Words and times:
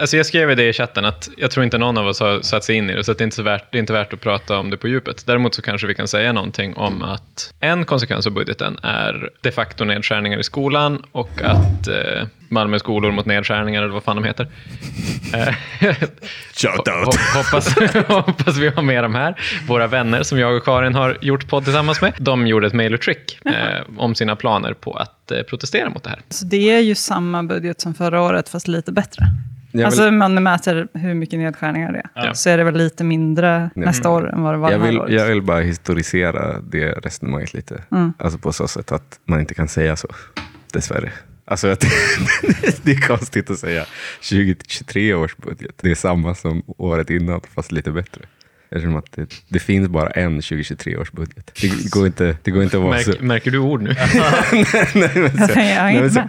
alltså 0.00 0.16
jag 0.16 0.26
skrev 0.26 0.56
det 0.56 0.68
i 0.68 0.72
chatten 0.72 1.04
att 1.04 1.28
jag 1.36 1.50
tror 1.50 1.64
inte 1.64 1.78
någon 1.78 1.98
av 1.98 2.06
oss 2.06 2.20
har 2.20 2.40
satt 2.40 2.64
sig 2.64 2.76
in 2.76 2.90
i 2.90 2.94
det, 2.94 3.04
så 3.04 3.12
att 3.12 3.18
det, 3.18 3.22
är 3.22 3.24
inte 3.26 3.36
så 3.36 3.42
värt, 3.42 3.72
det 3.72 3.78
är 3.78 3.80
inte 3.80 3.92
värt 3.92 4.12
att 4.12 4.20
prata 4.20 4.58
om 4.58 4.70
det 4.70 4.76
på 4.76 4.88
djupet. 4.88 5.26
Däremot 5.26 5.54
så 5.54 5.62
kanske 5.62 5.86
vi 5.86 5.94
kan 5.94 6.08
säga 6.08 6.32
någonting 6.32 6.76
om 6.76 7.02
att 7.02 7.54
en 7.60 7.84
konsekvens 7.84 8.26
av 8.26 8.32
budgeten 8.32 8.78
är 8.82 9.30
de 9.40 9.52
facto 9.52 9.84
nedskärningar 9.84 10.38
i 10.38 10.44
skolan 10.44 11.02
och 11.12 11.42
att 11.42 11.88
eh, 11.88 12.26
Malmö 12.52 12.78
skolor 12.78 13.12
mot 13.12 13.26
nedskärningar, 13.26 13.82
eller 13.82 13.92
vad 13.92 14.02
fan 14.04 14.16
de 14.16 14.24
heter. 14.24 14.46
Eh, 15.34 15.54
Shout 16.54 16.86
ho- 16.88 17.34
hoppas, 17.36 17.74
hoppas 18.26 18.56
vi 18.58 18.68
har 18.68 18.82
med 18.82 19.04
de 19.04 19.14
här. 19.14 19.40
Våra 19.68 19.86
vänner 19.86 20.22
som 20.22 20.38
jag 20.38 20.56
och 20.56 20.64
Karin 20.64 20.94
har 20.94 21.18
gjort 21.20 21.48
podd 21.48 21.64
tillsammans 21.64 22.00
med, 22.02 22.12
de 22.18 22.46
gjorde 22.46 22.66
ett 22.66 22.72
mail 22.72 22.94
och 22.94 23.00
trick 23.00 23.38
eh, 23.44 23.52
om 23.96 24.14
sina 24.14 24.36
planer 24.36 24.74
på 24.74 24.92
att 24.92 25.30
eh, 25.30 25.42
protestera 25.42 25.90
mot 25.90 26.02
det 26.04 26.10
här. 26.10 26.20
Så 26.28 26.44
det 26.46 26.70
är 26.70 26.78
ju 26.80 26.94
samma 26.94 27.42
budget 27.42 27.80
som 27.80 27.94
förra 27.94 28.22
året, 28.22 28.48
fast 28.48 28.68
lite 28.68 28.92
bättre. 28.92 29.24
Vill, 29.72 29.84
Alltså 29.84 30.10
man 30.10 30.42
mäter 30.42 30.88
hur 30.94 31.14
mycket 31.14 31.38
nedskärningar 31.38 31.92
det 31.92 31.98
är. 31.98 32.26
Ja. 32.26 32.34
Så 32.34 32.50
är 32.50 32.58
det 32.58 32.64
väl 32.64 32.76
lite 32.76 33.04
mindre 33.04 33.70
nästa 33.74 34.10
år 34.10 34.32
än 34.32 34.42
vad 34.42 34.54
det 34.54 34.58
var 34.58 34.70
jag, 34.70 34.78
vill, 34.78 34.98
året. 35.00 35.12
jag 35.12 35.26
vill 35.26 35.42
bara 35.42 35.60
historisera 35.60 36.60
det 36.60 36.92
resonemanget 36.92 37.54
lite. 37.54 37.82
Mm. 37.92 38.12
Alltså 38.18 38.38
på 38.38 38.52
så 38.52 38.68
sätt 38.68 38.92
att 38.92 39.18
man 39.28 39.40
inte 39.40 39.54
kan 39.54 39.68
säga 39.68 39.96
så, 39.96 40.08
dessvärre. 40.72 41.12
Alltså 41.52 41.68
att 41.68 41.80
det 42.82 42.92
är 42.92 43.00
konstigt 43.08 43.50
att 43.50 43.58
säga 43.58 43.84
2023 44.30 45.14
års 45.14 45.36
budget. 45.36 45.74
Det 45.82 45.90
är 45.90 45.94
samma 45.94 46.34
som 46.34 46.62
året 46.66 47.10
innan, 47.10 47.40
fast 47.54 47.72
lite 47.72 47.90
bättre. 47.90 48.20
Eftersom 48.70 48.96
att 48.96 49.12
det, 49.12 49.26
det 49.48 49.58
finns 49.58 49.88
bara 49.88 50.10
en 50.10 50.32
2023 50.34 50.96
års 50.96 51.12
budget. 51.12 51.50
Det 51.60 51.90
går 51.90 52.06
inte, 52.06 52.36
det 52.42 52.50
går 52.50 52.62
inte 52.62 52.76
att 52.76 52.82
vara 52.82 52.98
så... 52.98 53.10
Märk, 53.10 53.20
märker 53.20 53.50
du 53.50 53.58
ord 53.58 53.82
nu? 53.82 53.88
Nej, 54.94 55.10
men 55.14 55.48
så- 55.48 55.54
hänger 55.54 55.82
nej, 55.92 56.00
men 56.00 56.10
så-. 56.10 56.28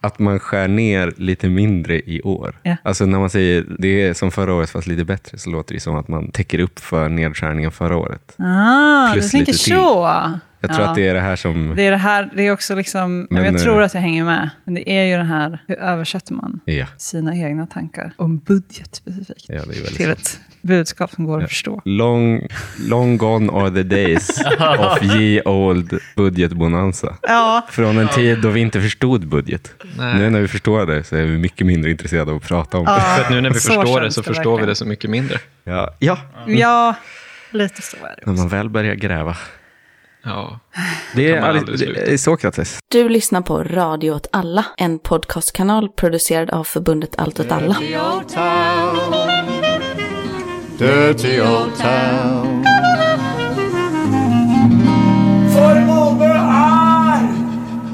Att 0.00 0.18
man 0.18 0.38
skär 0.40 0.68
ner 0.68 1.12
lite 1.16 1.48
mindre 1.48 1.94
i 2.00 2.20
år. 2.24 2.58
Ja. 2.62 2.76
Alltså 2.82 3.06
när 3.06 3.18
man 3.18 3.30
säger 3.30 3.64
det 3.78 4.02
är 4.02 4.14
som 4.14 4.30
förra 4.30 4.54
året 4.54 4.70
fast 4.70 4.86
lite 4.86 5.04
bättre 5.04 5.38
så 5.38 5.50
låter 5.50 5.74
det 5.74 5.80
som 5.80 5.96
att 5.96 6.08
man 6.08 6.30
täcker 6.30 6.58
upp 6.58 6.78
för 6.78 7.08
nedskärningen 7.08 7.70
förra 7.72 7.96
året. 7.96 8.34
Ah, 8.38 9.12
Plus 9.12 9.24
du 9.24 9.30
tänker 9.30 9.52
lite 9.52 9.64
till. 9.64 9.74
så. 9.74 10.38
Jag 10.60 10.70
tror 10.70 10.82
Ja. 10.82 10.88
att 10.88 10.94
det 10.94 11.08
är 11.08 11.14
det 11.14 11.20
här 11.20 11.36
som... 11.36 11.72
Det 11.76 11.82
är 11.86 11.90
det 11.90 11.96
här, 11.96 12.30
det 12.36 12.42
är 12.46 12.52
också 12.52 12.74
liksom, 12.74 13.26
Men, 13.30 13.44
jag 13.44 13.54
eh, 13.54 13.60
tror 13.60 13.82
att 13.82 13.94
jag 13.94 14.00
hänger 14.00 14.24
med, 14.24 14.50
men 14.64 14.74
det 14.74 14.90
är 14.90 15.04
ju 15.04 15.16
det 15.16 15.24
här, 15.24 15.58
hur 15.68 15.76
översätter 15.78 16.32
man 16.34 16.60
Ja, 16.64 16.86
sina 16.96 17.36
egna 17.36 17.66
tankar 17.66 18.12
om 18.16 18.38
budget 18.38 18.94
specifikt 18.94 19.44
ja 19.48 19.54
det 19.54 19.60
är 19.60 19.64
väldigt 19.66 19.96
till 19.96 20.06
sant. 20.06 20.18
ett 20.18 20.40
budskap 20.62 21.10
som 21.10 21.24
går 21.24 21.42
att 21.42 21.48
förstå. 21.48 21.82
Long, 21.84 22.46
long 22.88 23.16
gone 23.18 23.52
are 23.52 23.70
the 23.70 23.82
days 23.82 24.28
of 24.78 25.02
ye 25.02 25.42
old 25.42 25.98
budgetbonanza. 26.16 27.16
Ja, 27.22 27.66
Från 27.70 27.98
en 27.98 28.08
tid 28.08 28.38
då 28.42 28.48
vi 28.48 28.60
inte 28.60 28.80
förstod 28.80 29.26
budget. 29.28 29.72
Nej. 29.98 30.18
Nu 30.18 30.30
när 30.30 30.40
vi 30.40 30.48
förstår 30.48 30.86
det 30.86 31.04
så 31.04 31.16
är 31.16 31.22
vi 31.24 31.38
mycket 31.38 31.66
mindre 31.66 31.90
intresserade 31.90 32.30
av 32.30 32.36
att 32.36 32.42
prata 32.48 32.78
om 32.78 32.84
det. 32.84 33.00
För 33.16 33.22
att 33.24 33.30
nu 33.30 33.40
när 33.40 33.50
vi 33.50 33.60
Så 33.60 33.72
förstår 33.72 34.00
det 34.00 34.10
så 34.12 34.20
det 34.20 34.26
förstår 34.26 34.60
vi 34.60 34.66
det 34.66 34.74
så 34.74 34.84
mycket 34.84 35.10
mindre. 35.10 35.38
Ja, 35.64 35.94
ja. 35.98 36.18
ja 36.46 36.94
lite 37.50 37.82
så 37.82 37.96
är 37.96 38.00
det. 38.16 38.30
när 38.30 38.32
man 38.38 38.48
väl 38.48 38.68
börjar 38.70 38.94
gräva. 38.94 39.36
Ja. 40.22 40.60
Det 41.14 41.32
är, 41.32 41.40
man 41.40 41.56
aldrig, 41.56 41.94
det 41.94 42.12
är 42.12 42.16
Sokrates. 42.16 42.78
Du 42.88 43.08
lyssnar 43.08 43.40
på 43.40 43.64
Radio 43.64 44.10
åt 44.10 44.26
alla, 44.32 44.64
en 44.76 44.98
podcastkanal 44.98 45.88
producerad 45.88 46.50
av 46.50 46.64
förbundet 46.64 47.14
Allt 47.18 47.40
åt 47.40 47.52
alla. 47.52 47.74
Dirty 47.74 47.96
old 47.96 48.28
town. 48.28 49.12
Dirty 50.78 51.40
old 51.40 51.78
town. 51.78 52.64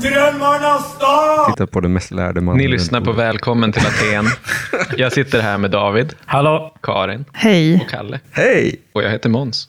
Är 0.05 0.11
drömmarnas 0.11 0.95
stad! 0.95 1.53
Titta 1.53 1.67
på 1.67 1.81
den 1.81 1.93
mest 1.93 2.11
lärde 2.11 2.41
mannen. 2.41 2.59
Ni 2.59 2.69
lyssnar 2.69 3.01
på 3.01 3.13
Välkommen 3.13 3.73
till 3.73 3.83
Aten. 3.87 4.27
Jag 4.97 5.13
sitter 5.13 5.41
här 5.43 5.59
med 5.59 5.71
David, 5.71 6.15
Hallå? 6.25 6.77
Karin 6.83 7.25
Hej. 7.33 7.81
och 7.85 7.91
Kalle. 7.91 8.21
Hej! 8.31 8.81
Och 8.93 9.03
jag 9.03 9.11
heter 9.11 9.29
Måns. 9.29 9.69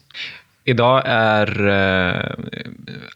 Idag 0.68 1.02
är 1.06 1.68
eh, 1.68 2.36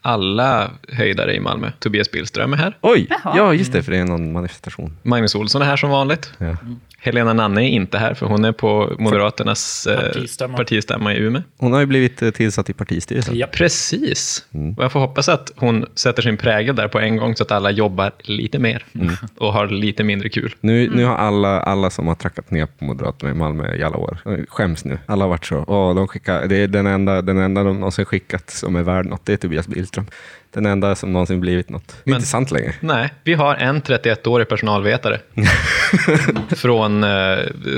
alla 0.01 0.71
höjdare 0.89 1.35
i 1.35 1.39
Malmö. 1.39 1.71
Tobias 1.79 2.11
Billström 2.11 2.53
är 2.53 2.57
här. 2.57 2.77
Oj! 2.81 3.07
Jaha. 3.09 3.33
Ja, 3.37 3.53
just 3.53 3.73
det, 3.73 3.83
för 3.83 3.91
det 3.91 3.97
är 3.97 4.05
någon 4.05 4.31
manifestation. 4.31 4.97
Magnus 5.03 5.35
Olsson 5.35 5.61
är 5.61 5.65
här 5.65 5.77
som 5.77 5.89
vanligt. 5.89 6.33
Ja. 6.37 6.57
Helena 7.01 7.33
Nanne 7.33 7.61
är 7.61 7.69
inte 7.69 7.97
här, 7.97 8.13
för 8.13 8.25
hon 8.25 8.45
är 8.45 8.51
på 8.51 8.95
Moderaternas 8.99 9.87
eh, 9.87 9.95
Partistämma. 9.99 10.57
partistämma 10.57 11.13
i 11.13 11.17
Umeå. 11.17 11.41
Hon 11.57 11.73
har 11.73 11.79
ju 11.79 11.85
blivit 11.85 12.21
eh, 12.21 12.29
tillsatt 12.31 12.69
i 12.69 12.73
partistyrelsen. 12.73 13.37
Ja. 13.37 13.47
Precis. 13.51 14.45
Mm. 14.53 14.73
Och 14.73 14.83
jag 14.83 14.91
får 14.91 14.99
hoppas 14.99 15.29
att 15.29 15.51
hon 15.55 15.85
sätter 15.95 16.21
sin 16.21 16.37
prägel 16.37 16.75
där 16.75 16.87
på 16.87 16.99
en 16.99 17.17
gång, 17.17 17.35
så 17.35 17.43
att 17.43 17.51
alla 17.51 17.71
jobbar 17.71 18.11
lite 18.23 18.59
mer 18.59 18.85
Mm. 18.95 19.15
och 19.37 19.53
har 19.53 19.67
lite 19.67 20.03
mindre 20.03 20.29
kul. 20.29 20.55
Nu, 20.61 20.89
nu 20.95 21.05
har 21.05 21.15
alla, 21.15 21.59
alla 21.61 21.89
som 21.89 22.07
har 22.07 22.15
trackat 22.15 22.51
ner 22.51 22.65
på 22.65 22.85
Moderaterna 22.85 23.31
i 23.31 23.33
Malmö 23.33 23.75
i 23.75 23.83
alla 23.83 23.97
år 23.97 24.17
eh, 24.25 24.37
skäms 24.47 24.85
nu. 24.85 24.99
Alla 25.05 25.23
har 25.25 25.29
varit 25.29 25.45
så. 25.45 25.63
Åh, 25.67 25.95
de 25.95 26.07
skickar, 26.07 26.47
det 26.47 26.55
är 26.55 26.67
den 26.67 26.87
enda, 26.87 27.21
den 27.21 27.37
enda 27.37 27.63
de 27.63 27.79
någonsin 27.79 28.05
skickat 28.05 28.49
som 28.49 28.75
är 28.75 28.83
värd 28.83 29.05
något. 29.05 29.25
Det 29.25 29.33
är 29.33 29.37
Tobias 29.37 29.67
Billström. 29.67 30.05
Den 30.53 30.65
enda 30.65 30.95
som 30.95 31.13
någonsin 31.13 31.39
blivit 31.41 31.69
något. 31.69 31.95
Men- 32.03 32.15
inte 32.15 32.27
sant 32.27 32.51
längre. 32.51 32.73
Nej, 32.79 33.09
vi 33.23 33.33
har 33.33 33.55
en 33.55 33.81
31-årig 33.81 34.47
personalvetare 34.49 35.19
från 36.55 37.03
eh, 37.03 37.09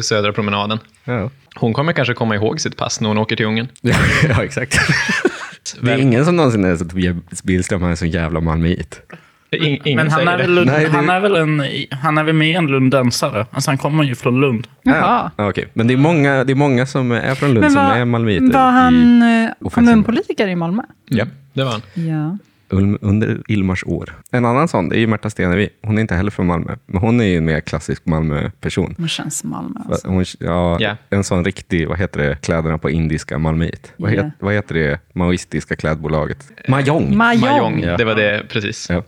Södra 0.01 0.33
promenaden. 0.33 0.79
Ja, 1.03 1.29
Hon 1.55 1.73
kommer 1.73 1.93
kanske 1.93 2.13
komma 2.13 2.35
ihåg 2.35 2.59
sitt 2.61 2.77
pass 2.77 3.01
när 3.01 3.07
hon 3.07 3.17
åker 3.17 3.35
till 3.35 3.45
Ungern. 3.45 3.67
ja 3.81 4.43
exakt. 4.43 4.77
Det 5.81 5.91
är 5.91 5.97
ingen 5.97 6.25
som 6.25 6.35
någonsin 6.35 6.65
är 6.65 6.75
så 6.75 6.85
Tobias 6.85 7.43
Billström, 7.43 7.81
han 7.81 7.91
är 7.91 7.95
så 7.95 8.05
jävla 8.05 8.39
malmöit. 8.39 9.01
In, 9.51 9.79
ingen 9.83 9.95
Men 9.97 10.09
han 10.11 10.27
är, 10.27 10.37
väl, 10.37 10.65
Nej, 10.65 10.83
det- 10.85 10.89
han, 10.91 11.09
är 11.09 11.19
väl 11.19 11.35
en, 11.35 11.63
han 11.91 12.17
är 12.17 12.23
väl 12.23 12.35
med 12.35 12.55
en 12.57 12.67
lundensare? 12.67 13.45
Alltså 13.51 13.71
han 13.71 13.77
kommer 13.77 14.03
ju 14.03 14.15
från 14.15 14.41
Lund. 14.41 14.67
Jaha. 14.83 15.31
Ja, 15.37 15.49
okej. 15.49 15.67
Men 15.73 15.87
det 15.87 15.93
är, 15.93 15.97
många, 15.97 16.43
det 16.43 16.53
är 16.53 16.55
många 16.55 16.85
som 16.85 17.11
är 17.11 17.35
från 17.35 17.49
Lund 17.49 17.61
Men 17.61 17.71
som 17.71 17.85
var, 17.85 17.95
är 17.95 18.05
malmöiter. 18.05 18.53
var 18.53 18.71
han 18.71 19.21
eh, 19.21 19.69
kommunpolitiker 19.69 20.47
i 20.47 20.55
Malmö? 20.55 20.81
Ja. 21.05 21.25
Det 21.53 21.63
var 21.63 21.71
han. 21.71 21.81
Ja. 21.93 22.37
Under 23.01 23.41
Ilmars 23.47 23.83
år. 23.83 24.13
En 24.31 24.45
annan 24.45 24.67
sån, 24.67 24.89
det 24.89 24.95
är 24.95 24.99
ju 24.99 25.07
Märta 25.07 25.29
Stenevi. 25.29 25.69
Hon 25.83 25.97
är 25.97 26.01
inte 26.01 26.15
heller 26.15 26.31
från 26.31 26.47
Malmö, 26.47 26.75
men 26.85 27.01
hon 27.01 27.21
är 27.21 27.25
ju 27.25 27.37
en 27.37 27.45
mer 27.45 27.59
klassisk 27.61 28.05
Malmö-person. 28.05 28.95
Hon 28.97 29.07
känns 29.07 29.37
som 29.37 29.49
Malmö. 29.49 29.79
Alltså. 29.89 30.07
Hon, 30.07 30.25
ja, 30.39 30.77
Ja. 30.79 30.97
En 31.09 31.23
sån 31.23 31.45
riktig, 31.45 31.87
vad 31.87 31.97
heter 31.99 32.19
det, 32.19 32.41
kläderna 32.41 32.77
på 32.77 32.89
indiska 32.89 33.37
malmöit. 33.37 33.93
Vad, 33.97 34.11
Ja. 34.13 34.23
het, 34.23 34.33
vad 34.39 34.53
heter 34.53 34.75
det 34.75 34.99
maoistiska 35.13 35.75
klädbolaget? 35.75 36.51
Mahjong. 36.67 37.17
Mahjong. 37.17 37.41
Mahjong, 37.41 37.79
Ja. 37.83 37.97
det 37.97 38.03
var 38.05 38.15
det 38.15 38.43
precis. 38.49 38.89
ja. 38.89 39.03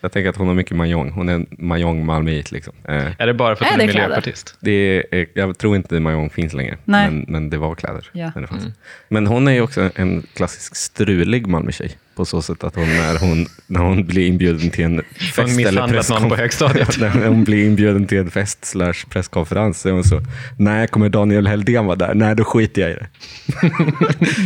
Jag 0.00 0.12
tänker 0.12 0.30
att 0.30 0.36
hon 0.36 0.46
har 0.48 0.54
mycket 0.54 0.76
mahjong. 0.76 1.10
Hon 1.10 1.28
är 1.28 1.34
en 1.34 1.46
mahjong 1.50 2.06
malmöit 2.06 2.52
liksom. 2.52 2.74
Eh, 2.88 3.06
Är 3.18 3.26
det 3.26 3.34
bara 3.34 3.56
för 3.56 3.64
att 3.64 3.70
Är 3.70 3.74
hon 3.74 3.80
är 3.80 3.92
kläder? 3.92 4.08
miljöpartist? 4.08 4.56
det 4.60 5.02
är, 5.12 5.26
jag 5.34 5.58
tror 5.58 5.76
inte 5.76 6.00
mahjong 6.00 6.30
finns 6.30 6.52
längre, 6.52 6.78
men, 6.84 7.24
men 7.28 7.50
det 7.50 7.58
var 7.58 7.74
kläder. 7.74 8.10
Ja. 8.12 8.32
när 8.34 8.42
det 8.42 8.48
fanns. 8.48 8.64
Men 9.08 9.26
hon 9.26 9.48
är 9.48 9.52
ju 9.52 9.60
också 9.60 9.90
en 9.94 10.22
klassisk 10.34 10.76
strulig 10.76 11.46
Malmötjej. 11.46 11.90
På 12.20 12.24
så 12.24 12.42
sätt 12.42 12.64
att 12.64 12.74
hon, 12.74 12.88
när 12.88 13.18
hon, 13.18 13.46
när 13.66 13.80
hon 13.80 14.06
blir 14.06 14.26
inbjuden 14.26 14.70
till 14.70 14.84
en 14.84 15.02
fest 15.18 15.38
eller 15.38 15.56
misshandlat 15.56 16.08
någon 16.10 16.22
på 16.22 16.28
presskonf- 16.28 16.38
högstadiet. 16.38 16.98
när 17.00 17.28
hon 17.28 17.44
blir 17.44 17.66
inbjuden 17.66 18.06
till 18.06 18.18
en 18.18 18.30
fest 18.30 18.64
slash 18.64 18.94
presskonferens 19.10 19.80
så 19.80 19.88
är 19.88 19.92
hon 19.92 20.04
så, 20.04 20.20
nej 20.58 20.88
kommer 20.88 21.08
Daniel 21.08 21.46
Heldén 21.46 21.86
vara 21.86 21.96
där? 21.96 22.14
Nej, 22.14 22.36
då 22.36 22.44
skiter 22.44 22.82
jag 22.82 22.90
i 22.90 22.94
det. 22.94 23.06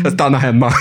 jag 0.05 0.13
stannar 0.13 0.39
hemma. 0.39 0.73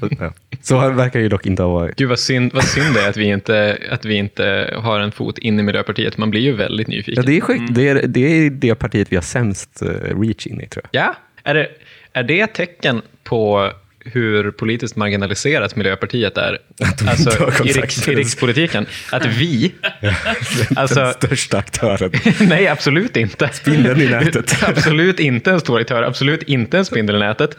ja. 0.18 0.32
Så 0.62 0.90
verkar 0.90 1.20
ju 1.20 1.28
dock 1.28 1.46
inte 1.46 1.62
ha 1.62 1.70
varit. 1.70 1.96
Gud 1.96 2.08
vad 2.08 2.18
synd, 2.18 2.52
vad 2.54 2.64
synd 2.64 2.94
det 2.94 3.00
är 3.00 3.08
att 3.08 3.16
vi, 3.16 3.24
inte, 3.24 3.78
att 3.90 4.04
vi 4.04 4.14
inte 4.14 4.74
har 4.82 5.00
en 5.00 5.12
fot 5.12 5.38
in 5.38 5.60
i 5.60 5.62
Miljöpartiet. 5.62 6.18
Man 6.18 6.30
blir 6.30 6.40
ju 6.40 6.52
väldigt 6.52 6.88
Ja, 6.88 6.94
nyfiken. 6.94 7.24
det, 7.26 7.36
är 7.36 7.40
sjukt. 7.40 7.74
Det, 7.74 7.88
är, 7.88 8.06
det 8.06 8.20
är 8.46 8.50
det 8.50 8.74
partiet 8.74 9.12
vi 9.12 9.16
har 9.16 9.22
sämst 9.22 9.82
eh, 9.82 10.20
reach 10.20 10.46
in 10.46 10.60
i 10.60 10.66
tror 10.66 10.84
jag. 10.90 11.02
Ja, 11.02 11.14
är 11.44 11.54
det, 11.54 11.68
är 12.12 12.22
det 12.22 12.40
ett 12.40 12.54
tecken 12.54 13.02
på 13.24 13.72
hur 14.12 14.50
politiskt 14.50 14.96
marginaliserat 14.96 15.76
Miljöpartiet 15.76 16.38
är 16.38 16.58
alltså, 17.08 17.64
i, 17.64 17.72
riks, 17.72 18.08
i 18.08 18.14
rikspolitiken? 18.14 18.86
Att 19.12 19.26
vi, 19.26 19.74
Den 20.00 20.14
alltså, 20.76 21.12
största 21.16 21.58
aktören. 21.58 22.10
nej 22.48 22.68
absolut 22.68 23.16
inte. 23.16 23.48
Spindeln 23.52 24.00
i 24.00 24.08
nätet. 24.08 24.62
absolut 24.62 25.20
inte 25.20 25.50
en 25.50 25.60
stor 25.60 25.80
aktör, 25.80 26.02
absolut 26.02 26.42
inte 26.42 26.78
en 26.78 26.84
spindel 26.84 27.16
i 27.16 27.18
nätet. 27.18 27.58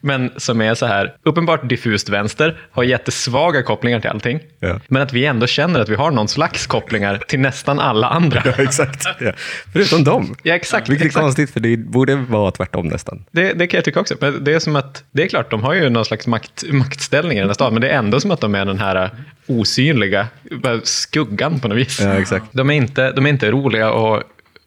Men 0.00 0.30
som 0.36 0.60
är 0.60 0.74
så 0.74 0.86
här, 0.86 1.14
uppenbart 1.22 1.68
diffust 1.68 2.08
vänster, 2.08 2.60
har 2.70 2.82
jättesvaga 2.84 3.62
kopplingar 3.62 4.00
till 4.00 4.10
allting. 4.10 4.40
Ja. 4.60 4.80
Men 4.88 5.02
att 5.02 5.12
vi 5.12 5.24
ändå 5.24 5.46
känner 5.46 5.80
att 5.80 5.88
vi 5.88 5.94
har 5.94 6.10
någon 6.10 6.28
slags 6.28 6.66
kopplingar 6.66 7.18
till 7.28 7.40
nästan 7.40 7.80
alla 7.80 8.08
andra. 8.08 8.42
Ja, 8.44 8.52
exakt. 8.62 9.04
Ja. 9.20 9.32
Förutom 9.72 10.04
dem. 10.04 10.34
Ja, 10.42 10.54
exakt. 10.54 10.88
Vilket 10.88 11.04
är 11.04 11.06
exakt. 11.06 11.22
konstigt, 11.22 11.50
för 11.50 11.60
det 11.60 11.76
borde 11.76 12.14
vara 12.14 12.50
tvärtom 12.50 12.86
nästan. 12.88 13.24
Det, 13.30 13.52
det 13.52 13.66
kan 13.66 13.78
jag 13.78 13.84
tycka 13.84 14.00
också. 14.00 14.14
Men 14.20 14.44
det 14.44 14.52
är 14.52 14.58
som 14.58 14.76
att, 14.76 15.04
det 15.10 15.22
är 15.22 15.28
klart, 15.28 15.50
de 15.50 15.62
har 15.62 15.74
ju 15.74 15.85
någon 15.90 16.04
slags 16.04 16.26
makt, 16.26 16.64
maktställning 16.72 17.38
i 17.38 17.40
den 17.40 17.48
här 17.48 17.54
staden, 17.54 17.74
men 17.74 17.80
det 17.80 17.88
är 17.88 17.98
ändå 17.98 18.20
som 18.20 18.30
att 18.30 18.40
de 18.40 18.54
är 18.54 18.64
den 18.64 18.78
här 18.78 19.10
osynliga 19.46 20.28
bara 20.50 20.80
skuggan 20.84 21.60
på 21.60 21.68
något 21.68 21.78
vis. 21.78 22.00
Ja, 22.00 22.14
exakt. 22.14 22.46
De, 22.52 22.70
är 22.70 22.74
inte, 22.74 23.12
de 23.12 23.26
är 23.26 23.30
inte 23.30 23.50
roliga 23.50 23.88
att 23.88 24.22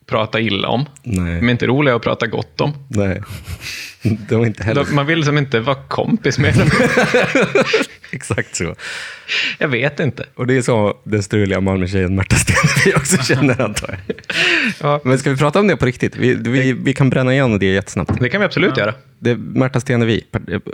prata 0.05 0.39
illa 0.39 0.67
om. 0.67 0.85
Nej. 1.03 1.39
De 1.39 1.47
är 1.47 1.51
inte 1.51 1.67
roliga 1.67 1.95
att 1.95 2.01
prata 2.01 2.27
gott 2.27 2.61
om. 2.61 2.73
Nej. 2.87 3.21
De 4.01 4.41
är 4.41 4.45
inte 4.45 4.63
heller... 4.63 4.85
De, 4.85 4.95
man 4.95 5.05
vill 5.05 5.17
liksom 5.17 5.37
inte 5.37 5.59
vara 5.59 5.75
kompis 5.75 6.39
med 6.39 6.53
dem. 6.53 6.69
Exakt 8.15 8.55
så. 8.55 8.75
Jag 9.57 9.67
vet 9.67 9.99
inte. 9.99 10.25
Och 10.35 10.47
det 10.47 10.57
är 10.57 10.61
så 10.61 10.97
den 11.03 11.23
struliga 11.23 11.61
Malmötjejen 11.61 12.15
Märta 12.15 12.35
Stenevi 12.35 12.97
också 13.01 13.23
känner 13.23 13.61
antar 13.61 13.99
jag. 14.07 14.15
Ja. 14.81 15.01
Men 15.03 15.17
ska 15.19 15.29
vi 15.29 15.37
prata 15.37 15.59
om 15.59 15.67
det 15.67 15.77
på 15.77 15.85
riktigt? 15.85 16.15
Vi, 16.17 16.33
vi, 16.33 16.73
vi 16.73 16.93
kan 16.93 17.09
bränna 17.09 17.33
igenom 17.33 17.59
det 17.59 17.65
jättesnabbt. 17.65 18.19
Det 18.19 18.29
kan 18.29 18.41
vi 18.41 18.45
absolut 18.45 18.77
göra. 18.77 18.93
Det 19.19 19.31
är 19.31 19.35
Märta 19.35 19.79
Stenevi, 19.79 20.23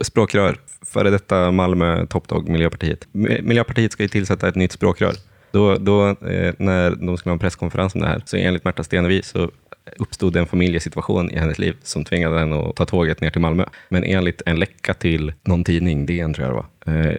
språkrör, 0.01 0.55
före 0.85 1.09
detta 1.09 1.51
Malmö 1.51 2.05
toppdog 2.05 2.49
Miljöpartiet. 2.49 3.07
Mi- 3.11 3.41
Miljöpartiet 3.41 3.91
ska 3.91 4.03
ju 4.03 4.09
tillsätta 4.09 4.47
ett 4.47 4.55
nytt 4.55 4.71
språkrör. 4.71 5.13
Då, 5.51 5.77
då 5.77 6.07
eh, 6.09 6.53
när 6.57 6.89
de 7.05 7.17
skulle 7.17 7.31
ha 7.31 7.33
en 7.33 7.39
presskonferens 7.39 7.95
om 7.95 8.01
det 8.01 8.07
här, 8.07 8.21
så 8.25 8.37
enligt 8.37 8.63
Märta 8.65 8.83
Stenevi 8.83 9.21
så 9.23 9.51
uppstod 9.97 10.33
det 10.33 10.39
en 10.39 10.45
familjesituation 10.47 11.31
i 11.31 11.37
hennes 11.39 11.59
liv 11.59 11.75
som 11.83 12.03
tvingade 12.05 12.39
henne 12.39 12.69
att 12.69 12.75
ta 12.75 12.85
tåget 12.85 13.21
ner 13.21 13.29
till 13.29 13.41
Malmö. 13.41 13.65
Men 13.89 14.03
enligt 14.03 14.41
en 14.45 14.59
läcka 14.59 14.93
till 14.93 15.33
någon 15.43 15.63
tidning, 15.63 16.05
DN 16.05 16.33
tror 16.33 16.45
jag 16.47 16.51
det 16.51 16.55
var, 16.55 16.65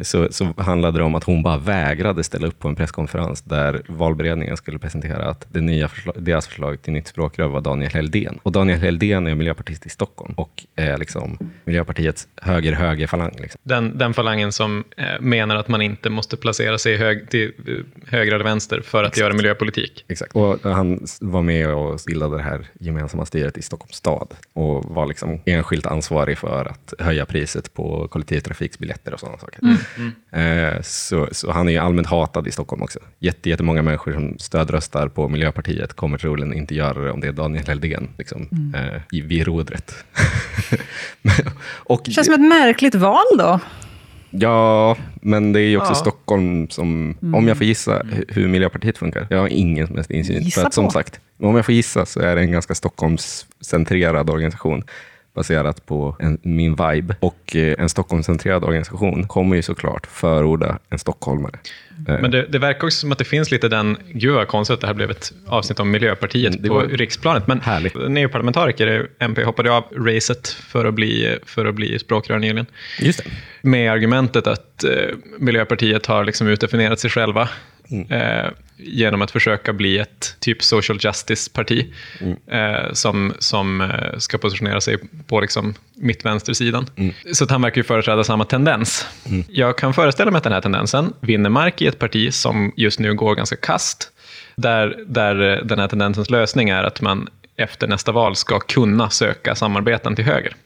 så, 0.03 0.29
så 0.31 0.55
handlade 0.57 0.99
det 0.99 1.05
om 1.05 1.15
att 1.15 1.25
hon 1.25 1.43
bara 1.43 1.59
vägrade 1.59 2.25
ställa 2.25 2.47
upp 2.47 2.59
på 2.59 2.69
en 2.69 2.77
presskonferens 2.77 3.43
där 3.43 3.83
valberedningen 3.89 4.57
skulle 4.57 4.79
presentera 4.79 5.29
att 5.29 5.47
det 5.53 5.61
nya 5.61 5.89
förslag, 5.89 6.15
deras 6.19 6.47
förslag 6.47 6.83
till 6.83 6.93
nytt 6.93 7.09
språkrör 7.09 7.49
var 7.49 7.61
Daniel 7.61 7.93
Heldén. 7.93 8.39
Och 8.43 8.53
Daniel 8.53 8.79
Heldén 8.79 9.27
är 9.27 9.35
miljöpartist 9.35 9.87
i 9.87 9.89
Stockholm 9.89 10.35
och 10.37 10.67
är 10.77 10.99
liksom 10.99 11.39
Miljöpartiets 11.65 12.29
höger-höger-falang. 12.43 13.37
Liksom. 13.39 13.61
Den, 13.63 13.99
den 13.99 14.15
falangen 14.15 14.53
som 14.53 14.85
eh, 14.97 15.21
menar 15.21 15.57
att 15.57 15.69
man 15.69 15.83
inte 15.83 16.11
måste 16.11 16.37
placera 16.37 16.79
sig 16.79 16.97
hög, 16.97 17.31
till 17.31 17.53
eh, 17.67 17.75
höger 18.11 18.33
eller 18.33 18.45
vänster 18.45 18.81
för 18.81 19.05
att 19.05 19.17
göra 19.17 19.35
miljöpolitik. 19.35 20.05
Exakt. 20.09 20.33
Och 20.37 20.59
han 20.63 21.07
var 21.21 21.43
med 21.43 21.75
och 21.75 22.01
bildade 22.07 22.37
det 22.37 22.43
här 22.43 22.67
gemensamma 22.81 23.27
styret 23.27 23.59
i 23.59 23.63
Stockholms 23.63 23.97
stad 23.97 24.35
och 24.53 24.85
var 24.85 25.07
liksom 25.07 25.41
enskilt 25.45 25.87
ansvarig 25.87 26.39
för 26.39 26.65
att 26.65 26.95
höja 26.99 27.27
priset 27.27 27.75
på 27.75 28.09
kollektivtrafiksbiljetter 28.09 29.15
och 29.15 29.21
sådana 29.21 29.39
saker. 29.39 29.56
Eh, 30.33 30.83
så, 30.83 31.29
så 31.33 31.51
han 31.53 31.69
är 31.69 31.73
ju 31.73 31.79
allmänt 31.79 32.07
hatad 32.07 32.47
i 32.47 32.51
Stockholm 32.53 32.83
också. 32.83 32.99
Jätte, 33.19 33.51
jättemånga 33.51 33.83
människor 33.83 34.13
som 34.13 34.39
stödröstar 34.39 35.09
på 35.09 35.29
Miljöpartiet 35.29 35.93
kommer 35.93 36.19
troligen 36.19 36.53
inte 36.55 36.75
göra 36.75 37.05
det 37.05 37.11
om 37.11 37.21
det 37.21 37.27
är 37.29 37.33
Daniel 37.33 37.67
Heldén 37.67 38.09
liksom, 38.19 38.49
eh, 38.77 39.01
i, 39.19 39.21
vid 39.21 39.47
rodret. 39.47 39.95
Och, 41.75 42.07
känns 42.11 42.27
som 42.27 42.35
ett 42.35 42.41
märkligt 42.49 42.95
val 42.95 43.25
då. 43.39 43.61
Ja, 44.31 44.97
men 45.23 45.53
det 45.53 45.61
är 45.61 45.69
ju 45.69 45.77
också 45.77 45.91
Ja. 45.91 45.95
Stockholm 45.95 46.69
som, 46.71 47.17
om 47.35 47.49
jag 47.49 47.57
får 47.57 47.67
gissa 47.67 48.03
hu- 48.03 48.25
hur 48.29 48.49
Miljöpartiet 48.49 48.99
funkar. 48.99 49.27
Jag 49.31 49.39
har 49.39 49.49
ingen 49.49 49.87
som 49.87 49.97
helst 49.97 50.11
insyn. 50.11 50.43
Gissa 50.43 50.61
För 50.61 50.67
att 50.67 50.75
som 50.75 50.85
på. 50.85 50.91
sagt, 50.91 51.21
om 51.43 51.57
jag 51.57 51.65
får 51.65 51.75
gissa 51.75 52.07
så 52.07 52.21
är 52.21 52.37
det 52.37 52.43
en 52.43 52.53
ganska 52.53 52.75
Stockholmscentrerad 52.75 54.31
organisation 54.31 54.85
baserat 55.37 55.87
på 55.87 56.17
en, 56.19 56.39
min 56.43 56.71
vibe. 56.77 57.17
Och 57.21 57.57
eh, 57.57 57.75
en 57.79 57.89
Stockholmscentrerad 57.89 58.65
organisation 58.65 59.29
kommer 59.29 59.57
ju 59.57 59.63
såklart 59.63 60.07
förorda 60.07 60.79
en 60.91 60.99
stockholmare. 60.99 61.59
Eh, 62.09 62.21
Men 62.21 62.31
det, 62.31 62.47
det 62.47 62.59
verkar 62.59 62.87
också 62.87 62.99
som 63.01 63.13
att 63.13 63.19
det 63.19 63.25
finns 63.25 63.51
lite 63.51 63.69
den, 63.69 63.97
gud 64.13 64.35
vad 64.35 64.49
konstigt 64.49 64.75
att 64.75 64.81
det 64.81 64.87
här 64.87 64.95
blev 64.95 65.11
ett 65.11 65.33
avsnitt 65.47 65.81
om 65.81 65.91
Miljöpartiet 65.91 66.55
Mm, 66.55 66.63
det 66.63 66.69
på 66.69 66.81
riksplanet. 66.81 67.47
Men 67.47 67.61
Härligt. 67.61 67.95
ni 68.09 68.21
är 68.21 68.25
ju 68.25 68.29
parlamentariker, 68.29 69.09
MP 69.19 69.45
hoppade 69.45 69.73
av 69.73 69.85
racet 69.97 70.49
för 70.49 70.85
att 70.85 70.95
bli, 70.95 71.39
för 71.47 71.65
att 71.67 71.75
bli 71.75 71.99
språkrör 71.99 72.39
nyligen. 72.39 72.67
Just 73.01 73.25
det. 73.25 73.31
Med 73.69 73.93
argumentet 73.93 74.47
att 74.47 74.85
eh, 74.85 74.91
Miljöpartiet 75.39 76.07
har 76.07 76.25
liksom 76.25 76.49
utdefinierat 76.49 77.01
sig 77.01 77.11
själva 77.11 77.49
Mm. 77.91 78.13
eh, 78.13 78.51
genom 78.79 79.23
att 79.23 79.31
försöka 79.31 79.73
bli 79.73 79.99
ett 79.99 80.37
typ 80.41 80.63
social 80.63 80.99
justice-parti 81.01 81.87
Mm. 82.21 82.37
eh, 82.47 82.93
som, 82.93 83.35
som 83.39 83.81
eh, 83.81 84.19
ska 84.19 84.39
positionera 84.39 84.81
sig 84.81 84.99
på 85.27 85.41
liksom 85.41 85.75
mitt-vänstersidan. 85.95 86.87
Mm. 86.97 87.15
Så 87.33 87.45
att 87.45 87.51
han 87.51 87.63
verkar 87.63 87.77
ju 87.77 87.83
företräda 87.85 88.25
samma 88.25 88.45
tendens. 88.45 89.07
Jag 89.49 89.79
kan 89.79 89.95
föreställa 89.95 90.31
mig 90.31 90.39
att 90.39 90.45
den 90.45 90.53
här 90.53 90.61
tendensen 90.61 91.13
vinner 91.21 91.51
mark 91.51 91.83
i 91.83 91.87
ett 91.87 91.99
parti 91.99 92.35
som 92.35 92.73
just 92.77 92.99
nu 93.01 93.15
går 93.15 93.35
ganska 93.35 93.57
kast, 93.57 94.11
där, 94.57 94.97
där 95.07 95.53
eh, 95.53 95.65
den 95.65 95.79
här 95.79 95.89
tendensens 95.89 96.31
lösning 96.31 96.69
är 96.69 96.85
att 96.85 97.01
man 97.01 97.29
efter 97.57 97.87
nästa 97.89 98.13
val 98.13 98.37
ska 98.37 98.61
kunna 98.61 99.11
söka 99.11 99.55
samarbeten 99.55 100.17
till 100.17 100.25
höger. 100.25 100.57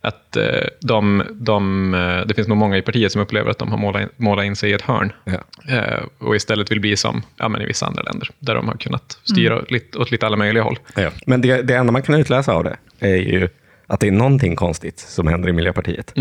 Att 0.00 0.36
eh, 0.36 0.44
de, 0.80 1.22
de, 1.32 1.94
eh, 1.94 2.26
det 2.26 2.34
finns 2.34 2.48
nog 2.48 2.58
många 2.58 2.76
i 2.76 2.82
partiet 2.82 3.12
som 3.12 3.20
upplever 3.22 3.50
att 3.50 3.58
de 3.58 3.70
har 3.70 3.78
målat 3.78 4.02
in, 4.02 4.08
målat 4.16 4.44
in 4.44 4.56
sig 4.56 4.70
i 4.70 4.72
ett 4.72 4.82
hörn 4.82 5.12
Ja. 5.24 5.40
eh, 5.76 6.02
och 6.18 6.36
istället 6.36 6.70
vill 6.70 6.80
bli 6.80 6.96
som 6.96 7.22
ja, 7.36 7.48
men 7.48 7.62
i 7.62 7.66
vissa 7.66 7.86
andra 7.86 8.02
länder, 8.02 8.28
där 8.38 8.54
de 8.54 8.68
har 8.68 8.74
kunnat 8.76 9.18
styra 9.24 9.60
lite, 9.68 9.98
åt 9.98 10.10
lite 10.10 10.26
alla 10.26 10.36
möjliga 10.36 10.62
håll. 10.62 10.78
Ja. 10.96 11.10
Men 11.26 11.40
det, 11.40 11.62
det 11.62 11.74
enda 11.74 11.92
man 11.92 12.02
kan 12.02 12.14
utläsa 12.14 12.52
av 12.52 12.64
det 12.64 12.76
är 12.98 13.16
ju 13.16 13.48
att 13.86 14.00
det 14.00 14.06
är 14.06 14.12
någonting 14.12 14.56
konstigt 14.56 14.98
som 14.98 15.26
händer 15.26 15.48
i 15.48 15.52
Miljöpartiet. 15.52 16.12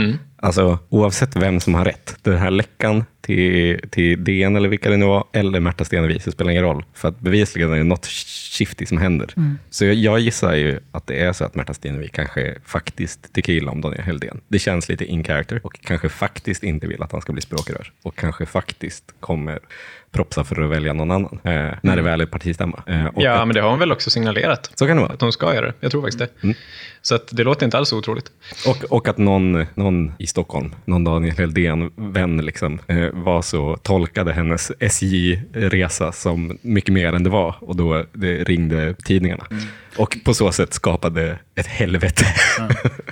Alltså 0.45 0.80
oavsett 0.89 1.36
vem 1.36 1.59
som 1.59 1.74
har 1.74 1.86
rätt. 1.86 2.15
Den 2.21 2.38
här 2.38 2.51
läckan 2.51 3.03
till, 3.21 3.80
till 3.92 4.24
DN 4.24 4.56
eller 4.56 4.69
vilka 4.69 4.89
det 4.89 4.97
nu 4.97 5.06
var, 5.06 5.24
eller 5.33 5.59
Märta 5.59 5.86
Stenevi, 5.86 6.19
så 6.19 6.31
spelar 6.31 6.51
ingen 6.51 6.63
roll. 6.63 6.86
För 6.94 7.07
att 7.07 7.19
bevisligen 7.19 7.74
är 7.74 7.77
det 7.77 7.83
något 7.83 8.06
shifty 8.06 8.86
som 8.86 8.97
händer. 8.97 9.33
Så 9.69 9.86
jag, 9.86 9.94
jag 9.95 10.19
gissar 10.19 10.53
ju 10.56 10.80
att 10.92 11.07
det 11.07 11.19
är 11.24 11.33
så 11.33 11.44
att 11.45 11.56
Märta 11.56 11.74
Stenevi 11.74 12.07
kanske 12.07 12.56
faktiskt 12.65 13.33
tycker 13.33 13.53
illa 13.53 13.71
om 13.71 13.81
Daniel 13.81 14.01
Heldén. 14.01 14.42
Det 14.47 14.59
känns 14.59 14.89
lite 14.89 15.06
in 15.06 15.24
character 15.24 15.59
och 15.63 15.80
kanske 15.81 16.09
faktiskt 16.09 16.63
inte 16.63 16.88
vill 16.88 17.03
att 17.03 17.12
han 17.12 17.21
ska 17.21 17.33
bli 17.33 17.41
språkrör. 17.41 17.91
Och 18.03 18.15
kanske 18.15 18.45
faktiskt 18.45 19.03
kommer 19.19 19.59
propsa 20.12 20.44
för 20.44 20.62
att 20.62 20.69
välja 20.71 20.94
någon 20.94 21.12
annan 21.12 21.39
eh, 21.44 21.77
när 21.83 21.95
det 21.95 22.01
väl 22.01 22.21
är 22.21 22.25
partistämma. 22.25 22.83
Eh, 22.88 23.07
Ja, 23.15 23.31
att- 23.33 23.48
men 23.48 23.56
det 23.56 23.62
har 23.62 23.69
hon 23.69 23.80
väl 23.80 23.91
också 23.91 24.09
signalerat. 24.09 24.71
Så 24.75 24.88
kan 24.88 24.98
det 24.98 25.01
vara. 25.03 25.13
Att 25.13 25.19
de 25.19 25.31
ska 25.31 25.53
göra 25.56 25.65
det. 25.65 25.74
Jag 25.80 25.91
tror 25.91 26.01
faktiskt 26.01 26.19
det. 26.41 26.53
Så 27.01 27.15
att 27.15 27.27
det 27.31 27.44
låter 27.44 27.65
inte 27.65 27.77
alls 27.77 27.94
otroligt. 27.94 28.31
Och, 28.68 28.83
och 28.91 29.07
att 29.07 29.18
någon, 29.18 29.65
någon 29.74 30.13
i 30.19 30.27
Stockholm, 30.36 30.76
någon 30.86 31.04
Daniel 31.04 31.36
Heldén-vän, 31.38 32.38
liksom, 32.38 32.80
eh, 32.88 33.10
var 33.14 33.42
så, 33.42 33.78
tolkade 33.78 34.34
hennes 34.34 34.72
SJ-resa 34.80 36.12
som 36.12 36.58
mycket 36.62 36.94
mer 36.94 37.14
än 37.14 37.24
det 37.24 37.30
var. 37.30 37.56
Och 37.60 37.76
då 37.76 38.06
ringde 38.46 38.94
tidningarna. 38.94 39.44
Och 39.98 40.18
på 40.26 40.34
så 40.34 40.52
sätt 40.52 40.74
skapade 40.74 41.38
ett 41.56 41.68
helvete. 41.68 42.26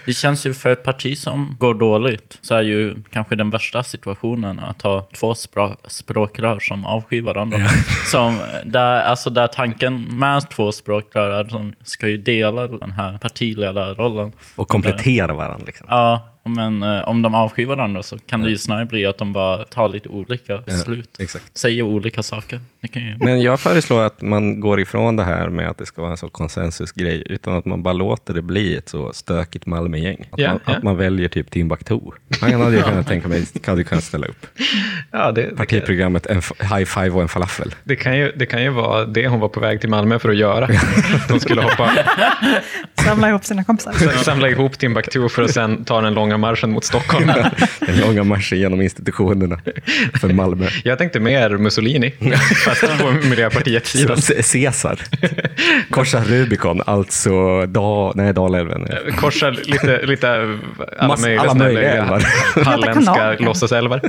Det 0.05 0.13
känns 0.13 0.45
ju 0.45 0.53
för 0.53 0.69
ett 0.71 0.83
parti 0.83 1.17
som 1.17 1.55
går 1.59 1.73
dåligt 1.73 2.37
så 2.41 2.55
är 2.55 2.61
ju 2.61 2.95
kanske 3.11 3.35
den 3.35 3.49
värsta 3.49 3.83
situationen 3.83 4.59
att 4.59 4.81
ha 4.81 5.07
två 5.19 5.33
spra- 5.33 5.77
språkrör 5.87 6.59
som 6.59 6.85
avskyr 6.85 7.21
varandra. 7.21 7.57
Som, 8.11 8.37
där, 8.65 9.01
alltså 9.01 9.29
där 9.29 9.47
tanken 9.47 10.01
med 10.01 10.49
två 10.49 10.71
språkrör 10.71 11.29
är 11.29 11.41
att 11.41 11.49
de 11.49 11.73
ska 11.83 12.07
ju 12.07 12.17
dela 12.17 12.67
den 12.67 12.91
här 12.91 13.17
partiledarrollen. 13.17 14.31
och 14.55 14.67
komplettera 14.67 15.33
varandra. 15.33 15.65
Liksom. 15.65 15.87
Ja, 15.89 16.29
men 16.45 16.83
eh, 16.83 17.07
om 17.09 17.21
de 17.21 17.35
avskyr 17.35 17.65
varandra 17.65 18.03
så 18.03 18.17
kan 18.17 18.41
det 18.41 18.49
ju 18.49 18.57
snarare 18.57 18.85
bli 18.85 19.05
att 19.05 19.17
de 19.17 19.33
bara 19.33 19.63
tar 19.63 19.89
lite 19.89 20.09
olika 20.09 20.57
beslut. 20.57 21.15
exakt. 21.19 21.57
Säger 21.57 21.83
olika 21.83 22.23
saker. 22.23 22.59
Det 22.81 22.87
kan 22.87 23.01
ju... 23.05 23.15
Men 23.19 23.41
jag 23.41 23.59
föreslår 23.59 24.03
att 24.03 24.21
man 24.21 24.59
går 24.59 24.79
ifrån 24.79 25.15
det 25.15 25.23
här 25.23 25.49
med 25.49 25.69
att 25.69 25.77
det 25.77 25.85
ska 25.85 26.01
vara 26.01 26.11
en 26.11 26.17
sån 26.17 26.29
konsensusgrej, 26.29 27.23
utan 27.25 27.53
att 27.57 27.65
man 27.65 27.83
bara 27.83 27.93
låter 27.93 28.33
det 28.33 28.41
bli 28.41 28.75
ett 28.75 28.89
så 28.89 29.13
stökigt 29.13 29.65
Malmögäng. 29.65 30.25
Att, 30.31 30.39
Ja, 30.39 30.49
man, 30.51 30.59
ja. 30.65 30.73
att 30.73 30.83
man 30.83 30.97
väljer 30.97 31.27
typ 31.29 31.51
Timbuktu. 31.51 31.99
Han 32.41 32.61
hade 32.61 32.75
jag 32.75 32.85
kunnat 32.85 33.07
tänka 33.07 33.27
mig, 33.27 33.45
hade 33.65 33.77
ju 33.81 33.83
kunnat 33.83 34.03
ställa 34.03 34.27
upp. 34.27 34.45
Ja, 35.11 35.31
det, 35.31 35.41
det, 35.41 35.55
Partiprogrammet, 35.55 36.25
en 36.25 36.37
f- 36.37 36.51
high 36.59 36.83
five 36.85 37.09
och 37.09 37.21
en 37.21 37.27
falafel. 37.27 37.75
det, 37.83 37.95
kan 37.95 38.17
ju, 38.17 38.31
det 38.35 38.45
kan 38.45 38.63
ju 38.63 38.69
vara 38.69 39.05
det 39.05 39.27
hon 39.27 39.39
var 39.39 39.49
på 39.49 39.59
väg 39.59 39.79
till 39.81 39.89
Malmö 39.89 40.19
för 40.19 40.29
att 40.29 40.37
göra. 40.37 40.67
De 41.29 41.39
skulle 41.39 41.61
hoppa, 41.61 41.91
Samla 42.95 43.29
ihop 43.29 43.45
sina 43.45 43.63
kompisar. 43.63 43.91
samla 44.23 44.49
ihop 44.49 44.77
Timbuktu 44.79 45.29
för 45.29 45.43
att 45.43 45.51
sen 45.51 45.85
ta 45.85 46.01
den 46.01 46.13
långa 46.13 46.32
marschen 46.37 46.71
mot 46.71 46.83
Stockholm. 46.85 47.27
Den 47.79 47.97
långa 47.99 48.23
marschen 48.23 48.59
genom 48.59 48.81
institutionerna 48.81 49.59
för 50.21 50.27
Malmö. 50.33 50.67
Jag 50.83 50.97
tänkte 50.97 51.19
mer 51.19 51.49
Mussolini, 51.57 52.13
fast 52.65 52.81
på 52.99 53.11
Miljöpartiets 53.11 53.91
sida. 53.91 54.15
Caesar. 54.53 54.99
Korsa 55.89 56.23
Rubicon, 56.27 56.81
alltså 56.85 57.65
da, 57.65 58.11
nej, 58.15 58.33
Dalälven. 58.33 58.87
Korsar 59.17 59.51
lite, 59.51 60.05
lite 60.05 60.29
alla 60.97 61.07
Mass- 61.07 61.21
möjliga, 61.21 61.41
alla 61.41 61.53
möjliga 61.53 61.91
älvar. 61.93 62.23
halländska 62.65 63.13
kanal. 63.13 63.37
låtsasälvar. 63.39 64.01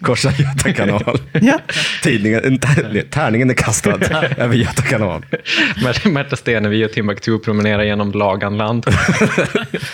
Korsa 0.00 0.30
Göta 0.38 0.72
kanal. 0.72 1.18
Ja. 1.32 1.58
Tidningen, 2.02 2.58
tär, 2.58 3.02
tärningen 3.10 3.50
är 3.50 3.54
kastad 3.54 3.98
över 4.36 4.54
Göta 4.54 4.82
kanal. 4.82 5.24
Mär- 5.76 6.08
Märta 6.10 6.36
Stenevi 6.36 6.86
och 6.86 6.92
Timbuktu 6.92 7.38
promenerar 7.38 7.82
genom 7.82 8.12
Laganland, 8.12 8.86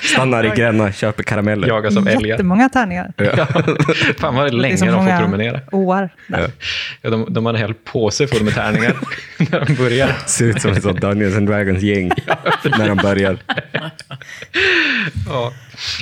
Stannar 0.02 0.44
i 0.46 0.56
Gränna, 0.56 0.92
köper 0.92 1.22
karameller. 1.50 1.68
jagas 1.68 1.96
av 1.96 2.08
älgar. 2.08 2.28
Jättemånga 2.28 2.68
tärningar. 2.68 3.12
Ja. 3.16 3.46
Fan 4.18 4.34
vad 4.34 4.44
Det 4.44 4.48
är 4.48 4.52
länge 4.52 4.76
så 4.76 4.84
de 4.84 4.90
får 4.90 4.98
många 4.98 5.18
promenera. 5.20 5.60
åar. 5.72 6.08
Ja. 6.26 6.38
Ja, 7.02 7.10
de, 7.10 7.26
de 7.30 7.46
hade 7.46 7.58
en 7.58 7.62
hel 7.64 7.74
påse 7.74 8.26
full 8.26 8.44
med 8.44 8.54
tärningar 8.54 8.96
när 9.50 9.64
de 9.66 9.74
börjar. 9.74 10.12
Ser 10.26 10.44
ut 10.44 10.60
som 10.62 10.70
ett 10.72 10.82
sånt 10.82 11.00
Dungeons 11.00 11.36
and 11.36 11.48
Dragons 11.48 11.82
gäng 11.82 12.10
när 12.78 12.88
de 12.88 12.96
börjar. 12.96 13.36
Ja. 15.28 15.52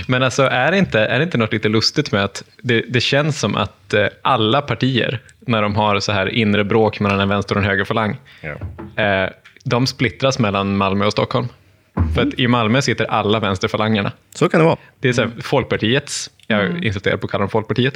Men 0.07 0.23
alltså, 0.23 0.43
är 0.43 0.71
det, 0.71 0.79
inte, 0.79 1.01
är 1.01 1.19
det 1.19 1.25
inte 1.25 1.39
något 1.39 1.53
lite 1.53 1.69
lustigt 1.69 2.13
med 2.13 2.25
att 2.25 2.45
det, 2.63 2.85
det 2.89 3.01
känns 3.01 3.41
som 3.41 3.57
att 3.57 3.95
eh, 3.95 4.07
alla 4.23 4.63
partier, 4.63 5.21
när 5.41 5.63
de 5.63 5.77
har 5.77 6.01
så 6.01 6.13
här 6.13 6.29
inre 6.29 6.65
bråk 6.65 7.01
mellan 7.01 7.21
en 7.21 7.29
vänster 7.29 7.55
och 7.55 7.63
en 7.63 7.69
högerfalang, 7.69 8.17
eh, 8.97 9.31
de 9.65 9.87
splittras 9.87 10.39
mellan 10.39 10.77
Malmö 10.77 11.07
och 11.07 11.13
Stockholm. 11.13 11.49
För 12.15 12.23
att 12.23 12.35
i 12.35 12.49
Malmö 12.49 12.83
sitter 12.83 13.05
alla 13.05 13.41
vänsterfalangerna. 13.41 14.13
Så 14.35 14.49
kan 14.49 14.61
det 14.61 14.67
vara. 14.67 14.77
Det 15.01 15.09
är 15.09 15.13
så 15.13 15.23
här, 15.23 15.31
Folkpartiets 15.43 16.31
Jag 16.51 16.65
Mm. 16.67 16.83
insisterar 16.83 17.17
på 17.17 17.25
att 17.25 17.31
kalla 17.31 17.43
dem 17.43 17.51
Folkpartiet. 17.51 17.95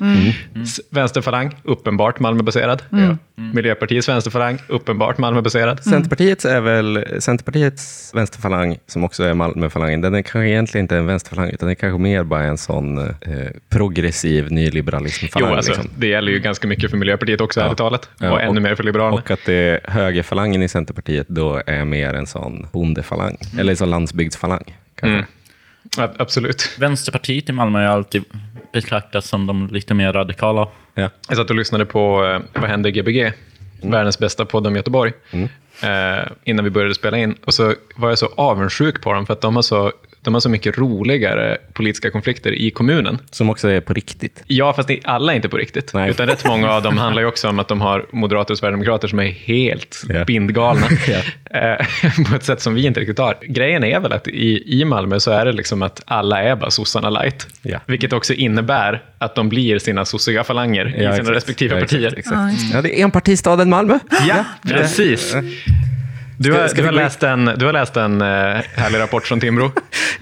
S- 0.62 0.80
Vänsterfalang, 0.90 1.56
uppenbart 1.62 2.20
Malmöbaserad. 2.20 2.82
Mm. 2.92 3.18
Miljöpartiets 3.34 4.08
vänsterfalang, 4.08 4.58
uppenbart 4.68 5.18
Malmöbaserad. 5.18 5.84
Centerpartiets 5.84 6.44
är 6.44 6.60
väl 6.60 7.04
Centerpartiets 7.18 8.10
vänsterfalang, 8.14 8.76
som 8.86 9.04
också 9.04 9.24
är 9.24 9.34
Malmöfalangen, 9.34 10.00
den 10.00 10.14
är 10.14 10.22
kanske 10.22 10.48
egentligen 10.48 10.84
inte 10.84 10.96
en 10.96 11.06
vänsterfalang, 11.06 11.50
utan 11.50 11.66
det 11.66 11.72
är 11.72 11.74
kanske 11.74 11.98
mer 12.02 12.24
bara 12.24 12.42
en 12.44 12.58
sån 12.58 12.98
eh, 12.98 13.06
progressiv 13.68 14.46
Jo, 14.48 14.54
nyliberalismfalang. 14.54 15.54
alltså, 15.54 15.72
liksom. 15.72 15.90
det 15.96 16.06
gäller 16.06 16.32
ju 16.32 16.38
ganska 16.38 16.66
mycket 16.68 16.90
för 16.90 16.96
Miljöpartiet 16.96 17.40
också, 17.40 17.60
ärligt 17.60 17.78
talat. 17.78 18.08
Ja, 18.18 18.28
och, 18.28 18.34
och- 18.34 18.40
ännu 18.42 18.60
mer 18.60 18.74
för 18.74 18.84
Liberalerna. 18.84 19.16
Och 19.22 19.30
att 19.30 19.40
det 19.46 19.80
högerfalangen 19.84 20.62
i 20.62 20.68
Centerpartiet 20.68 21.28
då 21.28 21.62
är 21.66 21.84
mer 21.84 22.14
en 22.14 22.26
sån 22.26 22.66
bondefalang, 22.72 23.36
eller 23.58 23.70
en 23.72 23.76
sån 23.76 23.90
landsbygdsfalang. 23.90 24.64
Kanske. 25.00 25.26
Mm. 25.98 26.10
Ja, 26.10 26.14
absolut. 26.18 26.76
Vänsterpartiet 26.78 27.48
i 27.48 27.52
Malmö 27.52 27.80
är 27.80 27.86
alltid 27.86 28.24
betraktas 28.72 29.28
som 29.28 29.46
de 29.46 29.68
lite 29.68 29.94
mer 29.94 30.12
radikala. 30.12 30.68
Ja. 30.94 31.10
Jag 31.28 31.36
satt 31.36 31.50
och 31.50 31.56
lyssnade 31.56 31.86
på 31.86 32.24
eh, 32.24 32.60
Vad 32.60 32.70
händer 32.70 32.90
Gbg? 32.90 33.32
Världens 33.82 34.18
bästa 34.18 34.44
podd 34.44 34.66
om 34.66 34.76
Göteborg. 34.76 35.12
Eh, 35.82 36.26
innan 36.44 36.64
vi 36.64 36.70
började 36.70 36.94
spela 36.94 37.18
in. 37.18 37.36
Och 37.44 37.54
så 37.54 37.74
var 37.96 38.08
jag 38.08 38.18
så 38.18 38.26
avundsjuk 38.36 39.02
på 39.02 39.12
dem 39.12 39.26
för 39.26 39.32
att 39.32 39.40
de 39.40 39.54
har 39.56 39.62
så, 39.62 39.92
de 40.24 40.34
har 40.34 40.40
så 40.40 40.48
mycket 40.48 40.78
roligare 40.78 41.58
politiska 41.72 42.10
konflikter 42.10 42.52
i 42.52 42.70
kommunen. 42.70 43.18
Som 43.30 43.50
också 43.50 43.68
är 43.68 43.80
på 43.80 43.92
riktigt. 43.94 44.42
Ja, 44.46 44.72
fast 44.72 44.88
det- 44.88 45.00
alla 45.04 45.32
är 45.32 45.36
inte 45.36 45.48
på 45.48 45.56
riktigt. 45.56 45.94
Nej. 45.94 46.10
Utan 46.10 46.26
rätt 46.26 46.44
många 46.46 46.70
av 46.70 46.82
dem 46.82 46.98
handlar 46.98 47.22
ju 47.22 47.28
också 47.28 47.48
om 47.48 47.58
att 47.58 47.68
de 47.68 47.80
har 47.80 48.06
moderater 48.12 48.54
och 48.54 48.58
sverigedemokrater 48.58 49.08
som 49.08 49.18
är 49.18 49.26
helt 49.30 50.02
Ja. 50.08 50.24
bindgalna. 50.24 50.86
Ja. 51.08 51.58
Eh, 51.58 51.86
på 52.30 52.36
ett 52.36 52.44
sätt 52.44 52.60
som 52.60 52.74
vi 52.74 52.86
inte 52.86 53.00
riktigt 53.00 53.18
har. 53.18 53.36
Grejen 53.42 53.84
är 53.84 54.00
väl 54.00 54.12
att 54.12 54.28
i, 54.28 54.80
i 54.80 54.84
Malmö 54.84 55.20
så 55.20 55.30
är 55.30 55.44
det 55.44 55.52
liksom 55.52 55.82
att 55.82 56.00
alla 56.06 56.42
är 56.42 56.56
bara 56.56 56.70
sossarna 56.70 57.10
light. 57.10 57.46
Ja. 57.62 57.78
Vilket 57.86 58.12
också 58.12 58.34
innebär 58.34 59.02
att 59.18 59.34
de 59.34 59.48
blir 59.48 59.78
sina 59.78 60.04
sossiga 60.04 60.44
falanger 60.44 60.88
i 60.88 60.92
sina 60.92 61.10
exakt. 61.10 61.28
respektive 61.28 61.74
Ja, 61.74 61.80
partier. 61.80 62.14
Exakt, 62.18 62.52
exakt. 62.54 62.74
Ja, 62.74 62.82
det 62.82 63.00
är 63.00 63.04
enpartistaden 63.04 63.70
Malmö. 63.70 63.98
Ja, 64.28 64.44
precis. 64.68 65.34
Du 66.36 66.52
har, 66.52 66.74
du 66.74 66.84
har 66.84 66.92
läst 66.92 67.22
en, 67.22 67.44
du 67.44 67.66
har 67.66 67.72
läst 67.72 67.96
en 67.96 68.20
eh, 68.20 68.26
härlig 68.74 68.98
rapport 68.98 69.26
från 69.26 69.40
Timbro. 69.40 69.72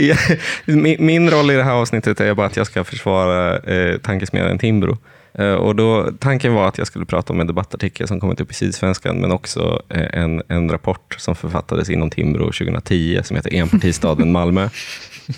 Min, 0.65 0.97
min 1.07 1.31
roll 1.31 1.51
i 1.51 1.55
det 1.55 1.63
här 1.63 1.73
avsnittet 1.73 2.21
är 2.21 2.35
bara 2.35 2.47
att 2.47 2.57
jag 2.57 2.67
ska 2.67 2.85
försvara 2.85 3.59
eh, 3.59 3.99
tankesmedjan 3.99 4.59
Timbro. 4.59 4.99
Eh, 5.35 5.53
och 5.53 5.77
då, 5.77 6.11
tanken 6.19 6.55
var 6.55 6.69
att 6.69 6.79
jag 6.79 6.87
skulle 6.87 7.05
prata 7.05 7.33
om 7.33 7.41
en 7.41 7.47
debattartikel 7.47 8.09
som 8.09 8.21
kommit 8.21 8.41
upp 8.41 8.51
i 8.51 8.55
Sydsvenskan, 8.55 9.17
men 9.17 9.33
också 9.33 9.83
eh, 9.89 10.21
en, 10.21 10.43
en 10.49 10.71
rapport 10.71 11.15
som 11.19 11.37
författades 11.37 11.91
inom 11.91 12.11
Timbro 12.11 12.45
2010 12.45 13.21
som 13.25 13.37
heter 13.37 13.55
Enpartistaden 13.55 14.33
Malmö. 14.33 14.69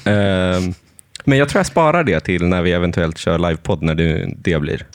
Eh, 0.04 0.60
men 1.24 1.38
jag 1.38 1.48
tror 1.48 1.58
jag 1.58 1.66
sparar 1.66 2.04
det 2.04 2.20
till 2.20 2.46
när 2.46 2.62
vi 2.62 2.72
eventuellt 2.72 3.18
kör 3.18 3.38
livepodd, 3.38 3.82
när 3.82 3.94
det, 3.94 4.34
det 4.36 4.60
blir. 4.60 4.86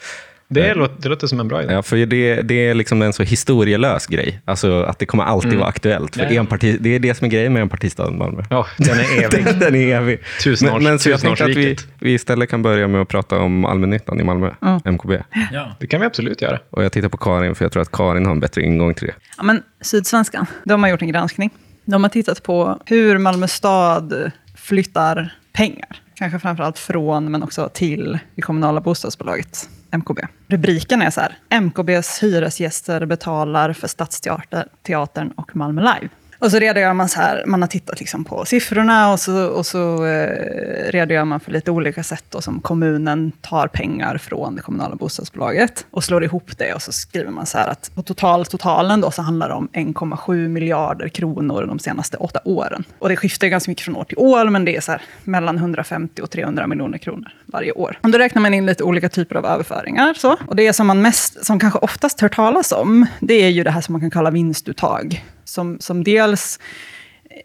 Det 0.50 0.74
låter, 0.74 1.02
det 1.02 1.10
låter 1.10 1.28
som 1.28 1.40
en 1.40 1.48
bra 1.48 1.64
idé. 1.64 1.74
Ja, 1.74 1.82
för 1.82 2.06
det, 2.06 2.42
det 2.42 2.68
är 2.68 2.74
liksom 2.74 3.02
en 3.02 3.14
så 3.14 3.24
historielös 3.24 4.08
grej. 4.08 4.42
Alltså 4.46 4.82
att 4.82 5.00
det 5.00 5.06
kommer 5.06 5.24
alltid 5.24 5.56
vara 5.56 5.68
aktuellt. 5.68 6.16
För 6.16 6.24
ja. 6.24 6.30
enparti, 6.40 6.78
det 6.80 6.96
är 6.96 7.00
det 7.00 7.14
som 7.14 7.26
är 7.26 7.30
grejen 7.32 7.54
med 7.54 7.62
enpartistaden 7.62 8.18
Malmö. 8.18 8.44
Ja, 8.50 8.68
den 8.78 9.00
är 9.00 9.24
evig. 9.24 9.46
Den, 9.46 9.60
den 9.60 9.76
är 9.76 9.96
evig. 9.96 10.20
Tusenårs- 10.40 10.74
men, 10.74 10.84
men 10.84 11.00
så 11.00 11.10
jag 11.10 11.22
tänkte 11.22 11.44
att 11.46 11.50
vi, 11.50 11.76
vi 12.00 12.14
istället 12.14 12.50
kan 12.50 12.62
börja 12.62 12.88
med 12.88 13.02
att 13.02 13.08
prata 13.08 13.38
om 13.40 13.66
allmännyttan 13.66 14.20
i 14.20 14.24
Malmö, 14.24 14.52
MKB. 14.86 15.12
Ja. 15.52 15.76
Det 15.80 15.88
kan 15.88 16.00
vi 16.00 16.06
absolut 16.06 16.42
göra. 16.42 16.60
Och 16.70 16.84
jag 16.84 16.92
tittar 16.92 17.10
på 17.10 17.18
Karin, 17.18 17.56
för 17.56 17.66
jag 17.66 17.72
tror 17.72 17.82
att 17.82 17.92
Karin 17.92 18.26
har 18.26 18.32
en 18.32 18.40
bättre 18.40 18.62
ingång 18.62 18.94
till 18.94 19.08
det. 19.08 19.14
Ja, 19.38 19.44
men 19.44 19.64
Sydsvenskan, 19.82 20.46
de 20.64 20.84
har 20.84 20.90
gjort 20.90 21.02
en 21.02 21.08
granskning. 21.08 21.50
De 21.86 22.04
har 22.04 22.10
tittat 22.10 22.44
på 22.44 22.82
hur 22.86 23.18
Malmö 23.18 23.48
stad 23.48 24.32
flyttar 24.56 25.34
pengar. 25.54 26.02
Kanske 26.18 26.40
framförallt 26.40 26.80
från, 26.80 27.32
men 27.32 27.44
också 27.44 27.70
till 27.74 28.20
det 28.36 28.42
kommunala 28.42 28.82
bostadsbolaget 28.82 29.70
MKB. 29.92 30.22
Rubriken 30.48 31.02
är 31.02 31.10
så 31.10 31.22
här, 31.22 31.38
MKBs 31.50 32.24
hyresgäster 32.24 33.06
betalar 33.06 33.74
för 33.74 33.88
Stadsteatern 33.88 35.32
och 35.32 35.56
Malmö 35.56 35.82
Live. 35.82 36.10
Och 36.40 36.52
så 36.52 36.60
redogör 36.60 36.94
man 36.94 37.10
så 37.10 37.20
här, 37.20 37.44
man 37.46 37.62
har 37.62 37.68
tittat 37.68 38.00
liksom 38.00 38.24
på 38.24 38.46
siffrorna 38.46 39.12
och 39.12 39.20
så, 39.20 39.48
och 39.48 39.66
så 39.66 40.06
eh, 40.06 40.92
redogör 40.92 41.26
man 41.26 41.40
för 41.40 41.52
lite 41.52 41.72
olika 41.72 42.04
sätt 42.04 42.24
då, 42.30 42.42
som 42.42 42.60
kommunen 42.60 43.32
tar 43.42 43.68
pengar 43.68 44.18
från 44.18 44.56
det 44.56 44.62
kommunala 44.62 44.96
bostadsbolaget 44.96 45.86
och 45.92 46.04
slår 46.04 46.24
ihop 46.24 46.58
det 46.58 46.74
och 46.74 46.82
så 46.82 46.92
skriver 46.92 47.32
man 47.32 47.46
så 47.46 47.58
här 47.58 47.68
att 47.68 47.92
på 47.96 48.02
total, 48.02 48.46
totalen 48.46 49.02
då 49.02 49.12
så 49.12 49.22
handlar 49.22 49.50
det 49.50 49.56
om 49.56 49.70
1,7 49.74 50.48
miljarder 50.48 51.10
kronor 51.10 51.66
de 51.66 51.80
senaste 51.80 52.18
åtta 52.18 52.40
åren. 52.46 52.84
Och 53.00 53.10
det 53.10 53.16
skiftar 53.16 53.48
ju 53.48 53.52
ganska 53.52 53.72
mycket 53.72 53.86
från 53.86 53.96
år 53.96 54.04
till 54.04 54.18
år, 54.18 54.50
men 54.50 54.66
det 54.66 54.76
är 54.76 54.82
så 54.82 54.92
här 54.92 55.02
mellan 55.24 55.58
150 55.58 56.22
och 56.22 56.30
300 56.30 56.68
miljoner 56.68 56.98
kronor 56.98 57.32
varje 57.46 57.72
år. 57.72 58.00
Och 58.04 58.12
då 58.12 58.18
räknar 58.18 58.42
man 58.42 58.54
in 58.54 58.66
lite 58.66 58.84
olika 58.84 59.10
typer 59.10 59.36
av 59.36 59.46
överföringar. 59.46 60.14
Så. 60.14 60.36
Och 60.48 60.56
det 60.56 60.74
som 60.74 60.88
man 60.88 61.02
mest, 61.02 61.46
som 61.46 61.60
kanske 61.60 61.80
oftast 61.80 62.22
hör 62.22 62.30
talas 62.30 62.72
om, 62.72 63.06
det 63.20 63.34
är 63.34 63.50
ju 63.50 63.64
det 63.64 63.72
här 63.72 63.82
som 63.82 63.94
man 63.94 64.02
kan 64.02 64.12
kalla 64.12 64.32
vinstuttag. 64.32 65.24
Som, 65.48 65.80
som 65.80 66.04
dels 66.04 66.60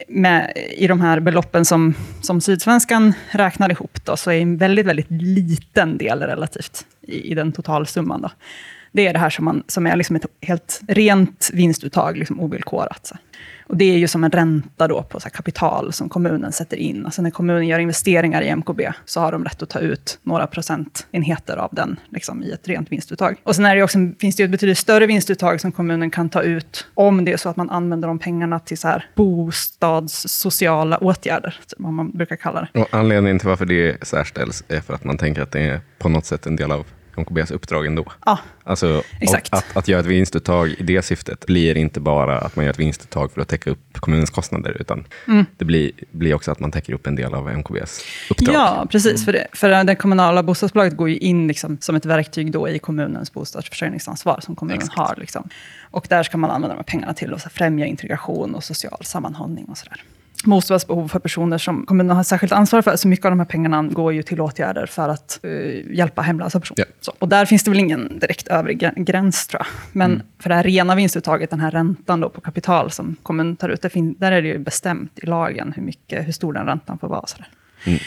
med, 0.09 0.53
i 0.77 0.87
de 0.87 1.01
här 1.01 1.21
beloppen 1.21 1.65
som, 1.65 1.95
som 2.23 2.41
Sydsvenskan 2.41 3.13
räknar 3.31 3.71
ihop, 3.71 4.05
då, 4.05 4.17
så 4.17 4.31
är 4.31 4.41
en 4.41 4.57
väldigt, 4.57 4.87
väldigt 4.87 5.11
liten 5.11 5.99
del 5.99 6.23
relativt 6.23 6.87
i, 7.01 7.31
i 7.31 7.35
den 7.35 7.53
totalsumman. 7.53 8.23
Då. 8.23 8.31
Det 8.93 9.07
är 9.07 9.13
det 9.13 9.19
här 9.19 9.31
som, 9.31 9.45
man, 9.45 9.63
som 9.67 9.87
är 9.87 9.97
liksom 9.97 10.17
ett 10.17 10.27
helt 10.41 10.81
rent 10.89 11.51
vinstuttag, 11.53 12.17
liksom 12.17 12.41
ovillkorat. 12.41 13.07
Så. 13.07 13.17
Och 13.73 13.79
det 13.79 13.85
är 13.85 13.99
ju 13.99 14.09
som 14.09 14.25
en 14.25 14.31
ränta 14.31 14.89
då 14.89 15.03
på 15.03 15.21
så 15.21 15.25
här 15.25 15.31
kapital 15.31 15.93
som 15.93 16.09
kommunen 16.09 16.53
sätter 16.53 16.77
in. 16.77 17.05
Alltså 17.05 17.23
när 17.23 17.31
kommunen 17.31 17.67
gör 17.67 17.79
investeringar 17.79 18.43
i 18.43 18.57
MKB 18.57 18.93
så 19.05 19.21
har 19.21 19.33
de 19.33 19.45
rätt 19.45 19.63
att 19.63 19.69
ta 19.69 19.79
ut 19.79 20.19
några 20.23 20.47
procentenheter 20.47 21.57
av 21.57 21.69
den 21.73 22.01
liksom, 22.09 22.43
i 22.43 22.51
ett 22.51 22.69
rent 22.69 22.93
vinstuttag. 22.93 23.37
Och 23.43 23.57
sen 23.57 23.65
är 23.65 23.77
det 23.77 23.83
också, 23.83 23.99
finns 24.21 24.37
det 24.37 24.43
ju 24.43 24.45
ett 24.45 24.51
betydligt 24.51 24.79
större 24.79 25.07
vinstuttag 25.07 25.61
som 25.61 25.73
kommunen 25.73 26.11
kan 26.11 26.29
ta 26.29 26.43
ut 26.43 26.87
om 26.95 27.25
det 27.25 27.33
är 27.33 27.37
så 27.37 27.49
att 27.49 27.57
man 27.57 27.71
använder 27.71 28.09
de 28.09 28.19
pengarna 28.19 28.59
till 28.59 28.79
så 28.79 28.89
här 28.89 29.07
bostadssociala 29.15 30.99
åtgärder, 30.99 31.61
vad 31.77 31.93
man 31.93 32.11
brukar 32.11 32.37
kalla 32.37 32.69
det. 32.73 32.81
Och 32.81 32.89
anledningen 32.91 33.39
till 33.39 33.49
varför 33.49 33.67
det 33.67 34.07
särställs 34.07 34.65
är 34.69 34.81
för 34.81 34.95
att 34.95 35.05
man 35.05 35.19
tänker 35.19 35.43
att 35.43 35.51
det 35.51 35.61
är 35.61 35.81
på 35.99 36.09
något 36.09 36.27
sätt 36.27 36.47
en 36.47 36.57
del 36.57 36.73
av 36.73 36.87
MKBs 37.17 37.51
uppdrag 37.51 37.87
ändå. 37.87 38.13
Ja, 38.25 38.39
Alltså, 38.65 39.03
Exakt. 39.21 39.53
Att, 39.55 39.77
att 39.77 39.89
göra 39.89 40.01
ett 40.01 40.07
vinstuttag 40.07 40.69
i 40.79 40.83
det 40.83 41.03
syftet 41.03 41.47
blir 41.47 41.77
inte 41.77 42.01
bara 42.01 42.39
att 42.39 42.57
man 42.57 42.65
gör 42.65 42.71
ett 42.73 42.79
vinstuttag 42.79 43.33
för 43.33 43.41
att 43.41 43.49
täcka 43.49 43.71
upp 43.71 44.01
kommunens 44.01 44.31
kostnader, 44.31 44.77
utan 44.81 45.05
Mm. 45.27 45.45
det 45.57 45.65
blir, 45.65 45.91
blir 46.11 46.35
också 46.35 46.51
att 46.51 46.61
man 46.61 46.71
täcker 46.71 46.93
upp 46.93 47.07
en 47.07 47.15
del 47.17 47.35
av 47.35 47.51
MKBs 47.51 48.05
uppdrag. 48.31 48.55
Ja, 48.55 48.87
precis. 48.91 49.25
För, 49.25 49.33
det, 49.33 49.47
för 49.53 49.85
det 49.85 49.95
kommunala 49.95 50.43
bostadsbolaget 50.43 50.97
går 50.97 51.09
ju 51.09 51.19
in 51.19 51.49
liksom 51.49 51.79
som 51.81 51.97
ett 51.97 52.07
verktyg 52.07 52.53
då 52.53 52.69
i 52.69 52.79
kommunens 52.79 53.33
bostadsförsörjningsansvar 53.33 54.41
som 54.43 54.57
kommunen 54.57 54.79
Exakt. 54.83 54.99
har. 54.99 55.15
Liksom. 55.19 55.49
Och 55.91 56.07
där 56.09 56.23
ska 56.23 56.37
man 56.39 56.51
använda 56.51 56.75
de 56.75 56.79
här 56.79 56.85
pengarna 56.85 57.15
till 57.15 57.35
att 57.35 57.53
främja 57.53 57.87
integration 57.87 58.55
och 58.55 58.65
social 58.65 59.05
sammanhållning 59.05 59.65
och 59.65 59.79
sådär. 59.79 60.03
Bostadsbehov 60.45 61.09
för 61.09 61.19
personer 61.19 61.59
som 61.59 61.87
kommunen 61.87 62.17
har 62.17 62.23
särskilt 62.25 62.53
ansvar 62.53 62.83
för. 62.83 62.97
Så 62.97 63.09
mycket 63.09 63.25
av 63.27 63.31
de 63.33 63.39
här 63.39 63.47
pengarna 63.47 63.83
går 63.83 64.13
ju 64.13 64.23
till 64.23 64.41
åtgärder 64.41 64.87
för 64.87 65.09
att 65.09 65.41
eh, 65.43 65.51
hjälpa 65.97 66.23
hemlösa 66.23 66.61
personer. 66.61 66.85
Ja. 67.07 67.13
Och 67.19 67.29
där 67.29 67.45
finns 67.47 67.65
det 67.65 67.71
väl 67.71 67.81
ingen 67.81 68.19
direkt 68.19 68.49
övre 68.49 68.73
gr- 68.73 69.03
gräns 69.05 69.47
tror 69.47 69.61
jag. 69.61 69.67
Men 69.93 70.23
för 70.39 70.49
det 70.49 70.55
här 70.55 70.63
rena 70.63 70.95
vinstuttaget, 70.95 71.51
den 71.51 71.61
här 71.61 71.71
räntan 71.71 72.21
då 72.21 72.29
på 72.29 72.41
kapital 72.41 72.91
som 72.91 73.17
kommunen 73.23 73.57
tar 73.57 73.69
ut, 73.69 73.83
det 73.83 73.91
fin- 73.91 74.15
där 74.19 74.33
är 74.33 74.43
det 74.43 74.49
ju 74.49 74.59
bestämt 74.59 75.19
i 75.23 75.27
lagen 75.27 75.73
hur, 75.77 75.83
mycket, 75.83 76.27
hur 76.29 76.33
stor 76.33 76.53
den 76.53 76.67
räntan 76.67 76.99
får 76.99 77.09
vara. 77.09 77.27
Sådär. 77.27 77.49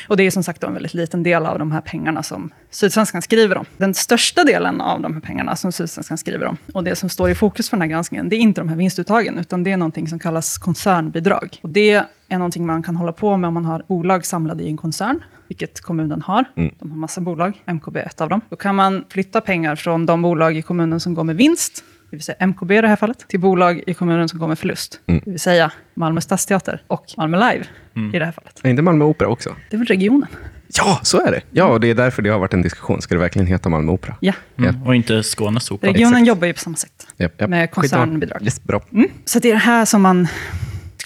Och 0.08 0.18
det 0.18 0.24
är 0.24 0.32
som 0.32 0.44
sagt 0.44 0.64
en 0.64 0.74
väldigt 0.74 0.94
liten 0.94 1.24
del 1.24 1.46
av 1.46 1.60
de 1.60 1.72
här 1.72 1.82
pengarna 1.82 2.24
som 2.24 2.52
Sydsvenskan 2.70 3.22
skriver 3.22 3.58
om. 3.58 3.66
Den 3.78 3.94
största 3.94 4.44
delen 4.44 4.82
av 4.82 5.02
de 5.02 5.14
här 5.14 5.22
pengarna 5.22 5.56
som 5.56 5.72
Sydsvenskan 5.72 6.18
skriver 6.18 6.46
om, 6.46 6.58
och 6.74 6.84
det 6.84 6.96
som 6.96 7.10
står 7.10 7.30
i 7.30 7.36
fokus 7.36 7.70
för 7.70 7.78
den 7.78 7.82
här 7.82 7.90
granskningen, 7.90 8.30
det 8.30 8.36
är 8.36 8.40
inte 8.40 8.62
de 8.62 8.70
här 8.70 8.76
vinstuttagen, 8.76 9.38
utan 9.38 9.64
det 9.64 9.72
är 9.72 9.78
någonting 9.78 10.08
som 10.08 10.20
kallas 10.20 10.58
koncernbidrag. 10.58 11.60
Och 11.62 11.70
det 11.70 11.94
är 12.28 12.38
någonting 12.38 12.66
man 12.66 12.84
kan 12.84 12.96
hålla 12.96 13.12
på 13.12 13.38
med 13.38 13.48
om 13.48 13.54
man 13.54 13.66
har 13.66 13.84
bolag 13.88 14.26
samlade 14.26 14.64
i 14.64 14.68
en 14.70 14.78
koncern, 14.78 15.24
vilket 15.48 15.82
kommunen 15.82 16.22
har. 16.22 16.46
De 16.80 16.92
har 16.92 16.98
massa 16.98 17.22
bolag, 17.22 17.62
MKB 17.66 18.00
är 18.00 18.06
ett 18.06 18.22
av 18.22 18.30
dem. 18.30 18.42
Då 18.50 18.56
kan 18.56 18.76
man 18.76 19.06
flytta 19.10 19.42
pengar 19.42 19.76
från 19.76 20.06
de 20.06 20.22
bolag 20.22 20.58
i 20.58 20.62
kommunen 20.62 21.00
som 21.00 21.14
går 21.14 21.24
med 21.24 21.36
vinst, 21.36 21.84
det 22.16 22.18
vill 22.18 22.24
säga 22.24 22.38
MKB 22.40 22.78
i 22.78 22.82
det 22.82 22.88
här 22.88 22.96
fallet, 22.96 23.26
till 23.28 23.40
bolag 23.40 23.84
i 23.88 23.94
kommunen 23.94 24.30
som 24.30 24.40
går 24.40 24.48
med 24.48 24.60
förlust. 24.60 25.00
Det 25.06 25.22
vill 25.26 25.40
säga 25.40 25.72
Malmö 25.94 26.22
stadsteater 26.22 26.82
och 26.88 27.06
Malmö 27.18 27.52
Live 27.52 27.66
i 28.14 28.20
det 28.20 28.26
här 28.26 28.32
fallet. 28.32 28.60
Är 28.64 28.70
inte 28.70 28.82
Malmö 28.82 29.06
Opera 29.06 29.28
också? 29.28 29.56
Det 29.70 29.76
är 29.76 29.78
väl 29.78 29.88
regionen? 29.88 30.28
Ja, 30.68 31.00
så 31.04 31.22
är 31.22 31.32
det. 31.32 31.42
Ja, 31.52 31.66
och 31.66 31.80
det 31.80 31.90
är 31.90 31.96
därför 31.96 32.22
det 32.22 32.30
har 32.30 32.40
varit 32.40 32.54
en 32.54 32.62
diskussion. 32.62 33.02
Ska 33.02 33.16
det 33.16 33.22
verkligen 33.22 33.48
heta 33.48 33.70
Malmö 33.70 33.92
Opera? 33.92 34.16
Ja. 34.20 34.34
Mm. 34.58 34.84
Och 34.84 34.96
inte 34.96 35.24
Skånes 35.24 35.72
opera. 35.72 35.92
Regionen 35.92 36.26
jobbar 36.26 36.48
ju 36.48 36.54
på 36.54 36.60
samma 36.60 36.76
sätt. 36.76 37.08
Japp, 37.18 37.42
japp. 37.42 37.50
Med 37.50 37.72
koncernbidrag. 37.72 38.44
Yes, 38.44 38.64
bra. 38.64 38.82
Mm. 38.92 39.10
Så 39.26 39.40
det 39.40 39.50
är 39.50 39.54
det 39.54 39.60
här 39.60 39.86
som 39.86 40.02
man, 40.02 40.28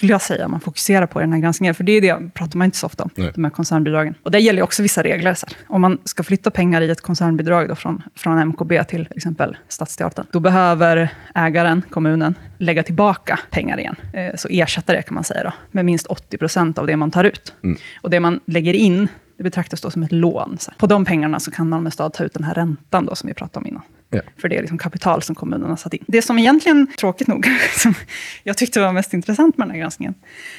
skulle 0.00 0.12
jag 0.12 0.22
säga, 0.22 0.48
man 0.48 0.60
fokuserar 0.60 1.06
på 1.06 1.20
i 1.20 1.22
den 1.22 1.32
här 1.32 1.40
granskningen. 1.40 1.74
För 1.74 1.84
det 1.84 1.92
är 1.92 2.00
det 2.00 2.30
pratar 2.34 2.58
man 2.58 2.64
inte 2.64 2.78
så 2.78 2.86
ofta 2.86 3.02
om, 3.04 3.10
Nej. 3.14 3.30
de 3.34 3.44
här 3.44 3.50
koncernbidragen. 3.50 4.14
Och 4.22 4.30
det 4.30 4.38
gäller 4.38 4.62
också 4.62 4.82
vissa 4.82 5.02
regler. 5.02 5.34
Så 5.34 5.46
här. 5.46 5.56
Om 5.68 5.80
man 5.80 5.98
ska 6.04 6.22
flytta 6.22 6.50
pengar 6.50 6.80
i 6.80 6.90
ett 6.90 7.00
koncernbidrag 7.00 7.68
då 7.68 7.74
från, 7.74 8.02
från 8.16 8.38
MKB 8.48 8.84
till 8.84 9.08
exempel 9.16 9.56
Stadsteatern, 9.68 10.26
då 10.30 10.40
behöver 10.40 11.08
ägaren, 11.34 11.82
kommunen, 11.90 12.34
lägga 12.58 12.82
tillbaka 12.82 13.38
pengar 13.50 13.80
igen. 13.80 13.96
Eh, 14.12 14.36
så 14.36 14.48
ersätta 14.50 14.92
det 14.92 15.02
kan 15.02 15.14
man 15.14 15.24
säga 15.24 15.44
då, 15.44 15.52
med 15.70 15.84
minst 15.84 16.06
80 16.06 16.38
procent 16.38 16.78
av 16.78 16.86
det 16.86 16.96
man 16.96 17.10
tar 17.10 17.24
ut. 17.24 17.54
Och 18.02 18.10
det 18.10 18.20
man 18.20 18.40
lägger 18.46 18.74
in 18.74 19.08
Det 19.40 19.44
betraktas 19.44 19.80
då 19.80 19.90
som 19.90 20.02
ett 20.02 20.12
lån. 20.12 20.56
Så. 20.60 20.72
På 20.78 20.86
de 20.86 21.04
pengarna 21.04 21.40
så 21.40 21.50
kan 21.50 21.68
Malmö 21.68 21.90
stad 21.90 22.12
ta 22.12 22.24
ut 22.24 22.34
den 22.34 22.44
här 22.44 22.54
räntan 22.54 23.06
då, 23.06 23.14
som 23.14 23.26
vi 23.28 23.34
pratade 23.34 23.62
om 23.64 23.66
innan. 23.66 23.82
Ja. 24.10 24.20
För 24.40 24.48
det 24.48 24.56
är 24.56 24.60
liksom 24.60 24.78
kapital 24.78 25.22
som 25.22 25.34
kommunen 25.34 25.70
har 25.70 25.76
satt 25.76 25.94
in. 25.94 26.04
Det 26.06 26.22
som 26.22 26.38
egentligen, 26.38 26.86
tråkigt 26.98 27.26
nog, 27.28 27.46
som 27.76 27.94
jag 28.42 28.56
tyckte 28.56 28.80
var 28.80 28.92
mest 28.92 29.14
intressant 29.14 29.58
med 29.58 29.66
den 29.68 29.74
här 29.74 29.80
granskningen, 29.80 30.14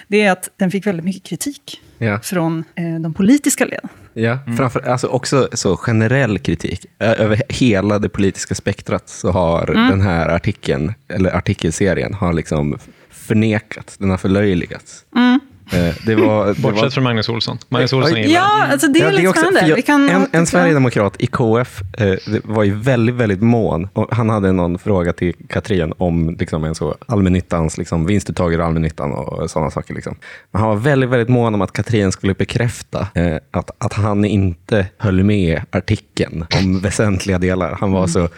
det 0.07 0.21
är 0.21 0.31
att 0.31 0.49
den 0.57 0.71
fick 0.71 0.87
väldigt 0.87 1.05
mycket 1.05 1.23
kritik 1.23 1.81
Ja. 1.97 2.19
från 2.19 2.63
eh, 2.75 2.99
de 2.99 3.13
politiska 3.13 3.65
leden. 3.65 3.89
Ja, 4.13 4.39
framför, 4.57 4.89
alltså 4.89 5.07
också 5.07 5.49
så 5.53 5.77
generell 5.77 6.39
kritik. 6.39 6.85
Över 6.99 7.41
hela 7.49 7.99
det 7.99 8.09
politiska 8.09 8.55
spektrat 8.55 9.09
så 9.09 9.31
har 9.31 9.65
den 9.89 10.01
här 10.01 10.29
artikeln, 10.29 10.93
eller 11.07 11.35
artikelserien, 11.35 12.13
har 12.13 12.33
liksom 12.33 12.77
förnekats. 13.09 13.97
Den 13.97 14.09
har 14.09 14.17
förlöjligats. 14.17 15.05
Eh, 15.15 15.37
Det 15.71 16.15
var, 16.15 16.45
det 16.45 16.61
var, 16.61 16.71
Bortsett 16.71 16.93
från 16.93 17.03
Magnus 17.03 17.29
Olsson. 17.29 17.57
Magnus 17.69 17.93
Olsson 17.93 18.13
den. 18.13 18.31
Ja, 18.31 18.67
alltså 18.71 18.87
det 18.87 18.99
är 18.99 19.03
Ja, 19.03 19.09
lite 19.11 19.27
också- 19.27 19.41
spännande. 19.41 19.59
för 19.59 19.67
jag- 19.67 19.85
kan 19.85 20.09
en, 20.09 20.27
en 20.31 20.45
sverigedemokrat 20.47 21.15
i 21.19 21.27
KF 21.27 21.81
eh, 21.97 22.13
var 22.43 22.63
ju 22.63 22.75
väldigt, 22.75 23.15
väldigt 23.15 23.41
mån. 23.41 23.89
Och 23.93 24.15
han 24.15 24.29
hade 24.29 24.51
någon 24.51 24.79
fråga 24.79 25.13
till 25.13 25.33
Katrin 25.49 25.93
om 25.97 26.35
liksom, 26.39 26.63
en 26.63 26.75
så 26.75 26.95
allmännyttans 27.05 27.77
liksom, 27.77 28.05
vinstuttag 28.05 28.53
ur 28.53 28.61
allmännyttan 28.61 29.11
och 29.11 29.51
sådana 29.51 29.71
saker. 29.71 29.93
Liksom. 29.93 30.15
Men 30.51 30.59
han 30.61 30.69
var 30.69 30.75
väldigt, 30.77 31.09
väldigt 31.09 31.29
mån 31.29 31.53
om 31.55 31.61
att 31.61 31.73
Katrin 31.73 32.11
skulle 32.11 32.33
bekräfta 32.33 33.07
eh, 33.15 33.35
att, 33.51 33.71
att 33.77 33.93
han 33.93 34.25
inte 34.25 34.85
höll 34.97 35.23
med 35.23 35.61
artikeln 35.71 36.45
om 36.59 36.79
väsentliga 36.83 37.37
delar. 37.39 37.77
Han 37.79 37.91
var 37.91 38.07
så, 38.07 38.29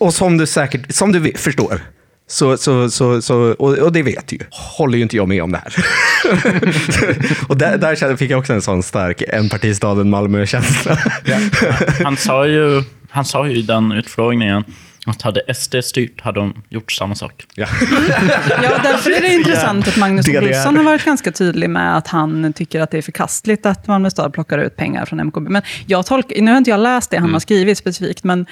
och 0.00 0.14
som 0.14 0.38
du 0.38 0.46
säkert 0.46 0.94
som 0.94 1.12
du 1.12 1.32
förstår, 1.36 1.80
så, 2.30 2.56
så, 2.56 2.90
så, 2.90 3.22
så, 3.22 3.36
och, 3.58 3.78
och 3.78 3.92
det 3.92 4.02
vet 4.02 4.26
du 4.26 4.36
ju, 4.36 4.42
håller 4.50 4.96
ju 4.96 5.02
inte 5.02 5.16
jag 5.16 5.28
med 5.28 5.42
om 5.42 5.52
det 5.52 5.58
här. 5.64 5.74
och 7.48 7.56
där, 7.56 7.78
där 7.78 7.96
kände- 7.96 8.16
fick 8.16 8.30
jag 8.30 8.38
också 8.38 8.52
en 8.52 8.62
sån 8.62 8.82
stark 8.82 9.22
enpartistaden 9.28 10.10
Malmö-känsla. 10.10 10.98
Han 12.04 12.16
sa 12.16 12.46
ju, 12.46 12.82
han 13.10 13.24
sa 13.24 13.46
ju 13.48 13.56
i 13.56 13.62
den 13.62 13.92
utfrågningen 13.92 14.64
att 15.06 15.22
hade 15.22 15.54
SD 15.54 15.76
styrt 15.84 16.20
hade 16.20 16.40
de 16.40 16.62
gjort 16.68 16.92
samma 16.92 17.14
sak. 17.14 17.44
ja. 17.54 17.66
Ja, 18.62 18.78
därför 18.82 19.10
är 19.10 19.20
det 19.20 19.28
intressant 19.34 19.88
att 19.88 19.96
Magnus 19.96 20.28
Olsson 20.28 20.76
har 20.76 20.84
varit 20.84 21.04
ganska 21.04 21.32
tydlig 21.32 21.70
med 21.70 21.96
att 21.96 22.08
han 22.08 22.52
tycker 22.52 22.80
att 22.80 22.90
det 22.90 22.98
är 22.98 23.02
förkastligt 23.02 23.66
att 23.66 23.86
Malmö 23.86 24.10
stad 24.10 24.32
plockar 24.32 24.58
ut 24.58 24.76
pengar 24.76 25.04
från 25.06 25.20
MKB. 25.20 25.48
Men 25.50 25.62
jag 25.86 26.06
tolkar, 26.06 26.40
nu 26.42 26.50
har 26.50 26.58
inte 26.58 26.70
jag 26.70 26.80
läst 26.80 27.10
det 27.10 27.16
han 27.16 27.24
Mm. 27.24 27.32
har 27.34 27.40
skrivit 27.40 27.78
specifikt, 27.78 28.24
men 28.24 28.46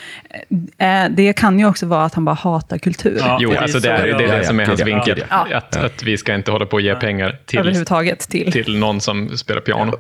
eh, 0.79 1.05
det 1.11 1.33
kan 1.33 1.59
ju 1.59 1.67
också 1.67 1.87
vara 1.87 2.05
att 2.05 2.15
han 2.15 2.25
bara 2.25 2.35
hatar 2.35 2.79
kultur. 2.79 3.17
Ja. 3.21 3.39
Jo, 3.41 3.51
det 3.51 3.57
är 3.57 3.61
alltså 3.63 3.79
det 3.79 3.83
så 3.83 3.89
är 3.91 4.07
det, 4.19 4.25
är 4.25 4.39
det 4.39 4.45
som 4.47 4.61
är 4.61 4.67
hans 4.67 4.81
Ja, 4.81 4.87
ja, 4.89 4.95
vinkel. 4.95 5.25
ja. 5.31 5.47
Att, 5.57 5.77
att 5.77 6.03
vi 6.03 6.17
ska 6.17 6.35
inte 6.35 6.51
hålla 6.51 6.67
på 6.67 6.75
och 6.75 6.81
ge 6.81 6.95
pengar 6.95 7.39
till, 7.47 7.59
Överhuvudtaget 7.59 8.19
till. 8.29 8.53
till 8.53 8.79
någon 8.79 9.01
som 9.01 9.39
spelar 9.39 9.61
piano. 9.61 9.93
Och 9.93 9.99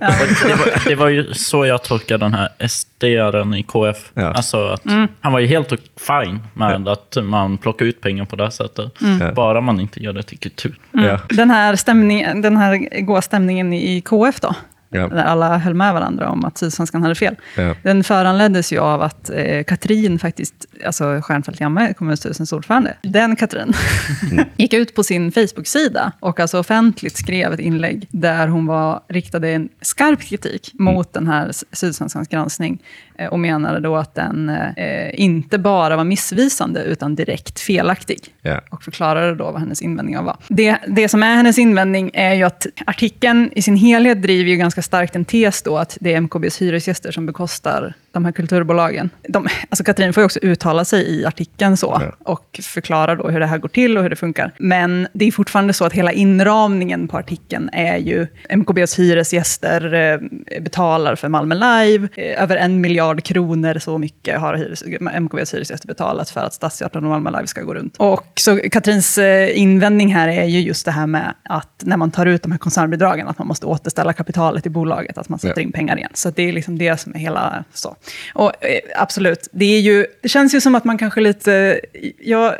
Det 0.48 0.54
var, 0.54 0.88
det 0.88 0.94
var 0.94 1.08
ju 1.08 1.34
så 1.34 1.66
jag 1.66 1.82
tolkade 1.84 2.24
den 2.24 2.34
här 2.34 2.48
SD-aren 2.68 3.54
i 3.54 3.62
KF. 3.62 3.96
Ja. 4.14 4.32
Alltså 4.32 4.66
att 4.68 4.84
Mm. 4.84 5.08
Han 5.20 5.32
var 5.32 5.40
ju 5.40 5.46
helt 5.46 5.68
fine 6.06 6.37
med 6.54 6.88
att 6.88 7.16
man 7.22 7.58
plockar 7.58 7.86
ut 7.86 8.00
pengar 8.00 8.24
på 8.24 8.36
det 8.36 8.42
här 8.42 8.50
sättet. 8.50 9.00
Mm. 9.00 9.34
Bara 9.34 9.60
man 9.60 9.80
inte 9.80 10.02
gör 10.02 10.12
det 10.12 10.22
till 10.22 10.38
kultur. 10.38 10.78
Ja. 10.92 11.20
Den 11.28 11.50
här, 11.50 11.76
stämning, 11.76 12.42
den 12.42 12.56
här 12.56 13.00
goa 13.00 13.22
stämningen 13.22 13.72
i 13.72 14.00
KF 14.00 14.40
då, 14.40 14.54
Ja. 14.90 15.08
där 15.08 15.24
alla 15.24 15.58
höll 15.58 15.74
med 15.74 15.94
varandra 15.94 16.28
om 16.28 16.44
att 16.44 16.58
Sydsvenskan 16.58 17.02
hade 17.02 17.14
fel. 17.14 17.36
Ja. 17.56 17.74
Den 17.82 18.04
föranleddes 18.04 18.72
ju 18.72 18.78
av 18.78 19.02
att 19.02 19.30
eh, 19.30 19.64
Katrin, 19.64 20.18
faktiskt, 20.18 20.66
alltså 20.86 21.20
Stjernfeldt 21.22 21.60
Jammeh, 21.60 21.92
kommunstyrelsens 21.92 22.52
ordförande, 22.52 22.96
den 23.02 23.36
Katrin, 23.36 23.72
gick 24.56 24.74
ut 24.74 24.94
på 24.94 25.02
sin 25.02 25.32
Facebook-sida 25.32 26.12
och 26.20 26.40
alltså 26.40 26.58
offentligt 26.58 27.16
skrev 27.16 27.52
ett 27.52 27.60
inlägg 27.60 28.06
där 28.10 28.48
hon 28.48 28.66
var, 28.66 29.00
riktade 29.08 29.50
en 29.50 29.68
skarp 29.80 30.20
kritik 30.20 30.70
mot 30.74 31.12
den 31.12 31.26
här 31.26 31.50
Sydsvenskans 31.72 32.28
granskning 32.28 32.82
eh, 33.18 33.28
och 33.28 33.38
menade 33.38 33.80
då 33.80 33.96
att 33.96 34.14
den 34.14 34.48
eh, 34.48 35.20
inte 35.20 35.58
bara 35.58 35.96
var 35.96 36.04
missvisande 36.04 36.82
utan 36.82 37.14
direkt 37.14 37.60
felaktig 37.60 38.18
Ja. 38.42 38.60
och 38.70 38.82
förklarade 38.82 39.34
då 39.34 39.44
vad 39.44 39.60
hennes 39.60 39.82
invändningar 39.82 40.22
var. 40.22 40.36
Det, 40.48 40.78
det 40.86 41.08
som 41.08 41.22
är 41.22 41.34
hennes 41.36 41.58
invändning 41.58 42.10
är 42.14 42.34
ju 42.34 42.42
att 42.42 42.66
artikeln 42.86 43.50
i 43.54 43.62
sin 43.62 43.76
helhet 43.76 44.22
driver 44.22 44.50
ju 44.50 44.56
ganska 44.56 44.82
starkt 44.82 45.16
en 45.16 45.24
tes 45.24 45.62
då 45.62 45.78
att 45.78 45.98
det 46.00 46.14
är 46.14 46.20
MKBs 46.20 46.62
hyresgäster 46.62 47.12
som 47.12 47.26
bekostar 47.26 47.94
de 48.12 48.24
här 48.24 48.32
kulturbolagen. 48.32 49.10
De, 49.28 49.46
alltså 49.70 49.84
Katrin 49.84 50.12
får 50.12 50.20
ju 50.20 50.24
också 50.24 50.38
uttala 50.42 50.84
sig 50.84 51.08
i 51.20 51.24
artikeln 51.26 51.76
så 51.76 51.98
Ja. 52.00 52.12
och 52.32 52.60
förklara 52.62 53.14
då 53.14 53.28
hur 53.28 53.40
det 53.40 53.46
här 53.46 53.58
går 53.58 53.68
till 53.68 53.96
och 53.96 54.02
hur 54.02 54.10
det 54.10 54.16
funkar. 54.16 54.52
Men 54.58 55.08
det 55.12 55.24
är 55.24 55.32
fortfarande 55.32 55.72
så 55.72 55.84
att 55.84 55.92
hela 55.92 56.12
inramningen 56.12 57.08
på 57.08 57.16
artikeln 57.18 57.70
är 57.72 57.96
ju 57.96 58.26
MKBs 58.50 58.98
hyresgäster 58.98 59.94
eh, 59.94 60.60
betalar 60.60 61.16
för 61.16 61.28
Malmö 61.28 61.54
Live. 61.54 62.08
Eh, 62.16 62.42
över 62.42 62.56
en 62.56 62.80
miljard 62.80 63.22
kronor 63.24 63.78
så 63.78 63.98
mycket 63.98 64.40
har 64.40 64.54
hyres, 64.54 64.84
MKBs 65.20 65.54
hyresgäster 65.54 65.86
betalat 65.88 66.30
för 66.30 66.40
att 66.40 66.54
Stadsteatern 66.54 67.04
och 67.04 67.10
Malmö 67.10 67.30
Live 67.30 67.46
ska 67.46 67.62
gå 67.62 67.74
runt. 67.74 67.96
Och 67.96 68.32
så 68.40 68.56
Katrins 68.70 69.18
eh, 69.18 69.58
invändning 69.58 70.14
här 70.14 70.28
är 70.28 70.44
ju 70.44 70.60
just 70.60 70.84
det 70.84 70.90
här 70.92 71.06
med 71.06 71.34
att 71.44 71.82
när 71.84 71.96
man 71.96 72.10
tar 72.10 72.26
ut 72.26 72.42
de 72.42 72.52
här 72.52 72.58
koncernbidragen, 72.58 73.28
att 73.28 73.38
man 73.38 73.48
måste 73.48 73.66
återställa 73.66 74.12
kapitalet 74.12 74.66
i 74.66 74.70
bolaget, 74.70 75.18
att 75.18 75.28
man 75.28 75.38
sätter 75.38 75.60
Ja. 75.60 75.66
in 75.66 75.72
pengar 75.72 75.96
igen. 75.96 76.10
Så 76.14 76.30
det 76.30 76.42
är 76.42 76.52
liksom 76.52 76.78
det 76.78 76.96
som 77.00 77.14
är 77.14 77.18
hela 77.18 77.64
så. 77.74 77.96
Och 78.34 78.64
eh, 78.64 78.80
absolut, 78.94 79.48
det 79.52 79.64
är 79.64 79.80
ju, 79.80 80.06
det 80.22 80.28
känns 80.28 80.54
ju 80.54 80.60
som 80.60 80.74
att 80.74 80.84
man 80.84 80.98
kanske 80.98 81.20
lite, 81.20 81.80
jag, 82.20 82.54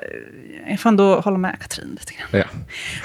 jag 0.71 0.81
får 0.81 0.89
ändå 0.91 1.21
hålla 1.21 1.39
med 1.39 1.57
Katrin 1.61 1.89
lite 2.01 2.13
grann. 2.15 2.29
Ja. 2.31 2.45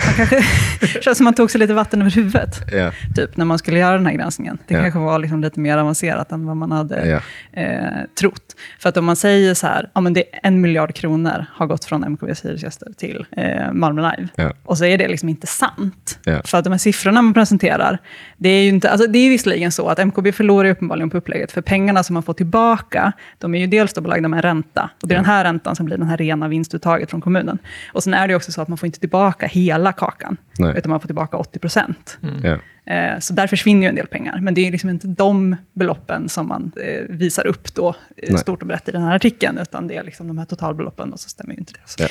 Man 0.06 0.16
kanske, 0.16 0.44
känns 1.02 1.18
som 1.18 1.24
man 1.24 1.34
tog 1.34 1.52
sig 1.52 1.60
lite 1.60 1.74
vatten 1.74 2.02
över 2.02 2.12
huvudet. 2.12 2.62
Ja. 2.72 2.92
Typ 3.16 3.38
när 3.38 3.46
man 3.46 3.58
skulle 3.60 3.80
göra 3.80 3.94
den 3.98 4.06
här 4.06 4.14
granskningen. 4.14 4.58
Det 4.68 4.74
Ja. 4.74 4.82
kanske 4.82 5.00
var 5.00 5.20
liksom 5.20 5.42
lite 5.42 5.60
mer 5.60 5.78
avancerat 5.78 6.32
än 6.32 6.46
vad 6.46 6.58
man 6.58 6.72
hade 6.72 7.08
Ja. 7.08 7.20
eh, 7.62 7.88
trott. 8.20 8.56
För 8.80 8.90
att 8.90 8.98
om 8.98 9.06
man 9.06 9.16
säger 9.16 9.54
så 9.54 9.68
här, 9.68 9.90
ja 9.94 10.02
men 10.02 10.14
det 10.14 10.20
är 10.36 10.40
en 10.44 10.62
miljard 10.62 10.94
kronor 10.96 11.46
har 11.54 11.66
gått 11.68 11.86
från 11.86 12.04
MKBs 12.04 12.46
hyresgäster 12.46 12.88
till 12.98 13.26
eh, 13.32 13.72
Malmö 13.74 14.02
Live. 14.18 14.30
Ja. 14.36 14.54
Och 14.66 14.78
så 14.78 14.86
är 14.86 14.98
det 14.98 15.08
liksom 15.08 15.30
inte 15.30 15.48
sant. 15.48 16.20
För 16.46 16.58
att 16.58 16.64
de 16.64 16.70
här 16.74 16.78
siffrorna 16.78 17.22
man 17.22 17.34
presenterar, 17.34 17.98
det 18.38 18.50
är 18.50 18.64
ju 18.64 18.70
inte, 18.70 18.90
alltså 18.90 19.08
det 19.08 19.20
är 19.20 19.30
visserligen 19.30 19.72
så 19.72 19.88
att 19.88 19.98
MKB 20.06 20.32
förlorar 20.32 20.70
uppenbarligen 20.70 21.10
på 21.10 21.18
upplägget, 21.18 21.52
för 21.52 21.62
pengarna 21.62 22.04
som 22.04 22.14
man 22.14 22.24
får 22.24 22.34
tillbaka, 22.34 23.12
de 23.38 23.56
är 23.56 23.60
ju 23.60 23.68
dels 23.68 23.94
då 23.94 24.02
belagda 24.02 24.28
med 24.28 24.38
en 24.38 24.42
ränta, 24.42 24.90
och 25.02 25.08
det 25.08 25.14
är 25.14 25.18
den 25.18 25.26
här 25.26 25.44
räntan 25.44 25.76
som 25.76 25.86
blir 25.86 25.98
den 25.98 26.08
här 26.08 26.18
rena 26.18 26.48
vinstuttaget 26.48 27.10
från 27.10 27.22
kommunen. 27.22 27.53
Och 27.94 28.04
sen 28.04 28.14
är 28.14 28.28
det 28.28 28.36
också 28.36 28.52
så 28.52 28.62
att 28.62 28.68
man 28.68 28.78
får 28.78 28.88
inte 28.88 29.00
tillbaka 29.00 29.48
hela 29.48 29.94
kakan, 29.94 30.38
Nej. 30.60 30.74
utan 30.78 30.90
man 30.90 31.00
får 31.00 31.08
tillbaka 31.08 31.38
80 31.38 31.60
procent. 31.60 32.18
Ja. 32.44 32.58
Eh, 32.94 33.20
Så 33.20 33.34
där 33.34 33.48
försvinner 33.48 33.82
ju 33.82 33.88
en 33.90 33.96
del 33.96 34.08
pengar. 34.08 34.40
Men 34.42 34.54
det 34.54 34.68
är 34.68 34.72
liksom 34.72 34.90
inte 34.90 35.08
de 35.08 35.56
beloppen 35.74 36.30
som 36.30 36.48
man 36.48 36.72
eh, 36.82 37.02
visar 37.10 37.48
upp 37.48 37.74
då, 37.76 37.90
eh, 37.90 38.30
Nej. 38.30 38.38
stort 38.38 38.62
och 38.62 38.68
brett 38.68 38.90
i 38.90 38.92
den 38.92 39.02
här 39.04 39.16
artikeln, 39.16 39.58
utan 39.58 39.88
det 39.88 39.96
är 39.98 40.04
liksom 40.04 40.28
de 40.28 40.38
här 40.38 40.46
totalbeloppen 40.46 41.14
och 41.14 41.20
så 41.20 41.30
stämmer 41.30 41.54
ju 41.54 41.60
inte 41.60 41.74
det. 41.74 41.80
Så 41.86 42.04
Ja. 42.04 42.08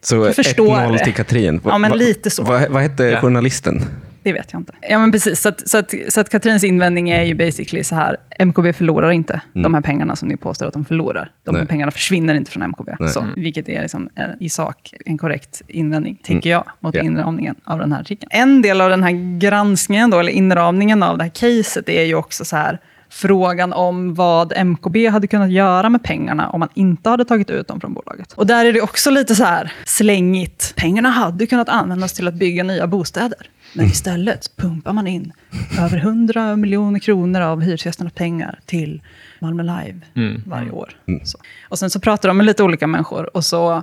Så 0.00 0.16
Jag 0.16 0.34
förstår 0.36 0.76
1-0 0.76 0.92
det. 0.92 1.04
till 1.04 1.14
Katrin. 1.14 1.60
Ja, 1.64 1.78
men 1.78 1.98
lite 1.98 2.30
så. 2.30 2.42
Vad, 2.42 2.68
vad 2.70 2.82
hette 2.82 3.04
Ja. 3.04 3.20
journalisten? 3.20 3.82
Det 4.28 4.32
vet 4.32 4.52
jag 4.52 4.60
inte. 4.60 4.72
Ja, 4.90 4.98
men 4.98 5.12
precis. 5.12 5.40
Så 5.40 5.48
att, 5.48 5.68
så 5.68 5.78
att, 5.78 5.94
så 6.08 6.20
att 6.20 6.28
Katrins 6.28 6.64
invändning 6.64 7.10
är 7.10 7.22
ju 7.22 7.34
basically 7.34 7.84
så 7.84 7.94
här, 7.94 8.16
MKB 8.38 8.72
förlorar 8.72 9.10
inte 9.10 9.40
de 9.52 9.74
här 9.74 9.80
pengarna 9.80 10.16
som 10.16 10.28
ni 10.28 10.36
påstår 10.36 10.66
att 10.66 10.72
de 10.72 10.84
förlorar. 10.84 11.30
De 11.44 11.50
här 11.50 11.58
Mm. 11.58 11.60
Nej. 11.60 11.66
pengarna 11.68 11.90
försvinner 11.92 12.34
inte 12.34 12.50
från 12.50 12.62
MKB. 12.62 12.96
Nej. 13.00 13.08
Så, 13.08 13.26
vilket 13.36 13.68
är 13.68 13.82
liksom, 13.82 14.08
eh, 14.16 14.24
i 14.40 14.48
sak 14.48 14.94
en 15.06 15.18
korrekt 15.18 15.62
invändning, 15.68 16.20
tänker 16.22 16.50
jag, 16.50 16.64
mot 16.80 16.94
Mm. 16.94 17.06
Ja. 17.06 17.12
inramningen 17.12 17.54
av 17.64 17.78
den 17.78 17.92
här 17.92 18.00
artikeln. 18.00 18.30
En 18.32 18.62
del 18.62 18.80
av 18.80 18.90
den 18.90 19.02
här 19.02 19.38
granskningen, 19.38 20.10
då, 20.10 20.18
eller 20.18 20.32
inramningen 20.32 21.02
av 21.02 21.18
det 21.18 21.24
här 21.24 21.30
caset, 21.34 21.88
är 21.88 22.02
ju 22.04 22.14
också 22.14 22.44
så 22.44 22.56
här, 22.56 22.78
frågan 23.10 23.72
om 23.72 24.14
vad 24.14 24.52
MKB 24.66 25.08
hade 25.08 25.26
kunnat 25.26 25.50
göra 25.50 25.88
med 25.88 26.02
pengarna 26.02 26.50
om 26.50 26.60
man 26.60 26.68
inte 26.74 27.10
hade 27.10 27.24
tagit 27.24 27.50
ut 27.50 27.68
dem 27.68 27.80
från 27.80 27.94
bolaget. 27.94 28.32
Och 28.32 28.46
där 28.46 28.64
är 28.64 28.72
det 28.72 28.80
också 28.80 29.10
lite 29.10 29.34
så 29.34 29.44
här 29.44 29.72
slängigt. 29.84 30.74
Pengarna 30.76 31.08
hade 31.08 31.46
kunnat 31.46 31.68
användas 31.68 32.12
till 32.12 32.28
att 32.28 32.34
bygga 32.34 32.64
nya 32.64 32.86
bostäder. 32.86 33.50
Men 33.72 33.86
istället 33.86 34.56
pumpar 34.56 34.92
man 34.92 35.06
in 35.06 35.32
över 35.80 35.96
100 35.96 36.56
miljoner 36.56 36.98
kronor 36.98 37.40
av 37.40 37.60
hyresgästernas 37.60 38.12
pengar 38.12 38.58
till 38.66 39.02
Malmö 39.40 39.62
Live 39.62 40.00
varje 40.46 40.70
år. 40.70 40.96
Så. 41.24 41.38
Och 41.68 41.78
sen 41.78 41.90
så 41.90 42.00
pratar 42.00 42.28
de 42.28 42.36
med 42.36 42.46
lite 42.46 42.62
olika 42.62 42.86
människor 42.86 43.36
och 43.36 43.44
så 43.44 43.82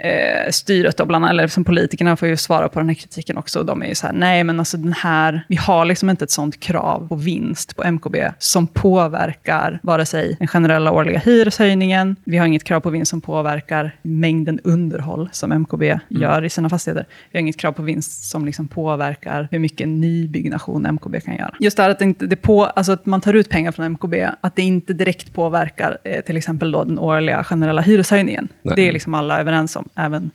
eh, 0.00 0.50
styret, 0.50 0.96
då, 0.96 1.04
bland, 1.04 1.26
eller 1.26 1.46
som 1.46 1.64
politikerna 1.64 2.16
får 2.16 2.28
ju 2.28 2.36
svara 2.36 2.68
på 2.68 2.78
den 2.78 2.88
här 2.88 2.94
kritiken 2.94 3.36
också. 3.36 3.62
De 3.62 3.82
är 3.82 3.86
ju 3.86 3.94
så 3.94 4.06
här, 4.06 4.14
nej 4.14 4.44
men 4.44 4.58
alltså 4.58 4.76
den 4.76 4.92
här, 4.92 5.44
vi 5.48 5.56
har 5.56 5.84
liksom 5.84 6.10
inte 6.10 6.24
ett 6.24 6.30
sånt 6.30 6.60
krav 6.60 7.08
på 7.08 7.16
vinst 7.16 7.76
på 7.76 7.90
MKB 7.90 8.16
som 8.38 8.66
påverkar 8.66 9.80
vare 9.82 10.06
sig 10.06 10.36
den 10.38 10.48
generella 10.48 10.92
årliga 10.92 11.18
hyreshöjningen, 11.18 12.16
vi 12.24 12.38
har 12.38 12.46
inget 12.46 12.64
krav 12.64 12.80
på 12.80 12.90
vinst 12.90 13.10
som 13.10 13.20
påverkar 13.20 13.96
mängden 14.02 14.60
underhåll 14.64 15.28
som 15.32 15.52
MKB 15.52 15.98
gör 16.08 16.44
i 16.44 16.50
sina 16.50 16.68
fastigheter. 16.68 17.06
Vi 17.30 17.38
har 17.38 17.40
inget 17.40 17.56
krav 17.56 17.72
på 17.72 17.82
vinst 17.82 18.30
som 18.30 18.44
liksom 18.44 18.68
påverkar 18.68 19.48
hur 19.50 19.58
mycket 19.58 19.88
nybyggnation 19.88 20.86
MKB 20.86 21.20
kan 21.20 21.36
göra. 21.36 21.54
Just 21.60 21.76
det 21.76 21.82
här 21.82 21.90
att, 21.90 21.98
det 21.98 22.04
inte, 22.04 22.26
det 22.26 22.36
på, 22.36 22.64
alltså 22.64 22.92
att 22.92 23.06
man 23.06 23.20
tar 23.20 23.34
ut 23.34 23.48
pengar 23.48 23.72
från 23.72 23.86
MKB, 23.86 24.14
att 24.40 24.56
det 24.56 24.62
inte 24.62 24.92
direkt 24.92 25.34
påverkar 25.34 25.98
eh, 26.04 26.20
till 26.20 26.36
exempel 26.36 26.72
då 26.72 26.84
den 26.84 26.98
årliga 26.98 27.44
generella 27.44 27.82
hyreshöjningen. 27.82 28.48
Nej. 28.62 28.76
Det 28.76 28.88
är 28.88 28.92
liksom 28.92 29.14
alla 29.14 29.40
överens 29.40 29.76
om, 29.76 29.83
även 29.96 30.30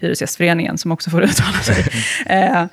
Hyresgästföreningen 0.00 0.78
som 0.78 0.92
också 0.92 1.10
får 1.10 1.22
uttala 1.24 1.58
sig. 1.58 1.84
eh, 2.26 2.64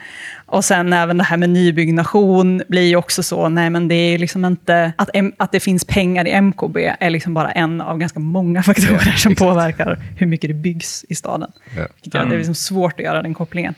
och 0.46 0.66
sen 0.66 0.94
även 0.94 1.18
det 1.18 1.24
här 1.24 1.38
med 1.38 1.50
nybyggnation 1.50 2.62
blir 2.68 2.82
ju 2.82 2.96
också 2.96 3.24
så, 3.24 3.50
nej 3.50 3.70
men 3.70 3.88
det 3.88 3.96
är 3.96 4.18
liksom 4.18 4.46
inte, 4.46 4.94
att, 4.98 5.10
M- 5.14 5.34
att 5.38 5.52
det 5.52 5.60
finns 5.60 5.86
pengar 5.86 6.28
i 6.28 6.42
MKB 6.42 6.78
är 7.00 7.10
liksom 7.10 7.34
bara 7.34 7.52
en 7.52 7.82
av 7.82 7.98
ganska 7.98 8.20
många 8.20 8.64
faktorer 8.64 9.12
som 9.18 9.36
påverkar 9.36 10.00
hur 10.18 10.28
mycket 10.28 10.50
det 10.50 10.54
byggs 10.54 11.06
i 11.10 11.16
staden. 11.16 11.52
Ja. 11.78 11.88
Det 12.04 12.18
är 12.18 12.38
liksom 12.38 12.56
svårt 12.56 12.94
att 12.94 13.06
göra 13.06 13.22
den 13.22 13.34
kopplingen. 13.34 13.76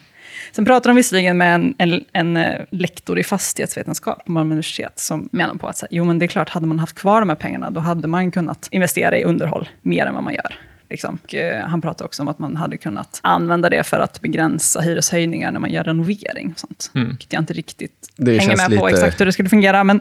Sen 0.51 0.65
pratar 0.65 0.89
de 0.89 0.95
visserligen 0.95 1.37
med 1.37 1.55
en, 1.55 1.75
en, 1.77 2.03
en 2.13 2.37
eh, 2.37 2.61
lektor 2.71 3.19
i 3.19 3.23
fastighetsvetenskap 3.23 4.25
på 4.25 4.31
Malmö 4.31 4.51
universitet 4.53 4.99
som 4.99 5.29
menar 5.31 5.55
på 5.55 5.67
att 5.67 5.77
så 5.77 5.85
här, 5.85 5.97
jo, 5.97 6.03
men 6.05 6.19
det 6.19 6.25
är 6.25 6.27
klart, 6.27 6.49
hade 6.49 6.67
man 6.67 6.79
haft 6.79 6.95
kvar 6.99 7.19
de 7.19 7.29
här 7.29 7.35
pengarna, 7.35 7.69
då 7.71 7.79
hade 7.79 8.07
man 8.07 8.31
kunnat 8.31 8.67
investera 8.71 9.17
i 9.17 9.23
underhåll 9.23 9.69
mer 9.81 10.05
än 10.05 10.13
vad 10.13 10.23
man 10.23 10.33
gör. 10.33 10.55
Liksom. 10.89 11.19
Och, 11.23 11.35
eh, 11.35 11.65
han 11.67 11.81
pratar 11.81 12.05
också 12.05 12.21
om 12.21 12.27
att 12.27 12.39
man 12.39 12.55
hade 12.55 12.77
kunnat 12.77 13.19
använda 13.23 13.69
det 13.69 13.83
för 13.83 13.99
att 13.99 14.21
begränsa 14.21 14.81
hyreshöjningar 14.81 15.51
när 15.51 15.59
man 15.59 15.71
gör 15.71 15.83
renovering. 15.83 16.51
Och 16.53 16.59
sånt. 16.59 16.91
Vilket 16.93 17.33
jag 17.33 17.41
inte 17.41 17.53
riktigt 17.53 18.09
Det 18.17 18.37
hänger 18.39 18.57
med 18.69 18.79
på 18.79 18.85
lite- 18.87 18.97
exakt 18.99 19.21
hur 19.21 19.25
det 19.25 19.31
skulle 19.33 19.49
fungera. 19.49 19.83
Men 19.83 19.99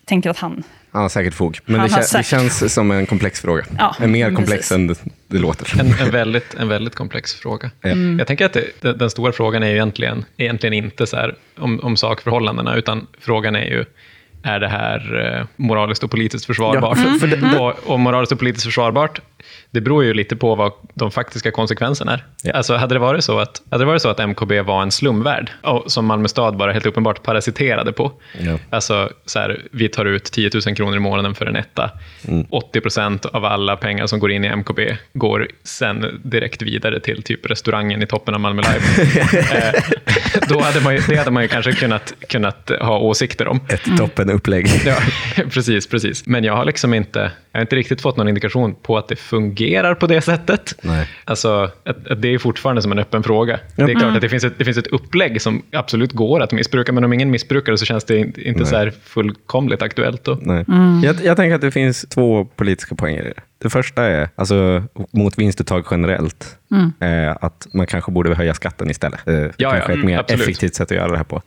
jag 0.00 0.06
tänker 0.06 0.30
att 0.30 0.38
han... 0.38 0.62
Han 0.92 1.02
har 1.02 1.08
säkert 1.08 1.34
fog. 1.34 1.58
Men 1.64 1.80
Han 1.80 1.88
det, 1.88 1.94
har 1.94 2.00
kän- 2.00 2.02
det 2.02 2.08
säkert 2.24 2.26
känns 2.60 2.74
som 2.74 2.90
en 2.90 3.06
komplex 3.06 3.40
fråga. 3.40 3.64
Ja, 3.78 3.96
en 4.00 4.10
mer 4.12 4.26
komplex 4.34 4.50
precis. 4.68 4.72
än 4.72 4.86
det, 4.86 4.94
det 5.28 5.38
låter. 5.38 5.80
En, 5.80 5.86
en, 6.06 6.10
väldigt, 6.10 6.54
en 6.54 6.68
väldigt 6.68 6.94
komplex 6.94 7.34
fråga. 7.34 7.70
Mm. 7.84 8.18
Jag 8.18 8.26
tänker 8.28 8.46
att 8.46 8.52
det, 8.80 8.92
den, 8.98 9.10
stora 9.10 9.32
frågan 9.32 9.62
är 9.62 9.66
ju 9.66 9.72
egentligen, 9.74 10.24
egentligen 10.36 10.72
inte 10.72 11.06
så 11.06 11.16
här 11.16 11.34
om, 11.58 11.80
om 11.80 11.96
sakförhållandena, 11.96 12.76
utan 12.76 13.06
frågan 13.20 13.56
är 13.56 13.64
ju, 13.64 13.84
är 14.42 14.60
det 14.60 14.68
här 14.68 15.26
eh, 15.40 15.46
moraliskt 15.56 16.04
och 16.04 16.10
politiskt 16.10 16.44
försvarbart? 16.46 16.98
Ja, 17.04 17.18
för 17.20 17.26
det- 17.26 17.58
och, 17.58 17.78
och 17.92 18.00
moraliskt 18.00 18.32
och 18.32 18.38
politiskt 18.38 18.64
försvarbart, 18.64 19.20
det 19.70 19.80
beror 19.80 20.04
ju 20.04 20.14
lite 20.14 20.36
på 20.36 20.54
vad 20.54 20.72
de 20.94 21.10
faktiska 21.10 21.50
konsekvenserna 21.50 22.12
är. 22.12 22.24
Ja. 22.42 22.52
Alltså, 22.52 22.76
hade, 22.76 22.94
det 22.94 22.98
varit 22.98 23.24
så 23.24 23.38
att, 23.38 23.62
hade 23.70 23.84
det 23.84 23.86
varit 23.88 24.02
så 24.02 24.08
att 24.08 24.18
MKB 24.18 24.60
var 24.60 24.82
en 24.82 24.90
slumvärld, 24.90 25.50
och, 25.62 25.92
som 25.92 26.06
Malmö 26.06 26.28
stad 26.28 26.56
bara 26.56 26.72
helt 26.72 26.86
uppenbart 26.86 27.22
parasiterade 27.22 27.92
på, 27.92 28.12
Ja. 28.38 28.58
Alltså, 28.70 29.10
så 29.26 29.38
här, 29.38 29.62
vi 29.70 29.88
tar 29.88 30.04
ut 30.04 30.24
10 30.24 30.50
000 30.66 30.76
kronor 30.76 30.96
i 30.96 31.00
månaden 31.00 31.34
för 31.34 31.46
en 31.46 31.56
etta. 31.56 31.90
80 32.50 32.80
procent 32.80 33.26
av 33.26 33.44
alla 33.44 33.76
pengar 33.76 34.06
som 34.06 34.18
går 34.18 34.30
in 34.30 34.44
i 34.44 34.48
MKB 34.56 34.96
går 35.12 35.48
sen 35.64 36.20
direkt 36.24 36.62
vidare 36.62 37.00
till 37.00 37.22
typ 37.22 37.46
restaurangen 37.50 38.02
i 38.02 38.06
toppen 38.06 38.34
av 38.34 38.40
Malmö 38.40 38.62
Live. 38.62 39.10
eh, 39.56 39.82
då 40.48 40.60
hade 40.60 40.80
man 40.80 40.94
ju, 40.94 41.00
det 41.08 41.16
hade 41.16 41.30
man 41.30 41.42
ju 41.42 41.48
kanske 41.48 41.72
kunnat, 41.72 42.14
kunnat 42.28 42.70
ha 42.80 42.98
åsikter 42.98 43.48
om. 43.48 43.60
Ett 43.68 43.96
toppenupplägg. 43.98 44.66
Ja, 44.86 44.96
precis, 45.50 45.86
precis. 45.86 46.26
Men 46.26 46.44
jag 46.44 46.56
har 46.56 46.64
liksom 46.64 46.94
inte, 46.94 47.30
jag 47.52 47.58
har 47.58 47.62
inte 47.62 47.76
riktigt 47.76 48.00
fått 48.00 48.16
någon 48.16 48.28
indikation 48.28 48.74
på 48.82 48.98
att 48.98 49.08
det 49.08 49.16
fungerar 49.16 49.94
på 49.94 50.06
det 50.06 50.20
sättet. 50.20 50.74
Nej. 50.82 51.08
Alltså, 51.24 51.70
att, 51.84 52.06
att 52.06 52.22
det 52.22 52.34
är 52.34 52.38
fortfarande 52.38 52.82
som 52.82 52.92
en 52.92 52.98
öppen 52.98 53.22
fråga. 53.22 53.60
Det 53.76 53.82
är 53.82 53.94
klart 53.94 54.14
att 54.14 54.20
det 54.20 54.28
finns, 54.28 54.44
ett, 54.44 54.58
det 54.58 54.64
finns 54.64 54.78
ett 54.78 54.86
upplägg 54.86 55.42
som 55.42 55.62
absolut 55.72 56.12
går 56.12 56.42
att 56.42 56.52
missbruka, 56.52 56.92
men 56.92 57.04
om 57.04 57.12
ingen 57.12 57.30
missbrukar 57.30 57.72
det 57.72 57.78
så 57.78 57.84
känns 57.84 58.04
det 58.04 58.18
inte, 58.18 58.48
inte 58.48 58.66
så 58.66 58.76
här 58.76 58.92
fullkomligt 59.04 59.82
aktuellt. 59.82 60.24
Då. 60.24 60.38
Nej. 60.40 60.64
Jag, 61.04 61.16
jag 61.22 61.36
tänker 61.36 61.54
att 61.54 61.60
det 61.60 61.70
finns 61.70 62.02
två 62.02 62.44
politiska 62.44 62.94
poänger 62.94 63.22
i 63.22 63.32
det. 63.36 63.42
Det 63.62 63.70
första 63.70 64.04
är, 64.04 64.28
alltså, 64.34 64.82
mot 65.10 65.38
vinstuttag 65.38 65.84
generellt, 65.90 66.58
eh, 67.00 67.36
att 67.40 67.66
man 67.74 67.86
kanske 67.86 68.12
borde 68.12 68.34
höja 68.34 68.54
skatten 68.54 68.90
istället. 68.90 69.28
Eh, 69.28 69.34
det 69.34 69.52
ja, 69.56 69.70
kanske 69.70 69.92
är 69.92 69.92
ett 69.92 69.94
mm, 69.94 70.06
mer 70.06 70.18
absolut. 70.18 70.42
effektivt 70.42 70.74
sätt 70.74 70.90
att 70.90 70.96
göra 70.96 71.10
det 71.10 71.16
här 71.16 71.24
på. 71.24 71.42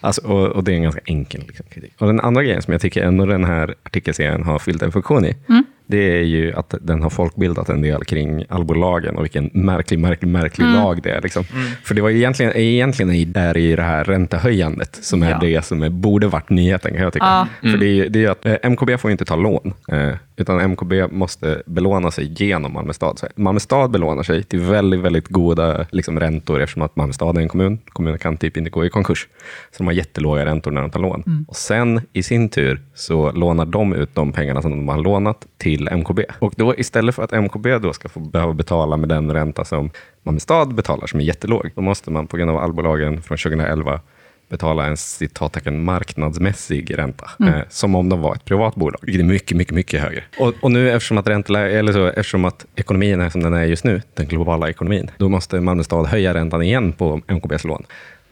Alltså, 0.00 0.26
och, 0.26 0.46
och 0.46 0.64
det 0.64 0.72
är 0.72 0.76
en 0.76 0.82
ganska 0.82 1.00
enkel 1.04 1.44
liksom, 1.46 1.66
kritik. 1.70 1.92
Och 1.98 2.06
den 2.06 2.20
andra 2.20 2.42
grejen 2.42 2.62
som 2.62 2.72
jag 2.72 2.80
tycker 2.80 3.02
ändå 3.02 3.26
den 3.26 3.44
här 3.44 3.74
artikelserien 3.82 4.42
har 4.42 4.58
fyllt 4.58 4.82
en 4.82 4.92
funktion 4.92 5.24
i, 5.24 5.36
det 5.86 6.18
är 6.18 6.22
ju 6.22 6.52
att 6.52 6.74
den 6.80 7.02
har 7.02 7.10
folkbildat 7.10 7.68
en 7.68 7.82
del 7.82 8.04
kring 8.04 8.44
allbolagen 8.48 9.16
och 9.16 9.24
vilken 9.24 9.50
märklig, 9.52 9.98
märklig, 9.98 10.28
märklig 10.28 10.66
lag 10.66 11.02
det 11.02 11.10
är. 11.10 11.20
Liksom. 11.20 11.44
För 11.84 11.94
det 11.94 12.02
var 12.02 12.08
ju 12.08 12.16
egentligen, 12.16 12.52
egentligen 12.56 13.10
är 13.12 13.54
det 13.54 13.60
i 13.60 13.76
det 13.76 13.82
här 13.82 14.04
räntehöjandet 14.04 14.98
som 15.02 15.22
är 15.22 15.30
Ja. 15.30 15.38
det 15.40 15.64
som 15.64 15.82
är, 15.82 15.88
borde 15.88 16.26
varit 16.28 16.50
nyheten 16.50 16.92
kan 16.94 17.02
jag 17.02 17.12
tycka. 17.12 17.26
Ja. 17.62 17.70
För 17.70 17.78
det 17.78 17.86
är, 17.86 18.08
det 18.08 18.24
är 18.24 18.30
att 18.30 18.46
eh, 18.46 18.70
MKB 18.70 18.98
får 18.98 19.10
inte 19.10 19.24
ta 19.24 19.36
lån, 19.36 19.72
eh, 19.92 20.08
utan 20.36 20.70
MKB 20.70 21.06
måste 21.10 21.62
belåna 21.66 22.10
sig 22.10 22.34
genom 22.44 22.72
Malmö 22.72 22.92
stad. 22.92 23.18
Så 23.18 23.26
Malmö 23.36 23.60
stad 23.60 23.90
belånar 23.90 24.22
sig 24.22 24.42
till 24.42 24.60
väldigt, 24.60 25.00
väldigt 25.00 25.28
goda 25.28 25.86
liksom, 25.90 26.20
räntor 26.20 26.60
eftersom 26.60 26.82
att 26.82 26.96
Malmö 26.96 27.12
stad 27.12 27.36
är 27.36 27.40
en 27.40 27.48
kommun. 27.48 27.78
Kommunen 27.88 28.18
kan 28.18 28.36
typ 28.36 28.56
inte 28.56 28.70
gå 28.70 28.84
i 28.84 28.90
konkurs. 28.90 29.28
Så 29.70 29.78
de 29.78 29.86
har 29.86 29.92
jättelåga 29.94 30.44
räntor 30.44 30.70
när 30.70 30.80
de 30.80 30.90
tar 30.90 31.00
lån. 31.00 31.46
Och 31.48 31.56
sen 31.56 32.00
i 32.12 32.22
sin 32.22 32.48
tur 32.48 32.80
så 32.94 33.32
lånar 33.32 33.66
de 33.66 33.94
ut 33.94 34.14
de 34.14 34.32
pengarna 34.32 34.62
som 34.62 34.70
de 34.70 34.88
har 34.88 34.98
lånat 34.98 35.46
till 35.58 35.73
MKB. 35.82 36.20
Och 36.38 36.54
då 36.56 36.74
istället 36.76 37.14
för 37.14 37.22
att 37.22 37.32
MKB 37.32 37.78
då 37.78 37.92
ska 37.92 38.08
få 38.08 38.20
behöva 38.20 38.52
betala 38.52 38.96
med 38.96 39.08
den 39.08 39.32
ränta 39.32 39.64
som 39.64 39.90
Malmö 40.22 40.40
stad 40.40 40.74
betalar, 40.74 41.06
som 41.06 41.20
är 41.20 41.24
jättelåg, 41.24 41.70
då 41.74 41.82
måste 41.82 42.10
man 42.10 42.26
på 42.26 42.36
grund 42.36 42.50
av 42.50 42.58
allbolagen 42.58 43.22
från 43.22 43.38
2011 43.38 44.00
betala 44.48 44.86
en 44.86 44.96
citattecken 44.96 45.84
marknadsmässig 45.84 46.98
ränta, 46.98 47.30
eh, 47.40 47.62
som 47.68 47.94
om 47.94 48.08
de 48.08 48.20
var 48.20 48.34
ett 48.34 48.44
privat 48.44 48.74
bolag, 48.74 48.98
vilket 49.02 49.20
är 49.20 49.24
mycket, 49.26 49.56
mycket, 49.56 49.74
mycket 49.74 50.00
högre. 50.00 50.24
Och, 50.38 50.54
och 50.60 50.70
nu 50.70 50.90
eftersom 50.90 51.18
att, 51.18 51.26
räntelä- 51.26 51.78
eller 51.78 51.92
så, 51.92 52.06
eftersom 52.06 52.44
att 52.44 52.66
ekonomin 52.76 53.20
är 53.20 53.30
som 53.30 53.42
den 53.42 53.54
är 53.54 53.64
just 53.64 53.84
nu, 53.84 54.02
den 54.14 54.26
globala 54.26 54.68
ekonomin, 54.68 55.10
då 55.18 55.28
måste 55.28 55.60
Malmö 55.60 55.84
stad 55.84 56.06
höja 56.06 56.34
räntan 56.34 56.62
igen 56.62 56.92
på 56.92 57.20
MKBs 57.26 57.64
lån. 57.64 57.84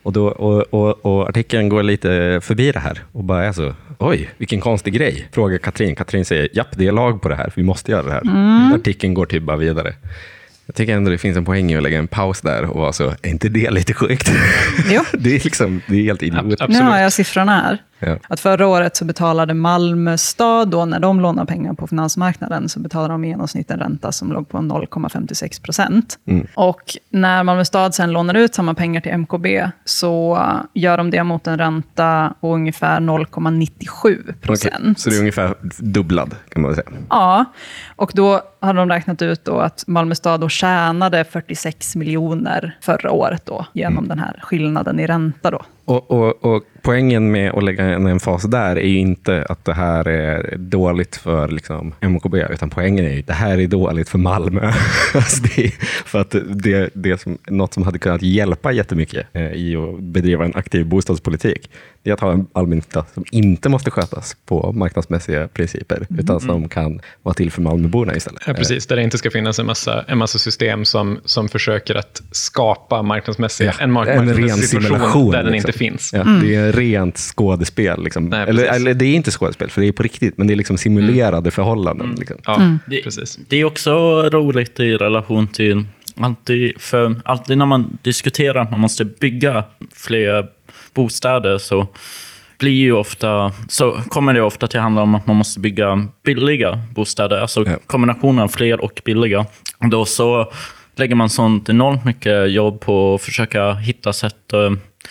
Och, 0.03 0.13
då, 0.13 0.27
och, 0.27 0.75
och, 0.75 1.07
och 1.07 1.29
artikeln 1.29 1.69
går 1.69 1.83
lite 1.83 2.41
förbi 2.43 2.73
det 2.73 2.79
här 2.79 3.03
och 3.13 3.25
bara 3.25 3.45
är 3.45 3.53
så, 3.53 3.75
oj, 3.99 4.31
vilken 4.37 4.61
konstig 4.61 4.95
grej, 4.95 5.29
frågar 5.33 5.59
Katrin. 5.59 5.95
Katrin 5.97 6.25
säger, 6.25 6.49
japp, 6.53 6.69
det 6.77 6.87
är 6.87 6.93
lag 6.93 7.23
på 7.23 7.29
det 7.29 7.37
här, 7.37 7.53
vi 7.57 7.63
måste 7.63 7.91
göra 7.91 8.03
det 8.03 8.13
här. 8.13 8.75
Artikeln 8.75 9.15
går 9.15 9.27
typ 9.27 9.43
bara 9.43 9.57
vidare. 9.57 9.95
Jag 10.67 10.75
tycker 10.75 10.97
ändå 10.97 11.11
det 11.11 11.19
finns 11.19 11.37
en 11.37 11.45
poäng 11.45 11.73
i 11.73 11.77
att 11.77 11.83
lägga 11.83 11.99
en 11.99 12.09
paus 12.09 12.41
där 12.41 12.65
och 12.65 12.81
vara 12.81 12.93
så, 12.93 13.09
är 13.23 13.29
inte 13.29 13.49
det 13.49 13.71
lite 13.71 13.95
sjukt? 13.95 14.33
Jo. 14.91 15.03
det 15.19 15.37
är 15.37 15.45
liksom, 15.45 15.81
det 15.87 15.97
är 15.97 16.03
helt 16.03 16.23
idiotiskt. 16.23 16.69
Nu 16.69 16.81
har 16.81 16.99
jag 16.99 17.13
siffrorna 17.13 17.57
här. 17.57 17.79
Ja. 18.07 18.19
Att 18.29 18.41
förra 18.41 18.67
året 18.67 18.97
så 18.97 19.05
betalade 19.05 19.55
Malmö 19.55 20.19
stad, 20.19 20.69
då, 20.69 20.85
när 20.85 21.01
de 21.01 21.21
lånar 21.21 21.45
pengar 21.45 21.73
på 21.75 21.87
finansmarknaden, 21.87 22.69
så 22.69 22.81
betalade 22.81 23.15
de 23.15 23.25
i 23.25 23.29
genomsnitt 23.29 23.71
en 23.71 23.79
ränta 23.79 24.13
som 24.13 24.33
låg 24.33 24.49
på 24.49 24.59
0,56 24.59 25.63
procent. 25.63 26.19
Och 26.55 26.83
när 27.11 27.43
Malmö 27.43 27.65
stad 27.65 27.95
sen 27.95 28.13
lånar 28.13 28.35
ut 28.35 28.55
samma 28.55 28.75
pengar 28.75 29.01
till 29.01 29.13
MKB, 29.13 29.71
så 29.85 30.39
gör 30.75 30.97
de 30.97 31.11
det 31.11 31.25
mot 31.25 31.47
en 31.47 31.59
ränta 31.59 32.35
på 32.41 32.55
ungefär 32.55 33.01
0,97 33.01 33.71
Okej, 34.01 34.35
procent. 34.41 34.99
Så 34.99 35.11
det 35.11 35.17
är 35.17 35.21
ungefär 35.21 35.55
dubblad 35.79 36.37
kan 36.49 36.63
man 36.63 36.75
säga. 36.75 36.87
Ja, 37.11 37.45
och 37.97 38.13
då 38.15 38.41
hade 38.61 38.79
de 38.79 38.89
räknat 38.89 39.23
ut 39.23 39.45
då 39.45 39.59
att 39.59 39.85
Malmö 39.87 40.15
stad 40.15 40.41
då 40.41 40.49
tjänade 40.49 41.25
46 41.25 41.97
miljoner 41.97 42.77
förra 42.81 43.11
året 43.11 43.47
då, 43.47 43.67
genom 43.73 44.09
den 44.09 44.19
här 44.19 44.41
skillnaden 44.43 45.01
i 45.01 45.07
ränta. 45.07 45.51
Då. 45.51 45.63
Och, 45.85 46.11
och, 46.11 46.45
och 46.45 46.63
poängen 46.83 47.31
med 47.31 47.51
att 47.51 47.65
lägga 47.65 47.85
en 47.85 48.07
emfas 48.07 48.43
där 48.43 48.77
är 48.77 48.89
ju 48.89 48.99
inte 48.99 49.47
att 49.49 49.65
det 49.65 49.73
här 49.73 50.09
är 50.09 50.57
dåligt 50.57 51.17
för 51.17 51.49
liksom, 51.49 51.95
MKB, 52.01 52.35
utan 52.51 52.71
poängen 52.71 53.05
är 53.05 53.13
ju 53.13 53.21
att 53.21 53.27
det 53.27 53.33
här 53.33 53.59
är 53.59 53.67
dåligt 53.67 54.09
för 54.09 54.19
Malmö. 54.19 54.73
alltså 55.15 55.43
det 55.43 55.71
för 56.05 56.21
att 56.21 56.35
det, 56.47 56.91
det 56.95 57.21
som, 57.21 57.39
något 57.47 57.75
som 57.75 57.83
hade 57.83 57.99
kunnat 57.99 58.23
hjälpa 58.23 58.73
jättemycket 58.73 59.27
eh, 59.33 59.53
i 59.53 59.77
att 59.77 60.01
bedriva 60.01 60.45
en 60.45 60.55
aktiv 60.55 60.87
bostadspolitik, 60.87 61.71
det 62.03 62.11
är 62.11 62.15
att 62.15 62.21
ha 62.21 62.33
en 62.33 62.47
allmännytta 62.53 63.05
som 63.15 63.25
inte 63.31 63.69
måste 63.69 63.91
skötas 63.91 64.37
på 64.47 64.73
marknadsmässiga 64.73 65.49
principer, 65.49 66.07
utan 66.19 66.41
som 66.41 66.69
kan 66.69 67.01
vara 67.23 67.35
till 67.35 67.51
för 67.51 67.63
Malmöborna 67.63 68.17
istället. 68.17 68.43
Ja, 68.47 68.55
precis, 68.55 68.87
där 68.87 68.97
det 68.97 69.03
inte 69.03 69.19
ska 69.19 69.31
finnas 69.31 69.59
en 69.59 69.67
massa, 69.67 70.05
en 70.09 70.19
massa 70.19 70.39
system 70.39 70.85
som, 70.85 71.19
som 71.25 71.49
försöker 71.49 71.95
att 71.95 72.23
skapa 72.31 73.03
marknadsmässig, 73.03 73.67
Ja, 73.67 73.73
en 73.81 73.93
marknadsmässig 73.93 74.45
ren 74.45 74.57
situation 74.59 75.31
där 75.31 75.43
den 75.43 75.53
liksom. 75.53 75.72
Inte 75.73 75.79
finns. 75.79 76.13
Ja, 76.13 76.25
Det 76.25 76.55
är 76.55 76.73
rent 76.73 77.17
skådespel. 77.19 78.05
Liksom. 78.05 78.29
Nej, 78.29 78.49
eller, 78.49 78.65
eller 78.65 78.95
det 78.95 79.05
är 79.05 79.15
inte 79.15 79.31
skådespel, 79.31 79.71
för 79.71 79.81
det 79.81 79.89
är 79.89 79.93
på 79.93 80.03
riktigt, 80.03 80.39
men 80.39 80.47
det 80.47 80.55
är 80.55 80.57
liksom 80.57 80.79
simulerade 80.79 81.51
förhållanden. 81.51 82.15
Liksom. 82.19 82.37
Ja, 82.47 82.77
Det, 82.87 83.03
precis. 83.03 83.39
det 83.49 83.57
är 83.57 83.65
också 83.65 83.91
roligt 84.31 84.81
i 84.81 84.97
relation 84.97 85.49
till 85.49 85.85
alltid, 86.21 86.81
för 86.81 87.15
alltid 87.25 87.59
när 87.59 87.67
man 87.67 87.99
diskuterar 88.03 88.63
att 88.63 88.71
man 88.71 88.81
måste 88.81 89.05
bygga 89.05 89.65
fler 89.95 90.47
bostäder 90.95 91.59
så 91.59 91.87
blir 92.59 92.73
ju 92.73 92.93
ofta, 92.93 93.53
så 93.69 93.93
kommer 94.09 94.35
det 94.35 94.43
ofta 94.43 94.67
till 94.67 94.79
att 94.79 94.83
handla 94.83 95.03
om 95.03 95.15
att 95.15 95.27
man 95.27 95.37
måste 95.37 95.61
bygga 95.61 96.07
billiga 96.25 96.81
bostäder. 96.95 97.37
Alltså 97.41 97.65
Ja. 97.67 97.77
kombinationen 97.87 98.39
av 98.45 98.49
fler 98.49 98.81
och 98.85 99.03
billiga. 99.05 99.47
Då 99.91 100.05
så 100.05 100.53
lägger 100.97 101.15
man 101.15 101.31
sånt 101.31 101.69
enormt 101.69 102.05
mycket 102.05 102.51
jobb 102.51 102.81
på 102.81 103.15
att 103.15 103.23
försöka 103.23 103.73
hitta 103.75 104.13
sätt 104.13 104.53
eh, 104.53 104.71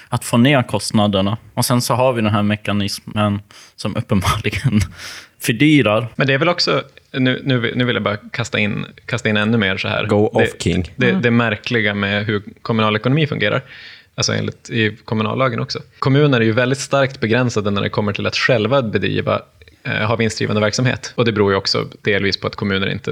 att 0.10 0.24
få 0.26 0.38
ner 0.38 0.64
kostnaderna. 0.64 1.38
Och 1.54 1.66
sen 1.66 1.82
så 1.82 1.94
har 1.94 2.14
vi 2.14 2.22
den 2.22 2.32
här 2.32 2.44
mekanismen 2.44 3.42
som 3.76 3.96
uppenbarligen 3.96 4.80
fördyrar. 5.40 6.08
Men 6.16 6.28
det 6.28 6.34
är 6.34 6.38
väl 6.38 6.50
också, 6.50 6.84
nu, 7.12 7.42
nu, 7.46 7.58
vill- 7.60 7.78
nu 7.78 7.84
vill 7.86 7.96
jag 7.96 8.04
bara 8.04 8.18
kasta 8.18 8.60
in, 8.60 8.86
kasta 9.06 9.30
in 9.30 9.38
ännu 9.38 9.58
mer 9.58 9.78
så 9.78 9.88
här. 9.88 10.06
Go 10.06 10.30
det, 10.34 10.44
off, 10.44 10.50
King. 10.60 10.94
Det, 10.96 11.12
det 11.12 11.32
märkliga 11.32 11.94
med 11.94 12.26
hur 12.26 12.44
kommunal 12.62 12.96
ekonomi 12.96 13.28
fungerar, 13.28 13.62
alltså 14.16 14.34
enligt 14.34 14.70
i 14.70 14.98
kommunallagen 15.06 15.60
också. 15.60 15.80
Kommuner 16.00 16.42
är 16.42 16.46
ju 16.46 16.52
väldigt 16.52 16.80
starkt 16.80 17.20
begränsade 17.20 17.72
när 17.72 17.82
det 17.82 17.90
kommer 17.90 18.14
till 18.14 18.26
att 18.26 18.36
själva 18.36 18.82
bedriva, 18.82 19.42
eh, 19.84 19.92
ha 19.94 20.16
vinstdrivande 20.16 20.62
verksamhet. 20.62 21.14
Och 21.16 21.26
det 21.26 21.32
beror 21.32 21.52
ju 21.52 21.58
också 21.58 21.88
delvis 22.02 22.40
på 22.40 22.48
att 22.48 22.56
kommuner 22.56 22.90
inte, 22.90 23.12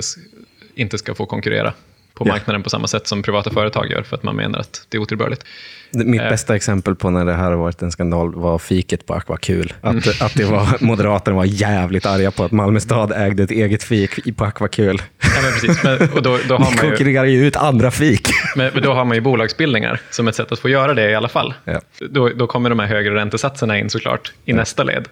inte 0.75 0.97
ska 0.97 1.15
få 1.15 1.25
konkurrera 1.25 1.73
på 2.19 2.25
marknaden 2.25 2.63
på 2.63 2.69
samma 2.69 2.87
sätt 2.87 3.07
som 3.07 3.21
privata 3.23 3.49
företag 3.49 3.91
gör, 3.91 4.03
för 4.03 4.15
att 4.15 4.23
man 4.23 4.35
menar 4.35 4.59
att 4.59 4.85
det 4.89 4.97
är 4.97 5.01
otillbörligt. 5.01 5.43
Mitt 5.91 6.21
Eh. 6.21 6.29
bästa 6.29 6.55
exempel 6.55 6.95
på 6.95 7.09
när 7.09 7.25
det 7.25 7.33
här 7.33 7.43
har 7.43 7.55
varit 7.57 7.81
en 7.81 7.91
skandal 7.91 8.35
var 8.35 8.59
fiket 8.59 9.05
på 9.05 9.13
Aquakul. 9.13 9.73
Att, 9.81 9.91
Mm. 9.91 10.01
att 10.21 10.33
det 10.35 10.43
var, 10.45 10.67
Moderaterna 10.83 11.37
var 11.37 11.45
jävligt 11.45 12.05
arga 12.05 12.31
på 12.31 12.43
att 12.43 12.51
Malmö 12.51 12.79
stad 12.79 13.11
ägde 13.15 13.43
ett 13.43 13.51
eget 13.51 13.83
fik 13.83 14.27
i- 14.27 14.31
på 14.33 14.45
Aquakul. 14.45 15.01
Ja, 15.21 15.27
men 15.43 15.51
precis. 15.51 15.83
Men, 15.83 16.09
och 16.13 16.21
då, 16.21 16.37
då, 16.47 16.57
har 16.57 16.59
Ni 16.71 16.75
man 16.75 16.85
ju, 16.85 16.89
konkurrerar 16.89 17.25
ju 17.25 17.47
ut 17.47 17.55
andra 17.55 17.91
fik. 17.91 18.27
men 18.55 18.71
men 18.73 18.83
då 18.83 18.93
har 18.93 19.05
man 19.05 19.15
ju 19.17 19.21
bolagsbildningar 19.21 20.01
som 20.09 20.27
ett 20.27 20.35
sätt 20.35 20.51
att 20.51 20.59
få 20.59 20.69
göra 20.69 20.93
det 20.93 21.09
i 21.11 21.15
alla 21.15 21.29
fall. 21.29 21.53
Ja. 21.63 21.81
Då, 22.09 22.29
då 22.29 22.47
kommer 22.47 22.69
de 22.69 22.79
här 22.79 22.87
högre 22.87 23.15
räntesatserna 23.15 23.77
in 23.79 23.89
såklart 23.89 24.33
i 24.45 24.53
nästa 24.53 24.83
led. 24.83 25.07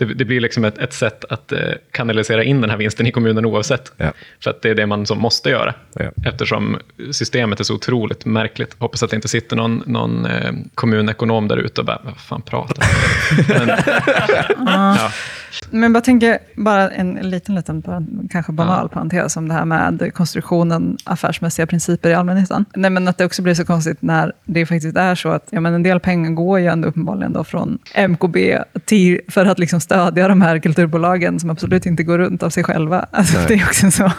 Det, 0.00 0.14
det 0.14 0.24
blir 0.24 0.40
liksom 0.40 0.64
ett, 0.64 0.78
ett 0.78 0.92
sätt 0.92 1.24
att 1.30 1.52
eh, 1.52 1.58
kanalisera 1.90 2.44
in 2.44 2.60
den 2.60 2.70
här 2.70 2.76
vinsten 2.76 3.06
i 3.06 3.12
kommunen 3.12 3.44
oavsett. 3.46 3.92
Ja. 3.96 4.12
För 4.42 4.50
att 4.50 4.62
det 4.62 4.70
är 4.70 4.74
det 4.74 4.86
man 4.86 5.06
som 5.06 5.18
måste 5.18 5.50
göra. 5.50 5.74
Ja. 5.92 6.10
Eftersom 6.24 6.78
systemet 7.12 7.60
är 7.60 7.64
så 7.64 7.74
otroligt 7.74 8.24
märkligt. 8.24 8.76
Hoppas 8.78 9.02
att 9.02 9.10
det 9.10 9.16
inte 9.16 9.28
sitter 9.28 9.56
någon, 9.56 9.82
någon 9.86 10.26
eh, 10.26 10.52
kommunekonom 10.74 11.48
där 11.48 11.56
ute 11.56 11.80
och 11.80 11.84
bara, 11.84 12.00
vad 12.04 12.16
fan 12.16 12.42
pratar 12.42 12.86
han 13.48 13.60
om?" 13.60 13.76
Men, 14.64 14.96
ja. 14.96 15.12
Men 15.70 15.82
jag 15.82 15.92
bara 15.92 16.00
tänker, 16.00 16.38
bara 16.56 16.90
en 16.90 17.14
liten, 17.14 17.54
liten, 17.54 17.82
kanske 18.30 18.52
banal 18.52 18.88
parentes 18.88 19.36
om 19.36 19.48
det 19.48 19.54
här 19.54 19.64
med 19.64 20.14
konstruktionen 20.14 20.96
affärsmässiga 21.04 21.66
principer 21.66 22.10
i 22.10 22.14
allmännyttan. 22.14 22.64
Nej, 22.74 22.90
men 22.90 23.08
att 23.08 23.18
det 23.18 23.24
också 23.24 23.42
blir 23.42 23.54
så 23.54 23.64
konstigt 23.64 24.02
när 24.02 24.32
det 24.44 24.66
faktiskt 24.66 24.96
är 24.96 25.14
så 25.14 25.28
att 25.28 25.48
ja, 25.50 25.60
men 25.60 25.74
en 25.74 25.82
del 25.82 26.00
pengar 26.00 26.30
går 26.30 26.60
ju 26.60 26.66
ändå 26.66 26.88
uppenbarligen 26.88 27.32
då 27.32 27.44
från 27.44 27.78
MKB 28.08 28.58
till, 28.84 29.20
för 29.28 29.46
att 29.46 29.58
liksom 29.58 29.80
stödja 29.80 30.28
de 30.28 30.42
här 30.42 30.58
kulturbolagen 30.58 31.40
som 31.40 31.50
absolut 31.50 31.86
inte 31.86 32.02
går 32.02 32.18
runt 32.18 32.42
av 32.42 32.50
sig 32.50 32.64
själva. 32.64 33.06
Alltså, 33.10 33.38
det 33.48 33.54
är 33.54 33.64
också 33.64 33.90
så. 33.90 34.12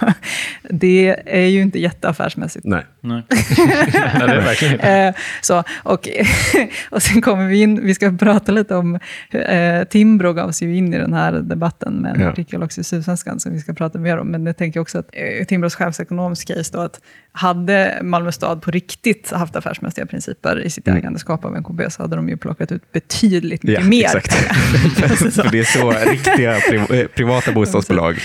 Det 0.69 1.15
är 1.25 1.47
ju 1.47 1.61
inte 1.61 1.79
jätteaffärsmässigt. 1.79 2.65
Nej. 2.65 2.85
Nej. 3.01 3.23
Nej, 3.57 4.27
det 4.27 4.33
är 4.33 4.41
verkligen 4.41 4.73
inte. 4.73 4.91
Eh, 4.91 5.13
så, 5.41 5.63
och, 5.83 6.09
och 6.89 7.03
sen 7.03 7.21
kommer 7.21 7.47
vi 7.47 7.61
in, 7.61 7.85
vi 7.85 7.95
ska 7.95 8.11
prata 8.19 8.51
lite 8.51 8.75
om, 8.75 8.99
eh, 9.31 9.83
Timbro 9.83 10.33
gav 10.33 10.51
sig 10.51 10.67
ju 10.67 10.77
in 10.77 10.93
i 10.93 10.97
den 10.97 11.13
här 11.13 11.20
debatten 11.31 11.93
med 12.01 12.15
en 12.15 12.21
Ja. 12.21 12.29
artikel 12.29 12.63
också 12.63 12.81
i 12.81 12.83
Sydsvenskan 12.83 13.39
som 13.39 13.51
vi 13.53 13.59
ska 13.59 13.73
prata 13.73 13.99
mer 13.99 14.17
om. 14.17 14.27
Men 14.31 14.45
jag 14.45 14.57
tänker 14.57 14.79
också 14.79 14.99
att 14.99 15.09
eh, 15.13 15.45
Timbros 15.45 15.75
chefsekonoms 15.75 16.43
case 16.43 16.69
då, 16.73 16.79
att 16.79 17.01
hade 17.33 17.99
Malmö 18.01 18.31
stad 18.31 18.61
på 18.61 18.71
riktigt 18.71 19.31
haft 19.31 19.55
affärsmässiga 19.55 20.05
principer 20.05 20.59
i 20.59 20.69
sitt 20.69 20.87
ägandeskap 20.87 21.45
av 21.45 21.57
NKB 21.57 21.89
så 21.89 22.01
hade 22.01 22.15
de 22.15 22.29
ju 22.29 22.37
plockat 22.37 22.71
ut 22.71 22.91
betydligt 22.91 23.63
mycket 23.63 23.83
Ja, 23.83 23.89
mer 23.89 24.03
exakt. 24.03 24.33
För 25.35 25.51
det 25.51 25.59
är 25.59 25.63
så 25.63 25.91
riktiga 25.91 26.59
priv- 26.59 26.93
eh, 26.93 27.07
privata 27.07 27.51
bostadsbolag 27.51 28.19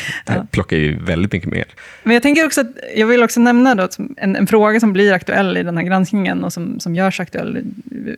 plockar 0.51 0.77
ju 0.77 0.99
väldigt 0.99 1.33
mycket 1.33 1.51
mer. 1.51 1.65
Men 2.03 2.15
jag 2.15 2.23
tänker 2.23 2.47
också 2.47 2.61
att, 2.61 2.67
jag 2.97 3.07
vill 3.07 3.23
också 3.23 3.41
nämna 3.41 3.75
då, 3.75 3.89
en, 4.17 4.37
en 4.37 4.47
fråga 4.47 4.81
som 4.81 4.93
blir 4.93 5.13
aktuell 5.13 5.57
i 5.57 5.63
den 5.63 5.77
här 5.77 5.85
granskningen 5.85 6.45
och 6.45 6.53
som, 6.53 6.81
som 6.81 6.95
görs 6.95 7.21
aktuell 7.21 7.63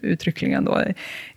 uttryckligen 0.03 0.64
då, 0.64 0.83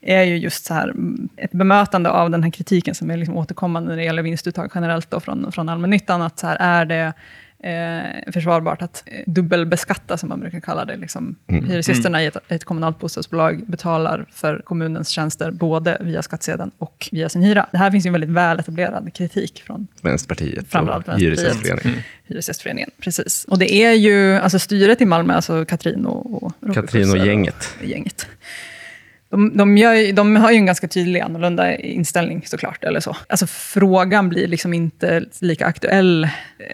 är 0.01 0.23
ju 0.23 0.37
just 0.37 0.65
så 0.65 0.73
här, 0.73 0.89
mm, 0.89 1.29
ett 1.37 1.51
bemötande 1.51 2.09
av 2.09 2.29
den 2.29 2.43
här 2.43 2.51
kritiken 2.51 2.95
som 2.95 3.11
är 3.11 3.17
liksom 3.17 3.37
återkommande 3.37 3.89
när 3.89 3.97
det 3.97 4.03
gäller 4.03 4.23
vinstuttag 4.23 4.71
generellt 4.75 5.11
då 5.11 5.19
från, 5.19 5.51
från 5.51 5.69
allmännyttan. 5.69 6.21
Att 6.21 6.39
så 6.39 6.47
här, 6.47 6.57
är 6.59 6.85
det 6.85 7.13
eh, 7.63 8.31
försvarbart 8.31 8.81
att 8.81 9.03
eh, 9.05 9.23
dubbelbeskatta, 9.25 10.17
som 10.17 10.29
man 10.29 10.39
brukar 10.39 10.59
kalla 10.59 10.85
det. 10.85 10.95
Liksom. 10.95 11.35
Hyresgästerna 11.47 12.23
i 12.23 12.25
ett, 12.25 12.37
ett 12.47 12.63
kommunalt 12.63 12.99
bostadsbolag 12.99 13.63
betalar 13.67 14.25
för 14.31 14.61
kommunens 14.65 15.09
tjänster 15.09 15.51
både 15.51 15.97
via 16.01 16.21
skattsedeln 16.21 16.71
och 16.77 17.09
via 17.11 17.29
sin 17.29 17.41
hyra. 17.41 17.67
Det 17.71 17.77
här 17.77 17.91
finns 17.91 18.05
ju 18.05 18.07
en 18.07 18.13
väldigt 18.13 18.29
väl 18.29 18.59
etablerad 18.59 19.13
kritik 19.13 19.63
från 19.65 19.87
Vänsterpartiet 20.01 20.67
Framförallt 20.67 21.07
och. 21.07 21.19
Hyresgästföreningen. 21.19 22.03
Hyresgästföreningen, 22.23 22.89
precis. 23.01 23.45
Och 23.45 23.59
det 23.59 23.73
är 23.73 23.93
ju, 23.93 24.35
alltså 24.35 24.59
styret 24.59 25.01
i 25.01 25.05
Malmö, 25.05 25.33
alltså 25.33 25.65
Katrin 25.65 26.05
och, 26.05 26.43
och 26.43 26.73
Katrin 26.73 27.11
och 27.11 27.17
gänget. 27.17 27.75
gänget. 27.81 28.27
De, 29.31 29.57
de, 29.57 29.77
gör, 29.77 30.13
de 30.13 30.35
har 30.35 30.51
ju 30.51 30.57
en 30.57 30.65
ganska 30.65 30.87
tydlig 30.87 31.19
annorlunda 31.19 31.75
inställning 31.75 32.41
såklart. 32.45 32.83
Eller 32.83 32.99
så. 32.99 33.17
Alltså, 33.27 33.47
frågan 33.47 34.29
blir 34.29 34.47
liksom 34.47 34.73
inte 34.73 35.25
lika 35.39 35.65
aktuell, 35.65 36.27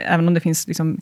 även 0.06 0.28
om 0.28 0.34
det 0.34 0.40
finns 0.40 0.68
liksom, 0.68 1.02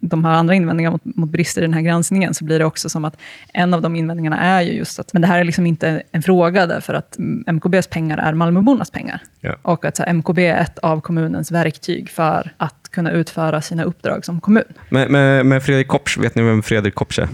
de 0.00 0.24
har 0.24 0.32
andra 0.32 0.54
invändningar 0.54 0.90
mot, 0.90 1.04
mot 1.04 1.30
brister 1.30 1.62
i 1.62 1.64
den 1.64 1.74
här 1.74 1.80
granskningen, 1.80 2.34
så 2.34 2.44
blir 2.44 2.58
det 2.58 2.64
också 2.64 2.88
som 2.88 3.04
att 3.04 3.16
en 3.52 3.74
av 3.74 3.82
de 3.82 3.96
invändningarna 3.96 4.40
är 4.40 4.62
ju 4.62 4.72
just 4.72 4.98
att 4.98 5.12
men 5.12 5.22
det 5.22 5.28
här 5.28 5.40
är 5.40 5.44
liksom 5.44 5.66
inte 5.66 6.02
en 6.12 6.22
fråga 6.22 6.66
därför 6.66 6.94
att 6.94 7.16
MKBs 7.46 7.86
pengar 7.86 8.18
är 8.18 8.34
Malmöbornas 8.34 8.90
pengar. 8.90 9.20
Ja. 9.40 9.56
Och 9.62 9.84
att 9.84 9.98
här, 9.98 10.12
MKB 10.12 10.46
är 10.46 10.60
ett 10.60 10.78
av 10.78 11.00
kommunens 11.00 11.52
verktyg 11.52 12.10
för 12.10 12.52
att 12.56 12.88
kunna 12.90 13.10
utföra 13.10 13.62
sina 13.62 13.84
uppdrag 13.84 14.24
som 14.24 14.40
kommun. 14.40 14.64
Med, 14.88 15.10
med, 15.10 15.46
med 15.46 15.62
Fredrik 15.62 15.88
Kopsch, 15.88 16.18
vet 16.18 16.34
ni 16.34 16.42
vem 16.42 16.62
Fredrik 16.62 16.94
Kopsch 16.94 17.18
är? 17.18 17.28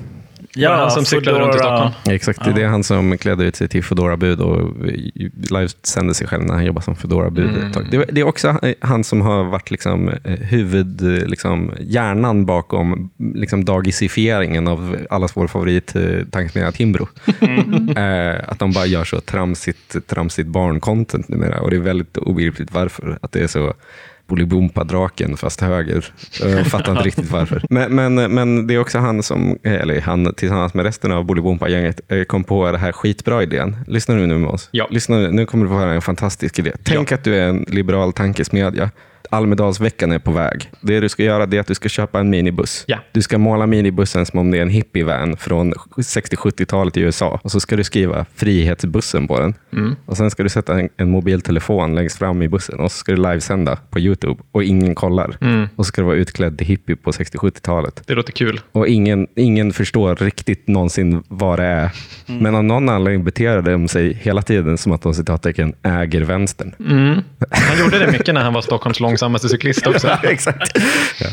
Det 0.55 0.67
han 0.69 0.91
som 0.91 1.05
cyklade 1.05 1.39
runt 1.39 1.55
i. 1.55 1.59
Stockholm? 1.59 1.91
Exakt, 2.11 2.45
det 2.45 2.51
är 2.51 2.55
det 2.55 2.65
han 2.67 2.85
som 2.85 3.19
klädde 3.19 3.45
ut 3.45 3.57
sig 3.57 3.69
till 3.69 3.85
Foodora-bud 3.85 4.41
och 4.41 4.75
livesände 5.51 6.15
sig 6.15 6.27
själv 6.27 6.45
när 6.45 6.55
han 6.55 6.65
jobbade 6.65 6.85
som 6.85 6.97
Foodora-bud 6.97 7.51
ett 7.57 7.75
tag. 7.75 7.87
Det, 7.91 7.97
är- 7.97 8.13
det 8.13 8.21
är 8.21 8.25
också 8.27 8.59
han 8.81 9.05
som 9.05 9.21
har 9.21 9.45
varit 9.45 9.71
liksom, 9.71 10.09
eh, 10.09 10.33
huvud, 10.33 11.03
liksom, 11.29 11.73
hjärnan 11.81 12.47
bakom 12.47 13.11
liksom, 13.35 13.65
dagisifieringen 13.65 14.69
av 14.69 14.97
allas 15.11 15.37
vår 15.37 15.47
favorit 15.47 15.97
eh, 15.97 16.03
tankesmedja 16.31 16.73
Timbro. 16.73 17.09
eh, 17.97 18.35
att 18.49 18.59
de 18.59 18.73
bara 18.73 18.87
gör 18.87 19.05
så 19.05 19.21
tramsigt, 19.21 20.07
tramsigt 20.07 20.49
barncontent 20.49 21.29
numera 21.29 21.61
och 21.61 21.71
det 21.71 21.77
är 21.77 21.81
väldigt 21.81 22.17
obegripligt 22.17 22.73
varför. 22.73 23.19
Att 23.23 23.33
det 23.33 23.41
är 23.41 23.47
så 23.47 23.75
Bolibompa-draken 24.27 25.37
fast 25.37 25.61
höger. 25.61 26.15
Jag 26.41 26.67
fattar 26.67 26.93
inte 26.93 27.05
riktigt 27.05 27.31
varför. 27.31 27.65
Men, 27.71 27.95
men, 27.95 28.15
men 28.15 28.67
det 28.67 28.75
är 28.75 28.79
också 28.79 28.99
han 28.99 29.23
som, 29.23 29.59
eller 29.63 30.01
han 30.01 30.35
tillsammans 30.35 30.75
med 30.75 30.85
resten 30.85 31.13
av 31.13 31.25
Bolibompa-gänget 31.25 32.01
eh, 32.09 32.25
kom 32.25 32.45
på 32.45 32.73
det 32.73 32.79
här 32.79 32.93
skitbra 32.93 33.43
idén. 33.43 33.77
Lyssna 33.87 34.15
nu, 34.15 34.27
nu 34.27 34.47
oss. 34.47 34.69
Ja. 34.73 34.89
Lyssna 34.91 35.17
nu, 35.17 35.31
nu 35.31 35.47
kommer 35.47 35.65
du 35.65 35.71
få 35.71 35.77
höra 35.77 35.95
en 35.95 36.03
fantastisk 36.03 36.59
idé. 36.59 36.73
Tänk 36.83 37.13
att 37.13 37.25
du 37.25 37.37
är 37.37 37.49
en 37.49 37.65
liberal 37.69 38.13
tankesmedja. 38.13 38.91
Almedalsveckan 39.33 40.13
är 40.13 40.19
på 40.19 40.33
väg. 40.33 40.71
Det 40.81 41.01
du 41.01 41.09
ska 41.09 41.23
göra 41.23 41.43
är 41.43 41.61
att 41.61 41.67
du 41.67 41.75
ska 41.75 41.89
köpa 41.89 42.21
en 42.21 42.31
minibuss. 42.31 42.85
Ja. 42.87 42.99
Du 43.13 43.23
ska 43.23 43.39
måla 43.39 43.67
minibussen 43.67 44.27
som 44.27 44.39
om 44.39 44.51
det 44.51 44.59
är 44.59 44.63
en 44.63 44.71
hippie-van 44.71 45.37
från 45.37 45.73
60-70-talet 45.73 46.97
i 46.97 47.01
USA. 47.01 47.41
Och 47.43 47.51
så 47.51 47.61
ska 47.61 47.77
du 47.77 47.85
skriva 47.85 48.27
Frihetsbussen 48.35 49.29
på 49.29 49.41
den. 49.41 49.55
Och 50.07 50.17
Sen 50.17 50.31
ska 50.31 50.43
du 50.43 50.49
sätta 50.49 50.81
en, 50.81 50.89
en 50.97 51.11
mobiltelefon 51.11 51.95
längst 51.95 52.19
fram 52.19 52.43
i 52.43 52.49
bussen 52.49 52.81
och 52.81 52.93
så 52.93 52.99
ska 52.99 53.13
du 53.13 53.23
livesända 53.23 53.79
på 53.91 54.01
YouTube 54.01 54.43
och 54.53 54.65
ingen 54.65 54.95
kollar. 54.95 55.37
Och 55.77 55.87
så 55.87 55.89
ska 55.89 56.01
du 56.03 56.07
vara 56.07 56.17
utklädd 56.17 56.59
till 56.59 56.67
hippie 56.67 56.97
på 56.97 57.11
60-70-talet. 57.11 58.03
Det 58.07 58.15
låter 58.15 58.33
kul. 58.33 58.61
Och 58.73 58.89
ingen, 58.89 59.27
ingen 59.37 59.73
förstår 59.73 60.17
riktigt 60.17 60.69
någonsin 60.69 61.23
vad 61.29 61.59
det 61.59 61.65
är. 61.65 61.91
Men 62.27 62.55
av 62.55 62.65
någon 62.65 62.89
anledning 62.89 63.25
beter 63.25 63.63
de 63.63 63.89
sig 63.89 64.13
hela 64.23 64.43
tiden 64.43 64.79
som 64.79 64.93
att 64.93 65.03
de 65.03 65.15
citattecken 65.15 65.75
äger 65.83 66.21
vänstern. 66.21 66.75
Han 67.51 67.79
gjorde 67.79 67.99
det 67.99 68.13
mycket 68.13 68.35
när 68.35 68.43
han 68.43 68.53
var 68.53 68.63
Stockholms 68.63 69.01
långsammaste 69.23 69.49
cyklist 69.49 69.87
också. 69.87 70.09
Exakt. 70.23 70.79
Ja. 71.21 71.27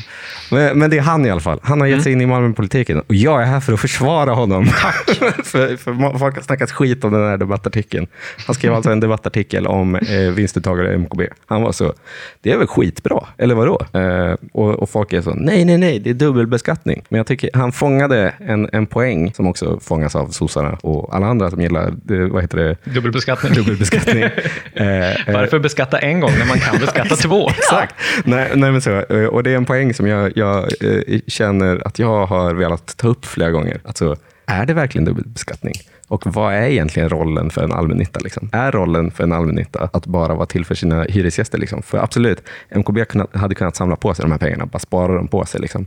Men, 0.51 0.79
men 0.79 0.89
det 0.89 0.97
är 0.97 1.01
han 1.01 1.25
i 1.25 1.29
alla 1.29 1.39
fall. 1.41 1.59
Han 1.63 1.81
har 1.81 1.87
gett 1.87 2.03
sig 2.03 2.11
in 2.11 2.21
i 2.21 2.25
Malmöpolitiken 2.25 2.99
och 2.99 3.15
jag 3.15 3.41
är 3.41 3.45
här 3.45 3.59
för 3.59 3.73
att 3.73 3.79
försvara 3.79 4.31
honom. 4.33 4.65
För, 5.43 5.77
för 5.77 6.17
folk 6.19 6.35
har 6.35 6.41
snackat 6.41 6.71
skit 6.71 7.03
om 7.03 7.11
den 7.13 7.29
här 7.29 7.37
debattartikeln. 7.37 8.07
Han 8.47 8.55
skrev 8.55 8.73
alltså 8.73 8.91
en 8.91 8.99
debattartikel 8.99 9.67
om 9.67 9.95
eh, 9.95 10.19
vinstuttagare 10.35 10.93
i 10.93 10.97
MKB. 10.97 11.21
Han 11.45 11.61
var 11.61 11.71
så, 11.71 11.93
det 12.41 12.51
är 12.51 12.57
väl 12.57 12.67
skitbra, 12.67 13.25
eller 13.37 13.55
vadå? 13.55 13.81
Eh, 13.93 14.35
och, 14.53 14.69
och 14.73 14.89
folk 14.89 15.13
är 15.13 15.21
så, 15.21 15.33
nej, 15.33 15.65
nej, 15.65 15.77
nej, 15.77 15.99
det 15.99 16.09
är 16.09 16.13
dubbelbeskattning. 16.13 17.03
Men 17.09 17.17
jag 17.17 17.27
tycker 17.27 17.49
han 17.53 17.71
fångade 17.71 18.33
en, 18.39 18.69
en 18.73 18.85
poäng 18.85 19.33
som 19.33 19.47
också 19.47 19.79
fångas 19.79 20.15
av 20.15 20.27
sossarna 20.27 20.77
och 20.81 21.15
alla 21.15 21.27
andra 21.27 21.49
som 21.49 21.61
gillar, 21.61 21.93
det, 22.03 22.25
vad 22.25 22.41
heter 22.41 22.57
det, 22.57 22.91
Dubbelbeskattning. 22.93 23.53
dubbelbeskattning. 23.53 24.23
Eh, 24.73 25.11
eh, 25.11 25.33
Varför 25.33 25.59
beskatta 25.59 25.99
en 25.99 26.19
gång 26.19 26.31
när 26.39 26.45
man 26.45 26.59
kan 26.59 26.79
beskatta 26.79 27.15
två? 27.15 27.49
Exakt. 27.83 28.25
Nej, 28.25 28.51
nej, 28.55 28.71
men 28.71 28.81
så. 28.81 28.91
Eh, 29.09 29.25
och 29.25 29.43
det 29.43 29.51
är 29.51 29.55
en 29.55 29.65
poäng 29.65 29.93
som 29.93 30.07
jag, 30.07 30.31
jag 30.35 30.57
eh, 30.83 31.19
känner 31.27 31.87
att 31.87 31.99
jag 31.99 32.25
har 32.25 32.53
velat 32.53 32.97
ta 32.97 33.07
upp 33.07 33.25
flera 33.25 33.51
gånger. 33.51 33.81
Alltså, 33.83 34.15
är 34.49 34.65
det 34.65 34.73
verkligen 34.73 35.05
dubbelbeskattning? 35.05 35.73
Och 36.07 36.33
vad 36.33 36.53
är 36.53 36.61
egentligen 36.61 37.09
rollen 37.09 37.49
för 37.49 37.63
en 37.63 37.71
allmännytta? 37.71 38.19
Liksom? 38.19 38.49
Är 38.51 38.71
rollen 38.71 39.11
för 39.11 39.23
en 39.23 39.31
allmännytta 39.31 39.89
att 39.93 40.05
bara 40.05 40.35
vara 40.35 40.45
till 40.45 40.65
för 40.65 40.75
sina 40.75 41.03
hyresgäster? 41.03 41.57
Liksom? 41.57 41.81
För 41.81 41.97
absolut, 41.97 42.43
MKB 42.75 43.05
hade 43.33 43.55
kunnat 43.55 43.75
samla 43.75 43.95
på 43.95 44.13
sig 44.13 44.23
de 44.23 44.31
här 44.31 44.39
pengarna, 44.39 44.65
bara 44.65 44.79
spara 44.79 45.15
dem 45.15 45.27
på 45.27 45.45
sig. 45.45 45.61
Liksom. 45.61 45.85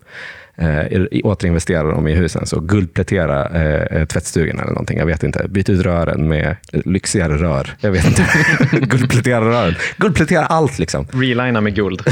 Eh, 0.57 1.03
återinvestera 1.25 1.83
dem 1.83 2.09
i 2.09 2.15
husen, 2.15 2.47
så 2.47 2.61
guldplätera 2.61 3.49
eh, 3.49 3.97
eh, 4.01 4.05
tvättstugan 4.07 4.59
eller 4.59 4.71
någonting. 4.71 4.99
Jag 4.99 5.07
vet 5.07 5.23
inte. 5.23 5.49
Byt 5.49 5.69
ut 5.69 5.81
rören 5.81 6.29
med 6.29 6.57
lyxigare 6.73 7.37
rör. 7.37 7.71
Jag 7.81 7.91
vet 7.91 8.07
inte. 8.07 8.27
guldplätera 8.87 9.41
rören. 9.41 9.75
Guldplätera 9.97 10.47
allt 10.47 10.79
liksom. 10.79 11.07
Relina 11.13 11.61
med 11.61 11.75
guld. 11.75 12.03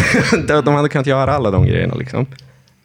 de 0.47 0.61
de 0.65 0.75
hade 0.75 0.89
kunnat 0.89 1.07
göra 1.07 1.33
alla 1.33 1.51
de 1.51 1.67
grejerna. 1.67 1.95
Liksom. 1.95 2.27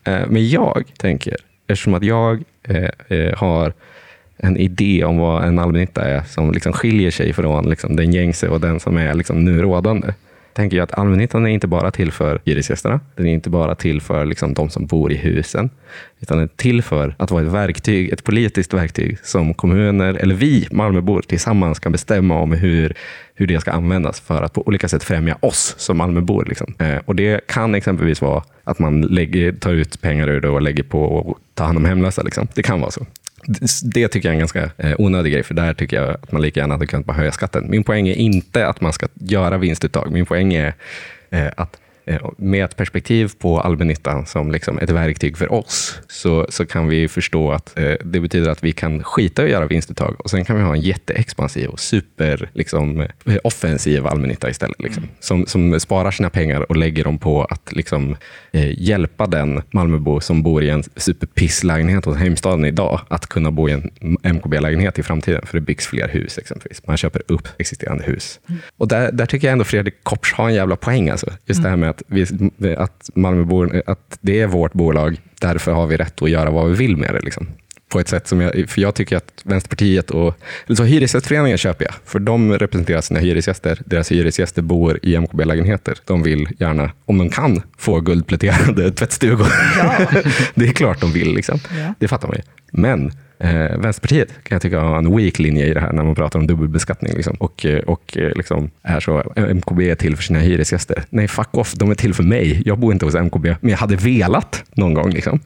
Eh, 0.04 0.21
Men 0.28 0.49
jag 0.49 0.84
tänker, 0.97 1.36
eftersom 1.67 1.93
att 1.93 2.04
jag 2.04 2.43
eh, 2.63 2.89
eh, 3.08 3.34
har 3.38 3.73
en 4.38 4.58
idé 4.58 5.04
om 5.04 5.17
vad 5.17 5.43
en 5.43 5.60
allmännytta 5.60 6.01
är 6.01 6.21
som 6.21 6.51
liksom 6.51 6.73
skiljer 6.73 7.12
sig 7.12 7.34
från 7.34 7.69
liksom, 7.69 7.95
den 7.95 8.13
gängse 8.13 8.47
och 8.49 8.62
den 8.62 8.80
som 8.80 8.97
är 8.97 9.13
liksom, 9.13 9.45
nu 9.45 9.62
rådande, 9.62 10.08
tänker 10.55 10.77
jag 10.77 10.83
att 10.83 10.99
allmännyttan 10.99 11.45
är 11.45 11.49
inte 11.49 11.67
bara 11.67 11.91
till 11.91 12.11
för 12.11 12.39
hyresgästerna. 12.45 12.99
Den 13.15 13.27
är 13.27 13.33
inte 13.33 13.49
bara 13.49 13.75
till 13.75 14.01
för 14.01 14.25
liksom, 14.25 14.53
de 14.53 14.69
som 14.69 14.85
bor 14.85 15.11
i 15.11 15.15
husen. 15.15 15.69
Utan 16.19 16.37
den 16.37 16.43
är 16.43 16.55
till 16.55 16.81
för 16.81 17.15
att 17.19 17.31
vara 17.31 17.43
ett 17.43 17.51
verktyg, 17.51 18.13
ett 18.13 18.23
politiskt 18.23 18.73
verktyg 18.73 19.17
som 19.23 19.53
kommuner, 19.53 20.13
eller 20.13 20.35
vi 20.35 20.67
Malmöbor 20.71 21.21
tillsammans 21.21 21.79
kan 21.79 21.91
bestämma 21.91 22.39
om 22.39 22.51
hur, 22.51 22.93
hur 23.33 23.47
det 23.47 23.59
ska 23.59 23.71
användas 23.71 24.19
för 24.19 24.41
att 24.41 24.53
på 24.53 24.67
olika 24.67 24.87
sätt 24.87 25.03
främja 25.03 25.37
oss 25.39 25.75
som 25.77 25.97
Malmöbor. 25.97 26.45
Liksom. 26.45 26.73
Eh, 26.79 26.97
och 27.05 27.15
det 27.15 27.47
kan 27.47 27.75
exempelvis 27.75 28.21
vara 28.21 28.43
att 28.63 28.79
man 28.79 29.01
lägger, 29.01 29.53
tar 29.53 29.73
ut 29.73 30.01
pengar 30.01 30.27
ur 30.27 30.41
det 30.41 30.49
och 30.49 30.61
lägger 30.61 30.83
på 30.83 31.19
att 31.19 31.55
ta 31.55 31.63
hand 31.63 31.77
om 31.77 31.85
hemlösa. 31.85 32.23
Liksom. 32.23 32.47
Det 32.55 32.63
kan 32.63 32.81
vara 32.81 32.91
så. 32.91 33.05
Det- 33.47 34.08
tycker 34.08 34.29
jag 34.29 34.31
är 34.31 34.36
en 34.36 34.39
ganska 34.39 34.71
eh, 34.77 34.93
onödig 34.97 35.34
grej, 35.34 35.43
för 35.43 35.53
där 35.53 35.73
tycker 35.73 35.97
jag 36.01 36.10
att 36.10 36.31
man 36.31 36.41
lika 36.41 36.60
gärna 36.60 36.73
hade 36.73 36.88
kunnat 36.88 37.05
bara 37.05 37.13
höja 37.17 37.31
skatten. 37.31 37.65
Min 37.69 37.84
poäng 37.84 38.08
är 38.08 38.15
inte 38.15 38.67
att 38.67 38.81
man 38.81 38.93
ska 38.93 39.08
göra 39.13 39.58
vinstuttag. 39.58 40.12
Min 40.12 40.25
poäng 40.25 40.53
är 40.53 40.73
eh, 41.29 41.47
att 41.58 41.77
med 42.37 42.65
ett 42.65 42.77
perspektiv 42.77 43.31
på 43.39 43.59
allmännyttan 43.59 44.25
som 44.25 44.51
liksom 44.51 44.79
ett 44.79 44.89
verktyg 44.89 45.37
för 45.37 45.51
oss, 45.51 45.99
så, 46.07 46.45
så 46.49 46.65
kan 46.65 46.87
vi 46.87 47.07
förstå 47.07 47.51
att 47.51 47.79
eh, 47.79 47.93
det 48.03 48.19
betyder 48.19 48.51
att 48.51 48.63
vi 48.63 48.71
kan 48.71 49.03
skita 49.03 49.41
i 49.41 49.45
att 49.45 49.51
göra 49.51 49.67
vinstuttag 49.67 50.15
och 50.19 50.29
sen 50.29 50.45
kan 50.45 50.57
vi 50.57 50.63
ha 50.63 50.75
en 50.75 50.81
jätteexpansiv 50.81 51.69
och 51.69 51.79
super 51.79 52.49
liksom, 52.53 52.99
eh, 53.01 53.37
offensiv 53.43 54.07
allmännytta 54.07 54.49
istället. 54.49 54.81
Liksom, 54.81 55.03
som, 55.19 55.45
som 55.45 55.79
sparar 55.79 56.11
sina 56.11 56.29
pengar 56.29 56.71
och 56.71 56.75
lägger 56.75 57.03
dem 57.03 57.17
på 57.17 57.43
att 57.43 57.73
liksom, 57.73 58.15
eh, 58.51 58.81
hjälpa 58.81 59.27
den 59.27 59.61
Malmöbo 59.71 60.19
som 60.19 60.43
bor 60.43 60.63
i 60.63 60.69
en 60.69 60.83
superpisslägenhet 60.95 62.05
hos 62.05 62.17
Heimstaden 62.17 62.65
idag 62.65 63.01
att 63.07 63.27
kunna 63.27 63.51
bo 63.51 63.69
i 63.69 63.71
en 63.71 63.91
MKB-lägenhet 64.23 64.99
i 64.99 65.03
framtiden, 65.03 65.45
för 65.45 65.57
det 65.57 65.61
byggs 65.61 65.87
fler 65.87 66.07
hus 66.07 66.37
exempelvis. 66.37 66.87
Man 66.87 66.97
köper 66.97 67.21
upp 67.27 67.47
existerande 67.57 68.03
hus. 68.03 68.39
Och 68.77 68.87
där, 68.87 69.11
där 69.11 69.25
tycker 69.25 69.47
jag 69.47 69.51
ändå 69.51 69.63
Fredrik 69.63 70.03
Kopsch 70.03 70.33
har 70.35 70.47
en 70.47 70.55
jävla 70.55 70.75
poäng. 70.75 71.09
Alltså. 71.09 71.31
Just 71.45 71.63
det 71.63 71.69
här 71.69 71.75
med 71.75 71.94
att, 71.95 72.03
vi, 72.08 72.75
att 72.75 73.10
Malmöbor, 73.15 73.84
att 73.86 74.17
det 74.21 74.41
är 74.41 74.47
vårt 74.47 74.73
bolag, 74.73 75.21
därför 75.41 75.71
har 75.71 75.88
vi 75.88 75.97
rätt 75.97 76.21
att 76.21 76.29
göra 76.29 76.49
vad 76.49 76.69
vi 76.69 76.75
vill 76.75 76.97
med 76.97 77.13
det. 77.13 77.19
Liksom. 77.19 77.47
På 77.89 77.99
ett 77.99 78.08
sätt 78.08 78.27
som 78.27 78.41
jag, 78.41 78.69
för 78.69 78.81
jag 78.81 78.95
tycker 78.95 79.17
att 79.17 79.41
Vänsterpartiet 79.43 80.12
och 80.12 80.39
så 80.77 80.84
Hyresgästföreningen 80.84 81.58
köper 81.58 81.86
jag, 81.86 81.93
för 82.05 82.19
de 82.19 82.53
representerar 82.53 83.01
sina 83.01 83.19
hyresgäster. 83.19 83.81
Deras 83.86 84.12
hyresgäster 84.12 84.62
bor 84.62 84.99
i 85.03 85.17
MKB-lägenheter. 85.17 85.97
De 86.05 86.23
vill 86.23 86.47
gärna, 86.60 86.91
om 87.05 87.17
de 87.17 87.29
kan, 87.29 87.62
få 87.77 87.99
guldpläterade 87.99 88.91
tvättstugor. 88.91 89.47
det 90.55 90.67
är 90.67 90.73
klart 90.73 91.01
de 91.01 91.12
vill, 91.12 91.36
liksom. 91.36 91.60
Ja. 91.77 91.93
det 91.99 92.08
fattar 92.08 92.27
man 92.27 92.38
ju. 92.38 92.43
Men 92.77 93.11
eh, 93.39 93.77
Vänsterpartiet 93.77 94.29
kan 94.29 94.55
jag 94.55 94.61
tycka 94.61 94.79
har 94.79 94.97
en 94.97 95.17
weak 95.17 95.39
linje 95.39 95.65
i 95.65 95.73
det 95.73 95.79
här 95.79 95.93
när 95.93 96.03
man 96.03 96.15
pratar 96.15 96.39
om 96.39 96.47
dubbelbeskattning. 96.47 97.13
Liksom. 97.13 97.35
Och, 97.39 97.65
eh, 97.65 97.79
och 97.79 98.17
eh, 98.17 98.31
liksom 98.35 98.69
är 98.83 98.99
så, 98.99 99.23
MKB 99.35 99.89
är 99.89 99.95
till 99.95 100.15
för 100.15 100.23
sina 100.23 100.39
hyresgäster. 100.39 101.03
Nej, 101.09 101.27
fuck 101.27 101.57
off, 101.57 101.73
de 101.73 101.91
är 101.91 101.95
till 101.95 102.13
för 102.13 102.23
mig. 102.23 102.61
Jag 102.65 102.79
bor 102.79 102.93
inte 102.93 103.05
hos 103.05 103.15
MKB, 103.15 103.55
men 103.61 103.71
jag 103.71 103.77
hade 103.77 103.95
velat 103.95 104.63
någon 104.73 104.93
gång. 104.93 105.09
Liksom. 105.09 105.39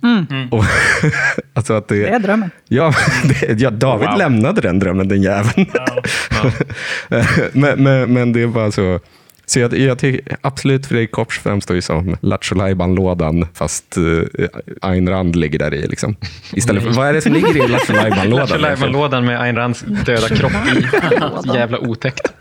Och, 0.51 0.63
alltså 1.53 1.73
att 1.73 1.87
det, 1.87 1.95
Det 1.95 2.09
är 2.09 2.19
drömmen. 2.19 2.49
Ja, 2.67 2.93
det, 3.23 3.61
ja 3.61 3.69
David 3.69 4.09
Wow. 4.09 4.17
lämnade 4.17 4.61
den 4.61 4.79
drömmen, 4.79 5.07
den 5.07 5.21
jäveln. 5.21 5.65
men, 7.53 7.83
men, 7.83 8.13
men 8.13 8.33
det 8.33 8.41
är 8.41 8.47
bara 8.47 8.71
så. 8.71 8.99
Så 9.49 9.59
jag, 9.59 9.77
jag 9.77 9.99
tycker 9.99 10.37
absolut 10.41 10.85
Fredrik 10.85 11.11
Kopsch 11.11 11.41
framstår 11.41 11.75
ju 11.75 11.81
som 11.81 12.17
Lattjo 12.21 12.85
lådan 12.87 13.47
fast 13.53 13.97
uh, 13.97 14.23
Ayn 14.81 15.09
Rand 15.09 15.35
ligger 15.35 15.59
där 15.59 15.73
i. 15.73 15.87
Liksom. 15.87 16.15
Istället 16.53 16.83
för, 16.83 16.89
vad 16.89 17.07
är 17.07 17.13
det 17.13 17.21
som 17.21 17.33
ligger 17.33 17.65
i 17.65 17.67
Lattjo 17.67 17.93
lådan 18.25 18.61
Lattjo 18.61 19.21
med 19.21 19.41
Ayn 19.41 19.55
Rands 19.55 19.81
döda 19.81 20.27
kropp 20.27 20.51
i. 20.51 20.85
Jävla 21.55 21.79
otäckt. 21.79 22.31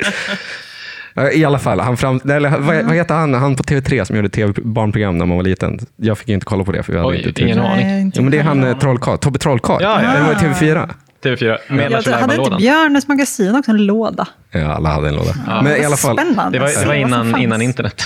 I 1.32 1.44
alla 1.44 1.58
fall, 1.58 1.80
han 1.80 1.96
fram, 1.96 2.20
eller, 2.30 2.50
vad, 2.50 2.84
vad 2.84 2.94
heter 2.94 3.14
han, 3.14 3.34
han 3.34 3.56
på 3.56 3.62
TV3 3.62 4.04
som 4.04 4.16
gjorde 4.16 4.28
tv-barnprogram 4.28 5.18
när 5.18 5.26
man 5.26 5.36
var 5.36 5.44
liten? 5.44 5.78
Jag 5.96 6.18
fick 6.18 6.28
inte 6.28 6.46
kolla 6.46 6.64
på 6.64 6.72
det. 6.72 6.82
För 6.82 6.92
vi 6.92 6.98
hade 6.98 7.10
Oj, 7.10 7.28
inte 7.28 7.42
ingen 7.42 7.58
aning. 7.58 8.12
Ja, 8.14 8.22
men 8.22 8.30
det 8.30 8.36
är 8.36 8.38
jag 8.38 8.44
han 8.44 8.64
eh, 8.64 8.78
Trollkarl, 8.78 9.18
Tobbe 9.18 9.38
Trollkarl. 9.38 9.82
Ja, 9.82 10.02
ja. 10.02 10.12
Det 10.12 10.20
var 10.20 10.32
i 10.32 10.34
TV4. 10.34 10.88
TV4 11.22 11.58
med 11.68 11.92
Jag 11.92 12.02
hade 12.12 12.34
inte 12.36 12.56
Björnes 12.56 13.08
magasin 13.08 13.56
också 13.56 13.70
en 13.70 13.86
låda? 13.86 14.28
Ja, 14.50 14.72
alla 14.72 14.88
hade 14.88 15.08
en 15.08 15.14
låda. 15.14 15.60
Men 15.64 15.76
i 15.76 15.84
alla 15.84 15.96
fall, 15.96 16.16
Spännande. 16.16 16.58
Det 16.58 16.64
var, 16.64 16.80
det 16.80 16.86
var 16.86 16.94
innan, 16.94 17.40
innan 17.40 17.62
internet. 17.62 18.04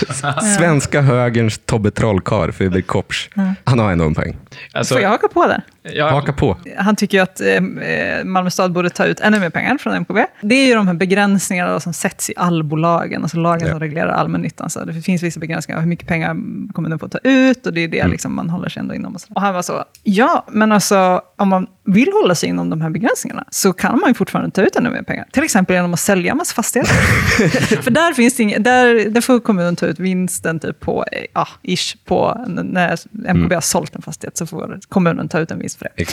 Svenska 0.57 1.01
högerns 1.01 1.59
Tobbe 1.65 1.91
Trollkarl, 1.91 2.51
Fredrik 2.51 2.87
Kopsch. 2.87 3.29
Han 3.63 3.79
har 3.79 3.91
ändå 3.91 4.05
en 4.05 4.15
poäng. 4.15 4.37
Alltså, 4.73 4.93
Får 4.95 5.01
jag 5.01 5.09
haka 5.09 5.27
på 5.27 5.47
där? 5.47 5.61
ja, 5.83 6.09
Haka 6.09 6.33
på. 6.33 6.57
Han 6.77 6.95
tycker 6.95 7.17
ju 7.17 7.23
att 7.23 7.41
eh, 7.41 7.47
eh, 7.47 8.23
Malmö 8.23 8.49
stad 8.49 8.71
borde 8.71 8.89
ta 8.89 9.05
ut 9.05 9.19
ännu 9.19 9.39
mer 9.39 9.49
pengar 9.49 9.77
från 9.77 9.93
MKB. 9.95 10.25
Det 10.41 10.55
är 10.55 10.67
ju 10.67 10.73
de 10.75 10.87
här 10.87 10.93
begränsningarna 10.93 11.79
som 11.79 11.93
sätts 11.93 12.29
i 12.29 12.33
allbolagen, 12.37 13.23
alltså 13.23 13.37
lagen 13.37 13.67
Ja. 13.67 13.71
som 13.73 13.79
reglerar 13.79 14.09
allmännyttan. 14.09 14.69
Så 14.69 14.85
det 14.85 14.93
finns 15.01 15.23
vissa 15.23 15.39
begränsningar 15.39 15.77
av 15.77 15.81
hur 15.81 15.89
mycket 15.89 16.07
pengar 16.07 16.35
kommunen 16.73 16.99
får 16.99 17.07
ta 17.07 17.17
ut 17.23 17.65
och 17.67 17.73
det 17.73 17.81
är 17.81 17.87
det 17.87 18.07
liksom 18.07 18.35
man 18.35 18.49
håller 18.49 18.69
sig 18.69 18.79
ändå 18.79 18.95
inom. 18.95 19.15
Och, 19.15 19.21
så. 19.21 19.27
och 19.33 19.41
han 19.41 19.53
var 19.53 19.61
så, 19.61 19.83
ja, 20.03 20.45
men 20.51 20.71
alltså 20.71 21.21
om 21.37 21.49
man 21.49 21.67
vill 21.85 22.09
hålla 22.21 22.35
sig 22.35 22.49
inom 22.49 22.69
de 22.69 22.81
här 22.81 22.89
begränsningarna 22.89 23.45
så 23.49 23.73
kan 23.73 23.99
man 23.99 24.09
ju 24.09 24.13
fortfarande 24.13 24.51
ta 24.51 24.61
ut 24.61 24.75
ännu 24.75 24.89
mer 24.89 25.01
pengar. 25.03 25.25
Till 25.31 25.43
exempel 25.43 25.75
genom 25.75 25.93
att 25.93 25.99
sälja 25.99 26.31
en 26.31 26.37
massa 26.37 26.53
fastigheter. 26.53 26.93
För 27.81 27.91
där, 27.91 28.13
finns 28.13 28.35
det 28.37 28.43
inget, 28.43 28.63
där, 28.63 29.09
där 29.09 29.21
får 29.21 29.39
kommunen 29.39 29.75
ta 29.75 29.85
ut 29.85 29.99
vinsten 29.99 30.59
typ 30.59 30.79
på, 30.79 31.05
eh, 31.11 31.25
ja, 31.33 31.47
ish, 31.63 31.95
på 32.05 32.45
när 32.47 32.97
MKB 33.33 33.53
har 33.55 33.61
sålt 33.61 33.95
en 33.95 34.01
fastighet 34.01 34.37
så 34.47 34.57
får 34.57 34.79
kommunen 34.89 35.29
ta 35.29 35.39
ut 35.39 35.51
en 35.51 35.59
vinst 35.59 35.77
för 35.79 35.87
det. 35.95 36.03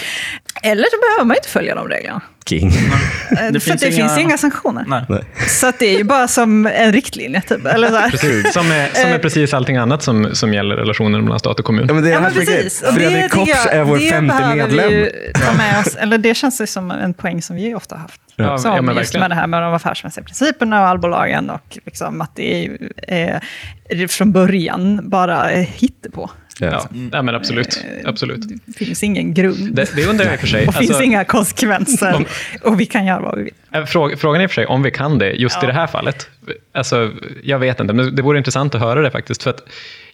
Eller 0.62 0.84
så 0.84 0.96
behöver 1.00 1.24
man 1.24 1.36
inte 1.36 1.48
följa 1.48 1.74
de 1.74 1.88
reglerna. 1.88 2.20
King. 2.46 2.72
Eh, 3.30 3.36
för 3.52 3.60
finns 3.60 3.80
det 3.80 3.88
inga- 3.88 3.96
finns 4.08 4.18
inga 4.18 4.38
sanktioner. 4.38 4.84
Nej. 4.88 5.04
Så 5.48 5.66
att 5.66 5.78
det 5.78 5.86
är 5.94 5.98
ju 5.98 6.04
bara 6.04 6.28
som 6.28 6.66
en 6.66 6.92
riktlinje. 6.92 7.40
Typ. 7.40 7.66
Eller 7.66 7.88
så 7.88 7.96
här. 7.96 8.10
precis. 8.10 8.52
Som 8.52 8.70
är, 8.70 8.88
som 9.02 9.10
är 9.10 9.18
precis 9.18 9.54
allting 9.54 9.76
annat 9.76 10.02
som, 10.02 10.28
som 10.34 10.54
gäller 10.54 10.76
relationen 10.76 11.22
mellan 11.24 11.38
stat 11.38 11.58
och 11.58 11.64
kommun. 11.64 11.84
Ja, 11.88 11.94
men 11.94 12.02
det 12.04 12.08
är 12.10 12.12
Ja, 12.12 12.20
men 12.20 12.30
är 12.32 12.34
precis. 12.34 12.82
Och 12.82 12.94
det 12.94 13.00
Fredrik 13.00 13.32
jag- 13.48 13.72
är 13.74 13.84
vår 13.84 13.98
det 13.98 14.10
femte 14.10 14.54
medlem. 14.56 14.88
Vi 14.88 14.94
ju 14.94 15.10
ta 15.32 15.52
med 15.52 15.80
oss, 15.80 15.96
eller 15.96 16.18
det 16.18 16.34
känns 16.34 16.60
ju 16.60 16.66
som 16.66 16.90
en 16.90 17.14
poäng 17.14 17.42
som 17.42 17.56
vi 17.56 17.74
ofta 17.74 17.94
har 17.94 18.02
haft. 18.02 18.20
Ja, 18.36 18.58
som 18.58 18.74
ja, 18.74 18.82
men 18.82 18.96
just 18.96 19.08
verkligen. 19.08 19.20
med 19.20 19.30
det 19.30 19.34
här 19.34 19.46
med 19.46 19.62
de 19.62 19.74
affärsmässiga 19.74 20.24
principerna 20.24 20.80
och 20.82 20.86
allbolagen 20.88 21.50
och 21.50 21.78
liksom 21.86 22.20
att 22.20 22.36
det 22.36 22.54
är, 22.54 22.62
ju, 22.62 22.78
eh, 23.08 23.40
det 23.88 24.02
är 24.02 24.08
från 24.08 24.32
början 24.32 25.00
bara 25.10 25.50
eh, 25.50 25.66
hittepå. 25.74 26.30
Ja, 26.60 26.88
ja 27.12 27.22
men 27.22 27.34
absolut. 27.34 27.84
absolut. 28.04 28.40
Det 28.66 28.72
finns 28.84 29.02
ingen 29.02 29.34
grund. 29.34 29.74
Det, 29.74 29.96
det 29.96 30.06
undrar 30.06 30.24
jag 30.24 30.34
i 30.34 30.36
och 30.36 30.40
för 30.40 30.46
sig. 30.46 30.66
och 30.68 30.74
finns 30.74 30.90
Alltså, 30.90 31.04
inga 31.04 31.24
konsekvenser. 31.24 32.14
om- 32.14 32.24
och 32.62 32.80
vi 32.80 32.86
kan 32.86 33.06
göra 33.06 33.20
vad 33.20 33.36
vi 33.38 33.42
vill. 33.44 33.52
eh, 33.72 33.84
fråga- 33.84 34.16
Frågan 34.16 34.40
är 34.40 34.44
i 34.44 34.46
och 34.46 34.50
för 34.50 34.54
sig 34.54 34.66
om 34.66 34.82
vi 34.82 34.90
kan 34.90 35.18
det 35.18 35.30
just 35.32 35.62
i 35.62 35.66
det 35.66 35.72
här 35.72 35.86
fallet. 35.86 36.28
Alltså, 36.72 37.10
jag 37.42 37.58
vet 37.58 37.80
inte, 37.80 37.92
men 37.92 38.14
det 38.14 38.22
vore 38.22 38.38
intressant 38.38 38.74
att 38.74 38.80
höra 38.80 39.02
det 39.02 39.10
faktiskt. 39.10 39.42
För 39.42 39.50
att 39.50 39.60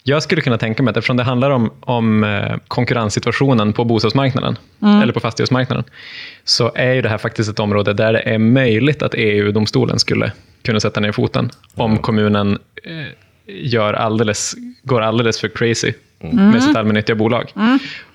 jag 0.03 0.23
skulle 0.23 0.41
kunna 0.41 0.57
tänka 0.57 0.83
mig 0.83 0.91
att 0.91 0.97
eftersom 0.97 1.17
det 1.17 1.23
handlar 1.23 1.49
om, 1.51 1.71
om 1.79 2.23
eh, 2.23 2.55
konkurrenssituationen 2.67 3.73
på 3.73 3.83
bostadsmarknaden, 3.85 4.57
eller 5.03 5.13
på 5.13 5.19
fastighetsmarknaden, 5.19 5.83
så 6.43 6.71
är 6.75 6.93
ju 6.93 7.01
det 7.01 7.09
här 7.09 7.17
faktiskt 7.17 7.49
ett 7.49 7.59
område 7.59 7.93
där 7.93 8.13
det 8.13 8.19
är 8.19 8.37
möjligt 8.37 9.01
att 9.01 9.13
EU-domstolen 9.17 9.99
skulle 9.99 10.31
kunna 10.63 10.79
sätta 10.79 10.99
ner 10.99 11.11
foten 11.11 11.49
om 11.75 11.97
kommunen 11.97 12.59
eh, 12.83 12.91
gör 13.47 13.93
alldeles, 13.93 14.55
går 14.83 15.01
alldeles 15.01 15.39
för 15.39 15.47
crazy 15.47 15.93
med 16.19 16.63
sitt 16.63 16.75
allmännyttiga 16.75 17.15
bolag. 17.15 17.53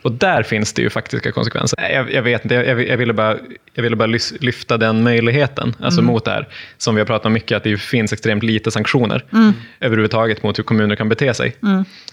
Och 0.03 0.13
där 0.13 0.43
finns 0.43 0.73
det 0.73 0.83
ju 0.83 0.91
faktiska 0.91 1.33
konsekvenser. 1.33 1.91
Jag, 1.93 2.13
jag 2.13 2.23
vet 2.23 2.45
inte, 2.45 2.55
jag, 2.55 2.89
jag 2.89 2.97
ville 2.97 3.13
bara, 3.13 3.37
jag 3.75 3.83
ville 3.83 3.97
bara 3.97 4.19
lyfta 4.41 4.77
den 4.79 5.03
möjligheten, 5.03 5.75
alltså 5.81 6.03
mot 6.03 6.25
det 6.25 6.31
här, 6.31 6.49
som 6.79 6.95
vi 6.95 7.01
har 7.01 7.07
pratat 7.07 7.27
om 7.27 7.33
mycket, 7.33 7.57
att 7.57 7.65
det 7.65 7.77
finns 7.77 8.13
extremt 8.13 8.43
lite 8.43 8.71
sanktioner 8.71 9.25
överhuvudtaget 9.81 10.43
mot 10.43 10.59
hur 10.59 10.65
kommuner 10.65 10.97
kan 10.97 11.09
bete 11.09 11.35
sig. 11.35 11.57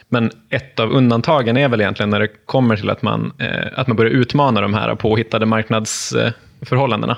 Men 0.09 0.31
ett 0.49 0.79
av 0.79 0.91
undantagen 0.91 1.57
är 1.57 1.67
väl 1.67 1.81
egentligen 1.81 2.09
när 2.09 2.19
det 2.19 2.29
kommer 2.45 2.75
till 2.75 2.89
att 2.89 3.01
man, 3.01 3.33
eh, 3.39 3.67
att 3.75 3.87
man 3.87 3.97
börjar 3.97 4.11
utmana 4.11 4.61
de 4.61 4.73
här 4.73 4.95
påhittade 4.95 5.45
marknadsförhållandena. 5.45 7.17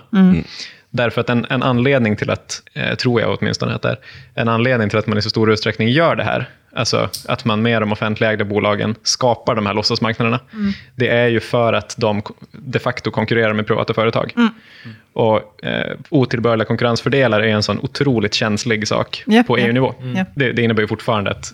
Därför 0.94 1.22
att 1.22 1.30
en, 1.30 1.46
en 1.50 1.64
anledning 1.64 2.16
till 2.16 2.30
att, 2.30 2.62
eh, 2.74 2.96
tror 2.96 3.22
jag 3.22 3.38
åtminstone 3.40 3.76
att 3.76 3.82
det 3.82 3.90
är, 3.90 3.98
en 4.34 4.48
anledning 4.48 4.90
till 4.90 5.00
att 5.00 5.08
man 5.08 5.18
i 5.18 5.22
så 5.22 5.30
stor 5.30 5.52
utsträckning 5.52 5.90
gör 5.90 6.16
det 6.16 6.24
här, 6.24 6.50
alltså 6.76 7.10
att 7.28 7.46
man 7.46 7.62
med 7.62 7.82
de 7.82 7.92
offentligägda 7.92 8.46
bolagen 8.46 8.96
skapar 9.04 9.56
de 9.56 9.66
här 9.66 9.74
låtsasmarknaderna, 9.74 10.40
det 10.96 11.08
är 11.08 11.28
ju 11.28 11.40
för 11.40 11.74
att 11.74 11.96
de 11.98 12.22
de 12.52 12.80
facto 12.80 13.12
konkurrerar 13.12 13.54
med 13.54 13.68
privata 13.68 13.94
företag. 13.94 14.34
Och 15.14 15.66
eh, 15.66 15.98
otillbörliga 16.10 16.66
konkurrensfördelar 16.66 17.42
är 17.42 17.48
en 17.48 17.64
sån 17.64 17.80
otroligt 17.80 18.34
känslig 18.34 18.88
sak 18.88 19.24
Ja, 19.28 19.44
på. 19.44 19.58
EU-nivå. 19.58 19.94
Ja. 20.16 20.26
Det, 20.36 20.52
det 20.52 20.62
innebär 20.62 20.82
ju 20.82 20.88
fortfarande 20.88 21.32
att 21.32 21.54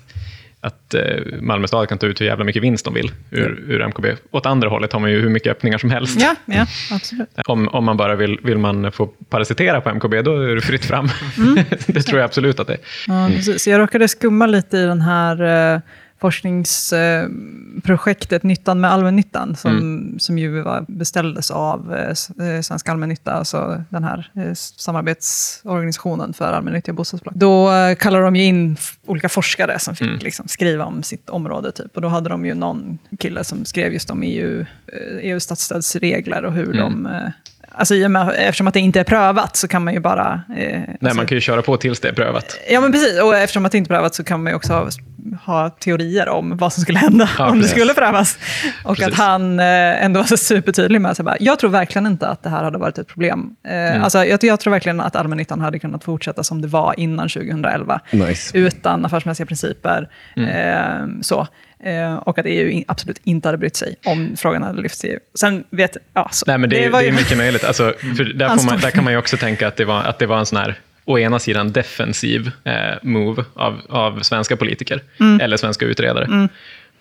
att 0.62 0.94
eh, 0.94 1.02
Malmö 1.42 1.68
stad 1.68 1.90
kan 1.90 1.98
ta 1.98 2.08
ut 2.08 2.22
hur 2.22 2.26
jävla 2.26 2.46
mycket 2.46 2.64
vinst 2.64 2.86
de 2.86 2.94
vill 2.94 3.12
ur, 3.32 3.64
ur 3.68 3.88
MKB. 3.88 4.06
Åt 4.32 4.46
andra 4.46 4.70
hållet 4.70 4.94
har 4.94 5.00
man 5.00 5.12
ju 5.12 5.22
hur 5.22 5.30
mycket 5.30 5.52
öppningar 5.52 5.78
som 5.78 5.90
helst. 5.90 6.22
Ja, 6.22 6.36
ja 6.46 6.66
absolut. 6.92 7.30
Om, 7.48 7.68
om 7.68 7.86
man 7.86 7.98
bara 7.98 8.16
vill, 8.16 8.40
vill 8.44 8.58
man 8.58 8.92
få 8.92 9.08
parasitera 9.08 9.82
på 9.82 9.90
MKB, 9.90 10.22
då 10.22 10.42
är 10.42 10.56
det 10.56 10.62
fritt 10.62 10.86
fram. 10.86 11.10
det 11.88 12.02
tror 12.02 12.20
jag 12.20 12.26
absolut 12.26 12.60
att 12.60 12.68
det 12.68 12.74
är. 12.74 12.80
Ja, 13.08 13.30
precis. 13.36 13.68
Jag 13.68 13.80
råkade 13.80 14.08
skumma 14.08 14.46
lite 14.46 14.78
i 14.78 14.84
den 14.84 15.02
här 15.02 15.74
eh, 15.74 15.82
forskningsprojektet 16.20 18.44
Nyttan 18.44 18.80
med 18.80 18.92
allmännyttan, 18.92 19.56
som, 19.56 20.16
som 20.20 20.38
ju 20.38 20.64
beställdes 20.88 21.52
av 21.52 21.94
eh, 21.94 22.10
eh, 22.48 22.62
Svenska 22.62 22.92
allmännytta, 22.92 23.32
alltså 23.32 23.84
den 23.90 24.04
här 24.04 24.32
eh, 24.36 24.54
samarbetsorganisationen 24.54 26.34
för 26.34 26.54
allmännyttiga 26.54 26.94
bostadsbolag. 26.94 27.40
Då 27.40 27.74
eh, 27.74 27.96
kallade 27.96 28.24
de 28.24 28.36
ju 28.36 28.44
in 28.44 28.78
olika 29.06 29.30
forskare 29.30 29.80
som 29.80 29.96
fick 29.96 30.24
liksom, 30.24 30.48
skriva 30.48 30.86
om 30.86 31.04
sitt 31.04 31.30
område. 31.30 31.72
Typ. 31.72 31.96
Och 31.96 32.02
då 32.02 32.08
hade 32.08 32.30
de 32.30 32.46
ju 32.46 32.54
någon 32.54 32.98
kille 33.20 33.44
som 33.44 33.66
skrev 33.66 33.94
just 33.94 34.10
om 34.10 34.24
EU, 34.24 34.62
eh, 34.62 34.66
EUs 35.22 35.44
statsstödsregler 35.44 36.46
och 36.46 36.54
hur 36.54 36.74
de... 36.74 37.10
Alltså, 37.78 37.96
eftersom 38.38 38.68
att 38.68 38.74
det 38.74 38.80
inte 38.80 39.00
är 39.00 39.04
prövat 39.04 39.56
så 39.56 39.68
kan 39.68 39.84
man 39.84 39.94
ju 39.94 40.00
bara... 40.00 40.42
Eh, 40.50 40.56
Nej, 40.56 40.98
alltså, 41.02 41.18
man 41.18 41.26
kan 41.26 41.36
ju 41.38 41.42
köra 41.42 41.62
på 41.62 41.78
tills 41.78 42.00
det 42.00 42.08
är 42.10 42.14
prövat. 42.14 42.60
Ja, 42.70 42.82
men 42.82 42.92
precis. 42.92 43.22
Och 43.22 43.36
eftersom 43.38 43.66
att 43.66 43.72
det 43.72 43.78
inte 43.78 43.88
är 43.88 43.96
prövat 43.96 44.16
så 44.16 44.24
kan 44.24 44.44
man 44.44 44.52
ju 44.52 44.56
också 44.56 44.74
ha, 44.74 44.90
ha 45.46 45.70
teorier 45.70 46.30
om 46.30 46.58
vad 46.58 46.74
som 46.74 46.82
skulle 46.84 47.00
hända 47.00 47.30
Ja, 47.38 47.50
om 47.50 47.62
det 47.62 47.68
skulle 47.68 47.94
prövas. 47.94 48.38
Och 48.84 48.96
Precis. 48.98 49.14
att 49.14 49.20
han 49.20 49.60
eh, 49.60 50.04
ändå 50.06 50.20
var 50.20 50.28
så 50.28 50.38
supertydlig 50.38 51.02
med 51.02 51.12
att 51.12 51.38
jag 51.40 51.60
tror 51.60 51.70
verkligen 51.70 52.06
inte 52.08 52.28
att 52.28 52.44
det 52.44 52.50
här 52.50 52.64
hade 52.64 52.78
varit 52.78 52.98
ett 52.98 53.08
problem. 53.08 53.50
Eh, 53.68 53.74
Mm. 53.88 54.04
alltså, 54.04 54.26
jag, 54.26 54.44
jag 54.44 54.60
tror 54.60 54.72
verkligen 54.72 55.02
att 55.02 55.16
allmännyttan 55.16 55.62
hade 55.62 55.80
kunnat 55.80 56.04
fortsätta 56.04 56.44
som 56.44 56.62
det 56.62 56.68
var 56.68 56.94
innan 56.98 57.30
2011. 57.30 58.00
Nice. 58.12 58.58
Utan 58.58 59.06
affärsmässiga 59.06 59.46
principer. 59.46 60.10
Mm. 60.36 60.50
Eh, 60.50 61.22
så. 61.22 61.48
Eh, 61.84 62.16
och 62.16 62.40
att 62.40 62.46
EU 62.46 62.70
in, 62.70 62.84
absolut 62.88 63.20
inte 63.24 63.48
hade 63.48 63.58
brytt 63.58 63.76
sig 63.76 63.96
om 64.06 64.36
frågan 64.38 64.64
hade 64.64 64.82
lyfts 64.82 65.06
i 65.06 65.08
EU. 65.08 65.20
Sen 65.40 65.64
vet 65.70 65.98
ja, 66.14 66.30
så. 66.32 66.44
Nej, 66.48 66.58
men 66.58 66.70
det, 66.70 66.90
var 66.90 67.00
det 67.00 67.06
ju- 67.06 67.12
är 67.12 67.16
mycket 67.16 67.38
möjligt. 67.38 67.64
Alltså, 67.64 67.94
för 68.18 68.24
där, 68.24 68.66
man, 68.66 68.80
där 68.80 68.92
kan 68.92 69.04
man 69.04 69.14
ju 69.14 69.20
också 69.20 69.38
tänka 69.38 69.68
att 69.68 69.76
det 69.76 69.86
var, 69.86 70.04
att 70.04 70.20
det 70.20 70.26
var 70.26 70.40
en 70.40 70.46
sån 70.46 70.58
här, 70.58 70.76
å 71.06 71.20
ena 71.20 71.40
sidan 71.40 71.72
defensiv 71.72 72.52
eh, 72.64 72.74
move 73.02 73.44
av, 73.54 73.82
av 73.90 74.20
svenska 74.22 74.58
politiker, 74.58 75.02
Mm. 75.20 75.42
eller 75.42 75.58
svenska 75.58 75.86
utredare. 75.86 76.50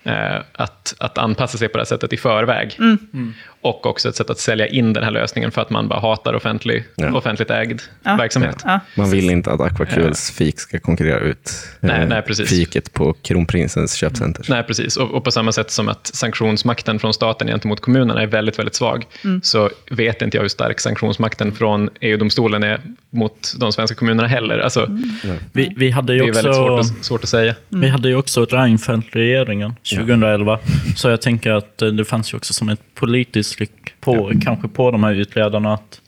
Eh, 0.03 0.41
att, 0.51 0.95
att 0.99 1.17
anpassa 1.17 1.57
sig 1.57 1.67
på 1.67 1.77
det 1.77 1.81
här 1.81 1.85
sättet 1.85 2.13
i 2.13 2.17
förväg. 2.17 2.75
Mm. 2.79 3.33
Och 3.61 3.85
också 3.85 4.09
ett 4.09 4.15
sätt 4.15 4.29
att 4.29 4.39
sälja 4.39 4.67
in 4.67 4.93
den 4.93 5.03
här 5.03 5.11
lösningen 5.11 5.51
för 5.51 5.61
att 5.61 5.69
man 5.69 5.87
bara 5.87 5.99
hatar 5.99 6.33
offentlig, 6.33 6.83
Ja. 6.95 7.13
offentligt 7.17 7.49
ägd 7.51 7.81
Ja. 8.03 8.15
verksamhet. 8.15 8.61
Ja. 8.65 8.79
Man 8.95 9.11
vill 9.11 9.29
inte 9.29 9.51
att 9.51 9.61
Aquacules 9.61 10.31
fik 10.31 10.59
ska 10.59 10.79
konkurrera 10.79 11.19
ut 11.19 11.51
Nej, 11.79 12.01
eh, 12.01 12.07
nej, 12.07 12.21
precis. 12.21 12.49
fiket 12.49 12.93
på 12.93 13.13
kronprinsens 13.13 13.93
köpcenter. 13.93 14.45
Nej, 14.49 14.63
precis. 14.63 14.97
Och, 14.97 15.11
och 15.11 15.23
på 15.23 15.31
samma 15.31 15.51
sätt 15.51 15.71
som 15.71 15.89
att 15.89 16.07
sanktionsmakten 16.07 16.99
från 16.99 17.13
staten 17.13 17.47
gentemot 17.47 17.79
kommunerna 17.81 18.21
är 18.21 18.27
väldigt, 18.27 18.59
väldigt 18.59 18.75
svag, 18.75 19.05
Mm. 19.23 19.41
så 19.43 19.69
vet 19.91 20.21
inte 20.21 20.37
jag 20.37 20.41
hur 20.41 20.49
stark 20.49 20.79
sanktionsmakten 20.79 21.51
från 21.51 21.89
EU-domstolen 22.01 22.63
är 22.63 22.81
mot 23.09 23.53
de 23.59 23.71
svenska 23.73 23.95
kommunerna 23.95 24.27
heller. 24.27 24.59
Alltså, 24.59 24.85
Mm. 24.85 25.37
Vi, 25.51 25.73
vi, 25.77 25.89
hade 25.91 26.13
Det 26.13 26.17
ju 26.17 26.23
är 26.23 26.29
också, 26.29 26.41
väldigt 26.41 26.55
svårt 26.55 26.79
att, 26.99 27.05
svårt 27.05 27.23
att 27.23 27.29
säga. 27.29 27.55
vi 27.69 27.87
hade 27.87 28.09
ju 28.09 28.15
också 28.15 28.45
Reinfeldt-regeringen 28.45 29.75
2011. 29.95 30.59
Så 30.95 31.09
jag 31.09 31.21
tänker 31.21 31.51
att 31.51 31.81
eh, 31.81 31.87
det 31.89 32.05
fanns 32.05 32.33
ju 32.33 32.37
också 32.37 32.53
som 32.53 32.69
ett 32.69 32.81
politiskt 32.95 33.46
tryck 33.49 33.93
på, 33.99 34.31
kanske 34.43 34.67
på 34.67 34.91
de 34.91 35.03
här 35.03 35.13
utredarna 35.13 35.73
att 35.73 36.01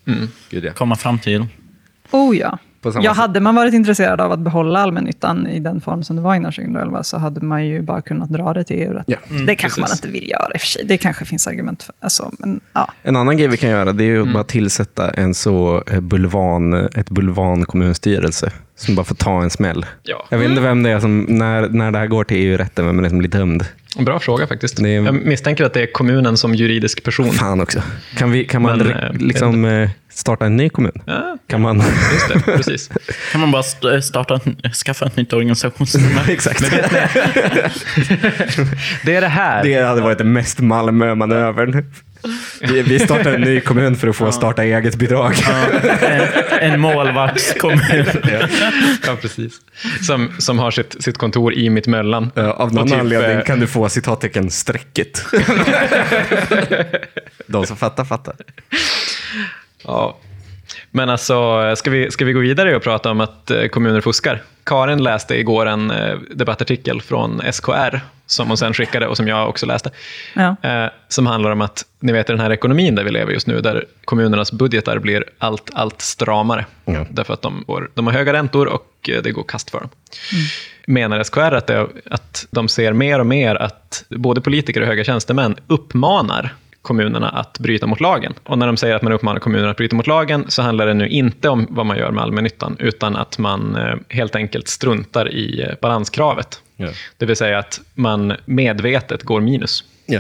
Gud, 0.50 0.66
ja. 0.66 0.74
komma 0.74 0.96
fram 0.96 1.20
till. 1.20 1.46
Oh 2.12 2.38
ja. 2.38 2.58
På 2.82 2.92
samma 2.92 3.06
Ja, 3.06 3.12
sätt. 3.12 3.18
hade 3.18 3.40
man 3.40 3.56
varit 3.56 3.74
intresserad 3.74 4.22
av 4.22 4.32
att 4.32 4.40
behålla 4.40 4.80
allmännyttan 4.80 5.48
i 5.48 5.60
den 5.60 5.82
form 5.82 6.04
som 6.04 6.16
det 6.16 6.22
var 6.22 6.36
innan 6.36 6.52
2011 6.52 7.04
så 7.04 7.18
hade 7.18 7.42
man 7.42 7.66
ju 7.66 7.82
bara 7.82 8.02
kunnat 8.02 8.30
dra 8.30 8.54
det 8.54 8.64
till 8.64 8.76
EU-rätt. 8.78 9.04
Ja, 9.08 9.18
det 9.48 9.56
kanske 9.56 9.80
man 9.82 9.88
precis. 9.88 10.06
inte 10.06 10.20
vill 10.20 10.30
göra 10.30 10.52
i 10.54 10.58
och 10.58 10.62
för 10.62 10.68
sig. 10.68 10.86
Det 10.86 10.98
kanske 10.98 11.26
finns 11.26 11.48
argument 11.48 11.84
för. 11.84 11.96
Alltså, 12.02 12.32
men, 12.40 12.60
ja. 12.74 12.92
En 13.04 13.16
annan 13.16 13.38
grej 13.38 13.48
vi 13.48 13.58
kan 13.58 13.70
göra 13.70 13.94
det 13.94 14.04
är 14.04 14.16
Mm. 14.16 14.28
att 14.28 14.34
bara 14.34 14.44
tillsätta 14.44 15.10
en 15.10 15.34
så 15.34 15.84
eh, 15.92 16.00
bulvan, 16.00 16.74
ett 16.74 17.10
bulvan 17.10 17.66
kommunstyrelse 17.66 18.52
som 18.76 18.96
bara 18.96 19.04
får 19.06 19.16
ta 19.16 19.42
en 19.44 19.50
smäll. 19.50 19.86
Ja. 20.04 20.26
Jag 20.30 20.38
vet 20.38 20.50
inte 20.50 20.62
vem 20.62 20.84
det 20.84 20.90
är 20.90 21.00
som, 21.00 21.22
när, 21.30 21.70
när 21.70 21.92
det 21.92 21.98
här 21.98 22.08
går 22.08 22.24
till 22.24 22.38
EU-rätten, 22.38 22.86
vem 22.86 23.00
är 23.00 23.04
det 23.04 23.10
som 23.10 23.18
blir 23.18 23.30
dömd? 23.30 23.66
En 23.98 24.06
bra 24.06 24.20
fråga 24.20 24.48
faktiskt. 24.48 24.80
Är- 24.80 24.88
Jag 24.88 25.14
misstänker 25.26 25.64
att 25.64 25.74
det 25.74 25.82
är 25.82 25.92
kommunen 25.92 26.38
som 26.38 26.56
juridisk 26.56 27.04
person. 27.04 27.30
Fan 27.32 27.62
också. 27.62 27.80
Kan, 28.18 28.32
vi, 28.32 28.46
kan 28.46 28.62
man 28.62 28.78
Men, 28.78 28.88
re- 28.88 29.06
eh, 29.06 29.14
liksom 29.28 29.66
eh, 29.66 29.90
starta 30.20 30.46
en 30.46 30.58
ny 30.58 30.70
kommun? 30.70 31.02
Ja, 31.06 31.38
Kan 31.48 31.62
man... 31.62 31.78
just 32.14 32.28
det, 32.28 32.40
precis. 32.40 32.90
Kan 33.32 33.42
man 33.42 33.52
bara 33.52 33.60
st- 33.64 34.02
starta, 34.02 34.40
en- 34.46 34.72
skaffa 34.86 35.06
ett 35.06 35.16
nytt 35.16 35.34
organisationsnummer? 35.34 36.22
Exakt. 36.30 36.64
Det 39.04 39.16
är 39.16 39.22
det 39.22 39.28
här. 39.28 39.64
Det 39.64 39.82
hade 39.84 40.02
varit 40.02 40.18
den 40.18 40.34
mest 40.34 40.60
Malmö-manövern. 40.60 41.86
Vi, 42.62 42.82
vi 42.82 43.00
startar 43.00 43.34
en 43.34 43.42
ny 43.42 43.60
kommun 43.60 43.96
för 43.96 44.08
att 44.08 44.16
få 44.16 44.32
starta 44.32 44.64
eget-bidrag. 44.64 45.34
en, 46.02 46.72
en 46.74 46.80
målvaktskommun. 46.80 48.06
Ja, 49.08 49.16
precis. 49.22 49.54
Som, 50.02 50.30
som 50.38 50.60
har 50.60 50.72
sitt, 50.72 51.04
sitt 51.04 51.18
kontor 51.18 51.54
i 51.54 51.70
Mittmöllan. 51.70 52.32
Ja, 52.36 52.54
Av 52.54 52.74
någon 52.74 52.88
typ, 52.88 53.00
anledning 53.00 53.38
eh, 53.38 53.44
kan 53.44 53.60
du 53.60 53.68
få 53.68 53.90
citattecken 53.90 54.50
strecket. 54.52 55.26
De 57.48 57.66
som 57.66 57.78
fattar, 57.78 58.06
fattar. 58.06 58.36
Ja. 59.84 60.18
Men 60.92 61.10
alltså, 61.10 61.76
ska 61.76 61.90
vi, 61.90 62.12
ska 62.12 62.26
vi 62.26 62.34
gå 62.34 62.40
vidare 62.40 62.76
och 62.76 62.84
prata 62.84 63.12
om 63.12 63.22
att 63.22 63.52
eh, 63.52 63.68
kommuner 63.68 64.02
fuskar? 64.02 64.44
Karin 64.64 65.04
läste 65.04 65.36
igår 65.36 65.66
en 65.66 65.92
eh, 65.92 66.18
debattartikel 66.36 67.02
från 67.02 67.42
SKR, 67.52 68.00
som 68.26 68.48
hon 68.48 68.58
sen 68.58 68.74
skickade 68.74 69.08
och 69.08 69.18
som 69.18 69.28
jag 69.28 69.50
också 69.50 69.66
läste, 69.66 69.92
Ja. 70.34 70.56
eh, 70.62 70.90
som 71.08 71.28
handlar 71.28 71.52
om 71.52 71.62
att, 71.62 71.86
ni 72.00 72.12
vet 72.14 72.28
den 72.28 72.40
här 72.40 72.52
ekonomin 72.52 72.96
där 72.96 73.04
vi 73.04 73.12
lever 73.12 73.34
just 73.34 73.48
nu, 73.48 73.62
där 73.62 73.86
kommunernas 74.06 74.52
budgetar 74.52 75.00
blir 75.00 75.24
allt, 75.38 75.70
allt 75.74 76.02
stramare. 76.02 76.66
Ja. 76.86 77.06
Därför 77.10 77.34
att 77.34 77.42
de, 77.42 77.64
går, 77.68 77.90
de 77.94 78.08
har 78.08 78.14
höga 78.14 78.34
räntor 78.34 78.68
och 78.68 79.10
det 79.24 79.32
går 79.32 79.44
kast 79.44 79.70
för 79.70 79.80
dem. 79.80 79.90
Menar 80.86 81.24
SKR 81.24 81.40
att, 81.54 81.68
det, 81.68 81.88
att 82.10 82.48
de 82.52 82.68
ser 82.68 82.94
mer 82.94 83.20
och 83.20 83.26
mer 83.26 83.56
att 83.56 84.04
både 84.10 84.42
politiker 84.42 84.82
och 84.82 84.88
höga 84.88 85.04
tjänstemän 85.04 85.56
uppmanar 85.68 86.54
kommunerna 86.82 87.30
att 87.30 87.60
bryta 87.60 87.88
mot 87.88 88.00
lagen. 88.00 88.34
Och 88.44 88.58
när 88.58 88.68
de 88.68 88.78
säger 88.78 88.96
att 88.96 89.02
man 89.02 89.14
uppmanar 89.14 89.40
kommunerna 89.40 89.72
att 89.72 89.78
bryta 89.78 89.96
mot 89.96 90.08
lagen 90.08 90.46
så 90.48 90.62
handlar 90.62 90.88
det 90.88 90.94
nu 90.94 91.08
inte 91.08 91.50
om 91.50 91.68
vad 91.70 91.86
man 91.86 91.98
gör 91.98 92.12
med 92.12 92.24
allmännyttan, 92.24 92.76
utan 92.80 93.16
att 93.16 93.38
man 93.38 93.76
eh, 93.76 93.96
helt 94.10 94.36
enkelt 94.36 94.68
struntar 94.68 95.34
i 95.34 95.62
eh, 95.62 95.70
balanskravet. 95.82 96.62
Ja. 96.76 96.90
Det 97.18 97.26
vill 97.26 97.36
säga 97.36 97.60
att 97.60 97.82
man 97.94 98.34
medvetet 98.46 99.24
går 99.24 99.42
minus, 99.42 99.84
Ja. 100.12 100.20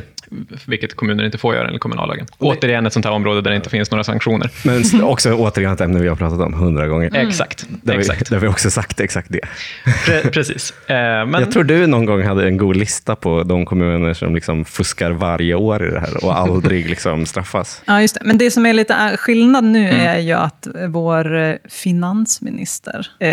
Vilket 0.67 0.95
kommuner 0.95 1.23
inte 1.25 1.37
får 1.37 1.55
göra 1.55 1.67
enligt 1.67 1.81
kommunallagen. 1.81 2.25
Återigen 2.37 2.85
ett 2.85 2.93
sånt 2.93 3.05
här 3.05 3.13
område 3.13 3.41
där 3.41 3.49
det 3.49 3.55
inte 3.55 3.69
finns 3.69 3.91
några 3.91 4.03
sanktioner. 4.03 4.49
Men 4.63 5.03
också 5.03 5.33
återigen 5.33 5.73
ett 5.73 5.81
ämne 5.81 5.99
vi 5.99 6.07
har 6.07 6.15
pratat 6.15 6.39
om 6.39 6.53
hundra 6.53 6.87
gånger. 6.87 7.15
Exakt. 7.15 7.65
Där 7.83 7.93
vi, 7.93 7.99
exakt. 7.99 8.29
där 8.29 8.39
vi 8.39 8.47
också 8.47 8.71
sagt 8.71 8.99
exakt 8.99 9.27
det. 9.31 9.39
Pre- 10.05 10.29
precis. 10.29 10.73
Eh, 10.89 10.95
men, 10.95 11.33
Jag 11.33 11.51
tror 11.51 11.63
du 11.63 11.87
någon 11.87 12.05
gång 12.05 12.23
hade 12.23 12.47
en 12.47 12.57
god 12.57 12.75
lista 12.75 13.15
på 13.15 13.43
de 13.43 13.65
kommuner 13.65 14.13
som 14.13 14.35
liksom 14.35 14.65
fuskar 14.65 15.11
varje 15.11 15.55
år 15.55 15.87
i 15.87 15.91
det 15.91 15.99
här 15.99 16.25
och 16.25 16.37
aldrig 16.39 16.89
liksom 16.89 17.25
straffas. 17.25 17.81
Ja, 17.85 18.01
just 18.01 18.13
det. 18.15 18.21
Men 18.23 18.37
det 18.37 18.51
som 18.51 18.65
är 18.65 18.73
lite 18.73 18.93
äh, 18.93 19.17
skillnad 19.17 19.63
nu 19.63 19.79
Mm. 19.89 20.01
är 20.07 20.19
ju 20.19 20.33
att 20.33 20.67
vår 20.87 21.35
eh, 21.37 21.55
finansminister, 22.13 23.07
eh, 23.19 23.29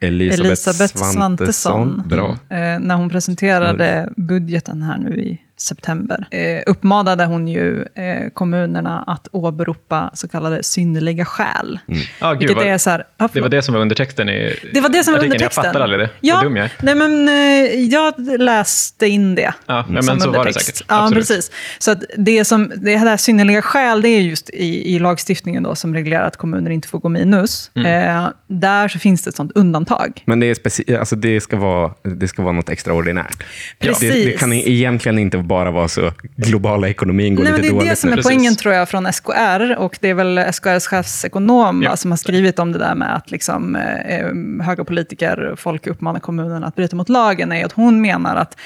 Elisabeth 0.00 0.46
Elisabeth 0.46 0.96
Svantesson, 0.96 1.12
Svantesson. 1.12 2.02
Bra. 2.06 2.30
Eh, 2.58 2.78
när 2.80 2.94
hon 2.94 3.10
presenterade 3.10 4.08
budgeten 4.16 4.82
här 4.82 4.98
nu 4.98 5.20
i 5.20 5.40
september, 5.60 6.26
eh, 6.30 6.62
uppmanade 6.66 7.24
hon 7.24 7.48
ju 7.48 7.82
eh, 7.82 8.30
kommunerna 8.34 9.04
att 9.06 9.28
åberopa 9.32 10.10
så 10.14 10.28
kallade 10.28 10.62
synnerliga 10.62 11.24
skäl. 11.24 11.78
ja, 12.20 12.30
gud, 12.32 12.38
Vilket 12.38 12.56
vad, 12.56 12.66
är 12.66 12.78
så 12.78 12.90
här, 12.90 13.04
ja, 13.16 13.28
det 13.32 13.40
var 13.40 13.48
det 13.48 13.62
som 13.62 13.74
var 13.74 13.80
undertexten 13.80 14.28
i 14.28 14.56
Det 14.74 14.80
var 14.80 14.88
det 14.88 15.04
som 15.04 15.12
var 15.14 15.20
undertexten. 15.24 15.64
Jag 15.64 15.72
fattar 15.72 15.80
aldrig 15.80 16.00
det. 16.00 16.10
Ja, 16.20 16.34
Vad 16.34 16.44
dum 16.44 16.56
jag 16.56 16.64
är. 16.64 16.72
nej, 16.82 16.94
men, 16.94 17.28
eh, 17.28 17.80
jag 17.84 18.14
läste 18.40 19.06
in 19.06 19.34
det. 19.34 19.54
Ja, 19.66 19.84
men, 19.88 20.02
som 20.02 20.12
men 20.14 20.20
så 20.20 20.26
var 20.28 20.32
det 20.34 20.38
undertext. 20.38 20.66
säkert. 20.76 20.86
Ja, 20.88 21.02
Absolut. 21.02 21.28
precis. 21.28 21.50
Så 21.78 21.90
att 21.90 22.02
det, 22.16 22.44
som, 22.44 22.72
det 22.76 22.96
här 22.96 23.16
synnerliga 23.16 23.62
skäl, 23.62 24.02
det 24.02 24.08
är 24.08 24.20
just 24.20 24.50
i, 24.50 24.94
i 24.94 24.98
lagstiftningen 24.98 25.62
då, 25.62 25.74
som 25.74 25.94
reglerar 25.94 26.26
att 26.26 26.36
kommuner 26.36 26.70
inte 26.70 26.88
får 26.88 26.98
gå 26.98 27.08
minus. 27.08 27.70
Mm. 27.74 28.16
Eh, 28.16 28.28
där 28.46 28.88
så 28.88 28.98
finns 28.98 29.22
det 29.22 29.28
ett 29.30 29.36
sånt 29.36 29.52
undantag. 29.54 30.22
Men 30.26 30.40
det, 30.40 30.46
är 30.46 30.54
speci- 30.54 30.98
alltså 30.98 31.16
det, 31.16 31.40
ska 31.40 31.56
vara, 31.56 31.92
det 32.02 32.28
ska 32.28 32.42
vara 32.42 32.52
något 32.52 32.68
extraordinärt. 32.68 33.42
Precis. 33.78 34.12
Det, 34.12 34.24
det 34.24 34.32
kan 34.38 34.52
egentligen 34.52 35.18
inte 35.18 35.38
bara 35.46 35.70
vara 35.70 35.88
så 35.88 36.10
globala 36.36 36.88
ekonomin 36.88 37.34
går 37.34 37.44
Nej, 37.44 37.52
lite 37.52 37.62
det 37.62 37.68
är 37.68 37.72
dåligt 37.72 37.90
det 37.90 37.96
som 37.96 38.10
nu. 38.10 38.16
är 38.18 38.22
poängen 38.22 38.56
tror 38.56 38.74
jag 38.74 38.88
från 38.88 39.12
SKR 39.12 39.76
och 39.78 39.98
det 40.00 40.08
är 40.10 40.14
väl 40.14 40.38
SKRs 40.52 40.86
chefsekonom 40.86 41.82
Ja. 41.82 41.96
som 41.96 42.10
har 42.10 42.18
skrivit 42.18 42.58
om 42.58 42.72
det 42.72 42.78
där 42.78 42.94
med 42.94 43.16
att 43.16 43.30
liksom, 43.30 43.76
eh, 43.76 44.64
höga 44.66 44.84
politiker, 44.84 45.54
folk 45.56 45.86
uppmanar 45.86 46.20
kommunerna 46.20 46.66
att 46.66 46.74
bryta 46.76 46.96
mot 46.96 47.08
lagen, 47.08 47.52
är 47.52 47.64
att 47.64 47.72
hon 47.72 48.00
menar 48.00 48.36
att 48.36 48.56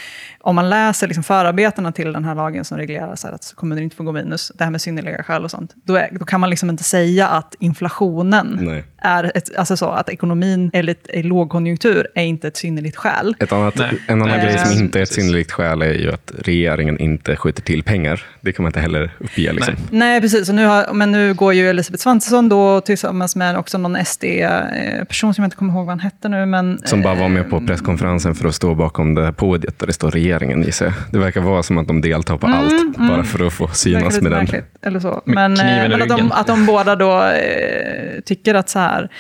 om 0.43 0.55
man 0.55 0.71
läser 0.71 1.07
liksom 1.07 1.25
förarbetena 1.25 1.93
till 1.93 2.13
den 2.13 2.25
här 2.25 2.35
lagen 2.35 2.65
som 2.65 2.79
reglerar 2.79 3.17
så 3.17 3.27
här 3.27 3.35
att 3.35 3.53
kommuner 3.57 3.83
inte 3.83 3.97
får 3.97 4.05
gå 4.05 4.13
minus, 4.13 4.53
det 4.55 4.65
här 4.65 4.71
med 4.71 4.81
synnerliga 4.81 5.23
skäl 5.23 5.45
och 5.45 5.51
sånt, 5.51 5.75
då, 5.85 5.97
är, 5.97 6.09
då 6.13 6.25
kan 6.25 6.41
man 6.41 6.51
liksom 6.51 6.71
inte 6.71 6.85
säga 6.85 7.29
att 7.29 7.55
inflationen 7.59 8.59
Nej. 8.61 8.85
är 8.99 9.33
ett, 9.35 9.57
alltså 9.57 9.77
så 9.77 9.89
att 9.89 10.09
ekonomin 10.09 10.71
är, 10.73 10.83
lite, 10.83 11.19
är 11.19 11.23
lågkonjunktur 11.23 12.07
är 12.15 12.25
inte 12.25 12.49
ett 12.49 12.57
synnerligt 12.57 12.97
skäl. 12.97 13.37
Ett 13.41 13.53
annat, 13.53 13.75
Nej. 13.79 13.91
en 14.09 14.23
annan 14.23 14.39
Nej, 14.39 14.47
grej 14.47 14.59
som 14.59 14.79
inte 14.79 14.99
är 14.99 15.03
ett 15.03 15.13
synnerligt 15.13 15.53
skäl 15.53 15.83
är 15.83 15.93
ju 15.93 16.13
att 16.13 16.33
regeringen 16.39 16.99
inte 16.99 17.37
skjuter 17.37 17.63
till 17.63 17.83
pengar. 17.83 18.25
Det 18.41 18.53
kan 18.53 18.63
man 18.63 18.69
inte 18.69 18.81
heller 18.81 19.17
uppge. 19.19 19.53
Liksom. 19.53 19.75
Nej, 19.91 20.21
precis. 20.21 20.49
Och 20.49 20.55
nu 20.55 20.67
har, 20.67 20.93
men 20.93 21.13
nu 21.13 21.35
går 21.35 21.55
ju 21.55 21.71
Elisabeth 21.71 22.03
Svantesson 22.03 22.49
då 22.49 22.81
tillsammans 22.81 23.37
med 23.37 23.57
också 23.57 23.79
någon 23.79 24.05
SD-person 24.05 25.35
som 25.35 25.43
jag 25.43 25.47
inte 25.47 25.57
kommer 25.57 25.73
ihåg 25.73 25.87
vad 25.87 25.93
han 25.93 26.01
hette 26.01 26.29
nu. 26.29 26.47
Men, 26.47 26.81
Som 26.85 27.03
bara 27.03 27.15
var 27.15 27.29
med 27.29 27.51
på 27.51 27.67
presskonferensen 27.67 28.35
för 28.35 28.49
att 28.49 28.55
stå 28.55 28.75
bakom 28.75 29.15
det 29.15 29.25
här 29.25 29.33
podiet 29.33 29.79
där 29.79 29.87
det 29.87 29.93
står 29.93 30.11
regeringen 30.11 30.30
gissar 30.39 30.87
jag. 30.87 30.95
Det 31.11 31.19
verkar 31.19 31.41
vara 31.41 31.63
som 31.63 31.79
att 31.79 31.89
de 31.89 32.01
deltar 32.01 32.37
på 32.37 32.47
allt, 32.47 32.99
bara 32.99 33.23
för 33.23 33.47
att 33.47 33.53
få 33.53 33.69
synas 33.69 34.21
med 34.21 34.33
den. 34.33 34.47
Eller 34.83 35.01
så. 35.01 35.23
Med 35.25 35.51
Men, 35.51 35.83
eh, 35.83 35.89
men 35.89 36.03
att, 36.03 36.19
de, 36.19 36.33
att 36.33 36.47
de 36.47 36.67
båda 36.67 36.97
då 36.97 37.23
eh, 37.23 38.21
tycker 38.25 38.55
att 38.55 38.69
så 38.69 38.79
här, 38.79 39.11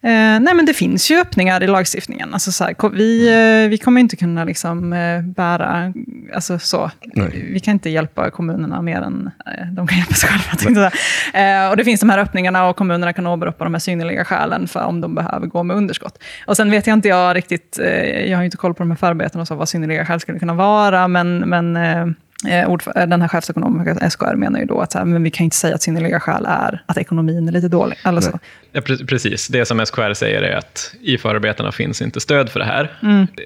nej, 0.00 0.54
men 0.54 0.66
det 0.66 0.74
finns 0.74 1.10
ju 1.10 1.20
öppningar 1.20 1.62
i 1.62 1.66
lagstiftningen. 1.66 2.34
Alltså 2.34 2.52
så 2.52 2.64
här, 2.64 2.90
vi, 2.90 3.28
eh, 3.28 3.70
vi 3.70 3.78
kommer 3.78 4.00
inte 4.00 4.16
kunna 4.16 4.44
liksom, 4.44 4.92
eh, 4.92 5.22
bära... 5.22 5.92
Alltså 6.34 6.58
så. 6.58 6.90
Nej. 7.14 7.48
Vi 7.52 7.60
kan 7.60 7.72
inte 7.72 7.90
hjälpa 7.90 8.30
kommunerna 8.30 8.82
mer 8.82 9.00
än 9.00 9.30
eh, 9.46 9.66
de 9.72 9.86
kan 9.86 9.98
hjälpa 9.98 10.14
sig 10.14 10.28
själva. 10.30 10.90
Eh, 11.34 11.70
och 11.70 11.76
det 11.76 11.84
finns 11.84 12.00
de 12.00 12.10
här 12.10 12.18
öppningarna 12.18 12.68
och 12.68 12.76
kommunerna 12.76 13.12
kan 13.12 13.26
åberopa 13.26 13.64
de 13.64 13.74
här 13.74 13.78
synnerliga 13.78 14.24
skälen 14.24 14.68
för 14.68 14.84
om 14.84 15.00
de 15.00 15.14
behöver 15.14 15.46
gå 15.46 15.62
med 15.62 15.76
underskott. 15.76 16.22
Och 16.46 16.56
sen 16.56 16.70
vet 16.70 16.86
jag 16.86 16.94
inte 16.94 17.08
jag 17.08 17.36
riktigt, 17.36 17.78
eh, 17.78 18.30
jag 18.30 18.38
har 18.38 18.44
inte 18.44 18.56
koll 18.56 18.74
på 18.74 18.82
de 18.82 18.90
här 18.90 18.98
förarbetena 18.98 19.42
och 19.42 19.48
så, 19.48 19.54
vad 19.54 19.68
synnerliga 19.68 20.06
skäl 20.06 20.20
skulle 20.20 20.38
kunna 20.38 20.54
vara, 20.54 21.08
men, 21.08 21.38
men 21.38 21.76
eh, 22.48 22.66
Eh, 22.96 23.06
den 23.06 23.20
här 23.20 23.28
chefsekonomen 23.28 23.98
på 23.98 24.10
SKR 24.10 24.34
menar 24.34 24.60
ju 24.60 24.66
då 24.66 24.80
att 24.80 24.92
så 24.92 24.98
här, 24.98 25.04
men 25.04 25.22
vi 25.22 25.30
kan 25.30 25.44
inte 25.44 25.56
säga 25.56 25.74
att 25.74 25.82
synnerliga 25.82 26.20
skäl 26.20 26.44
är 26.48 26.82
att 26.86 26.96
ekonomin 26.98 27.48
är 27.48 27.52
lite 27.52 27.68
dålig. 27.68 27.98
Eller 28.04 28.20
så. 28.20 28.38
Ja, 28.72 28.80
pre- 28.80 29.06
precis. 29.06 29.48
Det 29.48 29.64
som 29.64 29.86
SKR 29.86 30.14
säger 30.14 30.42
är 30.42 30.56
att 30.56 30.94
i 31.00 31.18
förarbetena 31.18 31.72
finns 31.72 32.02
inte 32.02 32.20
stöd 32.20 32.48
för 32.48 32.60
det 32.60 32.66
här. 32.66 32.92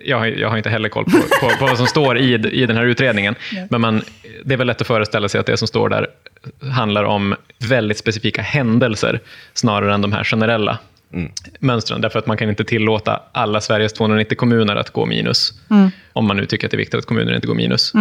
Jag, 0.04 0.18
har, 0.18 0.26
jag 0.26 0.50
har 0.50 0.56
inte 0.56 0.70
heller 0.70 0.88
koll 0.88 1.04
på, 1.04 1.10
på, 1.40 1.50
på 1.58 1.66
vad 1.66 1.76
som 1.76 1.86
står 1.86 2.18
i, 2.18 2.34
i 2.34 2.66
den 2.66 2.76
här 2.76 2.84
utredningen. 2.84 3.34
Men 3.70 3.80
man, 3.80 4.02
det 4.44 4.54
är 4.54 4.58
väl 4.58 4.66
lätt 4.66 4.80
att 4.80 4.86
föreställa 4.86 5.28
sig 5.28 5.40
att 5.40 5.46
det 5.46 5.56
som 5.56 5.68
står 5.68 5.88
där 5.88 6.06
handlar 6.72 7.04
om 7.04 7.34
väldigt 7.68 7.98
specifika 7.98 8.42
händelser 8.42 9.20
snarare 9.54 9.94
än 9.94 10.02
de 10.02 10.12
här 10.12 10.24
generella 10.24 10.78
mönstren. 11.58 12.00
Därför 12.00 12.18
att 12.18 12.26
man 12.26 12.36
kan 12.36 12.48
inte 12.48 12.64
tillåta 12.64 13.22
alla 13.32 13.60
Sveriges 13.60 13.92
290 13.92 14.36
kommuner 14.36 14.76
att 14.76 14.90
gå 14.90 15.06
minus. 15.06 15.52
Om 16.12 16.26
man 16.26 16.36
nu 16.36 16.46
tycker 16.46 16.66
att 16.66 16.70
det 16.70 16.74
är 16.74 16.78
viktigt 16.78 16.98
att 16.98 17.06
kommuner 17.06 17.34
inte 17.34 17.46
går 17.46 17.54
minus. 17.54 17.92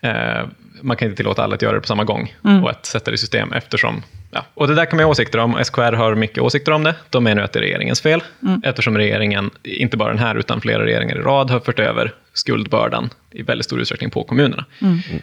Eh, 0.00 0.46
man 0.80 0.96
kan 0.96 1.08
inte 1.08 1.16
tillåta 1.16 1.42
alla 1.42 1.54
att 1.54 1.62
göra 1.62 1.74
det 1.74 1.80
på 1.80 1.86
samma 1.86 2.04
gång 2.04 2.34
och 2.62 2.70
att 2.70 2.86
sätta 2.86 3.10
det 3.10 3.14
i 3.14 3.18
system 3.18 3.52
eftersom 3.52 4.02
Ja, 4.30 4.46
och 4.54 4.68
det 4.68 4.74
där 4.74 4.84
kan 4.84 4.96
man 4.96 5.04
ha 5.04 5.10
åsikter 5.10 5.38
om. 5.38 5.64
SKR 5.64 5.92
har 5.92 6.14
mycket 6.14 6.38
åsikter 6.38 6.72
om 6.72 6.84
det. 6.84 6.94
De 7.10 7.24
menar 7.24 7.42
att 7.42 7.52
det 7.52 7.58
är 7.58 7.60
regeringens 7.60 8.00
fel, 8.00 8.22
eftersom 8.64 8.96
regeringen, 8.96 9.50
inte 9.62 9.96
bara 9.96 10.08
den 10.08 10.18
här, 10.18 10.34
utan 10.34 10.60
flera 10.60 10.84
regeringar 10.84 11.16
i 11.16 11.20
rad 11.20 11.50
har 11.50 11.60
fört 11.60 11.78
över 11.78 12.14
skuldbördan 12.32 13.10
i 13.30 13.42
väldigt 13.42 13.64
stor 13.64 13.80
utsträckning 13.80 14.10
på 14.10 14.24
kommunerna. 14.24 14.64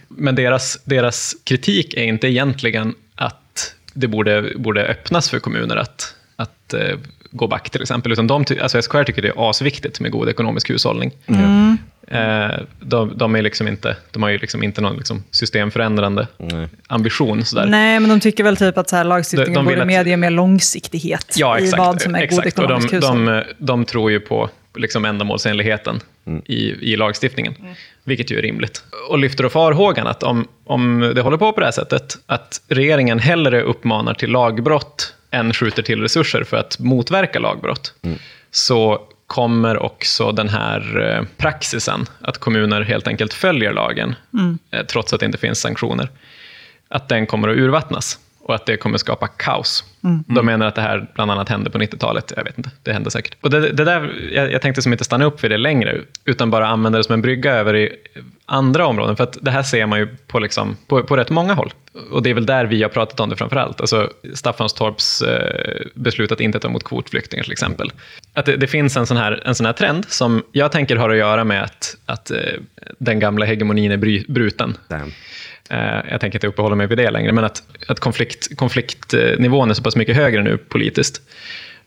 Men 0.07 0.35
deras, 0.35 0.83
deras 0.83 1.35
kritik 1.43 1.93
är 1.93 2.03
inte 2.03 2.27
egentligen 2.27 2.95
att 3.15 3.75
det 3.93 4.07
borde, 4.07 4.51
borde 4.55 4.85
öppnas 4.85 5.29
för 5.29 5.39
kommuner 5.39 5.75
att, 5.75 6.15
att 6.35 6.73
eh, 6.73 6.97
gå 7.35 7.47
back 7.47 7.69
till 7.69 7.81
exempel, 7.81 8.11
utan 8.11 8.27
de, 8.27 8.45
alltså 8.61 8.81
SKR 8.81 9.03
tycker 9.03 9.21
det 9.21 9.27
är 9.27 9.49
asviktigt 9.49 9.99
med 9.99 10.11
god 10.11 10.29
ekonomisk 10.29 10.69
hushållning. 10.69 11.11
Eh, 12.07 12.59
de, 12.79 13.17
de, 13.17 13.35
är 13.35 13.41
liksom 13.41 13.67
inte, 13.67 13.95
de 14.11 14.23
har 14.23 14.29
ju 14.29 14.37
liksom 14.37 14.63
inte 14.63 14.81
någon 14.81 14.95
liksom 14.97 15.23
systemförändrande 15.31 16.27
ambition. 16.87 17.45
Sådär. 17.45 17.65
Nej, 17.65 17.99
men 17.99 18.09
de 18.09 18.19
tycker 18.19 18.43
väl 18.43 18.57
typ 18.57 18.77
att 18.77 18.89
så 18.89 18.95
här, 18.95 19.03
lagstiftningen 19.03 19.53
De- 19.53 19.59
de 19.59 19.65
borde 19.65 19.81
att- 19.81 19.87
medge 19.87 20.17
mer 20.17 20.29
långsiktighet 20.29 21.35
Ja, 21.37 21.57
exakt. 21.57 21.73
i 21.73 21.77
vad 21.79 22.01
som 22.01 22.15
är 22.15 22.19
god 22.19 22.23
exakt. 22.25 22.59
Och 22.59 22.63
ekonomisk 22.63 22.89
de, 22.89 22.95
hushållning. 22.95 23.25
de, 23.25 23.43
de 23.57 23.85
tror 23.85 24.11
ju 24.11 24.19
på 24.19 24.49
liksom 24.75 25.05
ändamålsenligheten 25.05 25.99
i, 26.45 26.91
i 26.91 26.95
lagstiftningen, 26.95 27.53
vilket 28.03 28.31
ju 28.31 28.37
är 28.37 28.41
rimligt. 28.41 28.83
Och 29.09 29.17
lyfter 29.19 29.43
då 29.43 29.49
farhågan 29.49 30.07
att 30.07 30.23
om, 30.23 30.47
om 30.65 31.11
det 31.15 31.21
håller 31.21 31.37
på 31.37 31.51
på 31.53 31.59
det 31.59 31.65
här 31.65 31.71
sättet, 31.71 32.17
att 32.25 32.61
regeringen 32.67 33.19
hellre 33.19 33.61
uppmanar 33.61 34.13
till 34.13 34.31
lagbrott 34.31 35.14
än 35.35 35.53
skjuter 35.53 35.83
till 35.83 36.01
resurser 36.01 36.43
för 36.43 36.57
att 36.57 36.79
motverka 36.79 37.39
lagbrott, 37.39 37.93
så 38.51 39.01
kommer 39.27 39.77
också 39.77 40.31
den 40.31 40.49
här 40.49 41.01
eh, 41.01 41.23
praxisen, 41.37 42.05
att 42.21 42.37
kommuner 42.37 42.81
helt 42.81 43.07
enkelt 43.07 43.33
följer 43.33 43.73
lagen, 43.73 44.15
eh, 44.71 44.85
trots 44.85 45.13
att 45.13 45.19
det 45.19 45.25
inte 45.25 45.37
finns 45.37 45.59
sanktioner, 45.59 46.09
att 46.87 47.09
den 47.09 47.27
kommer 47.27 47.47
att 47.47 47.57
urvattnas 47.57 48.19
och 48.45 48.55
att 48.55 48.65
det 48.65 48.77
kommer 48.77 48.97
skapa 48.97 49.27
kaos. 49.27 49.83
De 50.27 50.45
menar 50.45 50.65
att 50.65 50.75
det 50.75 50.81
här 50.81 51.07
bland 51.15 51.31
annat 51.31 51.49
hände 51.49 51.69
på 51.69 51.77
90-talet. 51.77 52.33
Jag 52.35 52.43
vet 52.43 52.57
inte, 52.57 52.69
det 52.83 52.93
hände 52.93 53.11
säkert. 53.11 53.37
Och 53.41 53.49
det, 53.49 53.71
det 53.71 53.83
där, 53.83 54.13
jag, 54.31 54.51
jag 54.51 54.61
tänkte 54.61 54.81
som 54.81 54.91
inte 54.91 55.03
stanna 55.03 55.25
upp 55.25 55.43
vid 55.43 55.51
det 55.51 55.57
längre, 55.57 56.01
utan 56.25 56.49
bara 56.49 56.67
använda 56.67 56.97
det 56.97 57.03
som 57.03 57.13
en 57.13 57.21
brygga 57.21 57.53
över 57.53 57.75
i 57.75 57.95
andra 58.45 58.87
områden. 58.87 59.15
För 59.15 59.23
att 59.23 59.37
det 59.41 59.51
här 59.51 59.63
ser 59.63 59.85
man 59.85 59.99
ju 59.99 60.07
på, 60.27 60.39
liksom, 60.39 60.77
på, 60.87 61.03
på 61.03 61.17
rätt 61.17 61.29
många 61.29 61.53
håll. 61.53 61.73
Och 62.11 62.23
det 62.23 62.29
är 62.29 62.33
väl 62.33 62.45
där 62.45 62.65
vi 62.65 62.83
har 62.83 62.89
pratat 62.89 63.19
om 63.19 63.29
det 63.29 63.35
framför 63.35 63.55
allt. 63.55 63.81
Alltså 63.81 64.09
Staffanstorps 64.33 65.21
eh, 65.21 65.81
beslut 65.93 66.31
att 66.31 66.41
inte 66.41 66.59
ta 66.59 66.67
emot 66.67 66.83
kvotflyktingar 66.83 67.43
till 67.43 67.51
exempel. 67.51 67.91
Att 68.33 68.45
det, 68.45 68.57
det 68.57 68.67
finns 68.67 68.97
en 68.97 69.07
sån, 69.07 69.17
här, 69.17 69.41
en 69.45 69.55
sån 69.55 69.65
här 69.65 69.73
trend 69.73 70.05
som 70.07 70.43
jag 70.51 70.71
tänker 70.71 70.95
har 70.95 71.09
att 71.09 71.17
göra 71.17 71.43
med 71.43 71.63
att, 71.63 71.97
att 72.05 72.31
eh, 72.31 72.37
den 72.97 73.19
gamla 73.19 73.45
hegemonin 73.45 73.91
är 73.91 73.97
bry, 73.97 74.25
bruten. 74.27 74.77
Damn. 74.87 75.11
Eh, 75.69 76.11
jag 76.11 76.21
tänker 76.21 76.37
inte 76.37 76.47
uppehålla 76.47 76.75
mig 76.75 76.87
vid 76.87 76.97
det 76.97 77.11
längre, 77.11 77.31
men 77.31 77.43
att, 77.43 77.63
att 77.87 77.99
konflikt, 77.99 78.57
konfliktnivån 78.57 79.69
är 79.69 79.73
så 79.73 79.83
pass 79.83 79.95
mycket 79.95 80.15
högre 80.15 80.43
nu 80.43 80.57
politiskt, 80.57 81.21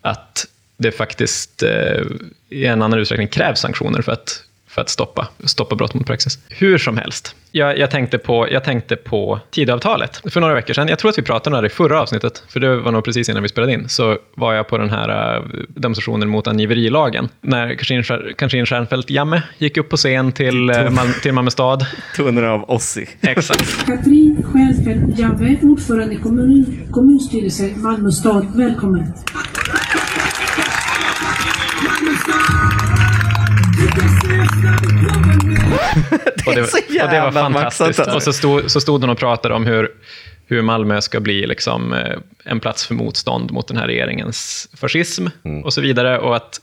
att 0.01 0.47
det 0.77 0.93
faktiskt 0.93 1.63
eh, 1.63 2.03
i 2.49 2.67
en 2.67 2.83
annan 2.83 2.99
utsträckning 2.99 3.29
krävs 3.29 3.61
sanktioner 3.61 4.03
för 4.03 4.13
att, 4.13 4.43
för 4.79 4.83
att 4.83 4.89
stoppa, 4.89 5.29
stoppa 5.45 5.77
brott 5.77 5.95
mot 5.95 6.07
praxis. 6.07 6.39
Hur 6.49 6.79
som 6.79 6.97
helst, 6.99 7.35
jag, 7.53 7.79
jag, 7.79 7.91
tänkte 7.91 8.19
på, 8.19 8.49
jag 8.51 8.65
tänkte 8.65 8.97
på 8.97 9.41
Tidöavtalet 9.51 10.21
för 10.33 10.41
några 10.41 10.55
veckor 10.55 10.75
sedan. 10.75 10.89
Jag 10.89 10.99
tror 10.99 11.09
att 11.11 11.19
vi 11.19 11.23
pratade 11.23 11.57
om 11.57 11.63
det 11.63 11.69
här 11.69 11.73
i 11.73 11.77
förra 11.77 12.01
avsnittet, 12.03 12.43
för 12.49 12.61
det 12.61 12.77
var 12.77 12.93
nog 12.93 13.05
precis 13.05 13.29
innan 13.29 13.43
vi 13.43 13.49
spelade 13.49 13.73
in. 13.73 13.89
Så 13.89 14.19
var 14.37 14.55
jag 14.55 14.69
på 14.69 14.79
den 14.79 14.91
här 14.91 15.37
eh, 15.37 15.43
demonstrationen 15.69 16.29
mot 16.29 16.47
angiverilagen, 16.47 17.29
när 17.41 17.75
Katrin 17.75 18.03
Stjär- 18.03 18.33
Katrin 18.39 18.67
Stjernfeldt 18.67 19.11
Jamme 19.11 19.43
gick 19.59 19.77
upp 19.77 19.89
på 19.89 19.97
scen 19.97 20.33
till, 20.33 20.71
eh, 20.71 20.77
Mal- 20.91 21.21
till 21.23 21.33
Malmö 21.33 21.51
stad. 21.51 21.87
Toner 22.17 22.43
av 22.43 22.71
Ossi. 22.71 23.07
Exakt. 23.21 23.87
Katrin 23.87 24.43
Stjernfeldt 24.53 25.19
Jamme, 25.19 25.57
ordförande 25.63 26.15
i 26.15 26.19
kommun, 26.19 26.89
kommunstyrelse 26.91 27.71
Malmö 27.77 28.11
stad. 28.11 28.47
Välkommen. 28.57 29.13
Och 36.47 36.55
det, 36.55 36.67
så 36.67 36.79
och 36.79 36.85
det 36.89 37.05
var 37.05 37.13
jävla 37.13 37.33
fantastiskt. 37.41 37.99
maxat. 37.99 38.15
Och 38.15 38.23
så 38.23 38.33
stod, 38.33 38.71
så 38.71 38.81
stod 38.81 39.01
hon 39.01 39.11
och 39.11 39.19
pratade 39.19 39.55
om 39.55 39.67
hur, 39.67 39.91
hur 40.47 40.63
Malmö 40.63 41.01
ska 41.01 41.21
bli 41.21 41.47
liksom, 41.47 41.93
eh, 41.93 42.19
en 42.45 42.61
plats 42.61 42.87
för 42.87 42.95
motstånd 42.95 43.53
mot 43.53 43.69
den 43.69 43.77
här 43.77 43.87
regeringens 43.87 44.69
fascism 44.77 45.27
och 45.65 45.73
så 45.73 45.81
vidare. 45.81 46.19
Och 46.19 46.37
att, 46.37 46.61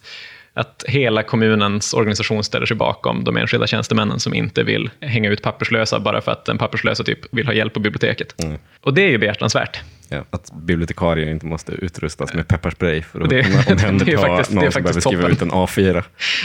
att 0.53 0.85
hela 0.87 1.23
kommunens 1.23 1.93
organisation 1.93 2.43
ställer 2.43 2.65
sig 2.65 2.77
bakom 2.77 3.23
de 3.23 3.37
enskilda 3.37 3.67
tjänstemännen 3.67 4.19
som 4.19 4.33
inte 4.33 4.63
vill 4.63 4.89
hänga 4.99 5.29
ut 5.29 5.41
papperslösa 5.41 5.99
bara 5.99 6.21
för 6.21 6.31
att 6.31 6.45
den 6.45 6.57
papperslösa 6.57 7.03
typ 7.03 7.19
vill 7.31 7.45
ha 7.45 7.53
hjälp 7.53 7.73
på 7.73 7.79
biblioteket. 7.79 8.35
Och 8.81 8.93
det 8.93 9.01
är 9.01 9.09
ju 9.09 9.17
behjärtansvärt. 9.17 9.79
Ja, 10.09 10.23
att 10.31 10.51
bibliotekarier 10.53 11.31
inte 11.31 11.45
måste 11.45 11.71
utrustas 11.71 12.33
med 12.33 12.47
pepparspray 12.47 13.01
för 13.01 13.21
att 13.21 13.29
Det- 13.29 13.43
kunna 13.43 13.57
det 14.05 14.13
är 14.13 14.17
faktiskt- 14.17 14.49
det 14.51 14.57
är 14.57 14.61
någon 14.61 14.71
som 14.71 14.83
behöver 14.83 15.01
skriva 15.01 15.21
toppen. 15.21 15.31
ut 15.31 15.41
en 15.41 15.51
A4. 15.51 16.03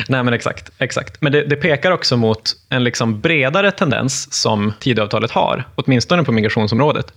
Nej, 0.09 0.23
men 0.23 0.35
exakt. 0.35 0.71
exakt. 0.79 1.21
Men 1.23 1.33
det, 1.33 1.45
det 1.45 1.57
pekar 1.57 1.91
också 1.91 2.17
mot 2.17 2.43
en 2.69 2.85
liksom 2.85 3.21
bredare 3.21 3.71
tendens 3.71 4.33
som 4.33 4.73
Tidöavtalet 4.81 5.31
har, 5.31 5.65
åtminstone 5.75 6.25
på 6.25 6.33
migrationsområdet, 6.33 7.13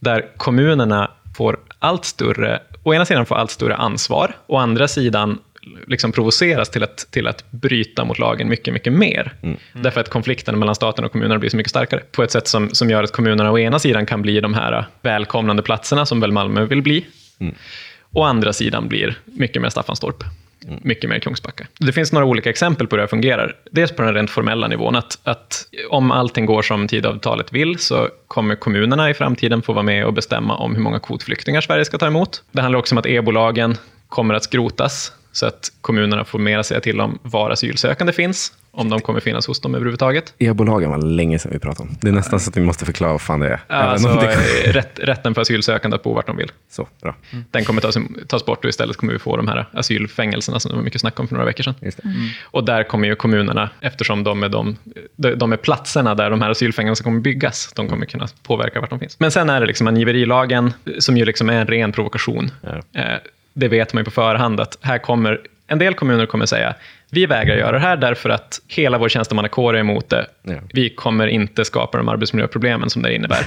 där 0.00 0.24
kommunerna 0.36 1.10
får 1.36 1.56
allt 1.78 2.04
större, 2.04 2.60
å 2.82 2.94
ena 2.94 3.04
sidan 3.04 3.26
får 3.26 3.36
allt 3.36 3.50
större 3.50 3.76
ansvar, 3.76 4.36
å 4.46 4.56
andra 4.56 4.88
sidan 4.88 5.38
liksom 5.86 6.12
provoceras 6.12 6.70
till 6.70 6.82
att, 6.82 6.96
till 7.10 7.26
att 7.26 7.50
bryta 7.50 8.04
mot 8.04 8.18
lagen 8.18 8.48
mycket, 8.48 8.74
mycket 8.74 8.92
mer. 8.92 9.32
Därför 9.72 10.00
att 10.00 10.08
konflikten 10.08 10.58
mellan 10.58 10.74
staten 10.74 11.04
och 11.04 11.12
kommunerna 11.12 11.38
blir 11.38 11.50
så 11.50 11.56
mycket 11.56 11.70
starkare. 11.70 12.02
På 12.12 12.22
ett 12.22 12.30
sätt 12.30 12.48
som, 12.48 12.70
som 12.70 12.90
gör 12.90 13.02
att 13.02 13.12
kommunerna 13.12 13.52
å 13.52 13.58
ena 13.58 13.78
sidan 13.78 14.06
kan 14.06 14.22
bli 14.22 14.40
de 14.40 14.54
här 14.54 14.86
välkomnande 15.02 15.62
platserna 15.62 16.06
som 16.06 16.20
väl 16.20 16.32
Malmö 16.32 16.64
vill 16.64 16.82
bli. 16.82 17.06
Å 18.12 18.22
andra 18.22 18.52
sidan 18.52 18.88
blir 18.88 19.18
mycket 19.24 19.62
mer 19.62 19.68
Staffanstorp. 19.68 20.24
Mycket 20.82 21.10
mer 21.10 21.18
Kungsbacka. 21.18 21.66
Det 21.78 21.92
finns 21.92 22.12
några 22.12 22.26
olika 22.26 22.50
exempel 22.50 22.86
på 22.86 22.96
hur 22.96 22.98
det 22.98 23.02
här 23.02 23.08
fungerar. 23.08 23.56
Dels 23.70 23.92
på 23.92 24.02
den 24.02 24.14
rent 24.14 24.30
formella 24.30 24.68
nivån, 24.68 24.96
att, 24.96 25.18
att 25.22 25.66
om 25.90 26.10
allting 26.10 26.46
går 26.46 26.62
som 26.62 26.88
tidavtalet 26.88 27.52
vill 27.52 27.78
så 27.78 28.08
kommer 28.28 28.54
kommunerna 28.56 29.10
i 29.10 29.14
framtiden 29.14 29.62
få 29.62 29.72
vara 29.72 29.82
med 29.82 30.04
och 30.06 30.12
bestämma 30.12 30.56
om 30.56 30.74
hur 30.74 30.82
många 30.82 30.98
kvotflyktingar 30.98 31.60
Sverige 31.60 31.84
ska 31.84 31.98
ta 31.98 32.06
emot. 32.06 32.42
Det 32.52 32.62
handlar 32.62 32.78
också 32.78 32.94
om 32.94 32.98
att 32.98 33.06
e-bolagen 33.06 33.76
kommer 34.08 34.34
att 34.34 34.44
skrotas. 34.44 35.12
Så 35.32 35.46
att 35.46 35.72
kommunerna 35.80 36.24
får 36.24 36.38
mer 36.38 36.58
att 36.58 36.66
säga 36.66 36.80
till 36.80 37.00
om 37.00 37.18
var 37.22 37.50
asylsökande 37.50 38.12
finns, 38.12 38.52
om 38.70 38.90
de 38.90 39.00
kommer 39.00 39.20
finnas 39.20 39.46
hos 39.46 39.60
dem 39.60 39.74
överhuvudtaget. 39.74 40.34
E-bolagen 40.38 40.90
var 40.90 40.98
länge 40.98 41.38
sedan 41.38 41.52
vi 41.52 41.58
pratade 41.58 41.88
om. 41.88 41.96
Det 42.00 42.08
är 42.08 42.12
nästan 42.12 42.40
så 42.40 42.50
att 42.50 42.56
vi 42.56 42.60
måste 42.60 42.84
förklara 42.84 43.12
vad 43.12 43.20
fan 43.20 43.40
det 43.40 43.48
är. 43.48 43.60
Alltså, 43.68 44.08
det... 44.08 44.32
eh, 44.32 44.72
rätt, 44.72 44.98
rätten 44.98 45.34
för 45.34 45.42
asylsökande 45.42 45.94
att 45.94 46.02
bo 46.02 46.14
vart 46.14 46.26
de 46.26 46.36
vill. 46.36 46.52
Så, 46.70 46.88
bra. 47.02 47.14
Den 47.50 47.64
kommer 47.64 47.80
tas, 47.80 47.96
tas 48.26 48.44
bort 48.44 48.64
och 48.64 48.68
istället 48.68 48.96
kommer 48.96 49.12
vi 49.12 49.18
få 49.18 49.36
de 49.36 49.48
här 49.48 49.66
asylfängelserna 49.72 50.60
som 50.60 50.70
det 50.70 50.76
var 50.76 50.84
mycket 50.84 51.00
snack 51.00 51.20
om 51.20 51.28
för 51.28 51.34
några 51.34 51.46
veckor 51.46 51.64
sedan. 51.64 51.74
Just 51.80 51.96
det. 51.96 52.02
Och 52.42 52.64
där 52.64 52.84
kommer 52.84 53.08
ju 53.08 53.14
kommunerna, 53.14 53.70
eftersom 53.80 54.24
de 54.24 54.42
är, 54.42 54.48
de, 54.48 54.76
de 55.16 55.34
de 55.34 55.52
är 55.52 55.56
platserna 55.56 56.14
där 56.14 56.30
de 56.30 56.42
här 56.42 56.50
asylfängelserna 56.50 57.04
kommer 57.04 57.20
byggas, 57.20 57.72
de 57.74 57.88
kommer 57.88 58.06
kunna 58.06 58.28
påverka 58.42 58.80
vart 58.80 58.90
de 58.90 58.98
finns. 58.98 59.20
Men 59.20 59.30
sen 59.30 59.50
är 59.50 59.60
det 59.60 59.66
liksom 59.66 59.86
angiverilagen, 59.86 60.72
som 60.98 61.16
ju 61.16 61.24
liksom 61.24 61.50
är 61.50 61.60
en 61.60 61.66
ren 61.66 61.92
provokation. 61.92 62.50
Ja. 62.60 63.02
Det 63.58 63.68
vet 63.68 63.92
man 63.94 64.00
ju 64.00 64.04
på 64.04 64.10
förhand 64.10 64.60
att 64.60 64.78
här 64.80 64.98
kommer, 64.98 65.40
en 65.66 65.78
del 65.78 65.94
kommuner 65.94 66.26
kommer 66.26 66.46
säga, 66.46 66.74
vi 67.10 67.26
vägrar 67.26 67.56
göra 67.56 67.72
det 67.72 67.78
här 67.78 67.96
därför 67.96 68.30
att 68.30 68.60
hela 68.68 68.98
vår 68.98 69.08
tjänstemannakår 69.08 69.74
är 69.76 69.80
emot 69.80 70.08
det. 70.10 70.26
Ja. 70.42 70.54
Vi 70.72 70.90
kommer 70.94 71.26
inte 71.26 71.64
skapa 71.64 71.98
de 71.98 72.08
arbetsmiljöproblemen 72.08 72.90
som 72.90 73.02
det 73.02 73.14
innebär. 73.14 73.38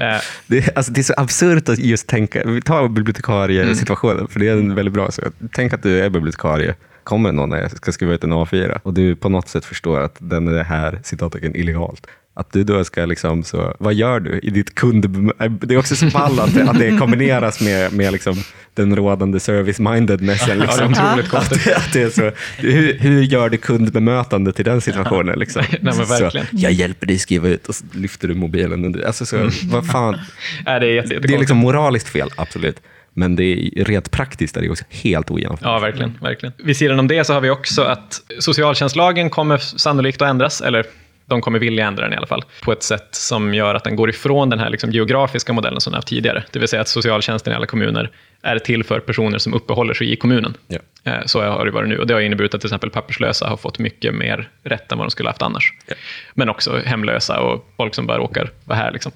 Eh, 0.00 0.20
Det, 0.46 0.58
är- 0.58 0.76
alltså, 0.78 0.92
det 0.92 1.00
är 1.00 1.02
så 1.02 1.14
absurt 1.16 1.68
att 1.68 1.78
just 1.78 2.08
tänka, 2.08 2.42
vi 2.46 2.62
tar 2.62 2.88
bibliotekariesituationen, 2.88 4.28
för 4.28 4.40
det 4.40 4.48
är 4.48 4.52
en 4.52 4.74
väldigt 4.74 4.94
bra. 4.94 5.10
Så 5.10 5.22
tänk 5.52 5.72
att 5.72 5.82
du 5.82 6.00
är 6.00 6.08
bibliotekarie, 6.10 6.74
kommer 7.04 7.32
någon 7.32 7.52
och 7.52 7.70
ska 7.70 7.92
skriva 7.92 8.12
ut 8.14 8.24
en 8.24 8.32
A4 8.32 8.80
och 8.82 8.94
du 8.94 9.16
på 9.16 9.28
något 9.28 9.48
sätt 9.48 9.64
förstår 9.64 10.00
att 10.00 10.16
den 10.18 10.48
är 10.48 10.64
här 10.64 11.00
citattecken 11.04 11.56
illegalt. 11.56 12.06
Att 12.34 12.52
du 12.52 12.64
då 12.64 12.84
ska 12.84 13.04
liksom, 13.06 13.42
så, 13.44 13.76
vad 13.78 13.94
gör 13.94 14.20
du 14.20 14.38
i 14.42 14.50
ditt 14.50 14.74
kund... 14.74 15.32
Det 15.60 15.74
är 15.74 15.78
också 15.78 15.96
så 15.96 16.06
ball 16.06 16.40
att, 16.40 16.54
det- 16.54 16.70
att 16.70 16.78
det 16.78 16.98
kombineras 16.98 17.60
med, 17.60 17.92
med 17.92 18.12
liksom 18.12 18.36
den 18.74 18.96
rådande 18.96 19.40
service-mindednessen. 19.40 20.58
Liksom. 20.58 20.92
det 20.92 20.98
är 20.98 21.08
otroligt 21.08 21.34
att, 21.34 21.64
det- 21.64 21.76
att 21.76 21.92
det 21.92 22.02
är 22.02 22.10
så, 22.10 22.30
hur, 22.58 22.98
hur 22.98 23.22
gör 23.22 23.48
du 23.48 23.56
kundbemötandet 23.56 24.60
i 24.60 24.62
den 24.62 24.80
situationen? 24.80 25.38
Liksom? 25.38 25.62
Nej. 25.80 25.92
Så, 25.94 26.30
jag 26.50 26.72
hjälper 26.72 27.06
dig 27.06 27.18
skriva 27.18 27.48
ut 27.48 27.66
och 27.68 27.74
så 27.74 27.84
lyfter 27.94 28.28
du 28.28 28.34
mobilen. 28.34 28.84
under- 28.84 29.06
Alltså 29.06 29.26
så, 29.26 29.50
vad 29.64 29.86
fan, 29.86 30.18
är 30.66 30.80
det, 30.80 30.86
är 30.86 30.94
jätte, 30.94 31.18
det 31.18 31.34
är 31.34 31.38
liksom 31.38 31.58
moraliskt 31.58 32.08
fel, 32.08 32.28
absolut. 32.36 32.80
Men 33.14 33.36
det 33.36 33.44
är 33.44 33.84
rent 33.84 34.10
praktiskt 34.10 34.56
är 34.56 34.60
det 34.62 34.70
också 34.70 34.84
helt 34.90 35.30
ojämförbart. 35.30 35.62
Ja, 35.62 35.78
verkligen, 35.78 36.18
verkligen. 36.22 36.52
Vid 36.64 36.76
sidan 36.76 36.98
om 36.98 37.08
det 37.08 37.24
så 37.24 37.32
har 37.32 37.40
vi 37.40 37.50
också 37.50 37.82
att 37.82 38.20
socialtjänstlagen 38.38 39.30
kommer 39.30 39.58
sannolikt 39.58 40.22
att 40.22 40.28
ändras, 40.30 40.60
eller 40.60 40.84
de 41.32 41.40
kommer 41.40 41.58
vilja 41.58 41.86
ändra 41.86 42.04
den 42.04 42.12
i 42.12 42.16
alla 42.16 42.26
fall, 42.26 42.44
på 42.62 42.72
ett 42.72 42.82
sätt 42.82 43.08
som 43.10 43.54
gör 43.54 43.74
att 43.74 43.84
den 43.84 43.96
går 43.96 44.10
ifrån 44.10 44.50
den 44.50 44.58
här 44.58 44.70
liksom 44.70 44.90
geografiska 44.90 45.52
modellen 45.52 45.80
som 45.80 45.90
den 45.90 45.98
haft 45.98 46.08
tidigare. 46.08 46.44
Det 46.50 46.58
vill 46.58 46.68
säga 46.68 46.82
att 46.82 46.88
socialtjänsten 46.88 47.52
i 47.52 47.56
alla 47.56 47.66
kommuner 47.66 48.10
är 48.42 48.58
till 48.58 48.84
för 48.84 49.00
personer 49.00 49.38
som 49.38 49.54
uppehåller 49.54 49.94
sig 49.94 50.12
i 50.12 50.16
kommunen. 50.16 50.54
Ja. 50.68 50.78
Eh, 51.04 51.26
Så 51.26 51.42
har 51.42 51.64
det 51.64 51.70
varit 51.70 51.88
nu. 51.88 51.98
Och 51.98 52.06
det 52.06 52.14
har 52.14 52.20
inneburit 52.20 52.54
att 52.54 52.60
till 52.60 52.68
exempel 52.68 52.90
papperslösa 52.90 53.48
har 53.48 53.56
fått 53.56 53.78
mycket 53.78 54.14
mer 54.14 54.48
rätt 54.62 54.92
än 54.92 54.98
vad 54.98 55.06
de 55.06 55.10
skulle 55.10 55.28
haft 55.28 55.42
annars. 55.42 55.72
Ja. 55.86 55.94
Men 56.34 56.48
också 56.48 56.80
hemlösa 56.84 57.40
och 57.40 57.72
folk 57.76 57.94
som 57.94 58.06
bara 58.06 58.18
råkar 58.18 58.50
vara 58.64 58.78
här. 58.78 58.92
Liksom. 58.92 59.12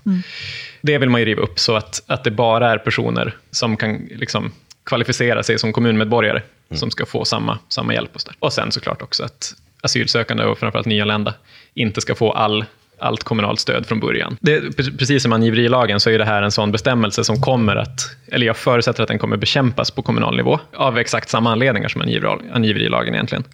Det 0.81 0.99
vill 0.99 1.11
man 1.11 1.21
ju 1.21 1.25
riva 1.27 1.43
upp 1.43 1.59
så 1.59 1.77
att, 1.77 2.03
att 2.07 2.25
det 2.25 2.31
bara 2.31 2.71
är 2.71 2.79
personer 2.79 3.35
som 3.51 3.77
kan 3.77 4.09
liksom, 4.11 4.53
kvalificera 4.85 5.43
sig 5.43 5.59
som 5.59 5.73
kommunmedborgare 5.73 6.43
som 6.71 6.91
ska 6.91 7.07
få 7.07 7.25
samma, 7.25 7.59
samma 7.69 7.95
hjälp. 7.95 8.11
Och, 8.15 8.21
så 8.21 8.29
där. 8.29 8.37
och 8.39 8.53
sen 8.53 8.73
såklart 8.73 9.03
också 9.03 9.25
att 9.25 9.55
asylsökande 9.81 10.45
och 10.45 10.59
framförallt 10.59 10.87
nyanlända 10.87 11.35
inte 11.77 12.01
ska 12.01 12.15
få 12.15 12.33
all 12.33 12.65
allt 12.99 13.25
kommunalt 13.25 13.61
stöd 13.61 13.87
från 13.87 14.01
början. 14.01 14.37
Det, 14.41 14.61
pre- 14.61 14.99
precis 14.99 15.23
som 15.23 15.33
angiverilagen 15.33 16.01
så 16.01 16.11
är 16.11 16.19
det 16.19 16.25
här 16.25 16.43
en 16.43 16.51
sån 16.51 16.73
bestämmelse 16.73 17.25
som 17.25 17.41
kommer 17.41 17.77
att, 17.77 18.17
eller 18.33 18.47
jag 18.47 18.57
förutsätter 18.57 19.03
att 19.03 19.09
den 19.09 19.19
kommer 19.19 19.37
bekämpas 19.37 19.91
på 19.91 20.03
kommunal 20.03 20.37
nivå, 20.37 20.59
av 20.75 20.99
exakt 20.99 21.29
samma 21.29 21.53
anledningar 21.53 21.89
som 21.89 22.03
angiveri- 22.03 22.53
angiverilagen 22.53 23.15
egentligen. 23.15 23.45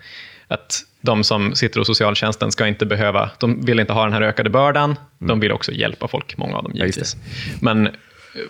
Att 0.48 0.80
de 1.00 1.24
som 1.24 1.54
sitter 1.54 1.78
hos 1.78 1.86
socialtjänsten 1.86 2.52
ska 2.52 2.66
inte 2.66 2.86
behöva, 2.86 3.30
de 3.38 3.64
vill 3.64 3.80
inte 3.80 3.92
ha 3.92 4.04
den 4.04 4.12
här 4.12 4.22
ökade 4.22 4.50
bördan, 4.50 4.96
de 5.18 5.40
vill 5.40 5.52
också 5.52 5.72
hjälpa 5.72 6.08
folk, 6.08 6.36
många 6.36 6.56
av 6.56 6.62
dem 6.62 6.72
Ja, 6.74 6.84
givetvis. 6.84 7.16
Men, 7.60 7.88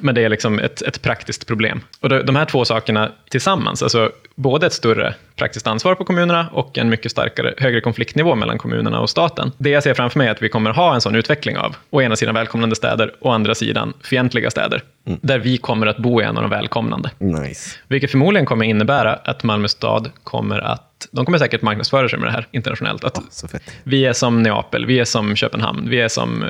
men 0.01 0.15
det 0.15 0.25
är 0.25 0.29
liksom 0.29 0.59
ett, 0.59 0.83
ett 0.83 1.03
praktiskt 1.03 1.47
problem. 1.47 1.81
Och 2.01 2.09
de, 2.09 2.27
de 2.27 2.37
här 2.37 2.45
två 2.45 2.65
sakerna 2.65 3.13
tillsammans, 3.31 3.83
alltså 3.83 4.13
både 4.35 4.67
ett 4.67 4.73
större 4.73 5.15
praktiskt 5.37 5.67
ansvar 5.67 5.95
på 5.95 6.05
kommunerna 6.05 6.49
och 6.53 6.79
en 6.79 6.89
mycket 6.89 7.11
starkare, 7.11 7.55
högre 7.59 7.81
konfliktnivå 7.81 8.35
mellan 8.35 8.59
kommunerna 8.59 9.01
och 9.01 9.11
staten. 9.11 9.53
Det 9.59 9.71
jag 9.71 9.83
ser 9.83 9.95
framför 9.95 10.19
mig 10.19 10.27
är 10.29 10.33
att 10.33 10.43
vi 10.43 10.49
kommer 10.49 10.71
ha 10.71 10.95
en 10.95 11.01
sån 11.01 11.15
utveckling 11.15 11.57
av, 11.57 11.77
å 11.91 12.03
ena 12.03 12.17
sidan 12.17 12.35
välkomnande 12.35 12.77
städer, 12.77 13.15
å 13.21 13.31
andra 13.31 13.55
sidan 13.55 13.93
fientliga 14.03 14.51
städer, 14.51 14.83
där 15.05 15.39
vi 15.39 15.59
kommer 15.59 15.87
att 15.87 15.99
bo 15.99 16.21
i 16.21 16.25
en 16.25 16.37
av 16.37 16.43
de 16.43 16.51
välkomnande. 16.51 17.11
Nice. 17.19 17.71
Vilket 17.89 18.11
förmodligen 18.11 18.47
kommer 18.47 18.65
innebära 18.65 19.15
att 19.15 19.43
Malmö 19.43 19.69
stad 19.69 20.11
kommer 20.25 20.59
att, 20.59 21.09
de 21.13 21.25
kommer 21.25 21.39
säkert 21.39 21.63
marknadsföra 21.63 22.09
sig 22.09 22.19
med 22.19 22.29
det 22.29 22.33
här 22.33 22.47
internationellt. 22.51 23.05
Att 23.05 23.45
fett. 23.53 23.63
vi 23.83 24.05
är 24.07 24.13
som 24.13 24.43
Neapel, 24.43 24.87
vi 24.87 24.99
är 25.01 25.05
som 25.05 25.37
Köpenhamn, 25.37 25.89
vi 25.91 26.01
är 26.01 26.09
som 26.09 26.43
eh, 26.43 26.49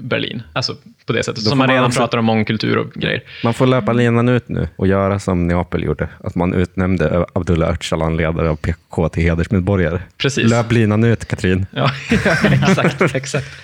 Berlin. 0.00 0.42
Alltså 0.52 0.74
på 1.06 1.12
det 1.12 1.22
sättet. 1.22 1.44
Då 1.44 1.48
Som 1.50 1.58
man 1.58 1.66
man 1.66 1.74
redan 1.74 1.86
också- 1.88 2.00
pratar 2.00 2.18
om 2.18 2.24
mångkultur 2.24 2.78
och 2.78 2.92
grejer. 2.92 3.22
Man 3.44 3.54
får 3.54 3.66
löpa 3.66 3.92
linan 3.92 4.28
ut 4.28 4.48
nu 4.48 4.68
och 4.76 4.86
göra 4.86 5.18
som 5.18 5.46
Neapel 5.48 5.84
gjorde. 5.84 6.08
Att 6.24 6.34
man 6.34 6.54
utnämnde 6.54 7.26
Abdullah 7.32 7.70
Öcalan, 7.70 8.16
ledare 8.16 8.50
av 8.50 8.56
PKK, 8.56 9.08
till 9.08 9.22
hedersmedborgare. 9.22 10.00
Precis. 10.18 10.50
Löp 10.50 10.72
linan 10.72 11.04
ut, 11.04 11.24
Katrin. 11.24 11.66
Ja, 11.70 11.90
exakt. 12.52 13.14
exakt. 13.14 13.46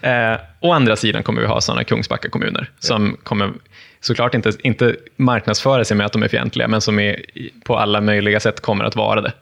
Eh, 0.00 0.36
å 0.60 0.72
andra 0.72 0.96
sidan 0.96 1.22
kommer 1.22 1.40
vi 1.40 1.46
ha 1.46 1.60
sådana 1.60 1.84
Kungsbacka 1.84 2.28
kommuner 2.28 2.70
som 2.78 3.16
kommer 3.22 3.52
såklart 4.00 4.34
inte, 4.34 4.52
inte 4.62 4.96
marknadsföra 5.16 5.84
sig 5.84 5.96
med 5.96 6.06
att 6.06 6.12
de 6.12 6.22
är 6.22 6.28
fientliga, 6.28 6.68
men 6.68 6.80
som 6.80 6.98
är, 6.98 7.22
på 7.64 7.78
alla 7.78 8.00
möjliga 8.00 8.40
sätt 8.40 8.60
kommer 8.60 8.84
att 8.84 8.96
vara 8.96 9.20
det. 9.20 9.32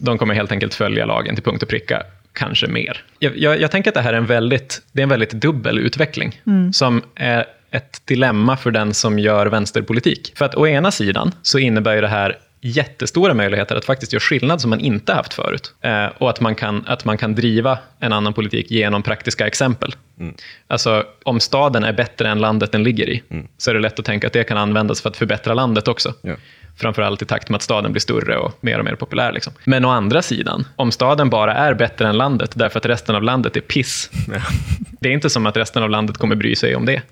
De 0.00 0.18
kommer 0.18 0.34
helt 0.34 0.52
enkelt 0.52 0.74
följa 0.74 1.06
lagen 1.06 1.34
till 1.34 1.44
punkt 1.44 1.62
och 1.62 1.68
pricka, 1.68 2.02
kanske 2.32 2.66
mer. 2.66 3.04
Jag, 3.18 3.38
jag, 3.38 3.60
jag 3.60 3.70
tänker 3.70 3.90
att 3.90 3.94
det 3.94 4.00
här 4.00 4.12
är 4.12 4.16
en 4.16 4.26
väldigt, 4.26 4.82
det 4.92 5.00
är 5.00 5.02
en 5.02 5.08
väldigt 5.08 5.32
dubbel 5.32 5.78
utveckling, 5.78 6.40
som 6.72 7.02
är 7.14 7.44
ett 7.70 8.06
dilemma 8.06 8.56
för 8.56 8.70
den 8.70 8.94
som 8.94 9.18
gör 9.18 9.46
vänsterpolitik. 9.46 10.32
För 10.36 10.44
att 10.44 10.54
å 10.54 10.66
ena 10.66 10.90
sidan 10.90 11.32
så 11.42 11.58
innebär 11.58 11.94
ju 11.94 12.00
det 12.00 12.08
här 12.08 12.38
jättestora 12.62 13.34
möjligheter 13.34 13.76
att 13.76 13.84
faktiskt 13.84 14.12
göra 14.12 14.20
skillnad 14.20 14.60
som 14.60 14.70
man 14.70 14.80
inte 14.80 15.12
haft 15.12 15.34
förut. 15.34 15.74
Eh, 15.80 16.06
och 16.06 16.30
att 16.30 16.40
man, 16.40 16.54
kan, 16.54 16.84
att 16.86 17.04
man 17.04 17.18
kan 17.18 17.34
driva 17.34 17.78
en 17.98 18.12
annan 18.12 18.32
politik 18.32 18.70
genom 18.70 19.02
praktiska 19.02 19.46
exempel. 19.46 19.94
Alltså, 20.66 21.04
om 21.22 21.40
staden 21.40 21.84
är 21.84 21.92
bättre 21.92 22.28
än 22.28 22.38
landet 22.38 22.72
den 22.72 22.82
ligger 22.82 23.08
i, 23.08 23.22
så 23.58 23.70
är 23.70 23.74
det 23.74 23.80
lätt 23.80 23.98
att 23.98 24.04
tänka 24.04 24.26
att 24.26 24.32
det 24.32 24.44
kan 24.44 24.56
användas 24.58 25.00
för 25.00 25.10
att 25.10 25.16
förbättra 25.16 25.54
landet 25.54 25.88
också. 25.88 26.14
Ja. 26.22 26.34
Framförallt 26.76 27.22
i 27.22 27.24
takt 27.24 27.48
med 27.48 27.56
att 27.56 27.62
staden 27.62 27.92
blir 27.92 28.00
större 28.00 28.36
och 28.36 28.58
mer 28.60 28.78
och 28.78 28.84
mer 28.84 28.94
populär. 28.94 29.32
Liksom. 29.32 29.52
Men 29.64 29.84
å 29.84 29.88
andra 29.88 30.22
sidan, 30.22 30.66
om 30.76 30.92
staden 30.92 31.30
bara 31.30 31.54
är 31.54 31.74
bättre 31.74 32.08
än 32.08 32.16
landet 32.16 32.50
därför 32.54 32.78
att 32.78 32.86
resten 32.86 33.14
av 33.14 33.22
landet 33.22 33.56
är 33.56 33.60
piss, 33.60 34.10
det 35.00 35.08
är 35.08 35.12
inte 35.12 35.30
som 35.30 35.46
att 35.46 35.56
resten 35.56 35.82
av 35.82 35.90
landet 35.90 36.18
kommer 36.18 36.36
bry 36.36 36.56
sig 36.56 36.76
om 36.76 36.86
det. 36.86 37.02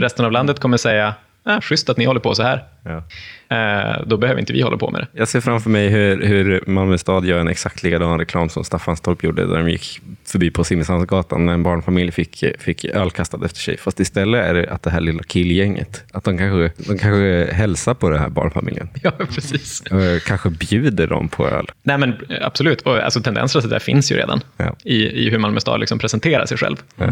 Resten 0.00 0.24
av 0.24 0.32
landet 0.32 0.60
kommer 0.60 0.76
säga, 0.76 1.14
ah, 1.44 1.60
schysst 1.60 1.88
att 1.88 1.96
ni 1.96 2.04
håller 2.04 2.20
på 2.20 2.34
så 2.34 2.42
här. 2.42 2.64
Ja. 2.82 3.02
Eh, 3.48 4.02
då 4.06 4.16
behöver 4.16 4.40
inte 4.40 4.52
vi 4.52 4.62
hålla 4.62 4.76
på 4.76 4.90
med 4.90 5.00
det. 5.00 5.06
Jag 5.18 5.28
ser 5.28 5.40
framför 5.40 5.70
mig 5.70 5.88
hur, 5.88 6.22
hur 6.22 6.62
Malmö 6.66 6.98
stad 6.98 7.24
gör 7.24 7.38
en 7.38 7.48
exakt 7.48 7.82
likadan 7.82 8.18
reklam 8.18 8.48
som 8.48 8.64
Staffanstorp 8.64 9.24
gjorde, 9.24 9.46
där 9.46 9.56
de 9.56 9.70
gick 9.70 10.00
förbi 10.24 10.50
på 10.50 10.64
Simrishamnsgatan 10.64 11.46
när 11.46 11.52
en 11.52 11.62
barnfamilj 11.62 12.10
fick, 12.12 12.44
fick 12.58 12.84
öl 12.84 13.10
kastad 13.10 13.38
efter 13.44 13.60
sig. 13.60 13.76
Fast 13.78 14.00
istället 14.00 14.44
är 14.44 14.54
det 14.54 14.70
att 14.70 14.82
det 14.82 14.90
här 14.90 15.00
lilla 15.00 15.22
killgänget, 15.22 16.04
att 16.12 16.24
de 16.24 16.38
kanske, 16.38 16.82
de 16.92 16.98
kanske 16.98 17.48
hälsar 17.52 17.94
på 17.94 18.10
den 18.10 18.18
här 18.20 18.28
barnfamiljen. 18.28 18.88
Ja, 19.02 19.10
precis. 19.34 19.80
Och 19.80 20.22
kanske 20.26 20.50
bjuder 20.50 21.06
dem 21.06 21.28
på 21.28 21.48
öl. 21.48 21.66
Nej, 21.82 21.98
men 21.98 22.10
eh, 22.10 22.46
absolut. 22.46 22.80
Och, 22.80 22.98
alltså, 22.98 23.20
tendenser 23.20 23.60
till 23.60 23.68
det 23.70 23.74
där 23.74 23.80
finns 23.80 24.12
ju 24.12 24.16
redan 24.16 24.40
Ja. 24.56 24.76
i, 24.84 25.26
i 25.26 25.30
hur 25.30 25.38
Malmö 25.38 25.60
stad 25.60 25.80
liksom 25.80 25.98
presenterar 25.98 26.46
sig 26.46 26.58
själv. 26.58 26.76
Ja. 26.96 27.06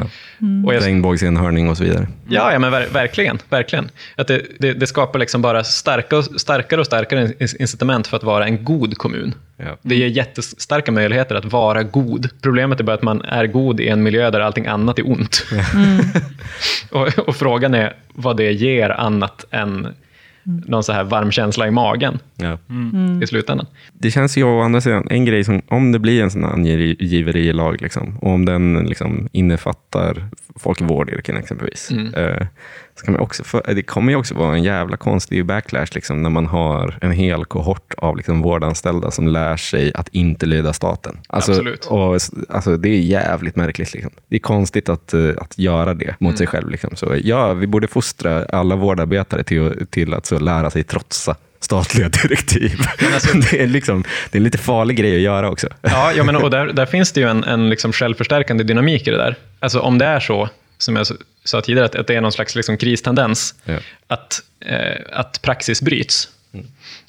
Och 0.66 0.74
jag, 0.74 0.82
Regnbågsenhörning 0.86 1.68
och 1.68 1.76
så 1.76 1.84
vidare. 1.84 2.08
Ja, 2.28 2.52
ja 2.52 2.58
men 2.58 2.72
ver 2.72 2.86
verkligen. 2.92 3.38
verkligen. 3.48 3.90
Att 4.16 4.26
det, 4.28 4.42
det, 4.58 4.72
det 4.72 4.86
skapar 4.86 5.18
liksom 5.18 5.42
bara 5.42 5.64
starka 5.64 6.16
och, 6.16 6.23
starkare 6.24 6.80
och 6.80 6.86
starkare 6.86 7.22
in- 7.24 7.48
incitament 7.58 8.06
för 8.06 8.16
att 8.16 8.22
vara 8.22 8.44
en 8.46 8.64
god 8.64 8.98
kommun. 8.98 9.34
Ja. 9.56 9.76
Det 9.82 9.94
ger 9.94 10.06
jättestarka 10.06 10.92
möjligheter 10.92 11.34
att 11.34 11.44
vara 11.44 11.82
god. 11.82 12.28
Problemet 12.42 12.80
är 12.80 12.84
bara 12.84 12.94
att 12.96 13.02
man 13.02 13.22
är 13.22 13.46
god 13.46 13.80
i 13.80 13.88
en 13.88 14.02
miljö 14.02 14.30
där 14.30 14.40
allting 14.40 14.66
annat 14.66 14.98
är 14.98 15.10
ont. 15.10 15.46
och, 16.90 17.18
och 17.28 17.36
frågan 17.36 17.74
är 17.74 17.92
vad 18.14 18.36
det 18.36 18.52
ger 18.52 18.90
annat 18.90 19.44
än 19.50 19.88
någon 20.46 20.82
så 20.84 20.92
här 20.92 21.04
varm 21.04 21.30
känsla 21.30 21.66
i 21.66 21.70
magen 21.70 22.18
Ja. 22.36 22.58
i 23.22 23.26
slutändan. 23.26 23.66
Det 23.92 24.10
känns 24.10 24.36
ju 24.36 24.44
å 24.44 24.60
andra 24.60 24.80
sidan, 24.80 25.06
en 25.10 25.24
grej 25.24 25.44
som, 25.44 25.62
om 25.68 25.92
det 25.92 25.98
blir 25.98 26.22
en 26.22 26.30
sån 26.30 26.44
här 26.44 26.50
angiverilag, 26.52 27.82
liksom, 27.82 28.18
och 28.18 28.30
om 28.30 28.44
den 28.44 28.86
liksom 28.88 29.28
innefattar 29.32 30.28
folk 30.56 30.80
i 30.80 30.84
vårdyrken 30.84 31.36
exempelvis, 31.36 31.90
eh, 31.90 32.46
så 32.96 33.04
kan 33.04 33.12
man 33.14 33.22
också 33.22 33.44
få, 33.44 33.60
det 33.66 33.82
kommer 33.82 34.12
ju 34.12 34.18
också 34.18 34.34
vara 34.34 34.54
en 34.56 34.62
jävla 34.62 34.96
konstig 34.96 35.46
backlash 35.46 35.86
liksom, 35.94 36.22
när 36.22 36.30
man 36.30 36.46
har 36.46 36.98
en 37.00 37.12
hel 37.12 37.44
kohort 37.44 37.94
av 37.96 38.16
liksom, 38.16 38.42
vårdanställda 38.42 39.10
som 39.10 39.28
lär 39.28 39.56
sig 39.56 39.92
att 39.94 40.08
inte 40.08 40.46
lyda 40.46 40.72
staten. 40.72 41.18
Alltså, 41.28 41.52
Absolut. 41.52 41.84
Och, 41.86 42.18
alltså, 42.48 42.76
det 42.76 42.88
är 42.88 43.00
jävligt 43.00 43.56
märkligt. 43.56 43.94
Liksom. 43.94 44.12
Det 44.28 44.36
är 44.36 44.40
konstigt 44.40 44.88
att, 44.88 45.14
eh, 45.14 45.30
att 45.38 45.58
göra 45.58 45.94
det 45.94 46.14
mot 46.18 46.38
sig 46.38 46.46
själv. 46.46 46.70
Liksom. 46.70 46.96
Så, 46.96 47.14
ja, 47.24 47.52
vi 47.54 47.66
borde 47.66 47.86
fostra 47.88 48.44
alla 48.44 48.76
vårdarbetare 48.76 49.44
till, 49.44 49.66
att- 49.66 49.90
till 49.90 50.14
att 50.14 50.26
så 50.26 50.38
lära 50.38 50.70
sig 50.70 50.82
trotsa 50.84 51.36
statliga 51.60 52.08
direktiv. 52.22 52.78
det, 53.50 53.62
är 53.62 53.66
liksom, 53.66 54.04
det 54.30 54.36
är 54.36 54.40
en 54.40 54.44
lite 54.44 54.58
farlig 54.58 54.96
grej 54.96 55.14
att 55.16 55.22
göra 55.22 55.50
också. 55.50 55.68
Ja, 55.82 56.12
ja 56.16 56.24
men, 56.24 56.36
och 56.36 56.50
där, 56.56 56.66
där 56.66 56.86
finns 56.86 57.12
det 57.12 57.20
ju 57.20 57.28
en, 57.28 57.44
en 57.44 57.68
liksom 57.70 57.92
självförstärkande 57.92 58.64
dynamik 58.64 59.06
i 59.08 59.10
det 59.10 59.16
där. 59.16 59.36
Alltså 59.60 59.80
om 59.80 59.98
det 59.98 60.04
är 60.06 60.20
så, 60.20 60.48
som 60.78 60.96
jag 60.96 61.06
sa 61.44 61.60
tidigare, 61.60 61.86
att, 61.86 61.94
att 61.94 62.06
det 62.06 62.14
är 62.14 62.20
någon 62.20 62.32
slags 62.32 62.54
liksom 62.54 62.76
kristendens, 62.76 63.54
Ja. 63.64 63.78
att, 64.06 64.42
eh, 64.60 65.00
att 65.12 65.42
praxis 65.42 65.82
bryts. 65.82 66.28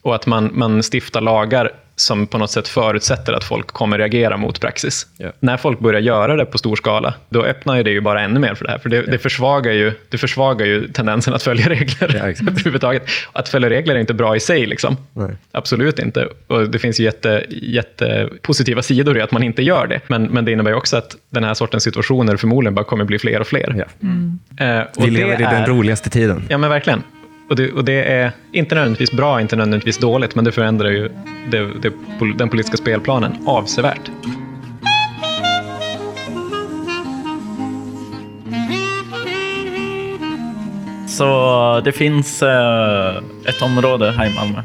Och 0.01 0.15
att 0.15 0.25
man, 0.25 0.49
man 0.53 0.83
stiftar 0.83 1.21
lagar 1.21 1.71
som 1.95 2.27
på 2.27 2.37
något 2.37 2.51
sätt 2.51 2.67
förutsätter 2.67 3.33
att 3.33 3.43
folk 3.43 3.67
kommer 3.67 3.97
reagera 3.97 4.37
mot 4.37 4.61
praxis. 4.61 5.07
Ja. 5.17 5.31
När 5.39 5.57
folk 5.57 5.79
börjar 5.79 6.01
göra 6.01 6.35
det 6.35 6.45
på 6.45 6.57
stor 6.57 6.75
skala, 6.75 7.13
då 7.29 7.43
öppnar 7.43 7.75
ju 7.77 7.83
det 7.83 7.91
ju 7.91 8.01
bara 8.01 8.21
ännu 8.21 8.39
mer 8.39 8.55
för 8.55 8.65
det 8.65 8.71
här. 8.71 8.77
För 8.77 8.89
det, 8.89 9.01
det, 9.01 9.17
försvagar, 9.17 9.71
ju, 9.71 9.91
det 10.09 10.17
försvagar 10.17 10.65
ju 10.65 10.87
tendensen 10.87 11.33
att 11.33 11.43
följa 11.43 11.69
regler 11.69 12.15
exakt. 12.29 12.41
överhuvudtaget. 12.49 13.03
Att 13.33 13.49
följa 13.49 13.69
regler 13.69 13.95
är 13.95 13.99
inte 13.99 14.13
bra 14.13 14.35
i 14.35 14.39
sig. 14.39 14.65
Liksom. 14.65 14.97
Nej. 15.13 15.29
Absolut 15.51 15.99
inte. 15.99 16.27
Och 16.47 16.69
det 16.69 16.79
finns 16.79 16.99
ju 16.99 17.03
jätte, 17.03 17.45
jätte 17.49 18.29
positiva 18.41 18.81
sidor 18.81 19.17
i 19.17 19.21
att 19.21 19.31
man 19.31 19.43
inte 19.43 19.63
gör 19.63 19.87
det. 19.87 19.99
Men, 20.07 20.23
men 20.23 20.45
det 20.45 20.51
innebär 20.51 20.71
ju 20.71 20.77
också 20.77 20.97
att 20.97 21.15
den 21.29 21.43
här 21.43 21.53
sortens 21.53 21.83
situationer 21.83 22.37
förmodligen 22.37 22.75
bara 22.75 22.85
kommer 22.85 23.05
bli 23.05 23.19
fler 23.19 23.39
och 23.39 23.47
fler. 23.47 23.75
Ja. 23.77 24.65
Eh, 24.65 24.81
och 24.97 25.05
Vi 25.07 25.11
lever 25.11 25.33
i 25.33 25.37
den 25.37 25.53
är- 25.53 25.67
roligaste 25.67 26.09
tiden. 26.09 26.43
Ja, 26.49 26.57
men 26.57 26.69
verkligen. 26.69 27.03
Och 27.49 27.55
det, 27.55 27.71
och 27.71 27.85
det 27.85 28.03
är 28.03 28.31
inte 28.51 28.75
nödvändigtvis 28.75 29.11
bra, 29.11 29.41
inte 29.41 29.55
nödvändigtvis 29.55 29.97
dåligt, 29.97 30.35
men 30.35 30.45
det 30.45 30.51
förändrar 30.51 30.89
ju 30.89 31.09
det, 31.51 31.59
det, 31.81 31.93
den 32.37 32.49
politiska 32.49 32.77
spelplanen 32.77 33.37
avsevärt. 33.45 34.11
Så 41.07 41.81
det 41.85 41.91
finns 41.91 42.43
eh, 42.43 43.15
ett 43.45 43.61
område 43.61 44.11
här 44.11 44.25
i 44.25 44.35
Malmö 44.35 44.61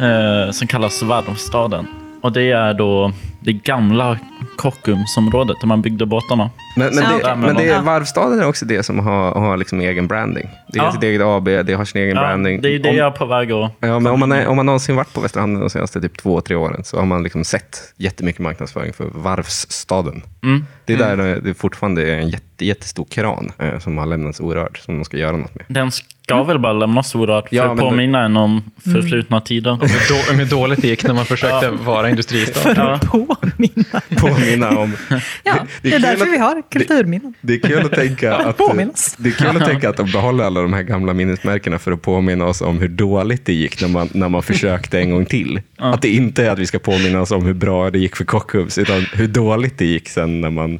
eh, 0.00 0.50
som 0.50 0.66
kallas 0.66 1.02
Varvstaden. 1.02 1.86
Och 2.20 2.32
det 2.32 2.50
är 2.50 2.74
då 2.74 3.12
det 3.44 3.52
gamla 3.52 4.18
Kockumsområdet 4.56 5.56
där 5.60 5.66
man 5.68 5.82
byggde 5.82 6.06
båtarna. 6.06 6.50
Men, 6.76 6.94
men, 6.94 7.04
det, 7.18 7.36
men 7.36 7.56
det, 7.56 7.64
Ja. 7.64 7.80
varvstaden 7.82 8.40
är 8.40 8.46
också 8.46 8.64
det 8.66 8.82
som 8.82 8.98
har, 8.98 9.32
har 9.34 9.56
liksom 9.56 9.80
egen 9.80 10.06
branding. 10.06 10.48
Det 10.68 10.78
är 10.78 10.82
Ja. 10.84 10.92
sitt 10.92 11.02
eget 11.02 11.22
AB, 11.22 11.44
det 11.44 11.74
har 11.74 11.84
sin 11.84 12.00
egen 12.02 12.16
Ja, 12.16 12.22
branding. 12.22 12.60
det 12.62 12.68
är 12.74 12.78
det 12.78 12.90
om, 12.90 12.96
jag 12.96 13.06
är 13.06 13.10
på 13.10 13.26
väg 13.26 13.52
att... 13.52 13.72
ja, 13.80 13.98
men 13.98 14.06
om, 14.12 14.20
man 14.20 14.32
är, 14.32 14.46
om 14.46 14.56
man 14.56 14.66
någonsin 14.66 14.96
varit 14.96 15.12
på 15.12 15.20
Västra 15.20 15.40
Hamnen 15.40 15.60
de 15.60 15.70
senaste 15.70 16.00
typ 16.00 16.16
två, 16.18 16.40
tre 16.40 16.56
åren 16.56 16.84
så 16.84 16.98
har 16.98 17.06
man 17.06 17.22
liksom 17.22 17.44
sett 17.44 17.92
jättemycket 17.96 18.40
marknadsföring 18.42 18.92
för 18.92 19.04
varvsstaden. 19.14 20.22
Mm. 20.42 20.66
Det 20.84 20.92
är 20.92 20.98
där 20.98 21.16
det- 21.16 21.40
det 21.40 21.54
fortfarande 21.54 22.02
är 22.10 22.18
en 22.18 22.28
jätte, 22.28 22.64
jättestor 22.66 23.04
kran 23.04 23.52
eh, 23.58 23.78
som 23.78 23.98
har 23.98 24.06
lämnats 24.06 24.40
orörd, 24.40 24.78
som 24.84 24.94
de 24.98 25.04
ska 25.04 25.16
göra 25.16 25.36
något 25.36 25.54
med. 25.54 25.64
Den 25.68 25.90
ska 26.38 26.42
väl 26.44 26.58
bara 26.58 26.72
lämnas 26.72 27.14
orörd 27.14 27.48
för 27.48 27.56
Ja, 27.56 27.62
att 27.62 27.68
men 27.68 27.76
då- 27.76 27.90
påminna 27.90 28.24
en 28.24 28.36
om 28.36 28.62
förflutna 28.84 29.40
tider. 29.40 29.78
Hur, 29.80 30.36
hur 30.38 30.44
dåligt 30.46 30.82
det 30.82 30.88
gick 30.88 31.04
när 31.04 31.14
man 31.14 31.24
försökte 31.26 31.70
vara 31.70 32.10
industristad. 32.10 32.60
För 32.60 32.74
Ja. 32.76 32.92
att 32.94 33.06
påminna. 33.10 34.00
Påminna 34.16 34.78
om... 34.78 34.92
Ja, 35.44 35.54
det 35.82 35.88
är 35.88 35.92
kul 35.92 36.02
därför 36.02 36.26
att- 36.26 36.32
vi 36.32 36.38
har 36.38 36.62
kulturminnen. 36.70 37.34
Det 37.40 37.54
är 37.54 37.58
kul 37.58 37.84
att 37.86 37.92
tänka 37.92 38.36
att, 38.36 38.56
Påminnas. 38.56 39.14
det 39.18 39.28
är 39.28 39.32
kul 39.32 39.56
att, 39.56 39.64
tänka 39.68 39.88
att 39.90 39.96
de 39.96 40.10
behåller 40.10 40.44
alla 40.44 40.62
de 40.62 40.72
här 40.72 40.82
gamla 40.82 41.12
minnesmärkena 41.14 41.78
för 41.78 41.92
att 41.92 42.02
påminna 42.02 42.44
oss 42.46 42.60
om 42.60 42.78
hur 42.80 42.88
dåligt 42.88 43.46
det 43.46 43.52
gick 43.52 43.80
när 43.82 43.88
man, 43.88 44.08
när 44.12 44.28
man 44.28 44.42
försökte 44.42 44.98
en 45.00 45.10
gång 45.10 45.24
till. 45.26 45.60
Att 45.78 46.02
det 46.02 46.08
inte 46.08 46.46
är 46.46 46.50
att 46.50 46.58
vi 46.58 46.66
ska 46.66 46.78
påminna 46.78 47.20
oss 47.20 47.30
om 47.30 47.44
hur 47.46 47.54
bra 47.54 47.90
det 47.90 47.98
gick 47.98 48.16
för 48.16 48.24
Kockums, 48.24 48.78
utan 48.78 49.00
hur 49.14 49.28
dåligt 49.28 49.78
det 49.78 49.84
gick 49.86 50.08
sen 50.08 50.40
när 50.40 50.50
man, 50.50 50.78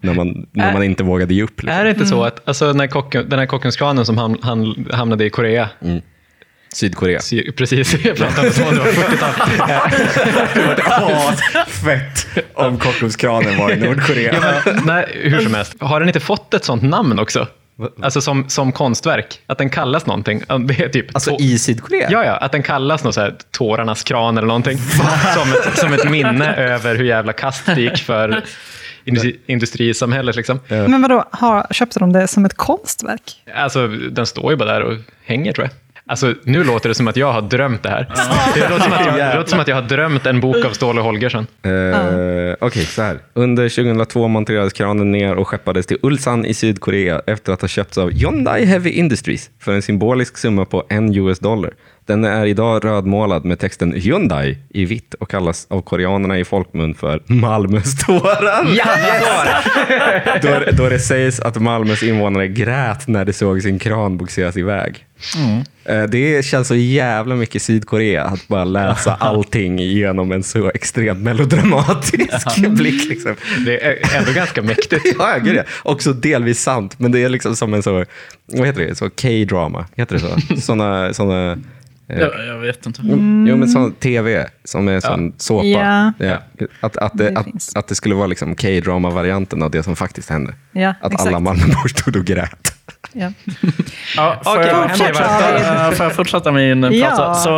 när 0.00 0.14
man, 0.14 0.46
när 0.52 0.72
man 0.72 0.82
inte 0.82 1.02
vågade 1.02 1.34
ge 1.34 1.42
upp. 1.42 1.62
Liksom. 1.62 1.80
Är 1.80 1.84
det 1.84 1.90
inte 1.90 2.06
så 2.06 2.24
att 2.24 2.48
alltså, 2.48 2.72
när 2.72 2.86
kocken, 2.86 3.28
den 3.28 3.38
här 3.38 3.46
Kockumskranen 3.46 4.06
som 4.06 4.18
ham, 4.18 4.38
han, 4.42 4.86
hamnade 4.92 5.24
i 5.24 5.30
Korea, 5.30 5.68
Sydkorea. 6.74 7.20
sy- 7.20 7.52
precis, 7.52 7.94
jag 8.04 8.16
pratade 8.16 8.48
om 8.48 8.54
som 8.54 8.64
om 8.68 8.74
det 8.74 8.80
var 8.80 8.86
40-tal. 8.86 9.48
Fett 11.66 12.26
om 12.54 12.78
Kockumskranen 12.78 13.58
var 13.58 13.70
i 13.72 13.76
Nordkorea. 13.80 14.34
Ja, 14.34 14.62
men, 14.72 14.82
nej, 14.86 15.06
hur 15.22 15.40
som 15.40 15.54
helst, 15.54 15.74
har 15.80 16.00
den 16.00 16.08
inte 16.08 16.20
fått 16.20 16.54
ett 16.54 16.64
sånt 16.64 16.82
namn 16.82 17.18
också? 17.18 17.46
Alltså 18.02 18.20
som, 18.20 18.48
som 18.48 18.72
konstverk, 18.72 19.38
att 19.46 19.58
den 19.58 19.70
kallas 19.70 20.06
någonting. 20.06 20.42
Det 20.66 20.80
är 20.84 20.88
typ 20.88 21.06
Alltså 21.14 21.36
i 21.40 21.58
Sydkorea? 21.58 22.08
Ja, 22.10 22.24
ja, 22.24 22.36
att 22.36 22.52
den 22.52 22.62
kallas 22.62 23.04
något 23.04 23.14
så 23.14 23.20
här, 23.20 23.34
tårarnas 23.50 24.02
kran 24.02 24.38
eller 24.38 24.46
någonting. 24.48 24.78
Som 25.34 25.52
ett, 25.52 25.78
som 25.78 25.92
ett 25.92 26.10
minne 26.10 26.54
över 26.54 26.94
hur 26.96 27.04
jävla 27.04 27.32
kast 27.32 27.66
det 27.66 27.80
gick 27.80 27.98
för 27.98 28.42
industri, 29.06 29.40
industrisamhället. 29.46 30.36
Liksom. 30.36 30.60
Men 30.68 31.02
vadå, 31.02 31.24
har, 31.30 31.66
köpte 31.70 31.98
de 31.98 32.12
det 32.12 32.28
som 32.28 32.44
ett 32.44 32.54
konstverk? 32.54 33.42
Alltså, 33.54 33.88
den 33.88 34.26
står 34.26 34.50
ju 34.50 34.56
bara 34.56 34.72
där 34.72 34.82
och 34.82 34.96
hänger 35.24 35.52
tror 35.52 35.64
jag. 35.64 35.72
Alltså, 36.08 36.34
nu 36.44 36.64
låter 36.64 36.88
det 36.88 36.94
som 36.94 37.08
att 37.08 37.16
jag 37.16 37.32
har 37.32 37.42
drömt 37.42 37.82
det 37.82 37.88
här. 37.88 38.08
Det 38.54 38.68
låter 38.68 38.84
som 38.84 38.92
att 38.92 39.06
jag, 39.06 39.14
det 39.32 39.34
låter 39.36 39.50
som 39.50 39.60
att 39.60 39.68
jag 39.68 39.76
har 39.76 39.82
drömt 39.82 40.26
en 40.26 40.40
bok 40.40 40.64
av 40.64 40.70
Ståle 40.70 41.00
Holgersson. 41.00 41.46
Eh, 41.62 42.54
Okej, 42.60 42.84
så 42.84 43.02
här. 43.02 43.18
Under 43.34 43.68
2002 43.68 44.28
monterades 44.28 44.72
kranen 44.72 45.12
ner 45.12 45.34
och 45.34 45.48
skeppades 45.48 45.86
till 45.86 45.98
Ulsan 46.02 46.44
i 46.44 46.54
Sydkorea 46.54 47.22
efter 47.26 47.52
att 47.52 47.60
ha 47.60 47.68
köpts 47.68 47.98
av 47.98 48.10
Hyundai 48.10 48.64
Heavy 48.64 48.90
Industries 48.90 49.50
för 49.60 49.72
en 49.72 49.82
symbolisk 49.82 50.38
summa 50.38 50.64
på 50.64 50.84
en 50.88 51.14
US 51.14 51.38
dollar. 51.38 51.72
Den 52.06 52.24
är 52.24 52.46
idag 52.46 52.84
rödmålad 52.84 53.44
med 53.44 53.58
texten 53.58 53.92
Hyundai 53.92 54.58
i 54.70 54.84
vitt 54.84 55.14
och 55.14 55.30
kallas 55.30 55.66
av 55.70 55.80
koreanerna 55.82 56.38
i 56.38 56.44
folkmun 56.44 56.94
för 56.94 57.22
Malmöståran. 57.26 58.74
Ja, 58.76 58.86
då, 60.42 60.60
då 60.72 60.88
det 60.88 60.98
sägs 60.98 61.40
att 61.40 61.56
Malmös 61.62 62.02
invånare 62.02 62.48
grät 62.48 63.08
när 63.08 63.24
de 63.24 63.32
såg 63.32 63.62
sin 63.62 63.78
kran 63.78 64.16
bogseras 64.16 64.56
iväg. 64.56 65.06
Eh, 65.84 66.02
Det 66.02 66.44
känns 66.44 66.68
så 66.68 66.74
jävla 66.74 67.34
mycket 67.34 67.62
Sydkorea 67.62 68.24
att 68.24 68.48
bara 68.48 68.64
läsa 68.64 69.14
allting 69.14 69.78
genom 69.78 70.32
en 70.32 70.42
så 70.42 70.70
extremt 70.70 71.18
melodramatisk 71.20 72.56
blick. 72.68 73.08
Liksom. 73.08 73.34
Det 73.66 73.84
är 73.86 74.16
ändå 74.18 74.32
ganska 74.32 74.62
mäktigt. 74.62 75.04
Ja, 75.18 75.30
ja, 75.34 75.38
gud 75.44 75.56
ja. 75.56 75.62
Också 75.82 76.12
delvis 76.12 76.62
sant, 76.62 76.94
men 76.98 77.12
det 77.12 77.22
är 77.22 77.28
liksom 77.28 77.56
som 77.56 77.74
en 77.74 77.82
så, 77.82 78.04
vad 78.46 78.66
heter 78.66 78.80
det, 78.86 78.94
så 78.94 79.10
K-drama, 79.10 79.86
heter 79.96 80.14
det 80.14 80.20
så? 80.20 80.60
Såna, 80.60 81.14
såna, 81.14 81.58
Jag, 82.06 82.46
jag 82.46 82.58
vet 82.58 82.86
inte. 82.86 83.00
Jo, 83.04 83.10
jo, 83.48 83.56
men 83.56 83.68
sån 83.68 83.92
tv 83.92 84.46
som 84.64 84.88
är 84.88 85.00
sån 85.00 85.32
såpa. 85.36 85.66
Ja. 86.18 86.38
Att, 86.80 86.96
att, 86.96 87.18
det, 87.18 87.30
Det 87.30 87.38
att, 87.40 87.46
att 87.76 87.88
det 87.88 87.94
skulle 87.94 88.14
vara 88.14 88.26
liksom 88.26 88.54
K-drama-varianten 88.56 89.62
av 89.62 89.70
det 89.70 89.82
som 89.82 89.96
faktiskt 89.96 90.30
hände. 90.30 90.54
Ja, 90.72 90.94
att 91.00 91.12
exakt. 91.12 91.28
alla 91.28 91.40
Malmöbor 91.40 91.88
stod 91.88 92.16
och 92.16 92.24
grät. 92.24 92.72
Ja. 93.12 93.32
Ja, 94.16 94.40
får, 94.44 94.52
Okej, 94.52 94.66
jag? 94.98 95.86
Äh, 95.86 95.90
får 95.90 96.06
jag 96.06 96.14
fortsätta 96.14 96.52
min 96.52 96.82
prata? 96.82 96.94
Ja. 96.96 97.34
Så, 97.34 97.50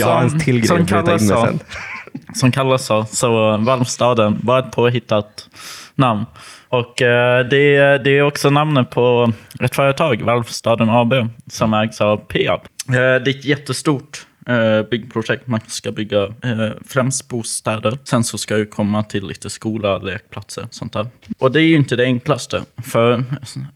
Jag 0.00 0.06
har 0.06 0.28
som, 0.28 0.34
en 0.34 0.40
till 0.40 0.56
grej 0.58 0.66
som 0.68 0.76
att 0.76 0.82
bryta 0.86 1.02
kallas 1.06 1.22
in 1.22 1.28
med 1.28 1.36
så- 1.38 1.46
sen. 1.46 1.58
som 2.34 2.52
kallas 2.52 2.86
så, 2.86 3.04
så 3.04 3.56
Valmstaden 3.56 4.38
var 4.42 4.58
ett 4.58 4.70
påhittat 4.72 5.48
namn. 5.94 6.24
Och 6.68 7.02
eh, 7.02 7.46
det, 7.46 7.76
är- 7.76 7.98
det 7.98 8.10
är 8.18 8.22
också 8.22 8.50
namnet 8.50 8.90
på 8.90 9.32
ett 9.60 9.74
företag, 9.74 10.22
Valmstaden 10.22 10.90
AB, 10.90 11.12
som 11.50 11.74
ägs 11.74 12.00
av 12.00 12.16
Peab. 12.16 12.60
Eh, 12.88 12.94
det 12.94 13.00
är 13.00 13.28
ett 13.28 13.44
jättestort 13.44 14.26
eh, 14.46 14.82
byggprojekt. 14.90 15.46
Man 15.46 15.60
ska 15.66 15.92
bygga 15.92 16.22
eh, 16.22 16.70
främst 16.86 17.28
bostäder. 17.28 17.98
Sen 18.04 18.24
så 18.24 18.38
ska 18.38 18.56
det 18.56 18.66
komma 18.66 19.02
till 19.02 19.26
lite 19.26 19.50
skola, 19.50 19.98
lekplatser 19.98 20.66
sånt 20.70 20.92
där. 20.92 21.06
Och 21.38 21.52
det 21.52 21.60
är 21.60 21.66
ju 21.66 21.76
inte 21.76 21.96
det 21.96 22.04
enklaste. 22.04 22.62
För 22.84 23.24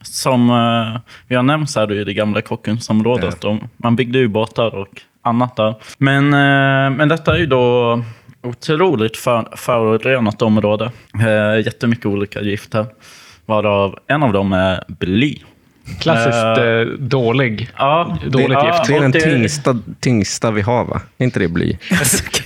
som 0.02 0.48
vi 1.26 1.34
har 1.34 1.42
nämnt 1.42 1.70
så 1.70 1.80
är 1.80 1.86
det 1.86 1.94
ju 1.94 2.04
det 2.04 2.14
gamla 2.14 2.42
Kockumsområdet. 2.42 3.44
Och 3.44 3.56
Man 3.76 3.96
byggde 3.96 4.18
ju 4.18 4.28
båtar 4.28 4.74
och 4.74 5.02
annat 5.22 5.56
där. 5.56 5.74
Men, 5.98 6.28
men 6.96 7.08
detta 7.08 7.34
är 7.34 7.38
ju 7.38 7.46
då 7.46 8.02
otroligt 8.42 9.16
för, 9.16 9.56
förorenat 9.56 10.42
område. 10.42 10.90
Jättemycket 11.64 12.06
olika 12.06 12.40
gifter. 12.40 12.86
Varav 13.46 13.98
en 14.06 14.22
av 14.22 14.32
dem 14.32 14.52
är 14.52 14.84
bly. 14.88 15.42
Klassiskt 16.00 16.58
eh, 16.58 16.80
dålig. 16.98 17.70
Ja, 17.76 18.18
Dåligt 18.26 18.48
ja, 18.50 18.66
gift. 18.76 18.88
Det 18.88 18.96
är 18.96 19.00
den 19.00 19.12
tyngsta, 19.12 19.78
tyngsta 20.00 20.50
vi 20.50 20.60
har, 20.62 20.84
va? 20.84 21.00
Är 21.18 21.24
inte 21.24 21.38
det 21.38 21.48
bly? 21.48 21.76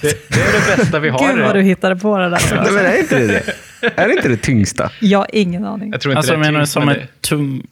Det, 0.03 0.29
det 0.29 0.41
är 0.41 0.53
det 0.71 0.77
bästa 0.77 0.99
vi 0.99 1.09
har. 1.09 1.33
Gud 1.35 1.45
vad 1.45 1.55
du 1.55 1.61
hittade 1.63 1.97
på 1.97 2.19
det 2.19 2.31
där. 2.31 2.41
Nej, 2.63 2.73
men 2.73 2.87
är 2.87 2.99
inte 2.99 3.19
det 3.19 3.27
det? 3.27 3.43
Är 3.97 4.09
det 4.09 4.15
inte 4.15 4.29
det 4.29 4.37
tyngsta? 4.37 4.91
Jag 5.01 5.19
har 5.19 5.27
ingen 5.33 5.65
aning. 5.65 5.91
Jag 5.93 6.01
tror 6.01 6.13
inte 6.13 6.19
Alltså 6.19 6.33
det 6.33 6.37
är 6.37 6.39
menar 6.39 6.53
du 6.53 6.59
tyngst, 6.59 6.73
som 6.73 6.87
men 6.87 6.97
en 6.97 7.07
tung... 7.21 7.63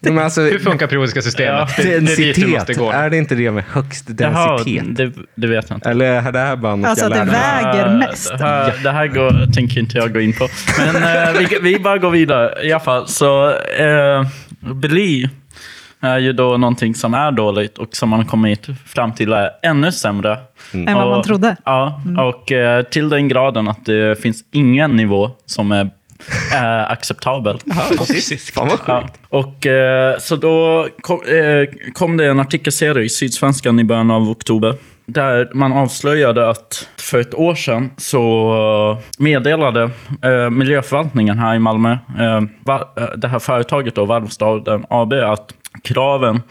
Men 0.00 0.18
alltså, 0.18 0.40
Hur 0.40 0.58
funkar 0.58 0.86
periodiska 0.86 1.22
systemet? 1.22 1.68
Det, 1.76 1.82
det 1.82 1.88
är 1.94 2.00
du 2.00 2.06
densitet, 2.06 2.48
måste 2.48 2.74
gå. 2.74 2.90
är 2.90 3.10
det 3.10 3.16
inte 3.16 3.34
det 3.34 3.50
med 3.50 3.64
högst 3.70 4.04
Jaha, 4.18 4.56
densitet? 4.56 4.96
det, 4.96 5.12
det 5.34 5.46
vet 5.46 5.66
jag 5.70 5.76
inte. 5.76 5.88
Eller 5.90 6.04
är 6.06 6.32
det 6.32 6.38
här 6.38 6.56
bara 6.56 6.76
något 6.76 6.88
Alltså 6.88 7.04
jag 7.04 7.12
att 7.18 7.26
det 7.26 7.32
lärde 7.32 7.64
mig? 7.64 7.72
väger 7.74 7.86
Eh, 7.86 7.98
mest. 7.98 8.30
Det 8.38 8.44
här, 8.44 8.72
det 8.82 8.90
här 8.90 9.06
går, 9.06 9.52
tänker 9.52 9.80
inte 9.80 9.98
jag 9.98 10.12
gå 10.12 10.20
in 10.20 10.32
på. 10.32 10.48
Men 10.78 10.96
eh, 10.96 11.32
vi, 11.38 11.58
vi 11.62 11.78
bara 11.78 11.98
går 11.98 12.10
vidare 12.10 12.66
i 12.66 12.72
alla 12.72 12.80
fall. 12.84 13.08
Så 13.08 13.50
eh, 13.56 14.26
bly 14.74 15.28
är 16.00 16.18
ju 16.18 16.32
då 16.32 16.56
någonting 16.56 16.94
som 16.94 17.14
är 17.14 17.32
dåligt 17.32 17.78
och 17.78 17.96
som 17.96 18.08
man 18.08 18.26
kommit 18.26 18.66
fram 18.86 19.12
till 19.12 19.32
är 19.32 19.50
ännu 19.62 19.92
sämre. 19.92 20.38
Än 20.72 20.94
vad 20.94 21.08
man 21.08 21.22
trodde. 21.22 21.56
Ja, 21.64 22.02
och 22.18 22.52
eh, 22.52 22.82
till 22.82 23.08
den 23.08 23.28
graden 23.28 23.68
att 23.68 23.84
det 23.84 24.22
finns 24.22 24.44
ingen 24.52 24.96
nivå 24.96 25.30
som 25.46 25.72
är 25.72 25.90
är 26.52 26.92
acceptabel. 26.92 27.58
Fan 28.54 28.68
vad 28.68 28.78
Ja. 28.86 29.08
Och, 29.28 29.66
eh, 29.66 30.18
så 30.18 30.36
då 30.36 30.88
kom, 31.00 31.20
kom 31.92 32.16
det 32.16 32.26
en 32.26 32.40
artikelserie 32.40 33.04
i 33.04 33.08
Sydsvenskan 33.08 33.80
i 33.80 33.84
början 33.84 34.10
av 34.10 34.30
oktober. 34.30 34.74
Där 35.10 35.50
man 35.54 35.72
avslöjade 35.72 36.50
att 36.50 36.88
för 36.96 37.20
ett 37.20 37.34
år 37.34 37.54
sedan 37.54 37.90
så 37.96 38.52
eh, 38.92 39.04
meddelade 39.18 39.90
eh, 40.22 40.50
miljöförvaltningen 40.50 41.38
här 41.38 41.54
i 41.54 41.58
Malmö, 41.58 41.92
eh, 41.92 42.40
va, 42.64 42.88
eh, 42.96 43.06
det 43.16 43.28
här 43.28 43.38
företaget 43.38 43.94
då, 43.94 44.04
Varvstaden 44.04 44.84
AB, 44.90 45.12
att 45.12 45.54
kraven 45.82 46.42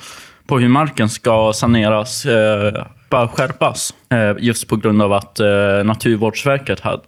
på 0.48 0.60
hur 0.60 0.70
marken 0.70 1.10
ska 1.10 1.54
saneras 1.54 2.26
eh, 2.26 2.86
bör 3.10 3.28
skärpas. 3.28 3.94
Eh, 4.10 4.36
just 4.40 4.68
på 4.68 4.76
grund 4.76 5.02
av 5.02 5.14
att 5.14 5.40
eh, 5.40 5.84
Naturvårdsverket 5.84 6.80
hade, 6.80 7.04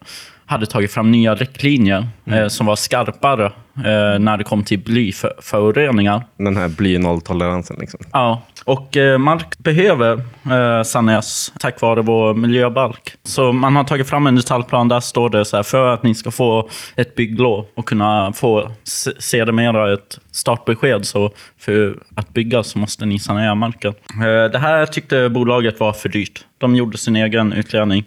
hade 0.49 0.65
tagit 0.65 0.91
fram 0.91 1.11
nya 1.11 1.35
riktlinjer 1.35 2.07
eh, 2.25 2.47
som 2.47 2.65
var 2.65 2.75
skarpare 2.75 3.45
eh, 3.45 4.19
när 4.19 4.37
det 4.37 4.43
kom 4.43 4.63
till 4.63 4.79
blyföroreningar. 4.79 6.23
Den 6.37 6.57
här 6.57 6.67
bly 6.67 6.97
nolltoleransen 6.97 7.77
liksom. 7.79 7.99
Ja, 8.13 8.41
och 8.65 8.97
eh, 8.97 9.17
mark 9.17 9.57
behöver 9.57 10.21
eh, 10.51 10.83
saneras 10.83 11.53
tack 11.59 11.81
vare 11.81 12.01
vår 12.01 12.33
miljöbalk. 12.33 13.11
Så 13.23 13.51
man 13.51 13.75
har 13.75 13.83
tagit 13.83 14.09
fram 14.09 14.27
en 14.27 14.35
detaljplan, 14.35 14.87
där 14.87 14.99
står 14.99 15.29
det 15.29 15.45
så 15.45 15.55
här, 15.55 15.63
för 15.63 15.93
att 15.93 16.03
ni 16.03 16.15
ska 16.15 16.31
få 16.31 16.69
ett 16.95 17.15
bygglov 17.15 17.65
och 17.75 17.85
kunna 17.85 18.33
få 18.33 18.71
se- 18.83 19.11
sedermera 19.19 19.93
ett 19.93 20.19
startbesked 20.31 21.05
så 21.05 21.31
för 21.59 21.97
att 22.15 22.33
bygga 22.33 22.63
så 22.63 22.79
måste 22.79 23.05
ni 23.05 23.19
sanera 23.19 23.55
marken. 23.55 23.93
Eh, 24.13 24.51
det 24.51 24.59
här 24.59 24.85
tyckte 24.85 25.29
bolaget 25.29 25.79
var 25.79 25.93
för 25.93 26.09
dyrt. 26.09 26.45
De 26.57 26.75
gjorde 26.75 26.97
sin 26.97 27.15
egen 27.15 27.53
utredning. 27.53 28.05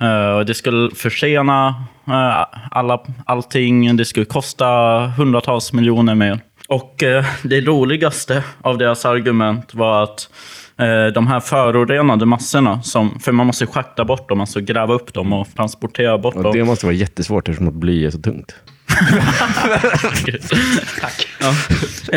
Eh, 0.00 0.40
det 0.40 0.54
skulle 0.54 0.94
försena 0.94 1.84
eh, 2.08 2.58
alla, 2.70 3.00
allting, 3.24 3.96
det 3.96 4.04
skulle 4.04 4.26
kosta 4.26 4.66
hundratals 5.16 5.72
miljoner 5.72 6.14
mer. 6.14 6.40
Och 6.68 7.02
eh, 7.02 7.24
det 7.42 7.60
roligaste 7.60 8.44
av 8.62 8.78
deras 8.78 9.04
argument 9.04 9.74
var 9.74 10.02
att 10.02 10.28
de 11.14 11.26
här 11.26 11.40
förorenade 11.40 12.26
massorna, 12.26 12.82
som, 12.82 13.20
för 13.20 13.32
man 13.32 13.46
måste 13.46 13.66
schakta 13.66 14.04
bort 14.04 14.28
dem, 14.28 14.40
alltså 14.40 14.60
gräva 14.60 14.94
upp 14.94 15.14
dem 15.14 15.32
och 15.32 15.48
transportera 15.56 16.18
bort 16.18 16.34
Och 16.34 16.42
dem. 16.42 16.52
det 16.52 16.64
måste 16.64 16.86
vara 16.86 16.94
jättesvårt 16.94 17.48
eftersom 17.48 17.68
att 17.68 17.74
bly 17.74 18.06
är 18.06 18.10
så 18.10 18.18
tungt. 18.18 18.54
Tack. 21.00 21.26
Ja. 21.40 21.54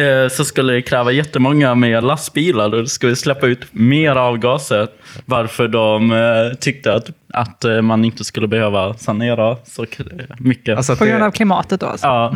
Eh, 0.02 0.30
så 0.30 0.46
skulle 0.46 0.74
det 0.74 0.82
kräva 0.82 1.12
jättemånga 1.12 1.76
mer 1.76 2.02
lastbilar 2.02 2.74
och 2.74 2.82
det 2.84 2.90
skulle 2.90 3.16
släppa 3.16 3.48
ut 3.48 3.60
mer 3.72 4.16
avgaser. 4.16 4.88
Varför 5.26 5.68
de 5.68 6.12
eh, 6.12 6.58
tyckte 6.60 6.94
att, 6.94 7.10
att 7.34 7.66
eh, 7.66 7.82
man 7.82 8.06
inte 8.06 8.24
skulle 8.26 8.48
behöva 8.48 8.94
sanera 8.94 9.58
så 9.66 9.86
mycket. 10.40 10.78
Alltså 10.78 10.96
På 10.96 11.06
grund 11.06 11.24
av 11.24 11.32
klimatet 11.32 11.80
då 11.80 11.86
alltså. 11.86 12.08
ja. 12.08 12.34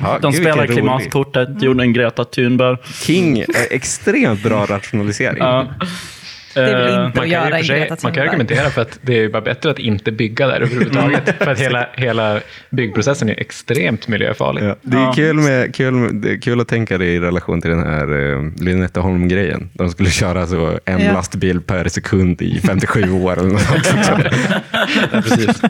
Jaha, 0.00 0.18
De 0.18 0.32
spelar 0.32 0.66
vilken 0.66 0.88
rolig. 0.88 1.10
klimatkortet, 1.10 1.62
gjorde 1.62 1.82
en 1.82 1.92
Greta 1.92 2.24
Thunberg. 2.24 2.76
King 2.94 3.38
är 3.38 3.46
extremt 3.70 4.42
bra 4.42 4.66
rationalisering. 4.66 5.38
Ja. 5.38 5.66
Det 6.54 6.60
är 6.60 6.76
väl 6.84 6.94
Eh, 6.94 7.06
inte 7.06 7.16
Man 7.18 7.24
att 7.24 7.28
göra 7.30 7.60
i 7.60 7.64
sig, 7.64 7.90
man 8.02 8.12
kan 8.12 8.28
argumentera 8.28 8.70
för 8.70 8.82
att 8.82 8.98
det 9.02 9.18
är 9.18 9.28
bara 9.28 9.42
bättre 9.42 9.70
att 9.70 9.78
inte 9.78 10.12
bygga 10.12 10.46
där 10.46 10.54
överhuvudtaget. 10.60 11.34
för 11.38 11.50
att 11.50 11.60
hela, 11.60 11.86
hela 11.96 12.40
byggprocessen 12.70 13.28
är 13.28 13.40
extremt 13.40 14.08
miljöfarlig. 14.08 14.62
Ja, 14.64 14.76
det 14.82 14.96
är 14.96 15.00
Ja. 15.00 15.12
kul, 15.16 15.36
med, 15.36 15.74
kul, 15.74 16.20
det 16.20 16.30
är 16.30 16.40
kul 16.40 16.60
att 16.60 16.68
tänka 16.68 16.98
det 16.98 17.04
i 17.06 17.20
relation 17.20 17.60
till 17.60 17.70
den 17.70 17.82
här 17.86 18.12
uh, 18.12 18.52
Lynetteholm-grejen. 18.60 19.70
De 19.72 19.90
skulle 19.90 20.10
köra 20.10 20.46
så 20.46 20.78
en 20.84 21.00
Ja. 21.00 21.12
lastbil 21.12 21.60
per 21.60 21.88
sekund 21.88 22.42
i 22.42 22.60
57 22.60 23.10
år. 23.12 23.32
Eller 23.38 23.50
något. 23.50 23.62
Ja, 25.12 25.20
precis. 25.22 25.60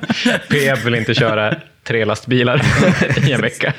Peab 0.50 0.78
vill 0.78 0.94
inte 0.94 1.14
köra 1.14 1.54
tre 1.84 2.04
lastbilar 2.04 2.60
i 3.28 3.32
en 3.32 3.40
vecka. 3.40 3.72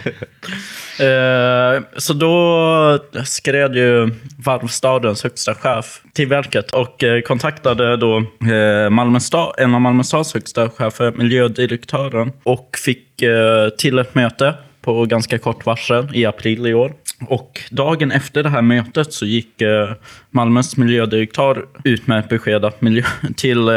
Eh, 1.00 1.84
så 1.98 2.14
då 2.14 3.00
skrev 3.26 3.76
ju 3.76 4.10
Varvstadens 4.38 5.24
högsta 5.24 5.56
chef 5.56 6.02
till 6.14 6.28
verket 6.28 6.72
och 6.72 7.04
eh, 7.04 7.22
kontaktade 7.22 7.98
då 7.98 8.18
eh, 8.52 8.90
Malmö 8.90 9.20
stad, 9.20 9.56
en 9.58 9.76
av 9.76 9.82
Malmö 9.82 10.04
stads 10.04 10.34
högsta 10.34 10.70
chefer, 10.70 11.12
miljödirektören, 11.12 12.32
och 12.44 12.78
fick 12.86 13.22
eh, 13.22 13.70
till 13.70 14.00
ett 14.00 14.16
möte 14.16 14.54
på 14.82 15.06
ganska 15.06 15.38
kort 15.38 15.66
varsel 15.66 16.10
i 16.14 16.26
april 16.26 16.68
i 16.68 16.74
år. 16.74 16.94
Och 17.22 17.62
dagen 17.72 18.12
efter 18.12 18.44
det 18.44 18.50
här 18.50 18.62
mötet 18.62 19.14
så 19.14 19.26
gick 19.26 19.62
eh, 19.62 19.92
Malmös 20.32 20.78
miljödirektör 20.78 21.66
ut 21.84 22.08
med 22.08 22.20
ett 22.20 22.30
besked 22.30 22.72
miljö, 22.80 23.04
till 23.36 23.68
eh, 23.68 23.74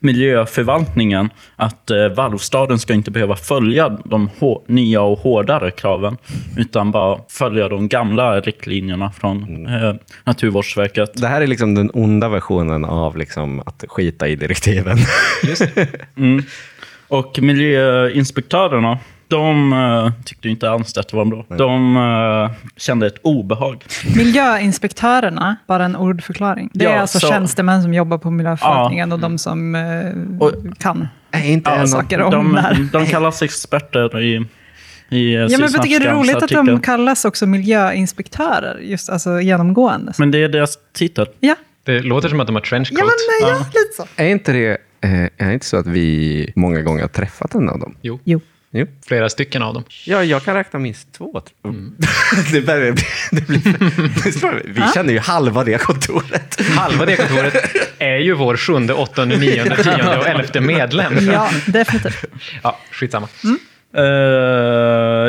miljöförvaltningen 0.00 1.30
att 1.56 1.90
eh, 1.90 2.08
Varvstaden 2.08 2.78
ska 2.78 2.94
inte 2.94 3.10
behöva 3.10 3.36
följa 3.36 3.88
de 3.88 4.30
nya 4.66 5.00
och 5.00 5.18
hårdare 5.18 5.70
kraven 5.70 6.16
utan 6.56 6.90
bara 6.90 7.20
följa 7.28 7.68
de 7.68 7.88
gamla 7.88 8.40
riktlinjerna 8.40 9.10
från 9.10 9.66
eh, 9.66 9.94
Naturvårdsverket. 10.24 11.10
Det 11.14 11.28
här 11.28 11.40
är 11.40 11.46
liksom 11.46 11.74
den 11.74 11.90
onda 11.94 12.28
versionen 12.28 12.84
av 12.84 13.16
liksom 13.16 13.60
att 13.60 13.84
skita 13.88 14.28
i 14.28 14.36
direktiven. 14.36 14.98
Och 17.08 17.38
miljöinspektörerna, 17.42 18.98
de 19.28 19.72
eh, 19.72 20.12
tyckte 20.24 20.48
inte 20.48 20.70
alls 20.70 20.98
att 20.98 21.08
det 21.08 21.16
var 21.16 21.24
bra. 21.24 21.44
De 21.56 21.96
eh, 21.96 22.50
kände 22.76 23.06
ett 23.06 23.18
obehag. 23.22 23.84
Miljöinspektörerna, 24.16 25.56
bara 25.66 25.84
en 25.84 25.96
ordförklaring. 25.96 26.70
Det 26.74 26.84
är 26.84 26.90
Ja, 26.94 27.00
alltså 27.00 27.18
så- 27.20 27.28
tjänstemän 27.28 27.82
som 27.82 27.94
jobbar 27.94 28.18
på 28.18 28.30
miljöförvaltningen 28.30 29.12
och 29.12 29.18
de 29.18 29.38
som 29.38 29.74
eh, 29.74 30.40
Och- 30.40 30.52
kan 30.78 31.08
är 31.30 31.44
inte 31.50 31.70
ja, 31.70 31.86
saker 31.86 32.20
om 32.22 32.30
De, 32.30 32.52
det 32.54 32.60
här. 32.60 32.88
de 32.92 33.06
kallas 33.06 33.42
experter 33.42 34.20
i, 34.20 34.34
i 35.08 35.34
Ja, 35.34 35.48
men 35.58 35.60
jag 35.72 35.82
tycker 35.82 36.00
det 36.00 36.06
är 36.06 36.14
roligt 36.14 36.36
att 36.36 36.48
de 36.48 36.56
artikel. 36.58 36.80
kallas 36.80 37.24
också 37.24 37.46
miljöinspektörer, 37.46 38.78
just 38.78 39.10
alltså 39.10 39.40
genomgående. 39.40 40.12
Men 40.18 40.30
det 40.30 40.44
är 40.44 40.48
deras 40.48 40.78
titel. 40.94 41.26
Ja, 41.40 41.54
Det 41.84 42.00
låter 42.00 42.28
som 42.28 42.40
att 42.40 42.46
de 42.46 42.56
har 42.56 42.62
trenchcoat. 42.62 42.98
ja 42.98 43.04
men 43.04 43.48
nej, 43.50 43.58
ja, 43.58 43.66
lite 43.66 43.96
så. 43.96 44.22
Är 44.22 44.28
inte 44.28 44.52
det 44.52 44.78
är 45.38 45.50
inte 45.52 45.66
så 45.66 45.76
att 45.76 45.86
vi 45.86 46.52
många 46.56 46.82
gånger 46.82 47.00
har 47.00 47.08
träffat 47.08 47.54
en 47.54 47.68
av 47.68 47.78
dem? 47.78 47.94
Jo, 48.02 48.20
Jo. 48.24 48.40
Jo. 48.70 48.86
flera 49.06 49.28
stycken 49.28 49.62
av 49.62 49.74
dem. 49.74 49.84
Ja, 50.04 50.24
jag 50.24 50.44
kan 50.44 50.54
räkna 50.54 50.78
minst 50.78 51.12
två. 51.12 51.40
tror 51.40 51.44
jag. 51.62 52.52
det 52.52 52.60
börjar 52.60 52.92
bli, 52.92 53.04
det 53.30 53.46
blir, 53.46 54.64
vi 54.74 54.82
känner 54.94 55.12
ju 55.12 55.18
halva 55.18 55.64
det 55.64 55.78
kontoret. 55.78 56.60
Halva 56.76 57.06
det 57.06 57.16
kontoret 57.16 57.76
är 57.98 58.16
ju 58.16 58.34
vår 58.34 58.56
sjunde, 58.56 58.94
åttonde, 58.94 59.36
nionde, 59.36 59.76
tionde 59.82 60.18
och 60.18 60.26
elfte 60.26 60.60
medlem. 60.60 61.12
Ja, 61.32 61.50
definitivt. 61.66 62.24
Ja, 62.62 62.78
skitsamma. 62.90 63.28
Eh, 63.96 64.02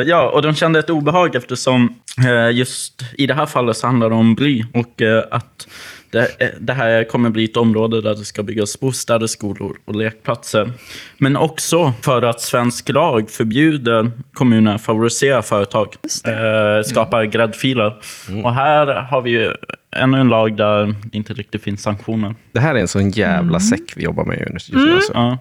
ja, 0.06 0.30
och 0.34 0.42
de 0.42 0.54
kände 0.54 0.78
ett 0.78 0.90
obehag 0.90 1.34
eftersom 1.34 1.94
eh, 2.26 2.56
just 2.56 3.02
i 3.12 3.26
det 3.26 3.34
här 3.34 3.46
fallet 3.46 3.76
så 3.76 3.86
handlar 3.86 4.08
det 4.08 4.14
om 4.14 4.34
bly 4.34 4.64
och 4.74 5.02
eh, 5.02 5.24
att 5.30 5.68
det, 6.10 6.42
eh, 6.42 6.48
det 6.60 6.72
här 6.72 7.04
kommer 7.04 7.30
bli 7.30 7.44
ett 7.44 7.56
område 7.56 8.00
där 8.00 8.14
det 8.14 8.24
ska 8.24 8.42
byggas 8.42 8.80
bostäder, 8.80 9.26
skolor 9.26 9.76
och 9.84 9.94
lekplatser. 9.94 10.72
Men 11.18 11.36
också 11.36 11.92
för 12.02 12.22
att 12.22 12.40
svensk 12.40 12.88
lag 12.88 13.30
förbjuder 13.30 14.10
kommuner 14.32 14.74
att 14.74 14.82
favorisera 14.82 15.42
företag, 15.42 15.94
eh, 16.26 16.82
skapar 16.84 17.24
gräddfiler. 17.24 17.96
Och 18.44 18.54
här 18.54 18.86
har 18.86 19.22
vi 19.22 19.30
ju 19.30 19.52
ännu 19.96 20.20
en 20.20 20.28
lag 20.28 20.56
där 20.56 20.86
det 20.86 21.16
inte 21.16 21.32
riktigt 21.32 21.62
finns 21.62 21.82
sanktioner. 21.82 22.34
Det 22.52 22.60
här 22.60 22.74
är 22.74 22.78
en 22.78 22.88
sån 22.88 23.10
jävla 23.10 23.60
säck 23.60 23.92
vi 23.96 24.04
jobbar 24.04 24.24
med 24.24 24.48
just 24.52 24.72
nu. 24.72 24.94
Alltså. 24.94 25.12
Ja. 25.14 25.38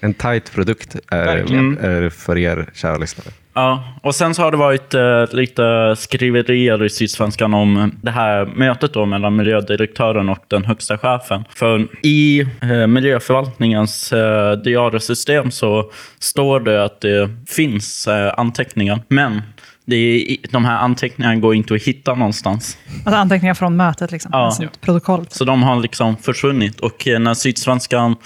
En 0.00 0.14
tight 0.14 0.52
produkt 0.52 0.96
är, 1.10 1.36
är 1.84 2.10
för 2.10 2.38
er 2.38 2.70
kära 2.74 2.98
lyssnare. 2.98 3.28
Ja, 3.58 3.84
och 4.02 4.14
sen 4.14 4.34
så 4.34 4.42
har 4.42 4.50
det 4.50 4.56
varit 4.56 4.94
eh, 4.94 5.24
lite 5.32 5.94
skriverier 5.96 6.84
i 6.84 6.90
Sydsvenskan 6.90 7.54
om 7.54 7.92
det 8.02 8.10
här 8.10 8.46
mötet 8.46 8.92
då 8.92 9.06
mellan 9.06 9.36
miljödirektören 9.36 10.28
och 10.28 10.44
den 10.48 10.64
högsta 10.64 10.98
chefen. 10.98 11.44
För 11.54 11.88
i 12.02 12.40
eh, 12.40 12.86
miljöförvaltningens 12.86 14.12
eh, 14.12 14.52
diariesystem 14.52 15.50
så 15.50 15.90
står 16.18 16.60
det 16.60 16.84
att 16.84 17.00
det 17.00 17.30
finns 17.48 18.08
eh, 18.08 18.34
anteckningar, 18.36 19.00
men 19.08 19.42
det 19.84 19.96
är, 19.96 20.36
de 20.50 20.64
här 20.64 20.78
anteckningarna 20.78 21.36
går 21.36 21.54
inte 21.54 21.74
att 21.74 21.82
hitta 21.82 22.14
någonstans. 22.14 22.78
Alltså 23.04 23.20
anteckningar 23.20 23.54
från 23.54 23.76
mötet, 23.76 24.12
liksom. 24.12 24.30
Ja. 24.34 24.38
Alltså 24.38 24.62
ett 24.62 24.80
protokoll. 24.80 25.26
Så 25.28 25.44
de 25.44 25.62
har 25.62 25.80
liksom 25.80 26.16
försvunnit. 26.16 26.80
Och 26.80 27.08
eh, 27.08 27.18
när 27.18 27.34
Sydsvenskan 27.34 28.16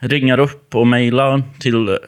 ringer 0.00 0.38
upp 0.38 0.74
och 0.74 0.86
mejlar 0.86 1.42
till 1.60 1.98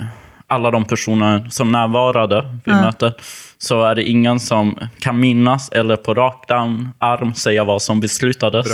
alla 0.53 0.70
de 0.70 0.84
personer 0.84 1.46
som 1.50 1.72
närvarade 1.72 2.59
vid 2.64 2.74
Ja. 2.74 2.80
mötet 2.82 3.16
så 3.59 3.82
är 3.84 3.94
det 3.94 4.03
ingen 4.03 4.40
som 4.40 4.78
kan 5.00 5.20
minnas 5.20 5.68
eller 5.68 5.96
på 5.96 6.14
rak 6.14 6.44
arm, 6.98 7.34
säga 7.34 7.64
vad 7.64 7.82
som 7.82 8.00
beslutades. 8.00 8.66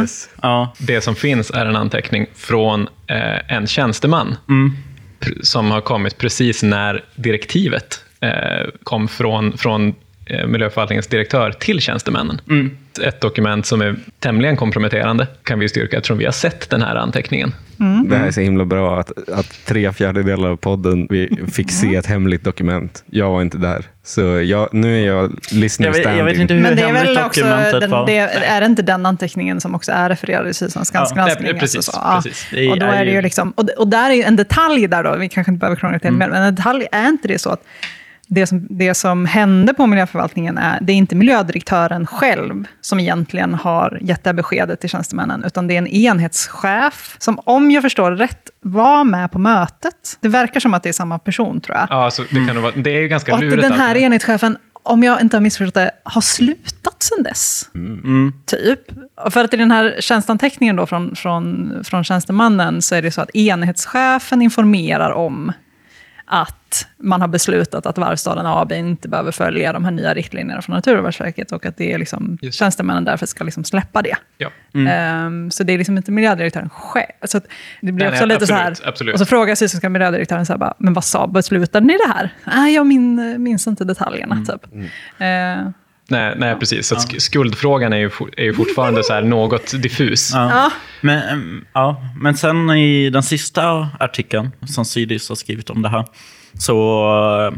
Yes. 0.00 0.28
Ja, 0.42 0.72
Det 0.78 1.00
som 1.00 1.14
finns 1.14 1.50
är 1.50 1.66
en 1.66 1.76
anteckning 1.76 2.26
från 2.36 2.88
eh, 3.06 3.52
en 3.56 3.66
tjänsteman 3.66 4.36
pr- 5.20 5.42
som 5.42 5.70
har 5.70 5.80
kommit 5.80 6.18
precis 6.18 6.62
när 6.62 7.04
direktivet 7.14 8.04
eh, 8.20 8.30
kom 8.82 9.08
från, 9.08 9.58
från 9.58 9.94
eh, 10.26 10.46
miljöförvaltningens 10.46 11.06
direktör 11.06 11.50
till 11.52 11.80
tjänstemännen. 11.80 12.40
Ett, 12.98 13.14
ett 13.14 13.20
dokument 13.20 13.66
som 13.66 13.80
är 13.82 13.96
tämligen 14.18 14.56
komprometterande, 14.56 15.26
kan 15.42 15.58
vi 15.58 15.68
styrka 15.68 15.96
eftersom 15.96 16.18
vi 16.18 16.24
har 16.24 16.32
sett 16.32 16.70
den 16.70 16.82
här 16.82 16.96
anteckningen. 16.96 17.54
Det 18.08 18.16
här 18.16 18.26
är 18.26 18.30
så 18.30 18.40
himla 18.40 18.64
bra 18.64 19.00
att, 19.00 19.28
att 19.28 19.66
tre 19.66 19.92
fjärdedelar 19.92 20.48
av 20.50 20.56
podden 20.56 21.06
vi 21.10 21.38
fick 21.52 21.70
se 21.70 21.94
ett 21.96 22.06
hemligt 22.06 22.44
dokument. 22.44 23.04
Jag 23.10 23.30
var 23.30 23.42
inte 23.42 23.58
där. 23.58 23.84
Så 24.04 24.20
jag, 24.20 24.68
nu 24.74 25.02
är 25.02 25.06
jag 25.06 25.32
listening 25.52 25.86
Jag 25.86 25.92
vet, 25.92 26.00
standing. 26.02 26.18
jag 26.18 26.24
vet 26.24 26.38
inte 26.38 26.54
hur 26.54 26.60
Men 26.62 26.76
det 26.76 26.82
är 26.82 26.92
väl 26.92 27.18
också, 27.18 27.40
dokumentet 27.40 27.80
den, 27.80 27.90
var. 27.90 28.06
det, 28.06 28.16
är 28.18 28.60
det 28.60 28.66
inte 28.66 28.82
den 28.82 29.06
anteckningen 29.06 29.60
som 29.60 29.74
också 29.74 29.92
är 29.92 30.08
refererad 30.08 30.48
i 30.48 30.54
Sydsvenskans 30.54 31.12
Ja, 31.16 31.16
granskning? 31.24 31.50
nej, 31.50 31.60
precis, 31.60 31.76
alltså 31.76 32.00
ja. 32.04 32.20
precis. 32.24 32.46
Det 32.50 32.68
Och, 32.70 32.78
då 32.78 32.86
är 32.86 32.92
är 32.92 33.04
det 33.04 33.10
ju 33.10 33.16
ju- 33.16 33.22
liksom, 33.22 33.50
och, 33.50 33.68
och 33.78 33.88
där 33.88 34.10
är 34.10 34.14
ju 34.14 34.22
en 34.22 34.36
detalj 34.36 34.86
där 34.88 35.04
då, 35.04 35.16
vi 35.16 35.28
kanske 35.28 35.50
inte 35.52 35.60
behöver 35.60 35.76
krångla 35.80 35.98
till 35.98 36.08
Mm. 36.08 36.20
det, 36.20 36.26
men 36.34 36.42
en 36.42 36.54
detalj 36.54 36.86
är 36.92 37.08
inte 37.08 37.28
det 37.28 37.38
så 37.38 37.50
att 37.50 37.62
det 38.26 38.46
som, 38.46 38.66
det 38.70 38.94
som 38.94 39.26
hände 39.26 39.74
på 39.74 39.86
miljöförvaltningen 39.86 40.58
är, 40.58 40.78
det 40.80 40.92
är 40.92 40.96
inte 40.96 41.14
miljödirektören 41.14 42.06
själv 42.06 42.64
som 42.80 43.00
egentligen 43.00 43.54
har 43.54 43.98
gett 44.00 44.24
det 44.24 44.28
här 44.30 44.34
beskedet 44.34 44.80
till 44.80 44.90
tjänstemännen, 44.90 45.44
utan 45.44 45.66
det 45.66 45.74
är 45.74 45.78
en 45.78 45.86
enhetschef 45.86 47.16
som, 47.18 47.38
om 47.44 47.70
jag 47.70 47.82
förstår 47.82 48.10
rätt, 48.10 48.50
var 48.60 49.04
med 49.04 49.32
på 49.32 49.38
mötet. 49.38 50.18
Det 50.20 50.28
verkar 50.28 50.60
som 50.60 50.74
att 50.74 50.82
det 50.82 50.88
är 50.88 50.92
samma 50.92 51.18
person, 51.18 51.60
tror 51.60 51.76
jag. 51.76 51.86
Ja, 51.90 52.04
alltså, 52.04 52.22
det, 52.22 52.46
kan 52.46 52.54
nog 52.54 52.62
vara, 52.62 52.72
det 52.76 52.90
är 52.90 53.00
ju 53.00 53.08
ganska 53.08 53.32
Och 53.32 53.38
att 53.38 53.44
lurigt. 53.44 53.62
den 53.62 53.72
här 53.72 53.88
alltså. 53.88 54.02
enhetschefen, 54.02 54.56
om 54.82 55.02
jag 55.02 55.20
inte 55.20 55.36
har 55.36 55.42
missförstått 55.42 55.74
det, 55.74 55.90
har 56.02 56.20
slutat 56.20 57.02
sedan 57.02 57.22
dess. 57.22 57.68
Typ. 58.46 58.80
Och 59.24 59.32
För 59.32 59.44
att 59.44 59.54
i 59.54 59.56
den 59.56 59.70
här 59.70 59.96
tjänstanteckningen 60.00 60.76
då 60.76 60.86
från, 60.86 61.16
från, 61.16 61.72
från 61.84 62.04
tjänstemannen 62.04 62.82
så 62.82 62.94
är 62.94 63.02
det 63.02 63.10
så 63.10 63.20
att 63.20 63.36
enhetschefen 63.36 64.42
informerar 64.42 65.10
om 65.10 65.52
att 66.26 66.86
man 66.98 67.20
har 67.20 67.28
beslutat 67.28 67.86
att 67.86 67.98
Varvstaden 67.98 68.46
AB 68.46 68.72
inte 68.72 69.08
behöver 69.08 69.32
följa 69.32 69.72
de 69.72 69.84
här 69.84 69.90
nya 69.90 70.14
riktlinjerna 70.14 70.62
från 70.62 70.74
Naturvårdsverket 70.76 71.52
och 71.52 71.66
att 71.66 71.76
det 71.76 71.92
är 71.92 71.98
liksom, 71.98 72.38
Just 72.42 72.58
det. 72.58 72.64
tjänstemännen 72.64 73.04
därför 73.04 73.26
ska 73.26 73.44
liksom 73.44 73.64
släppa 73.64 74.02
det. 74.02 74.16
Ja. 74.38 74.50
Ehm, 74.74 75.50
så 75.50 75.64
det 75.64 75.72
är 75.72 75.78
liksom 75.78 75.96
inte 75.96 76.12
miljödirektören 76.12 76.70
själv. 76.70 77.12
Så 77.24 77.40
det 77.80 77.92
blir 77.92 78.06
Nej, 78.06 78.12
också 78.12 78.26
nej, 78.26 78.36
lite 78.36 78.46
så 78.46 78.54
här. 78.54 78.70
absolut, 78.70 78.88
absolut. 78.88 79.12
Och 79.14 79.18
så 79.18 79.26
frågar 79.26 79.54
sydsvenska 79.54 79.88
miljödirektören 79.88 80.46
så 80.46 80.52
här 80.52 80.58
bara, 80.58 80.74
men 80.78 80.94
vad 80.94 81.04
sa, 81.04 81.26
beslutade 81.26 81.86
ni 81.86 81.96
det 82.06 82.12
här? 82.12 82.30
Nej, 82.44 82.74
jag 82.74 82.86
min, 82.86 83.42
minns 83.42 83.66
inte 83.66 83.84
detaljerna. 83.84 84.44
Typ. 84.44 84.66
Eh, 85.18 85.70
Nej, 86.08 86.34
nej, 86.36 86.56
precis. 86.58 86.86
Så 86.86 86.94
sk- 86.94 87.18
skuldfrågan 87.18 87.92
är 87.92 87.96
ju, 87.96 88.10
for, 88.10 88.30
är 88.36 88.44
ju 88.44 88.54
fortfarande 88.54 89.04
så 89.04 89.12
här 89.12 89.22
något 89.22 89.82
diffus. 89.82 90.30
Ja. 90.34 90.50
ja. 90.50 90.70
Men, 91.00 91.64
ja, 91.72 92.02
men 92.20 92.36
sen 92.36 92.70
i 92.70 93.10
den 93.10 93.22
sista 93.22 93.88
artikeln 94.00 94.50
som 94.66 94.84
Sydis 94.84 95.28
har 95.28 95.36
skrivit 95.36 95.70
om 95.70 95.82
det 95.82 95.88
här, 95.88 96.04
så 96.58 97.52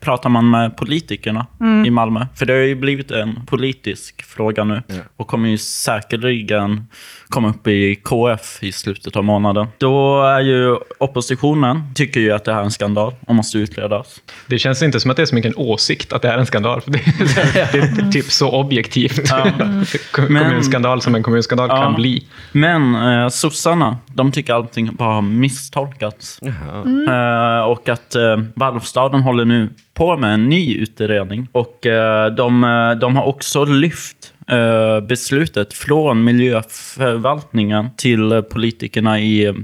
pratar 0.00 0.28
man 0.28 0.50
med 0.50 0.76
politikerna 0.76 1.46
i 1.86 1.90
Malmö. 1.90 2.26
För 2.34 2.46
det 2.46 2.52
har 2.52 2.60
ju 2.60 2.74
blivit 2.74 3.10
en 3.10 3.46
politisk 3.46 4.22
fråga 4.24 4.64
nu 4.64 4.82
och 5.16 5.26
kommer 5.26 5.48
ju 5.48 5.58
säkerligen 5.58 6.86
komma 7.28 7.48
upp 7.48 7.66
i 7.66 7.94
KF 7.94 8.62
i 8.62 8.72
slutet 8.72 9.16
av 9.16 9.24
månaden. 9.24 9.66
Då 9.78 10.22
är 10.22 10.40
ju 10.40 10.76
oppositionen, 10.98 11.82
tycker 11.94 12.20
ju 12.20 12.32
att 12.32 12.44
det 12.44 12.52
här 12.52 12.60
är 12.60 12.64
en 12.64 12.70
skandal 12.70 13.14
och 13.26 13.34
måste 13.34 13.58
utredas. 13.58 14.20
Det 14.46 14.58
känns 14.58 14.82
inte 14.82 15.00
som 15.00 15.10
att 15.10 15.16
det 15.16 15.22
är 15.22 15.26
så 15.26 15.34
mycket 15.34 15.56
en 15.56 15.62
åsikt 15.64 16.12
att 16.12 16.22
det 16.22 16.28
här 16.28 16.34
är 16.34 16.38
en 16.40 16.46
skandal. 16.46 16.80
Det 16.86 16.98
är, 16.98 17.72
det 17.72 18.02
är 18.02 18.12
typ 18.12 18.24
så 18.24 18.50
objektivt. 18.50 19.30
Men- 19.54 19.84
Kommunskandal 20.12 21.02
som 21.02 21.14
en 21.14 21.22
kommunskandal 21.22 21.68
Ja. 21.70 21.82
kan 21.82 21.94
bli. 21.94 22.26
Men 22.52 22.94
eh, 22.94 23.28
sossarna, 23.28 23.96
de 24.06 24.32
tycker 24.32 24.54
allting 24.54 24.94
bara 24.94 25.14
har 25.14 25.22
misstolkats. 25.22 26.40
Eh, 26.42 27.60
och 27.62 27.88
att 27.88 28.14
eh, 28.14 28.36
Valvstaden 28.54 29.20
håller 29.20 29.44
nu 29.48 29.68
på 29.94 30.16
med 30.16 30.34
en 30.34 30.48
ny 30.48 30.76
utredning. 30.76 31.48
Och 31.52 31.86
eh, 31.86 32.34
de, 32.34 32.64
eh, 32.64 32.90
de 32.90 33.16
har 33.16 33.24
också 33.24 33.64
lyft 33.64 34.34
eh, 34.48 35.00
beslutet 35.00 35.74
från 35.74 36.24
miljöförvaltningen 36.24 37.88
till 37.96 38.42
politikerna 38.50 39.20
i 39.20 39.54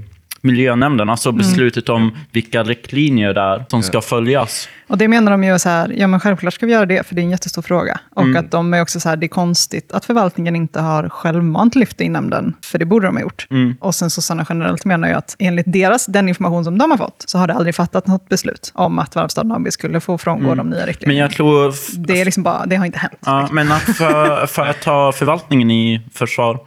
miljönämnden. 0.45 1.09
Alltså 1.09 1.31
beslutet 1.31 1.89
om 1.89 2.17
vilka 2.31 2.63
riktlinjer 2.63 3.33
det 3.33 3.41
är 3.41 3.65
som 3.69 3.83
ska 3.83 4.01
följas. 4.01 4.69
Och 4.87 4.97
det 4.97 5.07
menar 5.07 5.31
de 5.31 5.43
ju 5.43 5.59
så 5.59 5.69
här, 5.69 5.93
ja 5.97 6.07
men 6.07 6.19
självklart 6.19 6.53
ska 6.53 6.65
vi 6.65 6.71
göra 6.71 6.85
det, 6.85 7.07
för 7.07 7.15
det 7.15 7.21
är 7.21 7.23
en 7.23 7.29
jättestor 7.29 7.61
fråga. 7.61 7.99
Och 8.15 8.35
att 8.35 8.51
de 8.51 8.73
är 8.73 8.81
också 8.81 8.99
så 8.99 9.09
här, 9.09 9.15
det 9.17 9.25
är 9.25 9.27
konstigt 9.27 9.91
att 9.91 10.05
förvaltningen 10.05 10.55
inte 10.55 10.81
har 10.81 11.09
självmant 11.09 11.75
lyft 11.75 12.01
i 12.01 12.09
nämnden, 12.09 12.53
för 12.61 12.79
det 12.79 12.85
borde 12.85 13.07
de 13.07 13.15
ha 13.15 13.21
gjort. 13.21 13.47
Och 13.79 13.95
sen 13.95 14.09
sossarna 14.09 14.45
generellt 14.49 14.85
menar 14.85 15.07
ju 15.07 15.13
att 15.13 15.35
enligt 15.39 15.73
deras, 15.73 16.05
den 16.05 16.29
information 16.29 16.63
som 16.63 16.77
de 16.77 16.91
har 16.91 16.97
fått, 16.97 17.23
så 17.27 17.37
har 17.37 17.47
det 17.47 17.53
aldrig 17.53 17.75
fattat 17.75 18.07
något 18.07 18.29
beslut 18.29 18.71
om 18.73 18.99
att 18.99 19.15
Varvstaden 19.15 19.51
AB 19.51 19.67
skulle 19.71 19.99
få 19.99 20.17
frångå 20.17 20.55
de 20.55 20.69
nya 20.69 20.79
Men 20.79 20.87
riktlinjerna. 20.87 21.21
jag 21.21 21.31
tror... 21.31 21.73
Det 22.07 22.21
är 22.21 22.25
liksom 22.25 22.43
bara, 22.43 22.65
det 22.65 22.75
har 22.75 22.85
inte 22.85 22.99
hänt. 22.99 23.19
Ja, 23.25 23.47
men 23.51 23.71
att 23.71 23.81
för, 23.81 24.45
för 24.45 24.65
att 24.65 24.81
ta 24.81 25.11
förvaltningen 25.11 25.71
i 25.71 26.01
försvar 26.13 26.59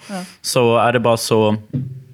så 0.43 0.79
är 0.79 0.93
det 0.93 1.01
bara 1.01 1.17
så 1.17 1.57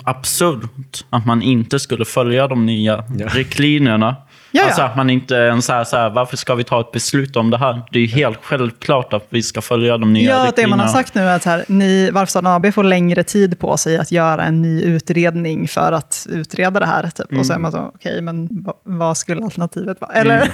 absurt 0.04 1.04
att 1.10 1.26
man 1.26 1.42
inte 1.42 1.78
skulle 1.78 2.04
följa 2.04 2.48
de 2.48 2.66
nya 2.66 3.04
riktlinjerna. 3.28 4.16
Ja, 4.50 4.60
ja. 4.60 4.66
Alltså 4.66 4.82
att 4.82 4.96
man 4.96 5.10
inte 5.10 5.34
ens 5.34 5.70
är 5.70 5.84
så 5.84 5.96
här, 5.96 6.10
varför 6.10 6.36
ska 6.36 6.54
vi 6.54 6.64
ta 6.64 6.80
ett 6.80 6.92
beslut 6.92 7.36
om 7.36 7.50
det 7.50 7.58
här? 7.58 7.82
Det 7.92 7.98
är 7.98 8.00
ju 8.02 8.08
helt 8.08 8.38
självklart 8.42 9.12
att 9.12 9.26
vi 9.30 9.42
ska 9.42 9.60
följa 9.62 9.98
de 9.98 10.12
nya 10.12 10.30
Ja, 10.30 10.36
att 10.36 10.42
det 10.42 10.48
riktlinjerna. 10.48 10.76
man 10.76 10.86
har 10.86 10.92
sagt 10.92 11.14
nu 11.14 11.20
är 11.22 11.36
att 11.36 11.44
här, 11.44 11.64
ni, 11.68 12.10
Varvstaden 12.10 12.46
AB 12.52 12.74
får 12.74 12.84
längre 12.84 13.24
tid 13.24 13.58
på 13.58 13.76
sig 13.76 13.98
att 13.98 14.12
göra 14.12 14.44
en 14.44 14.62
ny 14.62 14.82
utredning 14.82 15.68
för 15.68 15.92
att 15.92 16.26
utreda 16.30 16.80
det 16.80 16.86
här. 16.86 17.10
Typ. 17.10 17.38
Och 17.38 17.46
så 17.46 17.52
är 17.52 17.58
man 17.58 17.72
så, 17.72 17.92
okej, 17.94 18.20
men 18.20 18.48
va- 18.64 18.74
vad 18.84 19.16
skulle 19.16 19.42
alternativet 19.42 20.00
vara? 20.00 20.12
Eller 20.12 20.36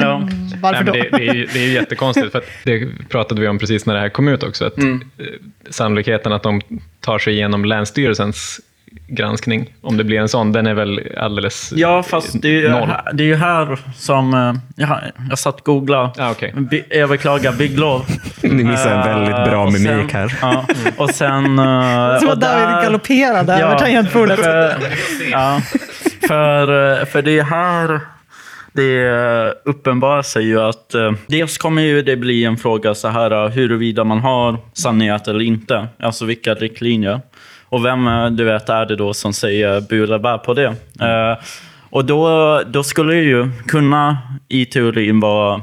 Ja. 0.00 0.28
varför 0.62 0.84
Nej, 0.84 0.84
då? 0.84 0.92
men 0.92 1.10
det, 1.10 1.16
det, 1.18 1.28
är, 1.28 1.34
ju- 1.34 1.46
det 1.52 1.58
är 1.58 1.66
ju 1.66 1.72
jättekonstigt, 1.72 2.32
för 2.32 2.38
att 2.38 2.44
det 2.64 2.88
pratade 3.08 3.40
vi 3.40 3.48
om 3.48 3.58
precis 3.58 3.86
när 3.86 3.94
det 3.94 4.00
här 4.00 4.08
kom 4.08 4.28
ut 4.28 4.42
också. 4.42 4.64
Att 4.66 4.76
Mm. 4.78 5.00
eh, 5.18 5.24
Sannolikheten 5.70 6.32
att 6.32 6.42
de 6.42 6.60
tar 7.06 7.18
sig 7.18 7.32
igenom 7.34 7.64
Länsstyrelsens 7.64 8.60
granskning, 9.08 9.74
om 9.82 9.96
det 9.96 10.04
blir 10.04 10.18
en 10.20 10.28
sån, 10.28 10.52
den 10.52 10.66
är 10.66 10.74
väl 10.74 11.00
alldeles 11.16 11.72
Ja, 11.76 12.02
fast 12.02 12.42
det 12.42 12.48
är, 12.48 12.52
ju 12.52 12.68
noll. 12.68 12.88
här, 12.88 13.12
det 13.12 13.22
är 13.22 13.26
ju 13.26 13.34
här 13.36 13.78
som... 13.96 14.34
eh, 14.34 14.54
Jag, 14.88 14.98
jag 15.30 15.38
satt 15.38 15.54
och 15.60 15.64
googlade. 15.66 16.10
Ja, 16.16 16.30
okej. 16.30 16.52
By, 16.56 16.84
överklaga 16.90 17.52
bygglov. 17.52 18.04
Ni 18.42 18.64
missar 18.64 18.90
en 18.90 19.06
väldigt 19.06 19.34
bra 19.50 19.52
Eh, 19.62 19.62
och 19.66 19.72
sen- 19.72 19.96
mimik 19.96 20.12
här. 20.12 20.34
Ja, 20.42 20.66
och 20.96 21.10
sen... 21.10 21.44
eh, 21.58 22.18
Som 22.18 22.28
och 22.28 22.32
att 22.32 22.40
David 22.40 22.40
där- 22.40 22.82
galopperade 22.82 23.54
över 23.54 23.78
tangentbordet. 23.78 24.40
För, 24.40 24.74
ja, 25.30 25.60
för, 26.28 27.04
för 27.04 27.22
det 27.22 27.38
är 27.38 27.42
här 27.44 28.00
det 28.76 29.54
uppenbarar 29.64 30.22
sig 30.22 30.44
ju 30.44 30.60
att 30.60 30.94
eh, 30.94 31.12
dels 31.26 31.58
kommer 31.58 31.82
ju 31.82 32.02
det 32.02 32.16
bli 32.16 32.44
en 32.44 32.56
fråga 32.56 32.94
så 32.94 33.08
här 33.08 33.30
eh, 33.30 33.50
huruvida 33.50 34.04
man 34.04 34.18
har 34.18 34.56
sanningar 34.72 35.28
eller 35.28 35.42
inte. 35.42 35.88
Alltså 35.98 36.24
vilka 36.24 36.54
riktlinjer. 36.54 37.20
Och 37.64 37.84
vem 37.84 38.06
eh, 38.06 38.26
du 38.26 38.44
vet 38.44 38.68
är 38.68 38.86
det 38.86 38.96
då 38.96 39.14
som 39.14 39.32
säger 39.32 39.80
bu 39.80 40.18
bär 40.18 40.38
på 40.38 40.54
det. 40.54 40.66
Eh, 41.00 41.44
och 41.90 42.04
då, 42.04 42.60
då 42.66 42.82
skulle 42.82 43.14
det 43.14 43.22
ju 43.22 43.50
kunna 43.66 44.18
i 44.48 44.66
teorin 44.66 45.20
vara 45.20 45.62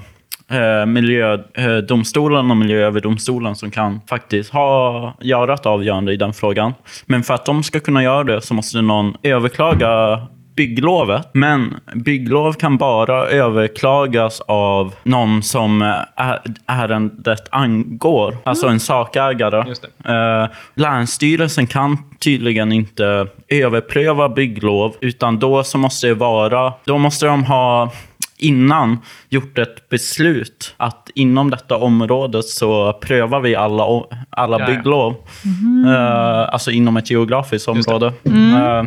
eh, 0.50 0.86
miljödomstolen 0.86 2.46
eh, 2.46 2.52
och 2.52 2.58
miljööverdomstolen 2.58 3.56
som 3.56 3.72
kan 3.72 4.02
faktiskt 4.10 4.54
ha, 4.54 5.18
göra 5.22 5.54
ett 5.54 5.66
avgörande 5.66 6.14
i 6.14 6.18
den 6.18 6.34
frågan. 6.34 6.74
Men 7.06 7.24
för 7.24 7.34
att 7.34 7.46
de 7.46 7.64
ska 7.64 7.80
kunna 7.80 8.04
göra 8.04 8.24
det 8.24 8.42
så 8.42 8.54
måste 8.54 8.82
någon 8.82 9.16
överklaga 9.24 10.22
bygglovet. 10.56 11.30
Men 11.34 11.76
bygglov 11.96 12.54
kan 12.54 12.78
bara 12.78 13.28
överklagas 13.28 14.42
av 14.48 14.94
någon 15.04 15.44
som 15.44 15.82
är- 16.16 16.40
ärendet 16.68 17.48
angår. 17.52 18.38
Alltså 18.44 18.68
en 18.68 18.80
sakägare. 18.80 19.64
Just 19.68 19.86
Eh, 20.06 20.48
Länsstyrelsen 20.76 21.68
kan 21.68 21.98
tydligen 22.20 22.72
inte 22.72 23.28
överpröva 23.48 24.30
bygglov, 24.30 24.96
utan 25.02 25.40
då 25.40 25.64
så 25.64 25.78
måste 25.78 26.08
det 26.08 26.14
vara, 26.14 26.74
då 26.86 26.98
måste 26.98 27.26
de 27.26 27.44
ha 27.44 27.92
innan 28.38 28.98
gjort 29.30 29.58
ett 29.58 29.90
beslut 29.90 30.74
att 30.78 31.10
inom 31.16 31.50
detta 31.50 31.78
området 31.78 32.46
så 32.46 32.94
prövar 32.94 33.40
vi 33.40 33.56
alla, 33.56 33.86
alla 34.30 34.58
bygglov. 34.66 35.16
Eh, 35.88 36.54
alltså 36.54 36.72
inom 36.72 36.98
ett 36.98 37.12
geografiskt 37.12 37.68
område. 37.68 38.08
Eh, 38.08 38.84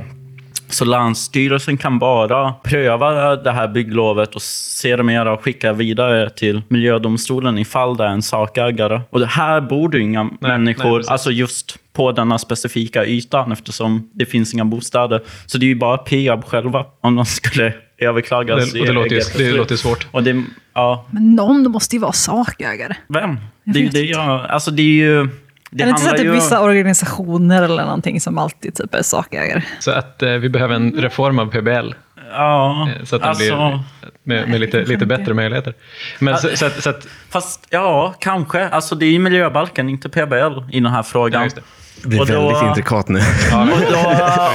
så 0.68 0.84
Länsstyrelsen 0.84 1.76
kan 1.76 1.98
bara 1.98 2.52
pröva 2.52 3.36
det 3.36 3.52
här 3.52 3.68
bygglovet 3.68 4.34
och 4.34 4.42
sedermera 4.42 5.36
skicka 5.36 5.72
vidare 5.72 6.30
till 6.30 6.62
miljödomstolen 6.68 7.58
ifall 7.58 7.96
det 7.96 8.04
är 8.04 8.08
en 8.08 8.22
sakägare. 8.22 9.00
Och 9.10 9.20
det 9.20 9.26
här 9.26 9.60
bor 9.60 9.96
ju 9.96 10.02
inga 10.02 10.30
människor, 10.40 10.96
precis. 10.96 11.10
alltså 11.10 11.30
just 11.30 11.78
på 11.92 12.12
denna 12.12 12.38
specifika 12.38 13.06
ytan 13.06 13.52
eftersom 13.52 14.10
det 14.12 14.26
finns 14.26 14.54
inga 14.54 14.64
bostäder. 14.64 15.22
Så 15.46 15.58
det 15.58 15.66
är 15.66 15.68
ju 15.68 15.74
bara 15.74 15.98
Peab 15.98 16.44
själva 16.44 16.84
om 17.00 17.16
de 17.16 17.24
skulle 17.26 17.72
överklaga 17.98 18.56
Det, 18.56 18.80
och 18.80 18.86
det, 18.86 18.92
låter 18.92 19.38
det 19.38 19.52
låter 19.52 19.76
svårt. 19.76 20.06
Och 20.10 20.22
det, 20.22 20.44
ja, 20.74 21.06
Men 21.10 21.34
någon 21.34 21.70
måste 21.70 21.96
ju 21.96 22.00
vara 22.00 22.12
sakägare. 22.12 22.94
vem? 23.08 23.36
Det 23.64 23.78
ju 23.78 23.84
vet 23.84 23.94
det 23.94 24.02
jag, 24.02 24.46
alltså 24.46 24.70
det 24.70 24.82
är 24.82 25.06
ju... 25.06 25.28
Det 25.76 25.82
är 25.82 25.86
det 25.86 25.90
inte 25.90 26.02
så 26.02 26.10
att 26.10 26.16
typ 26.16 26.34
vissa 26.34 26.60
organisationer 26.62 27.62
eller 27.62 27.84
någonting 27.84 28.20
som 28.20 28.38
alltid 28.38 28.74
typ 28.74 28.94
är 28.94 29.02
sakägare? 29.02 29.62
Så 29.80 29.90
att 29.90 30.22
eh, 30.22 30.30
vi 30.30 30.48
behöver 30.48 30.74
en 30.74 30.92
reform 30.92 31.38
av 31.38 31.46
PBL. 31.46 31.94
Ja, 32.32 32.88
Eh, 33.00 33.04
Så 33.04 33.16
att 33.16 33.22
den 33.22 33.28
alltså, 33.30 33.44
blir 33.56 33.80
med, 34.22 34.48
med 34.48 34.60
lite, 34.60 34.82
lite 34.84 35.06
bättre 35.06 35.34
möjligheter. 35.34 35.74
Men 36.18 36.38
så, 36.38 36.48
så, 36.56 36.66
att, 36.66 36.82
så 36.82 36.90
att, 36.90 37.06
Fast 37.30 37.66
ja, 37.70 38.14
kanske. 38.20 38.68
Alltså 38.68 38.94
det 38.94 39.06
är 39.06 39.10
ju 39.10 39.18
miljöbalken, 39.18 39.88
inte 39.88 40.08
PBL 40.08 40.60
i 40.76 40.80
den 40.80 40.92
här 40.92 41.02
frågan. 41.02 41.40
Ja, 41.40 41.44
just 41.44 41.56
det. 41.56 41.62
Det 42.02 42.08
blir 42.08 42.20
Och 42.20 42.26
då- 42.26 42.32
väldigt 42.46 42.62
intrikat 42.62 43.08
nu. 43.08 43.18
Och, 43.52 43.92
då, 43.92 43.98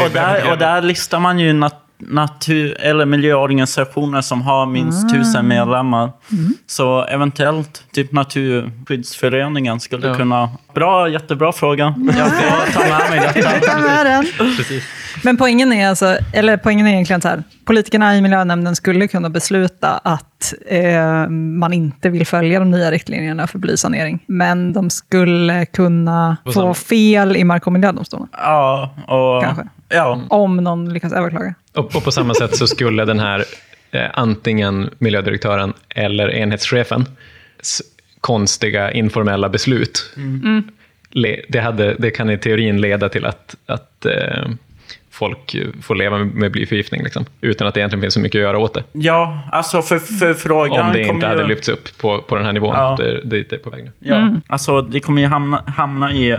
och, 0.06 0.12
där, 0.14 0.52
och 0.52 0.58
där 0.58 0.82
listar 0.82 1.20
man 1.20 1.40
ju 1.40 1.54
nat, 1.54 1.76
natur, 2.08 2.82
eller 2.82 3.06
miljöorganisationer 3.06 4.22
som 4.22 4.42
har 4.42 4.66
minst 4.66 5.10
tusen 5.14 5.48
medlemmar. 5.48 6.12
Så 6.68 7.04
eventuellt 7.06 7.84
typ 7.94 8.12
Naturskyddsföreningen 8.12 9.80
skulle 9.80 10.08
Ja. 10.08 10.16
kunna... 10.16 10.50
Bra, 10.76 11.10
jättebra 11.10 11.52
fråga. 11.52 11.94
Jag 12.18 12.28
ska 12.32 12.80
ta 12.80 12.80
med 12.80 13.10
mig 13.10 13.20
detta. 13.20 13.50
Tar 13.74 13.80
med 13.82 14.06
den. 14.06 14.26
Men 15.24 15.38
poängen 15.38 15.74
är, 15.74 15.90
alltså, 15.90 16.18
eller 16.34 16.58
poängen 16.58 16.88
är 16.88 16.92
egentligen 16.92 17.22
så 17.22 17.28
här, 17.28 17.44
politikerna 17.66 18.18
i 18.18 18.22
miljönämnden 18.22 18.76
skulle 18.76 19.08
kunna 19.08 19.30
besluta 19.30 19.90
att 20.04 20.54
eh, 20.68 21.30
man 21.30 21.74
inte 21.74 22.10
vill 22.10 22.28
följa 22.28 22.60
de 22.60 22.72
nya 22.72 22.92
riktlinjerna 22.92 23.48
för 23.48 23.60
blysanering, 23.60 24.24
men 24.28 24.74
de 24.74 24.90
skulle 24.90 25.66
kunna 25.66 26.38
få 26.54 26.74
fel 26.74 27.38
i 27.38 27.44
Mark 27.44 27.68
och 27.68 27.74
miljödomstolen, 27.74 28.28
Ja, 28.38 28.96
och... 29.08 29.44
Kanske. 29.44 29.64
Ja, 29.92 30.22
om 30.30 30.58
någon 30.58 30.94
lyckas 30.94 31.14
överklaga. 31.14 31.54
och, 31.76 31.96
och 31.96 32.04
på 32.04 32.12
samma 32.12 32.34
sätt 32.34 32.56
så 32.58 32.68
skulle 32.68 33.06
den 33.06 33.20
här 33.20 33.44
eh, 33.92 34.06
antingen 34.14 34.90
miljödirektören 34.98 35.74
eller 35.90 36.30
enhetschefen 36.32 37.06
konstiga 38.22 38.92
informella 38.92 39.50
beslut, 39.50 40.14
le, 41.10 41.42
det, 41.50 41.60
hade, 41.60 41.94
det 42.00 42.12
kan 42.12 42.30
i 42.30 42.38
teorin 42.38 42.82
leda 42.82 43.10
till 43.10 43.26
att, 43.26 43.56
att 43.66 44.06
eh, 44.06 44.50
folk 45.12 45.56
får 45.82 45.96
leva 45.96 46.18
med, 46.18 46.28
med 46.28 46.52
blyförgiftning, 46.52 47.04
liksom, 47.04 47.26
utan 47.42 47.68
att 47.68 47.74
det 47.74 47.80
egentligen 47.80 48.02
finns 48.02 48.14
så 48.14 48.20
mycket 48.20 48.40
att 48.40 48.44
göra 48.44 48.58
åt 48.58 48.74
det. 48.74 48.84
ja 48.92 49.40
alltså 49.52 49.82
för, 49.82 50.00
för 50.00 50.34
frågan 50.34 50.88
Om 50.88 50.94
det 50.94 51.02
inte 51.02 51.26
ju... 51.26 51.32
hade 51.32 51.48
lyfts 51.48 51.70
upp 51.70 51.98
på, 51.98 52.22
på 52.22 52.36
den 52.36 52.46
här 52.46 52.54
nivån, 52.54 52.76
Ja. 52.76 52.96
det, 53.00 53.22
dit 53.24 53.50
det 53.50 53.56
är 53.56 53.60
på 53.60 53.70
väg 53.70 53.84
nu. 53.84 53.92
Ja, 54.00 54.30
alltså 54.48 54.82
det 54.82 55.00
kommer 55.00 55.22
ju 55.22 55.28
hamna, 55.28 55.64
hamna 55.68 56.14
i 56.14 56.38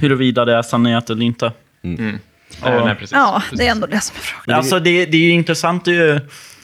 huruvida 0.00 0.44
det 0.44 0.54
är 0.54 0.62
sanerat 0.62 1.10
eller 1.10 1.22
inte. 1.24 1.46
Eh, 1.46 2.14
nej, 2.62 2.94
precis. 2.94 3.12
Ja, 3.12 3.42
det 3.52 3.66
är 3.66 3.70
ändå 3.70 3.86
det 3.86 4.00
som 4.00 4.16
är 4.16 4.20
frågan. 4.20 4.58
Alltså 4.58 4.78
det, 4.78 5.06
det 5.06 5.16
är 5.16 5.22
ju 5.22 5.30
intressant, 5.30 5.84
det 5.84 5.90
är 5.90 6.14
ju 6.14 6.20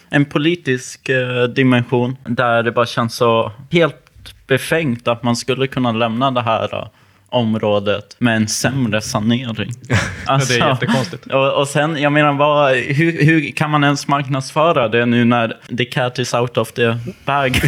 en 0.08 0.24
politisk 0.24 1.08
eh, 1.08 1.44
dimension 1.44 2.16
där 2.26 2.62
det 2.62 2.72
bara 2.72 2.86
känns 2.86 3.14
så 3.14 3.52
helt 3.70 4.46
befängt 4.46 5.08
att 5.08 5.22
man 5.22 5.36
skulle 5.36 5.66
kunna 5.66 5.92
lämna 5.92 6.30
det 6.30 6.42
här 6.42 6.74
eh, 6.74 6.88
området 7.30 8.16
med 8.18 8.36
en 8.36 8.48
sämre 8.48 9.00
sanering. 9.00 9.72
Alltså, 10.26 10.52
det 10.52 10.60
är 10.60 10.68
jättekonstigt. 10.68 11.26
Och, 11.26 11.52
och 11.60 11.68
sen, 11.68 12.02
jag 12.02 12.12
menar, 12.12 12.32
vad, 12.32 12.72
hur, 12.76 13.24
hur 13.24 13.52
kan 13.52 13.70
man 13.70 13.84
ens 13.84 14.08
marknadsföra 14.08 14.88
det 14.88 15.06
nu 15.06 15.24
när 15.24 15.56
the 15.78 15.84
cat 15.84 16.18
is 16.18 16.34
out 16.34 16.56
of 16.56 16.72
the 16.72 16.96
bag? 17.24 17.50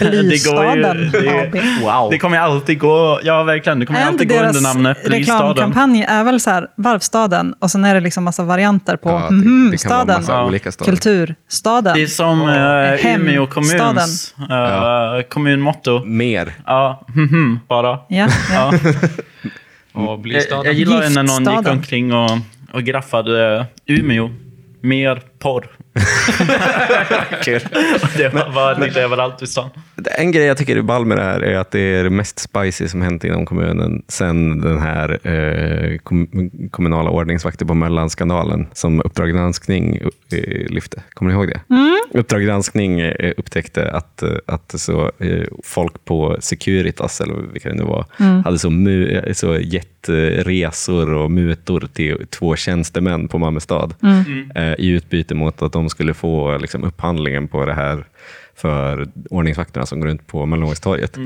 Blystaden 0.00 1.08
AB. 1.08 1.56
wow. 1.82 2.10
Det 2.10 2.18
kommer 2.18 2.36
ju 2.36 2.42
alltid 2.42 2.78
gå, 2.78 3.20
ja 3.22 3.42
verkligen, 3.42 3.78
det 3.80 3.86
kommer 3.86 4.00
ju 4.00 4.04
Är 4.06 4.08
inte 4.10 4.14
alltid 4.22 4.28
gå 4.28 4.34
under 4.34 4.52
deras 4.52 4.62
namnet 4.62 5.04
Blystaden. 5.04 5.46
reklamkampanj 5.48 6.02
är 6.08 6.24
väl 6.24 6.40
så 6.40 6.50
här, 6.50 6.66
varvstaden, 6.76 7.54
och 7.60 7.70
sen 7.70 7.84
är 7.84 7.94
det 7.94 8.00
liksom 8.00 8.24
massa 8.24 8.42
varianter 8.44 8.96
på 8.96 9.08
Ja, 9.08 9.26
det- 9.28 9.34
mhm, 9.34 9.70
det 9.70 9.82
kan 9.82 9.90
vara 9.90 10.04
staden, 10.04 10.20
massa 10.20 10.44
olika 10.44 10.72
stader. 10.72 10.90
kulturstaden. 10.92 11.94
Det 11.96 12.02
är 12.02 12.06
som 12.06 12.42
uh, 12.42 12.48
Hem- 12.48 13.20
Umeå 13.20 13.46
kommuns 13.46 14.34
eh, 14.50 15.22
kommunmotto. 15.28 16.04
Mer. 16.04 16.52
Ja, 16.66 17.06
mhm, 17.14 17.60
bara. 17.68 17.98
Ja, 18.08 18.28
ja. 18.52 18.61
Och 19.92 20.02
Jag, 20.02 20.20
blystaden. 20.20 20.64
jag 20.64 20.74
gillar 20.74 21.10
när 21.10 21.22
någon 21.22 21.56
gick 21.56 21.68
omkring 21.68 22.12
och, 22.12 22.30
och 22.72 22.82
graffade 22.82 23.56
eh, 23.56 23.64
Umeå. 23.86 24.30
Mer 24.80 25.22
porr. 25.38 25.70
det 28.16 28.34
var, 28.34 28.52
var 28.52 28.80
lite 28.86 29.00
överallt 29.00 29.42
i 29.42 29.46
stan. 29.46 29.70
En 30.18 30.32
grej 30.32 30.44
jag 30.44 30.56
tycker 30.56 30.76
är 30.76 30.82
ball 30.82 31.06
med 31.06 31.18
det 31.18 31.24
här 31.24 31.40
är 31.40 31.58
att 31.58 31.70
det 31.70 31.80
är 31.80 32.04
det 32.04 32.10
mest 32.10 32.38
spicy 32.38 32.88
som 32.88 33.02
hänt 33.02 33.24
inom 33.24 33.46
kommunen 33.46 34.02
sen 34.08 34.60
den 34.60 34.78
här 34.78 35.28
eh, 35.28 35.98
kom, 35.98 36.50
kommunala 36.70 37.10
ordningsvakter 37.10 37.66
på 37.66 37.74
Möllan-skandalen 37.74 38.66
som 38.72 39.00
Uppdrag 39.02 39.30
granskning 39.30 39.96
eh, 40.32 40.66
lyfte. 40.70 41.02
Kommer 41.14 41.32
ni 41.32 41.38
ihåg 41.38 41.48
det? 41.48 41.60
Uppdrag 42.18 42.42
granskning 42.42 43.00
eh, 43.00 43.32
upptäckte 43.36 43.90
att, 43.90 44.22
eh, 44.22 44.30
att 44.46 44.74
så, 44.76 45.10
eh, 45.18 45.44
folk 45.64 46.04
på 46.04 46.36
Securitas, 46.40 47.20
eller 47.20 47.34
vilka 47.52 47.68
det 47.68 47.74
nu 47.74 47.84
var, 47.84 48.04
hade 48.44 48.58
så, 48.58 48.70
mu, 48.70 49.08
eh, 49.08 49.32
så 49.32 49.58
gett 49.58 50.08
eh, 50.08 50.12
resor 50.14 51.12
och 51.14 51.30
mutor 51.30 51.88
till 51.92 52.26
två 52.30 52.56
tjänstemän 52.56 53.28
på 53.28 53.38
Malmö 53.38 53.60
stad 53.60 53.94
eh, 54.54 54.72
i 54.78 54.88
utbyte 54.88 55.34
mot 55.34 55.62
att 55.62 55.72
de 55.72 55.81
skulle 55.90 56.14
få 56.14 56.58
liksom, 56.58 56.84
upphandlingen 56.84 57.48
på 57.48 57.64
det 57.64 57.74
här 57.74 58.04
för 58.54 59.08
ordningsvakterna 59.30 59.86
som 59.86 60.00
går 60.00 60.06
runt 60.08 60.26
på 60.26 60.46
Möllevångstorget. 60.46 61.16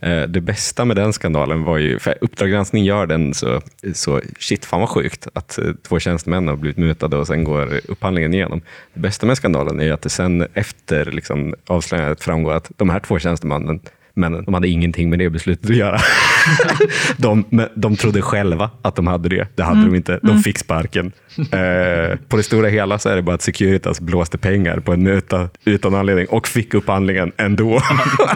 Eh, 0.00 0.22
Det 0.22 0.40
bästa 0.40 0.84
med 0.84 0.96
den 0.96 1.12
skandalen 1.12 1.64
var 1.64 1.78
ju, 1.78 1.98
för 1.98 2.18
Uppdrag 2.20 2.50
granskning 2.50 2.84
gör 2.84 3.06
den 3.06 3.34
så, 3.34 3.60
så 3.94 4.20
shit 4.38 4.64
fan 4.64 4.80
vad 4.80 4.88
sjukt 4.88 5.28
att 5.32 5.58
eh, 5.58 5.64
två 5.88 5.98
tjänstemän 5.98 6.48
har 6.48 6.56
blivit 6.56 6.76
mutade 6.78 7.16
och 7.16 7.26
sen 7.26 7.44
går 7.44 7.80
upphandlingen 7.88 8.34
igenom. 8.34 8.60
Det 8.94 9.00
bästa 9.00 9.26
med 9.26 9.36
skandalen 9.36 9.80
är 9.80 9.92
att 9.92 10.02
det 10.02 10.08
sen 10.08 10.46
efter 10.54 11.04
liksom 11.04 11.54
avslöjandet 11.66 12.24
framgår 12.24 12.52
att 12.52 12.70
de 12.76 12.88
här 12.90 13.00
två 13.00 13.18
tjänstemännen 13.18 13.80
men 14.16 14.44
de 14.44 14.54
hade 14.54 14.68
ingenting 14.68 15.10
med 15.10 15.18
det 15.18 15.30
beslutet 15.30 15.70
att 15.70 15.76
göra. 15.76 15.98
de, 17.16 17.44
men 17.50 17.68
de 17.74 17.96
trodde 17.96 18.22
själva 18.22 18.70
att 18.82 18.96
de 18.96 19.06
hade 19.06 19.28
det. 19.28 19.48
Det 19.54 19.62
hade 19.62 19.84
de 19.84 19.94
inte. 19.94 20.20
De 20.22 20.38
fick 20.38 20.58
sparken. 20.58 21.12
Eh, 21.38 22.18
på 22.28 22.36
det 22.36 22.42
stora 22.42 22.68
hela 22.68 22.98
så 22.98 23.08
är 23.08 23.16
det 23.16 23.22
bara 23.22 23.34
att 23.34 23.42
Securitas 23.42 24.00
blåste 24.00 24.38
pengar 24.38 24.80
på 24.80 24.92
en 24.92 25.02
muta 25.02 25.48
utan 25.64 25.94
anledning 25.94 26.26
och 26.26 26.48
fick 26.48 26.74
upphandlingen 26.74 27.32
ändå. 27.36 27.66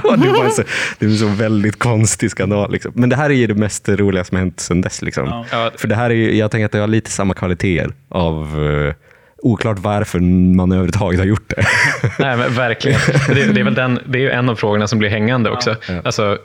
Det, 0.02 0.28
var 0.28 0.48
så, 0.48 0.62
det 0.98 1.06
en 1.06 1.16
så 1.18 1.26
väldigt 1.26 1.78
konstig 1.78 2.30
skandal. 2.30 2.72
Liksom. 2.72 2.92
Men 2.94 3.08
det 3.08 3.16
här 3.16 3.30
är 3.30 3.34
ju 3.34 3.46
det 3.46 3.54
mest 3.54 3.88
roliga 3.88 4.24
som 4.24 4.36
hänt 4.38 4.60
sedan 4.60 4.80
dess. 4.80 5.02
Liksom. 5.02 5.44
Ja. 5.50 5.70
För 5.76 5.88
det 5.88 5.94
här 5.94 6.10
är, 6.10 6.14
ju- 6.14 6.36
jag 6.36 6.50
tänker 6.50 6.66
att 6.66 6.72
det 6.72 6.78
har 6.78 6.86
lite 6.86 7.10
samma 7.10 7.34
kvaliteter 7.34 7.92
av 8.08 8.42
eh, 8.88 8.94
Oklart 9.42 9.78
varför 9.78 10.20
man 10.56 10.72
överhuvudtaget 10.72 11.20
har 11.20 11.26
gjort 11.26 11.48
det. 11.56 11.64
Nej, 12.18 12.36
men 12.36 12.54
verkligen. 12.54 13.00
Det, 13.28 13.52
det, 13.52 13.60
är 13.60 13.64
väl 13.64 13.74
den, 13.74 13.98
det 14.06 14.18
är 14.18 14.22
ju 14.22 14.30
en 14.30 14.48
av 14.48 14.56
frågorna 14.56 14.86
som 14.86 14.98
blir 14.98 15.08
hängande 15.08 15.50
också. 15.50 15.76
Alltså, 16.04 16.38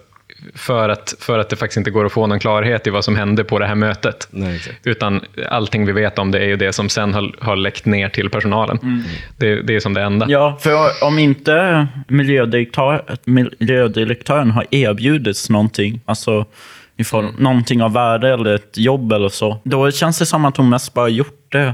för, 0.56 0.90
att, 0.90 1.16
för 1.20 1.40
att 1.40 1.50
det 1.50 1.56
faktiskt 1.56 1.78
inte 1.78 1.92
går 1.92 2.06
att 2.06 2.12
få 2.12 2.28
någon 2.28 2.40
klarhet 2.40 2.88
i 2.88 2.90
vad 2.90 3.06
som 3.06 3.16
hände 3.16 3.44
på 3.44 3.60
det 3.60 3.68
här 3.68 3.76
mötet. 3.76 4.28
Nej. 4.32 4.62
Utan 4.84 5.22
allting 5.50 5.86
vi 5.86 5.92
vet 5.92 6.20
om 6.20 6.32
det 6.32 6.40
är 6.40 6.46
ju 6.46 6.56
det 6.56 6.74
som 6.74 6.90
sen 6.90 7.14
har, 7.14 7.36
har 7.40 7.56
läckt 7.56 7.86
ner 7.86 8.10
till 8.10 8.30
personalen. 8.30 9.04
Det, 9.38 9.62
det 9.62 9.76
är 9.76 9.80
som 9.80 9.94
det 9.94 10.02
enda. 10.02 10.26
Ja, 10.30 10.58
för 10.62 11.04
om 11.04 11.20
inte 11.20 11.88
miljödirektör, 12.08 13.04
miljödirektören 13.26 14.52
har 14.52 14.66
erbjudits 14.72 15.50
någonting, 15.50 16.02
alltså 16.06 16.46
i 16.98 17.04
form, 17.04 17.36
någonting 17.38 17.84
av 17.84 17.94
värde 17.94 18.34
eller 18.34 18.56
ett 18.56 18.78
jobb 18.78 19.14
eller 19.14 19.30
så, 19.30 19.62
då 19.64 19.92
känns 19.92 20.20
det 20.20 20.26
som 20.26 20.46
att 20.46 20.58
hon 20.58 20.70
mest 20.70 20.94
bara 20.94 21.02
har 21.02 21.10
gjort 21.10 21.52
det 21.52 21.74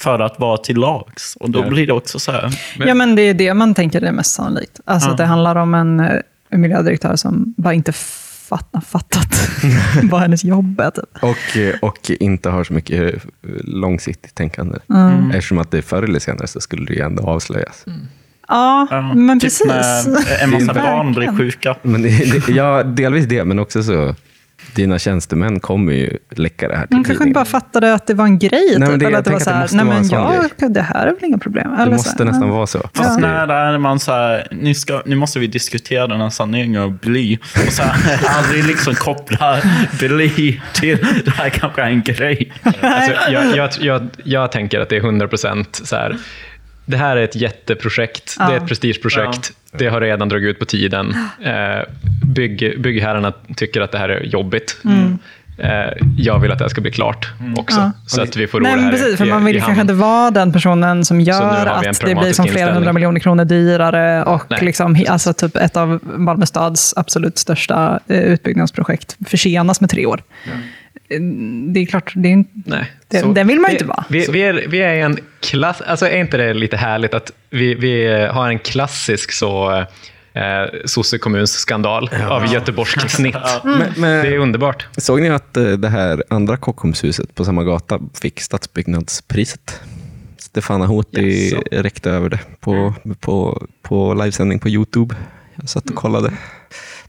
för 0.00 0.18
att 0.18 0.38
vara 0.40 0.56
till 0.56 0.76
lags. 0.76 1.36
Och 1.40 1.50
då 1.50 1.68
blir 1.68 1.86
det 1.86 1.92
också 1.92 2.18
så 2.18 2.32
här. 2.32 2.50
ja, 2.78 2.94
men 2.94 3.14
det 3.14 3.22
är 3.22 3.34
det 3.34 3.54
man 3.54 3.74
tänker 3.74 4.02
är 4.02 4.12
mest 4.12 4.32
sannolikt. 4.34 4.80
Alltså 4.84 5.08
Ja. 5.08 5.12
att 5.12 5.18
det 5.18 5.24
handlar 5.24 5.56
om 5.56 5.74
en, 5.74 6.00
eh, 6.00 6.16
en 6.50 6.60
miljödirektör 6.60 7.16
som 7.16 7.54
bara 7.56 7.74
inte 7.74 7.92
fatt, 7.92 8.74
fattat 8.86 9.28
vad 10.02 10.20
hennes 10.20 10.44
jobb 10.44 10.80
är. 10.80 10.90
Typ. 10.90 11.04
Och, 11.22 11.56
eh, 11.56 11.74
och 11.82 12.10
inte 12.10 12.50
har 12.50 12.64
så 12.64 12.72
mycket 12.72 13.14
eh, 13.14 13.20
långsiktigt 13.64 14.34
tänkande. 14.34 14.78
Mm. 14.90 15.30
Eftersom 15.30 15.58
att 15.58 15.70
det 15.70 15.82
förr 15.82 16.02
eller 16.02 16.18
senare 16.18 16.46
så 16.46 16.60
skulle 16.60 16.84
det 16.86 16.94
ju 16.94 17.00
ändå 17.00 17.22
avslöjas. 17.22 17.84
Ja, 18.48 18.86
Ja, 18.90 19.14
men 19.14 19.40
typ 19.40 19.46
precis. 19.46 19.66
när 20.06 20.42
en 20.42 20.50
massa 20.50 20.74
barn 20.74 21.12
blir 21.14 21.36
sjuka. 21.38 21.76
Men 21.82 22.04
ja, 22.48 22.82
delvis 22.82 23.26
det, 23.26 23.44
men 23.44 23.58
också 23.58 23.82
så 23.82 24.14
dina 24.74 24.98
tjänstemän 24.98 25.60
kommer 25.60 25.92
ju 25.92 26.18
läcka 26.30 26.68
det 26.68 26.76
här 26.76 26.86
till 26.86 26.96
Man 26.96 27.04
kanske 27.04 27.24
inte 27.24 27.34
bara 27.34 27.44
fattade 27.44 27.94
att 27.94 28.06
det 28.06 28.14
var 28.14 28.24
en 28.24 28.38
grej. 28.38 28.76
men 28.78 28.88
typ, 28.88 29.00
det- 29.00 29.06
eller 29.06 29.10
jag 29.10 29.18
att 29.18 29.24
det 29.24 29.30
var 29.30 29.38
så 29.38 29.50
det 29.50 29.56
här, 29.56 29.68
nej 29.72 29.84
men 29.84 30.04
sån 30.04 30.18
ja, 30.58 30.68
det 30.68 30.80
här 30.82 31.06
är 31.06 31.14
väl 31.14 31.24
inga 31.24 31.38
problem. 31.38 31.70
Det 31.76 31.82
Eller 31.82 31.92
måste 31.92 32.18
så, 32.18 32.24
nästan 32.24 32.48
ja. 32.48 32.54
vara 32.54 32.66
så. 32.66 32.90
Fast 32.94 33.20
det- 33.20 33.26
när 33.26 33.48
är 33.48 33.78
man 33.78 34.00
så 34.00 34.12
här, 34.12 34.46
nu, 34.50 34.74
ska, 34.74 35.02
nu 35.06 35.16
måste 35.16 35.38
vi 35.38 35.46
diskutera 35.46 36.06
den 36.06 36.20
här 36.20 36.30
saneringen 36.30 36.82
av 36.82 36.98
bly. 36.98 37.38
Och 37.66 37.72
så 37.72 37.82
här, 37.82 38.20
aldrig 38.38 38.64
liksom 38.64 38.94
koppla 38.94 39.58
bly 39.98 40.60
till 40.74 40.98
det 41.24 41.30
här 41.30 41.48
kanske 41.50 41.82
är 41.82 41.86
en 41.86 42.02
grej. 42.02 42.52
Alltså, 42.62 43.12
jag, 43.32 43.56
jag, 43.56 43.70
jag, 43.80 44.08
jag 44.24 44.52
tänker 44.52 44.80
att 44.80 44.88
det 44.88 44.96
är 44.96 45.00
100 45.04 45.28
procent 45.28 45.80
så 45.84 45.96
här. 45.96 46.16
Det 46.90 46.96
här 46.96 47.16
är 47.16 47.22
ett 47.24 47.36
jätteprojekt, 47.36 48.36
det 48.38 48.52
är 48.52 48.56
ett 48.56 48.66
prestigeprojekt, 48.66 49.52
det 49.72 49.86
har 49.86 50.00
redan 50.00 50.28
dragit 50.28 50.46
ut 50.48 50.58
på 50.58 50.64
tiden. 50.64 51.14
Eh, 51.42 51.52
bygg, 52.24 52.80
byggherrarna 52.80 53.32
tycker 53.56 53.80
att 53.80 53.92
det 53.92 53.98
här 53.98 54.08
är 54.08 54.22
jobbigt. 54.24 54.76
Eh, 55.58 55.70
jag 56.16 56.38
vill 56.38 56.52
att 56.52 56.58
det 56.58 56.64
här 56.64 56.68
ska 56.68 56.80
bli 56.80 56.90
klart 56.90 57.28
också, 57.56 57.80
Ja. 57.80 57.92
så 58.06 58.22
att 58.22 58.36
vi 58.36 58.46
får 58.46 58.60
ro 58.60 58.62
Nej, 58.62 58.76
det 58.76 58.80
här 58.80 58.90
precis, 58.90 59.18
för 59.18 59.26
i, 59.26 59.30
man 59.30 59.44
vill 59.44 59.56
i 59.56 59.60
kanske 59.60 59.80
inte 59.80 59.94
vara 59.94 60.30
den 60.30 60.52
personen 60.52 61.04
som 61.04 61.20
gör 61.20 61.66
att 61.66 62.00
det 62.00 62.14
blir 62.14 62.32
som 62.32 62.46
flera 62.46 62.72
hundra 62.72 62.92
miljoner 62.92 63.20
kronor 63.20 63.44
dyrare 63.44 64.24
och 64.24 64.44
Nej, 64.50 64.58
liksom, 64.62 65.04
alltså 65.08 65.32
typ 65.32 65.56
ett 65.56 65.76
av 65.76 66.00
Malmö 66.02 66.46
stads 66.46 66.94
absolut 66.96 67.38
största 67.38 68.00
eh, 68.08 68.20
utbyggnadsprojekt 68.20 69.16
försenas 69.26 69.80
med 69.80 69.90
tre 69.90 70.06
år. 70.06 70.22
Det 71.72 71.80
är 71.80 71.86
klart, 71.86 72.12
det 72.16 72.28
är, 72.28 72.32
inte- 72.32 72.50
Nej. 72.66 72.92
Så- 73.20 73.32
den 73.32 73.46
vill 73.48 73.60
man 73.60 73.70
ju 73.70 73.74
inte 73.74 73.84
vara. 73.84 74.04
Vi, 74.08 74.26
vi, 74.32 74.40
är, 74.42 74.64
vi 74.68 74.78
är 74.82 74.94
en 74.94 75.18
klass... 75.40 75.80
Alltså 75.80 76.06
är 76.06 76.20
inte 76.20 76.36
det 76.36 76.54
lite 76.54 76.76
härligt 76.76 77.14
att 77.14 77.32
vi, 77.50 77.74
vi 77.74 78.06
har 78.32 78.48
en 78.48 78.58
klassisk 78.58 79.32
så 79.32 79.78
eh, 80.32 80.42
sossekommunsskandal 80.84 82.10
av 82.30 82.52
göteborgskt 82.52 83.10
snitt. 83.10 83.36
Men, 83.64 83.78
men, 83.96 84.24
Det 84.24 84.34
är 84.34 84.38
underbart. 84.38 84.86
Såg 84.96 85.20
ni 85.22 85.28
att 85.30 85.56
eh, 85.56 85.64
det 85.64 85.88
här 85.88 86.24
andra 86.30 86.56
Kockumshuset 86.56 87.34
på 87.34 87.44
samma 87.44 87.64
gata 87.64 88.00
fick 88.22 88.40
stadsbyggnadspriset? 88.40 89.80
Stefana 90.38 90.86
Hoti 90.86 91.50
Jaså. 91.50 91.62
räckte 91.72 92.10
över 92.10 92.28
det 92.28 92.38
på, 92.60 92.94
på, 93.20 93.66
på 93.82 94.14
livesändning 94.14 94.58
på 94.58 94.68
Youtube. 94.68 95.14
Jag 95.56 95.68
satt 95.68 95.90
och 95.90 95.96
kollade. 95.96 96.32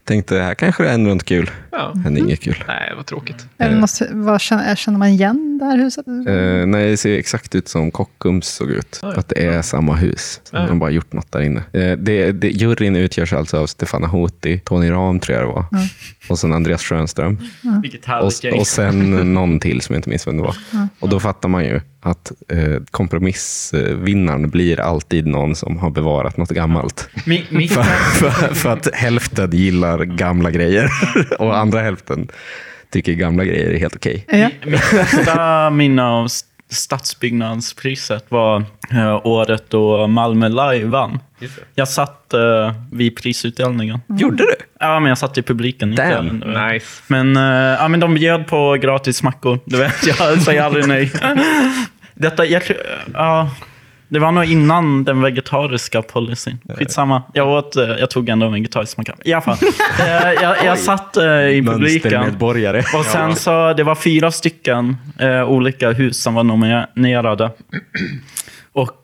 Tänkte, 0.04 0.38
här 0.38 0.54
kanske 0.54 0.82
det 0.82 0.90
är 0.90 0.98
något 0.98 1.24
kul. 1.24 1.50
Ja. 1.70 1.92
Men 2.04 2.16
inget 2.16 2.40
kul. 2.40 2.64
Nej, 2.68 2.92
vad 2.96 3.06
tråkigt. 3.06 3.46
Det 3.56 3.70
något, 3.70 4.00
vad, 4.10 4.40
känner, 4.40 4.74
känner 4.74 4.98
man 4.98 5.08
igen 5.08 5.51
det 5.62 5.70
här 5.70 5.78
huset? 5.78 6.06
Eh, 6.06 6.66
nej, 6.66 6.90
det 6.90 6.96
ser 6.96 7.18
exakt 7.18 7.54
ut 7.54 7.68
som 7.68 7.90
Kockums 7.90 8.48
såg 8.48 8.70
ut. 8.70 8.98
ja. 9.02 9.14
Att 9.16 9.28
det 9.28 9.46
är 9.46 9.62
samma 9.62 9.94
hus. 9.94 10.40
Ja. 10.50 10.58
De 10.58 10.68
har 10.68 10.76
bara 10.76 10.90
gjort 10.90 11.12
något 11.12 11.32
där 11.32 11.40
inne. 11.40 11.62
Eh, 11.72 11.98
det, 11.98 12.32
det, 12.32 12.48
juryn 12.48 12.96
utgörs 12.96 13.32
alltså 13.32 13.58
av 13.58 13.66
Stefana 13.66 14.06
Hoti, 14.06 14.60
Tony 14.64 14.90
Ram 14.90 15.20
tror 15.20 15.38
jag 15.38 15.48
det 15.48 15.52
var. 15.52 15.64
Och 16.28 16.38
sen 16.38 16.52
Andreas 16.52 16.82
Schönström. 16.82 17.38
Vilket 17.82 18.04
härligt 18.04 18.44
Och, 18.44 18.60
och 18.60 18.66
sen 18.66 19.34
någon 19.34 19.60
till 19.60 19.80
som 19.80 19.94
jag 19.94 19.98
inte 19.98 20.08
minns 20.08 20.26
vem 20.26 20.36
det 20.36 20.42
var. 20.42 20.56
Och 20.98 21.08
då 21.08 21.20
fattar 21.20 21.48
man 21.48 21.64
ju 21.64 21.80
att 22.00 22.32
eh, 22.48 22.82
kompromissvinnaren 22.90 24.50
blir 24.50 24.80
alltid 24.80 25.26
någon 25.26 25.56
som 25.56 25.78
har 25.78 25.90
bevarat 25.90 26.36
något 26.36 26.50
gammalt. 26.50 27.08
Mi, 27.26 27.44
mi, 27.50 27.68
För, 27.68 27.82
för, 27.82 28.54
för 28.54 28.70
att 28.70 28.94
hälften 28.94 29.50
gillar 29.50 30.04
gamla 30.04 30.50
grejer 30.50 30.90
och 31.38 31.58
andra 31.58 31.80
hälften 31.80 32.28
tycker 32.92 33.12
gamla 33.12 33.44
grejer 33.44 33.70
är 33.70 33.78
helt 33.78 33.96
okej. 33.96 34.26
Ja. 34.28 34.48
mitt 34.64 34.90
bästa 34.90 35.70
minne 35.70 36.02
av 36.04 36.24
st- 36.26 36.48
stadsbyggnadspriset 36.70 38.24
var 38.28 38.64
eh, 38.90 39.26
året 39.26 39.64
då 39.68 40.06
Malmö 40.06 40.48
Live 40.48 40.84
vann. 40.84 41.18
Jag 41.74 41.88
satt 41.88 42.34
eh, 42.34 42.72
vid 42.92 43.16
prisutdelningen. 43.16 44.00
Gjorde 44.18 44.36
du? 44.36 44.54
Ja, 44.80 45.00
men 45.00 45.08
jag 45.08 45.18
satt 45.18 45.38
i 45.38 45.42
publiken. 45.42 45.90
inte 45.90 46.10
Damn, 46.10 46.42
jag. 46.54 46.72
Nice. 46.72 46.86
Men, 47.06 47.36
eh, 47.36 47.42
ja, 47.80 47.88
men 47.88 48.00
de 48.00 48.14
bjöd 48.14 48.46
på 48.46 48.72
gratis 48.80 49.22
mackor. 49.22 49.58
Du 49.64 49.76
vet, 49.76 50.06
jag 50.06 50.42
säger 50.42 50.62
aldrig 50.62 50.88
nej. 50.88 51.12
Detta, 52.14 52.46
jag, 52.46 52.62
ja, 53.14 53.50
det 54.12 54.18
var 54.18 54.32
nog 54.32 54.44
innan 54.44 55.04
den 55.04 55.22
vegetariska 55.22 56.02
policyn. 56.02 56.58
Skitsamma. 56.78 57.22
Jag, 57.32 57.48
åt, 57.48 57.76
eh, 57.76 57.84
jag 57.84 58.10
tog 58.10 58.28
ändå 58.28 58.46
en 58.46 58.52
vegetarisk 58.52 58.96
macka. 58.96 59.14
I 59.24 59.32
alla 59.32 59.42
fall. 59.42 59.56
Eh, 60.00 60.32
jag, 60.42 60.64
jag 60.64 60.78
satt 60.78 61.16
eh, 61.16 61.24
i 61.24 61.62
publiken. 61.66 62.36
Och 62.94 63.04
sen 63.04 63.36
så, 63.36 63.72
det 63.72 63.84
var 63.84 63.94
fyra 63.94 64.30
stycken 64.30 64.96
olika 65.46 65.90
hus 65.90 66.22
som 66.22 66.34
var 66.34 66.44
nominerade. 66.44 67.50
Och 68.72 69.02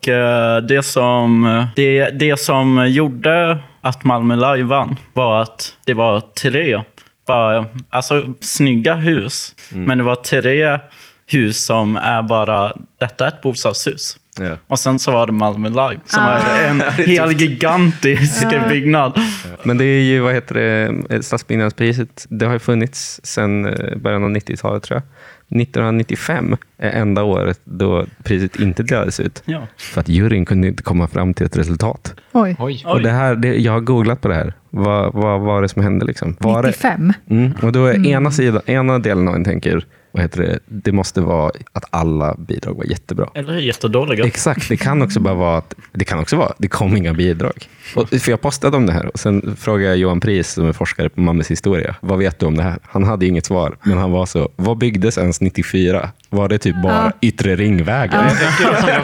det, 0.68 0.84
som, 0.84 1.66
det, 1.76 2.10
det 2.10 2.40
som 2.40 2.88
gjorde 2.88 3.58
att 3.80 4.04
Malmö 4.04 4.34
Live 4.36 4.68
vann 4.68 4.96
var 5.12 5.42
att 5.42 5.76
det 5.84 5.94
var 5.94 6.20
tre 6.20 6.82
bara, 7.26 7.66
alltså, 7.90 8.34
snygga 8.40 8.94
hus. 8.94 9.54
Men 9.86 9.98
det 9.98 10.04
var 10.04 10.16
tre 10.16 10.78
hus 11.26 11.64
som 11.64 11.96
är 11.96 12.22
bara, 12.22 12.72
detta 12.98 13.24
är 13.24 13.28
ett 13.28 13.42
bostadshus. 13.42 14.16
Ja. 14.40 14.56
Och 14.66 14.78
sen 14.78 14.98
så 14.98 15.10
var 15.10 15.26
det 15.26 15.32
Malmö 15.32 15.68
Live 15.68 16.00
som 16.04 16.22
är 16.22 16.68
en 16.68 16.82
hel 17.06 17.32
gigantisk 17.32 18.46
byggnad. 18.68 19.20
Men 19.62 19.78
det 19.78 19.84
är 19.84 20.02
ju, 20.02 20.20
vad 20.20 20.34
heter 20.34 20.54
det, 20.54 21.22
stadsbyggnadspriset, 21.22 22.26
det 22.28 22.46
har 22.46 22.52
ju 22.52 22.58
funnits 22.58 23.20
sedan 23.24 23.66
eh, 23.66 23.96
början 23.96 24.24
av 24.24 24.30
90-talet 24.30 24.82
tror 24.82 24.96
jag. 24.96 25.02
1995 25.50 26.56
är 26.78 26.90
enda 26.90 27.22
året 27.22 27.60
då 27.64 28.06
priset 28.22 28.60
inte 28.60 28.82
delades 28.82 29.20
ut. 29.20 29.42
Ja. 29.44 29.66
För 29.76 30.00
att 30.00 30.08
juryn 30.08 30.44
kunde 30.44 30.68
inte 30.68 30.82
komma 30.82 31.08
fram 31.08 31.34
till 31.34 31.46
ett 31.46 31.56
resultat. 31.56 32.14
Oj, 32.32 32.56
Oj. 32.58 32.82
Och 32.86 33.02
det 33.02 33.10
här, 33.10 33.34
det, 33.34 33.56
jag 33.56 33.72
har 33.72 33.80
googlat 33.80 34.20
på 34.20 34.28
det 34.28 34.34
här. 34.34 34.52
Vad, 34.70 35.12
vad 35.12 35.40
var 35.40 35.62
det 35.62 35.68
som 35.68 35.82
hände? 35.82 36.06
Liksom? 36.06 36.36
Var 36.40 36.62
det, 36.62 36.68
95. 36.68 37.12
mm, 37.30 37.52
och 37.62 37.72
då 37.72 37.86
är 37.86 38.06
ena, 38.06 38.30
sidan, 38.30 38.62
ena 38.66 38.98
delen 38.98 39.28
av 39.28 39.34
en 39.34 39.44
tänker, 39.44 39.86
vad 40.18 40.24
heter 40.24 40.42
det, 40.42 40.58
det 40.66 40.92
måste 40.92 41.20
vara 41.20 41.52
att 41.72 41.84
alla 41.90 42.34
bidrag 42.38 42.74
var 42.74 42.84
jättebra. 42.84 43.30
Eller 43.34 43.58
jättedåliga. 43.58 44.26
Exakt, 44.26 44.68
det 44.68 44.76
kan 44.76 45.02
också 45.02 45.20
bara 45.20 45.34
vara 45.34 45.58
att 45.58 45.74
det 45.92 46.04
kan 46.04 46.18
också 46.18 46.36
vara, 46.36 46.52
det 46.58 46.68
kom 46.68 46.96
inga 46.96 47.12
bidrag. 47.14 47.68
Och, 47.96 48.08
för 48.08 48.30
jag 48.30 48.40
postade 48.40 48.76
om 48.76 48.86
det 48.86 48.92
här 48.92 49.06
och 49.06 49.18
sen 49.18 49.56
frågade 49.56 49.88
jag 49.88 49.96
Johan 49.96 50.20
Pris 50.20 50.52
som 50.52 50.66
är 50.66 50.72
forskare 50.72 51.08
på 51.08 51.20
Mammes 51.20 51.50
historia. 51.50 51.96
Vad 52.00 52.18
vet 52.18 52.38
du 52.38 52.46
om 52.46 52.56
det 52.56 52.62
här? 52.62 52.78
Han 52.82 53.04
hade 53.04 53.26
inget 53.26 53.46
svar, 53.46 53.76
men 53.82 53.98
han 53.98 54.10
var 54.10 54.26
så, 54.26 54.48
vad 54.56 54.78
byggdes 54.78 55.18
ens 55.18 55.40
94? 55.40 56.10
Var 56.30 56.48
det 56.48 56.58
typ 56.58 56.82
bara 56.82 57.12
yttre 57.20 57.56
ringvägar? 57.56 58.32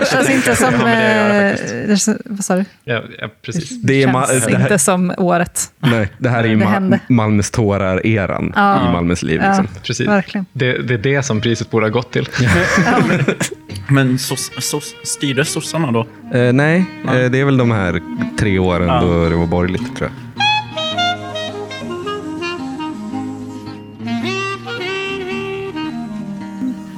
Det 0.00 0.06
känns 0.10 0.30
inte 0.30 0.56
som... 0.56 0.72
Ja, 0.74 0.78
men 0.84 1.56
det 1.88 2.08
eh, 2.08 2.14
vad 2.24 2.44
sa 2.44 2.56
du? 2.56 2.64
Ja, 2.84 3.02
ja, 3.18 3.28
precis. 3.42 3.82
Det 3.82 4.02
känns 4.02 4.44
det 4.44 4.50
här, 4.56 4.60
inte 4.62 4.78
som 4.78 5.14
året. 5.18 5.60
nej, 5.78 6.08
det 6.18 6.28
här 6.28 6.44
är 6.44 6.48
ju 6.48 6.56
ma-. 6.56 6.98
Malmös 7.08 7.50
tårar-eran 7.50 8.52
Ja. 8.56 8.88
i 8.88 8.92
Malmös 8.92 9.22
liv. 9.22 9.40
Ja. 9.42 9.48
Liksom. 9.48 9.68
precis. 9.82 10.08
Verkligen. 10.08 10.46
Det, 10.52 10.78
det 10.82 10.94
är 10.94 10.98
det 10.98 11.22
som 11.22 11.40
priset 11.40 11.70
borde 11.70 11.86
ha 11.86 11.90
gått 11.90 12.12
till. 12.12 12.28
Men 13.88 14.18
så, 14.18 14.36
så 14.60 14.80
styrde 15.04 15.44
sossarna 15.44 15.92
då? 15.92 16.06
Eh, 16.38 16.52
nej, 16.52 16.84
eh, 17.04 17.12
det 17.30 17.40
är 17.40 17.44
väl 17.44 17.56
de 17.56 17.70
här 17.70 18.00
tre 18.38 18.58
åren 18.58 18.88
Ja. 18.88 19.00
då 19.00 19.28
det 19.28 19.36
var 19.36 19.46
borgerligt 19.46 19.96
tror 19.96 20.10
jag. 20.10 20.44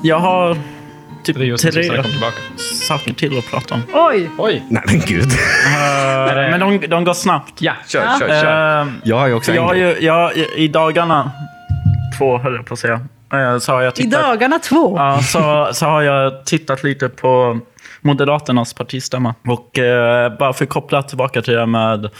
Jag 0.06 0.18
har 0.18 0.54
typ 1.24 1.36
tre 1.36 1.56
tillbaka. 1.56 2.36
saker 2.88 3.12
till 3.12 3.38
att 3.38 3.50
prata 3.50 3.74
om. 3.74 3.82
Oj! 3.92 4.30
Oj! 4.38 4.62
Nej 4.70 4.82
men 4.86 5.00
gud. 5.06 5.22
Eh, 5.22 6.34
men 6.50 6.60
de, 6.60 6.78
de 6.86 7.04
går 7.04 7.14
snabbt. 7.14 7.52
Ja, 7.62 7.72
Kör, 7.88 8.02
kör, 8.20 8.28
kör. 8.28 8.80
Eh, 8.82 8.86
Jag 9.04 9.16
har 9.16 9.26
ju 9.26 9.34
också 9.34 9.50
en 9.50 9.56
jag 9.56 9.62
har 9.62 9.74
ju, 9.74 9.96
jag, 10.00 10.36
i- 10.36 10.52
I 10.56 10.68
dagarna, 10.68 11.30
två 12.18 12.38
höll 12.38 12.54
jag 12.54 12.66
på 12.66 12.72
att 12.74 12.80
säga, 12.80 13.00
eh, 13.32 13.58
så 13.58 13.72
har 13.72 13.82
jag 13.82 13.92
I 13.92 14.02
tittat, 14.02 14.22
dagarna 14.22 14.58
två. 14.58 14.96
ja, 14.98 15.20
så, 15.22 15.68
så 15.72 15.86
har 15.86 16.02
jag 16.02 16.44
tittat 16.46 16.82
lite 16.84 17.08
på 17.08 17.58
Moderaternas 18.00 18.74
partistämma. 18.74 19.34
Och 19.48 19.78
eh, 19.78 20.36
bara 20.38 20.52
för 20.52 20.64
att 20.64 20.70
koppla 20.70 21.02
tillbaka 21.02 21.42
till 21.42 21.54
det 21.54 21.66
med 21.66 22.10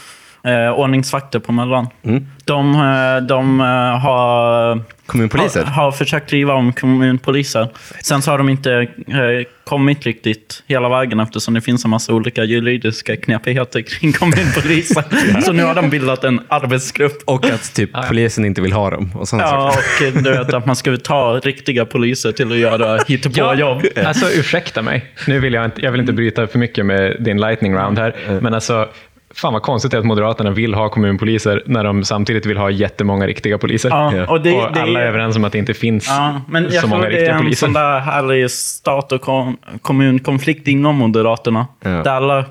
eh, 0.46 0.70
ordningsvakter 0.70 1.38
på 1.38 1.52
Möllan. 1.52 1.86
Mm. 2.02 2.26
De, 2.44 2.74
eh, 2.74 3.26
de 3.26 3.60
eh, 3.60 3.66
har 3.98 4.80
Kommunpoliser? 5.06 5.64
har, 5.64 5.84
har 5.84 5.92
försökt 5.92 6.30
driva 6.30 6.54
om 6.54 6.72
kommunpoliser. 6.72 7.68
Sen 8.02 8.22
så 8.22 8.30
har 8.30 8.38
de 8.38 8.48
inte 8.48 8.72
eh, 8.72 9.46
kommit 9.64 10.04
riktigt 10.06 10.62
hela 10.66 10.88
vägen 10.88 11.20
eftersom 11.20 11.54
det 11.54 11.60
finns 11.60 11.84
en 11.84 11.90
massa 11.90 12.12
olika 12.12 12.44
juridiska 12.44 13.16
knepigheter 13.16 13.82
kring 13.82 14.12
kommunpoliser. 14.12 15.40
så 15.40 15.52
nu 15.52 15.64
har 15.64 15.74
de 15.74 15.90
bildat 15.90 16.24
en 16.24 16.40
arbetsgrupp. 16.48 17.22
Och 17.24 17.44
att 17.44 17.74
typ 17.74 17.90
polisen 18.08 18.44
inte 18.44 18.60
vill 18.60 18.72
ha 18.72 18.90
dem. 18.90 19.12
Och 19.14 19.28
sånt 19.28 19.42
Ja, 19.42 19.72
saker. 19.74 20.16
och 20.16 20.22
du 20.22 20.30
vet 20.30 20.54
att 20.54 20.66
man 20.66 20.76
ska 20.76 20.96
ta 20.96 21.40
riktiga 21.44 21.84
poliser 21.84 22.32
till 22.32 22.52
att 22.52 22.58
göra 22.58 22.98
hittepå-jobb. 23.06 23.82
Alltså 24.04 24.30
ursäkta 24.30 24.82
mig, 24.82 25.04
nu 25.26 25.40
vill 25.40 25.54
jag 25.54 25.64
inte, 25.64 25.82
jag 25.82 25.92
vill 25.92 26.00
inte 26.00 26.12
bryta 26.12 26.46
för 26.46 26.58
mycket 26.58 26.86
med 26.86 27.16
din 27.20 27.40
lightning 27.40 27.74
round 27.74 27.98
här, 27.98 28.14
men 28.40 28.54
alltså 28.54 28.88
Fan 29.36 29.52
vad 29.52 29.62
konstigt 29.62 29.90
det 29.90 29.96
är 29.96 29.98
att 29.98 30.04
Moderaterna 30.06 30.50
vill 30.50 30.74
ha 30.74 30.88
kommunpoliser 30.88 31.62
när 31.66 31.84
de 31.84 32.04
samtidigt 32.04 32.46
vill 32.46 32.56
ha 32.56 32.70
jättemånga 32.70 33.26
riktiga 33.26 33.58
poliser. 33.58 33.88
Ja, 33.88 34.06
och 34.28 34.40
det- 34.40 34.52
och 34.52 34.72
det- 34.72 34.82
alla 34.82 35.00
är 35.00 35.06
överens 35.06 35.36
om 35.36 35.44
att 35.44 35.52
det 35.52 35.58
inte 35.58 35.74
finns 35.74 36.08
Ja, 36.08 36.40
men 36.48 36.62
jag 36.64 36.72
så 36.72 36.80
tror 36.80 36.90
många 36.90 37.02
det 37.02 37.06
är 37.08 37.10
riktiga 37.10 37.34
en 37.34 37.42
poliser. 37.42 37.66
sån 37.66 37.72
där 37.72 37.98
härlig 38.00 38.50
stat 38.50 39.12
och 39.12 39.20
kom, 39.20 39.56
kommunkonflikt 39.82 40.68
inom 40.68 40.96
Moderaterna. 40.96 41.66
Ja. 41.84 41.90
Där 41.90 42.10
alla, 42.10 42.44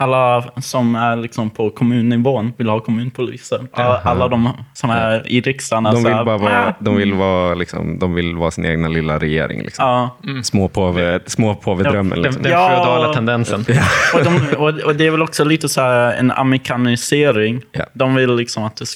alla 0.00 0.44
som 0.60 0.94
är 0.94 1.16
liksom 1.16 1.50
på 1.50 1.70
kommunnivån 1.70 2.52
vill 2.56 2.68
ha 2.68 2.80
kommunpoliser. 2.80 3.66
Alla, 3.72 3.98
alla 3.98 4.28
de 4.28 4.50
som 4.74 4.90
är 4.90 5.28
i 5.32 5.40
riksdagen 5.40 5.84
De 5.84 5.92
så 5.92 5.96
vill 6.08 6.24
bara 6.24 6.38
vara, 6.38 6.74
de 6.80 6.96
vill 6.96 7.14
vara, 7.14 7.54
liksom, 7.54 7.98
de 7.98 8.14
vill 8.14 8.36
vara 8.36 8.50
sin 8.50 8.64
egna 8.64 8.88
lilla 8.88 9.18
regering. 9.18 9.62
Liksom. 9.62 9.84
Ja, 9.84 10.16
Småpåve, 10.42 11.20
småpåvedrömmen. 11.26 12.10
Den, 12.10 12.22
Liksom. 12.22 12.42
den 12.42 12.52
Ja. 12.52 12.68
feodala 12.68 13.14
tendensen. 13.14 13.60
och, 14.14 14.24
de, 14.24 14.56
och, 14.56 14.68
och 14.68 14.94
det 14.96 15.06
är 15.06 15.10
väl 15.10 15.22
också 15.22 15.44
lite 15.44 15.68
så 15.68 15.80
här 15.80 16.12
en 16.14 16.30
amerikanisering. 16.30 17.62
Ja. 17.72 17.84
De 17.92 18.14
vill 18.14 18.34
liksom 18.34 18.64
att 18.64 18.76
det 18.76 18.86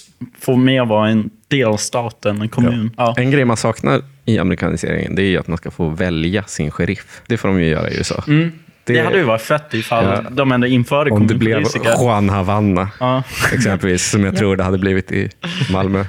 får 0.40 0.56
mer 0.56 0.84
vara 0.84 1.08
en 1.08 1.30
delstat 1.48 2.26
än 2.26 2.42
en 2.42 2.48
kommun. 2.48 2.90
Ja. 2.96 3.14
En 3.16 3.30
grej 3.30 3.44
man 3.44 3.56
saknar 3.56 4.00
i 4.24 4.38
amerikaniseringen 4.38 5.14
det 5.14 5.22
är 5.22 5.26
ju 5.26 5.38
att 5.38 5.48
man 5.48 5.58
ska 5.58 5.70
få 5.70 5.88
välja 5.88 6.42
sin 6.42 6.70
sheriff. 6.70 7.20
Det 7.26 7.36
får 7.36 7.48
de 7.48 7.60
ju 7.60 7.66
göra 7.68 7.90
i 7.90 7.96
USA. 7.98 8.24
Mm. 8.26 8.52
Det, 8.84 9.00
hade 9.00 9.16
ju 9.16 9.22
varit 9.24 9.42
fett 9.42 9.74
ifall 9.74 10.04
Ja. 10.04 10.30
de 10.30 10.52
ändå 10.52 10.66
införde 10.66 11.10
Om 11.10 11.26
det 11.26 11.34
blev. 11.34 11.64
Juan 12.00 12.28
Havanna, 12.28 12.88
Ja. 13.00 13.22
exempelvis, 13.52 14.10
som 14.10 14.24
jag 14.24 14.36
tror 14.36 14.56
det 14.56 14.62
hade 14.64 14.78
blivit 14.78 15.12
i 15.12 15.30
Malmö. 15.72 16.04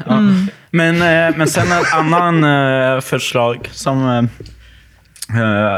Men, 0.70 0.96
eh, 0.96 1.38
men 1.38 1.48
sen 1.48 1.72
ett 1.72 1.94
annan 1.94 2.44
eh, 2.44 3.02
förslag 3.02 3.70
som 3.72 4.10
eh, 4.10 4.24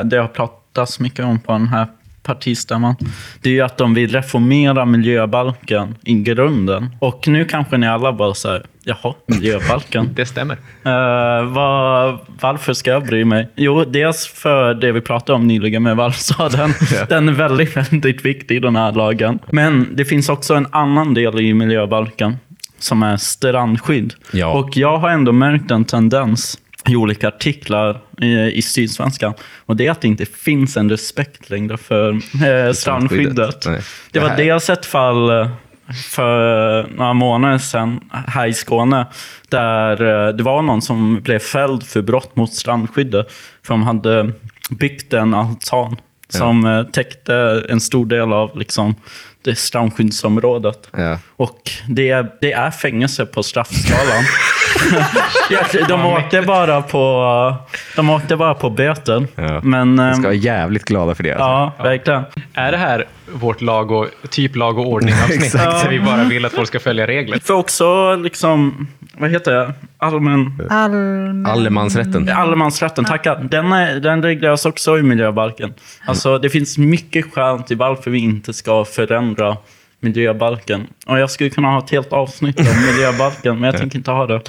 det 0.06 0.18
har 0.18 0.28
pratats 0.28 1.00
mycket 1.00 1.26
om 1.26 1.40
på 1.40 1.52
den 1.52 1.68
här 1.68 1.88
partistämman, 2.26 2.96
det 3.42 3.50
är 3.50 3.54
ju 3.54 3.62
att 3.62 3.78
de 3.78 3.94
vill 3.94 4.12
reformera 4.12 4.86
miljöbalken 4.86 5.96
i 6.04 6.14
grunden. 6.14 6.90
Och 7.00 7.28
nu 7.28 7.46
kanske 7.46 7.78
ni 7.78 7.88
alla 7.88 8.14
bara 8.14 8.34
säger, 8.34 8.66
jaha, 8.84 9.14
miljöbalken. 9.28 10.10
Det 10.16 10.26
stämmer. 10.26 10.56
Uh, 10.56 11.54
vad, 11.54 12.20
varför 12.42 12.74
ska 12.74 12.92
jag 12.92 13.06
bry 13.06 13.26
mig? 13.26 13.50
Jo, 13.56 13.86
dels 13.86 14.28
för 14.28 14.74
det 14.74 14.92
vi 14.92 15.02
pratade 15.02 15.36
om 15.36 15.48
nyligen 15.48 15.84
med 15.84 15.96
vallstaden. 15.96 16.74
Den 17.10 17.30
är 17.30 17.34
väldigt, 17.34 17.78
väldigt 17.78 18.26
viktig, 18.26 18.62
den 18.62 18.76
här 18.76 18.92
lagen. 18.92 19.40
Men 19.50 19.88
det 19.96 20.06
finns 20.06 20.30
också 20.30 20.54
en 20.54 20.68
annan 20.72 21.14
del 21.14 21.40
i 21.40 21.54
miljöbalken 21.54 22.38
som 22.80 23.04
är 23.04 23.18
strandskydd. 23.18 24.14
Ja. 24.34 24.54
Och 24.54 24.78
jag 24.78 24.98
har 24.98 25.10
ändå 25.10 25.32
märkt 25.32 25.72
en 25.72 25.86
tendens 25.86 26.60
i 26.88 26.96
olika 26.96 27.28
artiklar 27.28 28.02
i, 28.22 28.58
i 28.58 28.62
Sydsvenskan. 28.62 29.34
Och 29.66 29.76
det 29.76 29.88
är 29.88 29.92
att 29.92 30.02
det 30.02 30.08
inte 30.08 30.26
finns 30.26 30.78
en 30.78 30.90
respekt 30.90 31.50
längre 31.50 31.78
för 31.78 32.14
eh, 32.46 32.74
strandskyddet. 32.74 33.66
Nej. 33.66 33.82
Det 34.12 34.20
var 34.20 34.38
dels 34.38 34.70
ett 34.70 34.86
fall 34.86 35.30
eh, 35.30 35.50
för 35.94 36.88
några 36.98 37.14
månader 37.14 37.58
sedan 37.58 38.00
här 38.28 38.48
i 38.48 38.54
Skåne 38.54 39.06
där 39.50 40.28
eh, 40.28 40.36
det 40.36 40.44
var 40.44 40.62
någon 40.62 40.82
som 40.82 41.22
blev 41.22 41.40
fälld 41.40 41.84
för 41.84 42.02
brott 42.02 42.36
mot 42.36 42.54
strandskyddet. 42.54 43.28
För 43.64 43.74
de 43.74 43.84
hade 43.84 44.32
byggt 44.70 45.14
en 45.14 45.34
altan 45.34 45.96
som 46.30 46.66
eh, 46.66 46.84
täckte 46.84 47.66
en 47.70 47.80
stor 47.80 48.06
del 48.06 48.34
av 48.34 48.58
liksom, 48.58 48.96
det 49.42 49.56
strandskyddsområdet. 49.56 50.90
Ja. 50.92 51.20
Och 51.36 51.72
det 51.88 52.26
det 52.42 52.52
är 52.52 52.72
fängelse 52.72 53.26
på 53.26 53.44
straffskalan. 53.44 54.24
De, 55.88 56.06
åkte 56.06 56.42
bara 56.42 56.82
på, 56.82 57.56
de 57.96 58.10
åkte 58.10 58.36
bara 58.36 58.54
på 58.54 58.70
böter. 58.70 59.28
Ja. 59.36 59.62
Men, 59.64 59.98
Vi 59.98 60.04
ehm, 60.04 60.14
ska 60.14 60.24
vara 60.24 60.34
jävligt 60.34 60.86
glada 60.86 61.16
för 61.16 61.24
det. 61.24 61.32
Alltså. 61.32 61.46
ja, 61.46 61.84
verkligen. 61.84 62.24
Är 62.54 62.72
det 62.72 62.78
här 62.78 63.06
vårt 63.34 63.62
lag 63.62 63.92
och, 63.92 64.08
typ 64.30 64.56
lag 64.56 64.80
och 64.80 64.88
ordning-avsnitt? 64.88 65.44
Exakt. 65.44 65.84
Där 65.84 65.90
vi 65.90 66.00
bara 66.00 66.24
vill 66.24 66.46
att 66.46 66.54
folk 66.54 66.68
ska 66.68 66.80
följa 66.80 67.08
regler? 67.08 67.40
För 67.40 67.54
också, 67.54 68.16
liksom, 68.16 68.88
vad 69.18 69.30
heter 69.30 69.52
det? 69.52 69.74
Allmän... 69.98 70.68
Allmän... 70.70 71.46
Allemansrätten. 71.46 72.30
Allemansrätten, 72.30 73.06
tackar. 73.06 73.48
Den, 73.52 73.72
är, 73.72 74.00
den 74.00 74.24
regleras 74.24 74.66
också 74.66 74.98
i 74.98 75.04
miljöbalken. 75.04 75.74
Alltså, 76.06 76.38
det 76.38 76.50
finns 76.50 76.78
mycket 76.78 77.34
skäl 77.34 77.64
till 77.64 77.78
varför 77.78 78.12
vi 78.12 78.20
inte 78.20 78.54
ska 78.54 78.86
förändra 78.86 79.58
miljöbalken. 80.00 80.88
Och 81.06 81.20
jag 81.20 81.30
skulle 81.30 81.50
kunna 81.50 81.68
ha 81.68 81.80
ett 81.80 81.90
helt 81.90 82.14
avsnitt 82.14 82.60
om 82.60 82.86
miljöbalken, 82.92 83.60
men 83.60 83.64
jag 83.64 83.78
tänker 83.78 83.98
inte 83.98 84.12
ha 84.12 84.28
det. 84.28 84.42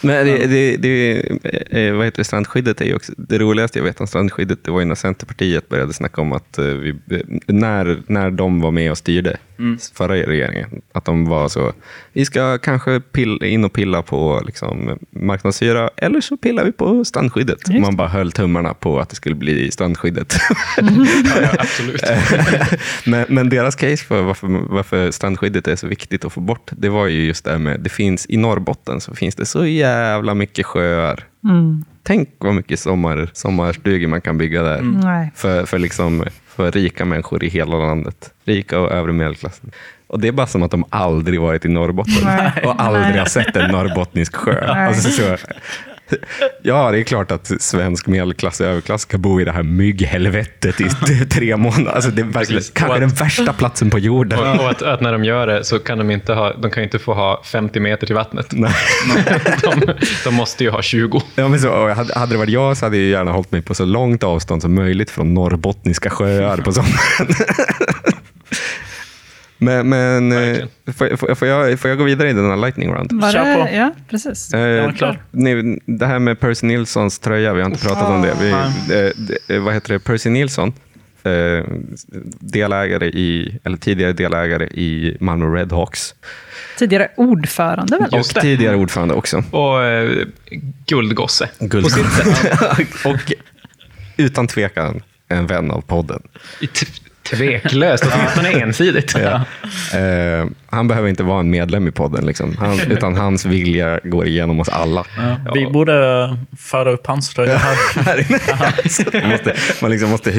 Men 0.00 0.26
det, 0.26 0.46
det, 0.46 0.76
det, 0.76 1.20
eh, 1.44 1.86
eh, 1.86 1.94
vad 1.94 2.04
heter 2.04 2.18
det, 2.18 2.24
strandskyddet 2.24 2.80
är 2.80 2.84
ju 2.84 2.94
också, 2.94 3.12
det 3.16 3.38
roligaste 3.38 3.78
jag 3.78 3.84
vet 3.84 4.00
om 4.00 4.06
strandskyddet, 4.06 4.64
det 4.64 4.70
var 4.70 4.80
ju 4.80 4.86
när 4.86 4.94
Centerpartiet 4.94 5.68
började 5.68 5.92
snacka 5.92 6.20
om 6.20 6.32
att 6.32 6.58
eh, 6.58 6.64
vi, 6.64 6.94
när, 7.46 8.02
när 8.06 8.30
de 8.30 8.60
var 8.60 8.70
med 8.70 8.90
och 8.90 8.98
styrde 8.98 9.36
förra 9.94 10.14
regeringen, 10.14 10.82
att 10.92 11.04
de 11.04 11.24
var 11.24 11.48
så, 11.48 11.72
vi 12.12 12.24
ska 12.24 12.58
kanske 12.58 13.00
pill, 13.00 13.44
in 13.44 13.64
och 13.64 13.72
pilla 13.72 14.02
på 14.02 14.42
liksom, 14.46 14.98
marknadshyra, 15.10 15.90
eller 15.96 16.20
så 16.20 16.36
pillar 16.36 16.64
vi 16.64 16.72
på 16.72 17.04
strandskyddet. 17.04 17.68
Just 17.68 17.80
Man 17.80 17.96
bara 17.96 18.08
höll 18.08 18.32
tummarna 18.32 18.74
på 18.74 19.00
att 19.00 19.08
det 19.08 19.16
skulle 19.16 19.34
bli 19.34 19.70
strandskyddet. 19.70 20.36
Ja, 20.76 21.50
absolut. 21.58 22.02
men, 23.06 23.24
men 23.28 23.48
deras 23.48 23.76
case 23.76 24.04
för 24.04 24.22
varför, 24.22 24.46
varför 24.46 25.10
strandskyddet 25.10 25.68
är 25.68 25.76
så 25.76 25.86
viktigt 25.86 26.24
att 26.24 26.32
få 26.32 26.40
bort, 26.40 26.70
det 26.76 26.88
var 26.88 27.06
ju 27.06 27.24
just 27.26 27.44
det 27.44 27.50
här 27.50 27.58
med, 27.58 27.80
det 27.80 27.90
finns 27.90 28.26
i 28.28 28.36
Norrbotten 28.36 29.00
så 29.00 29.14
finns 29.14 29.34
det 29.34 29.46
så 29.46 29.66
jävla 29.66 30.34
mycket 30.34 30.66
sjöar. 30.66 31.24
Tänk 32.02 32.28
vad 32.38 32.54
mycket 32.54 32.80
sommar, 32.80 33.30
sommarstugor 33.32 34.08
man 34.08 34.20
kan 34.20 34.38
bygga 34.38 34.62
där. 34.62 34.80
Nej. 34.82 35.32
För, 35.34 35.66
för, 35.66 35.78
liksom, 35.78 36.24
för 36.56 36.70
rika 36.72 37.04
människor 37.04 37.44
i 37.44 37.48
hela 37.48 37.76
landet. 37.76 38.30
Rika 38.44 38.80
och 38.80 38.92
övre 38.92 39.12
medelklassen. 39.12 39.70
Och 40.06 40.20
det 40.20 40.28
är 40.28 40.32
bara 40.32 40.46
som 40.46 40.62
att 40.62 40.70
de 40.70 40.84
aldrig 40.88 41.40
varit 41.40 41.64
i 41.64 41.68
Norrbotten 41.68 42.14
Nej. 42.24 42.52
och 42.64 42.82
aldrig 42.82 43.06
Nej. 43.06 43.18
har 43.18 43.26
sett 43.26 43.56
en 43.56 43.70
norrbottnisk 43.70 44.36
sjö. 44.36 44.74
Nej. 44.74 44.86
Alltså, 44.86 45.10
så, 45.10 45.36
ja, 46.62 46.90
det 46.90 46.98
är 46.98 47.02
klart 47.02 47.30
att 47.30 47.52
svensk 47.62 48.06
medelklass 48.06 48.60
och 48.60 48.66
överklass 48.66 49.02
ska 49.02 49.18
bo 49.18 49.40
i 49.40 49.44
det 49.44 49.52
här 49.52 49.62
mygghelvetet 49.62 50.80
i 50.80 50.88
tre 51.30 51.56
månader. 51.56 51.92
Alltså, 51.92 52.10
det 52.10 52.22
är 52.22 52.26
verkligen 52.26 52.62
kanske 52.72 52.94
Och 52.94 53.00
den 53.00 53.08
värsta 53.08 53.52
platsen 53.52 53.90
på 53.90 53.98
jorden. 53.98 54.38
Och, 54.38 54.64
och 54.64 54.70
att, 54.70 54.82
att 54.82 55.00
när 55.00 55.12
de 55.12 55.24
gör 55.24 55.46
det 55.46 55.64
så 55.64 55.78
kan 55.78 55.98
de 55.98 56.10
inte 56.10 56.34
ha, 56.34 56.52
de 56.52 56.70
kan 56.70 56.82
inte 56.82 56.98
få 56.98 57.14
ha 57.14 57.42
50 57.44 57.80
meter 57.80 58.06
till 58.06 58.14
vattnet. 58.14 58.46
Nej. 58.52 58.72
De, 59.62 59.92
de 60.24 60.34
måste 60.34 60.64
ju 60.64 60.70
ha 60.70 60.82
20. 60.82 61.22
Ja, 61.34 61.48
men 61.48 61.60
så, 61.60 61.88
hade 62.14 62.34
det 62.34 62.38
varit 62.38 62.50
jag 62.50 62.76
så 62.76 62.86
hade 62.86 62.96
jag 62.96 63.06
gärna 63.06 63.32
hållit 63.32 63.52
mig 63.52 63.62
på 63.62 63.74
så 63.74 63.84
långt 63.84 64.22
avstånd 64.22 64.62
som 64.62 64.74
möjligt 64.74 65.10
från 65.10 65.34
norrbottniska 65.34 66.10
sjöar 66.10 66.56
på 66.56 66.72
sommaren. 66.72 66.94
men 69.58 69.88
men 69.88 70.32
eh, 70.32 70.58
får, 70.96 71.16
får, 71.16 71.34
får, 71.34 71.48
jag, 71.48 71.80
får 71.80 71.88
jag 71.90 71.98
gå 71.98 72.04
vidare 72.04 72.30
i 72.30 72.32
den 72.32 72.50
här 72.50 72.56
lightning 72.56 72.92
round? 72.92 73.12
Var 73.12 73.32
Kör 73.32 73.54
på. 73.54 73.68
Ja, 73.74 73.92
precis. 74.10 74.54
Eh, 74.54 74.60
Ja, 74.60 74.92
klart. 74.92 75.16
ni, 75.30 75.78
det 75.86 76.06
här 76.06 76.18
med 76.18 76.40
Percy 76.40 76.66
Nilssons 76.66 77.18
tröja, 77.18 77.52
vi 77.54 77.60
har 77.62 77.70
inte 77.70 77.84
pratat 77.86 78.08
om 78.08 78.22
det. 78.22 78.34
Vi, 78.40 78.50
eh, 78.50 79.10
det- 79.48 79.58
vad 79.58 79.74
heter 79.74 79.92
det? 79.92 79.98
Percy 79.98 80.30
Nilsson, 80.30 80.72
eh, 81.22 81.64
delägare 82.40 83.06
i, 83.06 83.58
eller 83.64 83.76
tidigare 83.76 84.12
delägare 84.12 84.64
i 84.66 85.16
Malmö 85.20 85.46
Redhawks 85.56 86.14
Tidigare 86.78 87.08
ordförande 87.16 87.98
väl? 87.98 88.20
och 88.20 88.26
det. 88.34 88.40
tidigare 88.40 88.76
ordförande 88.76 89.14
också. 89.14 89.42
Och 89.50 89.84
eh, 89.84 90.10
guldgosse. 90.86 91.48
Guld. 91.58 91.84
På 91.84 91.90
sitt 91.90 92.12
sätt. 92.12 92.60
och 93.04 93.32
utan 94.16 94.46
tvekan 94.46 95.02
en 95.28 95.46
vän 95.46 95.70
av 95.70 95.80
podden. 95.80 96.22
Tveklöst, 97.30 98.04
åtminstone 98.14 98.50
ensidigt. 98.50 99.14
Ja. 99.18 99.44
Eh, 99.94 100.46
han 100.66 100.88
behöver 100.88 101.08
inte 101.08 101.22
vara 101.22 101.40
en 101.40 101.50
medlem 101.50 101.88
i 101.88 101.90
podden, 101.90 102.26
liksom. 102.26 102.56
han, 102.58 102.80
utan 102.80 103.16
hans 103.16 103.44
vilja 103.44 104.00
går 104.04 104.26
igenom 104.26 104.60
oss 104.60 104.68
alla. 104.68 105.04
Ja. 105.16 105.52
Vi 105.54 105.66
borde 105.66 105.92
föra 106.58 106.90
upp 106.90 107.06
hans 107.06 107.34
tröja 107.34 107.56
här. 107.58 108.02
Här 108.02 108.18
inne. 108.30 108.40
Man 109.22 109.30
måste, 109.30 109.54
man 109.82 109.90
liksom 109.90 110.10
måste 110.10 110.30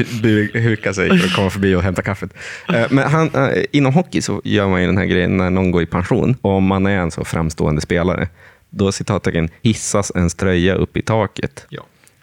huka 0.52 0.94
sig 0.94 1.08
för 1.18 1.26
att 1.26 1.34
komma 1.34 1.50
förbi 1.50 1.74
och 1.74 1.82
hämta 1.82 2.02
kaffet. 2.02 2.30
Eh, 2.74 2.86
Men 2.90 3.10
han, 3.10 3.30
eh, 3.34 3.64
inom 3.72 3.94
hockey 3.94 4.20
så 4.22 4.40
gör 4.44 4.68
man 4.68 4.80
ju 4.80 4.86
den 4.86 4.98
här 4.98 5.04
grejen 5.04 5.36
när 5.36 5.50
någon 5.50 5.70
går 5.70 5.82
i 5.82 5.86
pension. 5.86 6.36
Och 6.42 6.50
om 6.50 6.64
man 6.64 6.86
är 6.86 6.98
en 6.98 7.10
så 7.10 7.24
framstående 7.24 7.80
spelare, 7.80 8.28
då 8.70 8.92
citattecken 8.92 9.48
hissas 9.62 10.12
ens 10.14 10.34
tröja 10.34 10.74
upp 10.74 10.96
i 10.96 11.02
taket. 11.02 11.66
Ja. 11.68 11.82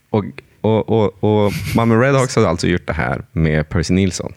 Och, 0.09 0.25
och, 0.61 0.89
och, 0.89 1.23
och 1.23 1.51
Malmö 1.75 1.95
Redhawks 1.95 2.35
har 2.35 2.45
alltså 2.45 2.67
gjort 2.67 2.87
det 2.87 2.93
här 2.93 3.21
med 3.31 3.69
Percy 3.69 3.93
Nilsson. 3.93 4.33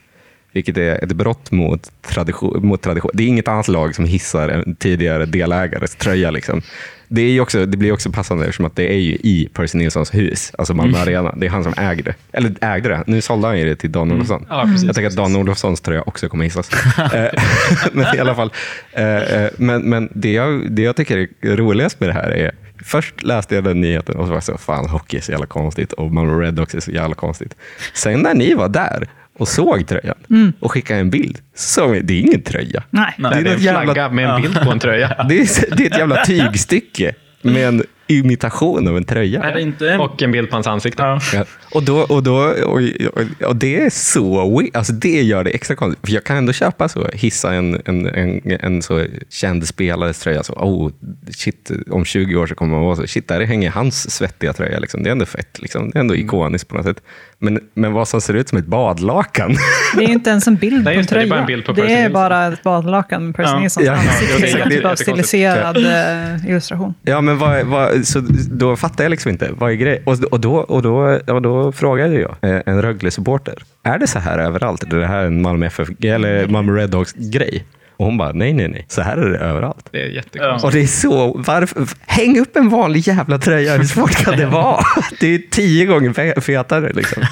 Vilket 0.58 0.76
är 0.76 1.04
ett 1.04 1.12
brott 1.12 1.50
mot 1.50 1.92
tradition. 2.02 2.66
Mot 2.66 2.82
tradition. 2.82 3.10
Det 3.14 3.22
är 3.22 3.26
inget 3.26 3.48
annat 3.48 3.68
lag 3.68 3.94
som 3.94 4.04
hissar 4.04 4.48
en 4.48 4.74
tidigare 4.74 5.26
delägares 5.26 5.96
tröja. 5.96 6.30
Liksom. 6.30 6.62
Det, 7.08 7.22
är 7.22 7.40
också, 7.40 7.66
det 7.66 7.76
blir 7.76 7.92
också 7.92 8.10
passande 8.10 8.44
eftersom 8.44 8.64
att 8.64 8.76
det 8.76 8.92
är 8.92 8.98
ju 8.98 9.12
i 9.12 9.48
Percy 9.52 9.78
Nilssons 9.78 10.14
hus, 10.14 10.52
alltså 10.58 10.74
Malmö 10.74 10.98
Arena. 10.98 11.34
Det 11.36 11.46
är 11.46 11.50
han 11.50 11.64
som 11.64 11.74
äger 11.76 12.02
det. 12.02 12.14
Eller 12.32 12.54
ägde 12.60 12.88
det. 12.88 13.04
Nu 13.06 13.20
sålde 13.20 13.46
han 13.46 13.58
ju 13.58 13.64
det 13.64 13.76
till 13.76 13.92
Dan 13.92 14.12
Olofsson. 14.12 14.46
Ja, 14.48 14.62
precis, 14.64 14.84
jag 14.86 14.94
tänker 14.94 15.08
att 15.08 15.16
Dan 15.16 15.36
Olofssons 15.36 15.80
tröja 15.80 16.02
också 16.02 16.28
kommer 16.28 16.44
hissas. 16.44 16.70
Eh, 17.14 17.42
men 17.92 18.16
i 18.16 18.18
alla 18.18 18.34
fall. 18.34 18.52
eh, 18.92 19.16
eh, 19.16 19.50
Men, 19.56 19.82
men 19.82 20.08
det, 20.12 20.32
jag, 20.32 20.70
det 20.72 20.82
jag 20.82 20.96
tycker 20.96 21.28
är 21.40 21.56
roligast 21.56 22.00
med 22.00 22.08
det 22.08 22.12
här 22.12 22.30
är 22.30 22.52
Först 22.84 23.22
läste 23.22 23.54
jag 23.54 23.64
den 23.64 23.80
nyheten 23.80 24.16
och 24.16 24.24
så 24.24 24.28
var 24.28 24.36
jag 24.36 24.42
så, 24.42 24.58
fan 24.58 24.88
hockey 24.88 25.16
är 25.16 25.20
så 25.20 25.32
jävla 25.32 25.46
konstigt 25.46 25.92
och 25.92 26.12
Malmö 26.12 26.42
Redhawks 26.42 26.74
är 26.74 26.80
så 26.80 26.90
jävla 26.90 27.14
konstigt. 27.14 27.54
Sen 27.94 28.20
när 28.20 28.34
ni 28.34 28.54
var 28.54 28.68
där 28.68 29.08
och 29.38 29.48
såg 29.48 29.86
tröjan 29.86 30.16
och 30.60 30.72
skickade 30.72 31.00
en 31.00 31.10
bild, 31.10 31.38
så 31.54 31.92
det 32.02 32.14
är 32.14 32.20
ingen 32.20 32.42
tröja. 32.42 32.82
Nej. 32.90 33.14
Nej, 33.18 33.42
det 33.44 33.50
är 33.50 33.54
en 33.54 33.60
jävla- 33.62 33.82
flagga 33.82 34.08
med 34.08 34.30
en 34.30 34.42
bild 34.42 34.60
på 34.64 34.70
en 34.70 34.78
tröja. 34.78 35.08
Det 35.28 35.34
är, 35.40 35.76
det 35.76 35.82
är 35.82 35.90
ett 35.90 35.98
jävla 35.98 36.24
tygstycke 36.24 37.14
med 37.42 37.68
en 37.68 37.82
imitation 38.06 38.88
av 38.88 38.96
en 38.96 39.04
tröja. 39.04 39.42
Är 39.42 39.54
det 39.54 39.60
inte... 39.60 39.98
Och 39.98 40.22
en 40.22 40.32
bild 40.32 40.50
på 40.50 40.56
hans 40.56 40.66
ansikte. 40.66 41.02
Ja. 41.02 41.20
Ja. 41.34 41.44
Och, 41.74 41.82
då, 41.82 41.98
och, 41.98 42.22
då, 42.22 42.34
och, 42.36 42.80
och, 43.14 43.48
och 43.48 43.56
det 43.56 43.80
är 43.82 43.90
så. 43.90 44.62
Alltså 44.74 44.92
det 44.92 45.22
gör 45.22 45.44
det 45.44 45.50
extra 45.50 45.76
konstigt. 45.76 46.06
För 46.06 46.14
jag 46.14 46.24
kan 46.24 46.36
ändå 46.36 46.52
köpa 46.52 46.88
så, 46.88 47.08
hissa 47.12 47.54
en, 47.54 47.82
en, 47.84 48.06
en, 48.06 48.40
en 48.60 48.82
så 48.82 49.06
känd 49.30 49.66
spelares 49.66 50.20
tröja. 50.20 50.42
Så, 50.42 50.52
oh, 50.52 50.90
shit, 51.30 51.70
om 51.90 52.04
20 52.04 52.36
år 52.36 52.46
så 52.46 52.54
kommer 52.54 52.74
man 52.76 52.84
vara 52.84 52.96
så, 52.96 53.06
shit, 53.06 53.28
där 53.28 53.40
hänger 53.40 53.70
hans 53.70 54.10
svettiga 54.10 54.52
tröja. 54.52 54.78
Liksom. 54.78 55.02
Det 55.02 55.10
är 55.10 55.12
ändå 55.12 55.26
fett. 55.26 55.58
Liksom. 55.62 55.90
Det 55.90 55.98
är 55.98 56.00
ändå 56.00 56.16
ikoniskt 56.16 56.68
på 56.68 56.76
något 56.76 56.86
sätt. 56.86 57.02
Men, 57.40 57.60
men 57.74 57.92
vad 57.92 58.08
som 58.08 58.20
ser 58.20 58.34
ut 58.34 58.48
som 58.48 58.58
ett 58.58 58.66
badlakan. 58.66 59.56
Det 59.96 60.04
är 60.04 60.08
ju 60.08 60.12
inte 60.14 60.30
ens 60.30 60.46
en 60.46 60.56
bild 60.56 60.74
Nej, 60.74 60.84
på 60.84 60.90
en 60.90 60.96
just 60.96 61.08
det, 61.10 61.14
är 61.16 61.18
tröja. 61.18 61.30
bara 61.30 61.40
en 61.40 61.46
bild 61.46 61.64
på 61.64 61.72
Det 61.72 61.92
är 61.92 62.10
bara 62.10 62.46
ett 62.52 62.62
badlakan 62.62 63.26
med 63.26 63.36
Percy 63.36 63.50
Ja. 63.52 63.60
Nilssons 63.60 63.86
Ja. 63.86 63.92
ansikte. 63.92 64.34
Ja, 64.34 64.38
det 64.40 64.46
är 64.46 64.52
som 64.52 64.60
en 64.62 64.70
typ 64.70 64.84
av 64.84 64.94
stiliserad 64.96 65.76
eh, 65.76 66.48
illustration. 66.50 66.94
Ja, 67.02 67.20
men 67.20 67.38
vad, 67.38 67.66
vad, 67.66 68.06
så 68.06 68.20
då 68.50 68.76
fattar 68.76 69.04
jag 69.04 69.10
liksom 69.10 69.30
inte. 69.30 69.48
Vad 69.58 69.70
är 69.70 69.74
grejen? 69.74 70.02
Och, 70.06 70.18
och, 70.30 70.40
då, 70.40 70.56
och, 70.56 70.82
då, 70.82 70.98
och 71.26 71.42
då 71.42 71.72
frågade 71.72 72.14
jag 72.14 72.36
eh, 72.42 72.60
en 72.66 72.82
Rögle-supporter. 72.82 73.54
Är 73.82 73.98
det 73.98 74.06
så 74.06 74.18
här 74.18 74.38
överallt? 74.38 74.82
Är 74.82 74.86
det 74.96 75.06
här 75.06 75.24
en 75.24 75.42
Malmö, 75.42 75.66
FF, 75.66 75.88
eller 76.02 76.46
Malmö 76.48 76.72
Redhawks 76.72 77.12
grej? 77.16 77.64
Och 77.98 78.04
hon 78.06 78.16
bara, 78.18 78.32
nej, 78.32 78.52
nej, 78.52 78.68
nej. 78.68 78.84
Så 78.88 79.02
här 79.02 79.16
är 79.16 79.30
det 79.30 79.38
överallt. 79.38 79.88
Det 79.92 80.02
är 80.02 80.06
jättekonstigt. 80.08 80.64
Och 80.64 80.72
det 80.72 80.80
är 80.80 80.86
så, 80.86 81.32
varför, 81.46 81.86
häng 82.06 82.38
upp 82.40 82.56
en 82.56 82.68
vanlig 82.68 83.00
jävla 83.08 83.38
tröja, 83.38 83.76
hur 83.76 83.84
svårt 83.84 84.10
kan 84.14 84.36
det 84.36 84.46
vara? 84.46 84.80
Det 85.20 85.34
är 85.34 85.38
tio 85.50 85.86
gånger 85.86 86.10
fe- 86.10 86.40
fetare 86.40 86.92
liksom. 86.92 87.22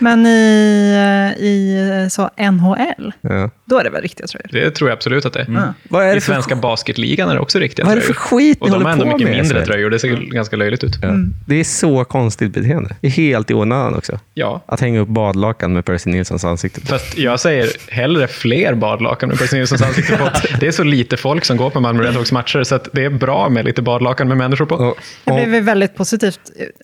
Men 0.00 0.26
i, 0.26 1.34
i 1.38 2.08
så 2.10 2.30
NHL, 2.38 3.12
Ja. 3.20 3.50
Då 3.64 3.78
är 3.78 3.84
det 3.84 3.90
väl 3.90 4.02
riktiga 4.02 4.26
tröjor? 4.26 4.48
Det 4.52 4.70
tror 4.70 4.90
jag 4.90 4.96
absolut 4.96 5.24
att 5.26 5.32
det 5.32 5.40
är. 5.40 5.46
Mm. 5.46 5.62
Vad 5.88 6.04
är 6.04 6.10
I 6.12 6.14
det 6.14 6.20
för, 6.20 6.32
svenska 6.32 6.56
basketligan 6.56 7.28
är 7.28 7.34
det 7.34 7.40
också 7.40 7.58
riktiga 7.58 7.84
vad 7.84 7.92
är 7.92 7.96
det 7.96 8.02
för 8.02 8.12
tröjor. 8.14 8.20
skit 8.42 8.58
ni 8.60 8.66
Och 8.66 8.70
de 8.70 8.72
håller 8.72 8.84
har 8.84 8.92
ändå 8.92 9.04
på 9.04 9.10
mycket 9.10 9.28
med? 9.30 9.38
mindre 9.40 9.66
tröjor. 9.66 9.90
Det 9.90 9.98
ser 9.98 10.08
ganska 10.08 10.56
löjligt 10.56 10.84
ut. 10.84 10.98
Ja. 11.02 11.08
Det 11.46 11.60
är 11.60 11.64
så 11.64 12.04
konstigt 12.04 12.52
beteende. 12.54 12.96
Det 13.00 13.06
är 13.06 13.10
helt 13.10 13.50
i 13.50 13.54
onödan 13.54 13.94
också. 13.94 14.18
Ja. 14.34 14.62
Att 14.66 14.80
hänga 14.80 15.00
upp 15.00 15.08
badlakan 15.08 15.72
med 15.72 15.84
Percy 15.84 16.10
Nilssons 16.10 16.44
ansikte 16.44 16.80
på. 16.80 16.86
Fast 16.86 17.18
jag 17.18 17.40
säger 17.40 17.68
hellre 17.88 18.26
fler 18.28 18.74
badlakan 18.74 19.28
med 19.28 19.38
Percy 19.38 19.56
Nilssons 19.58 19.82
ansikte 19.82 20.16
på. 20.16 20.28
Det 20.60 20.66
är 20.66 20.72
så 20.72 20.84
lite 20.84 21.16
folk 21.16 21.44
som 21.44 21.56
går 21.56 21.70
på 21.70 21.80
Malmö 21.80 22.02
Redhawks 22.02 22.32
matcher, 22.32 22.62
så 22.62 22.74
att 22.74 22.88
det 22.92 23.04
är 23.04 23.10
bra 23.10 23.48
med 23.48 23.64
lite 23.64 23.82
badlakan 23.82 24.28
med 24.28 24.36
människor 24.36 24.66
på. 24.66 24.74
Och, 24.74 24.96
Jag 25.24 25.48
blev 25.48 25.64
väldigt 25.64 25.96
positivt, 25.96 26.40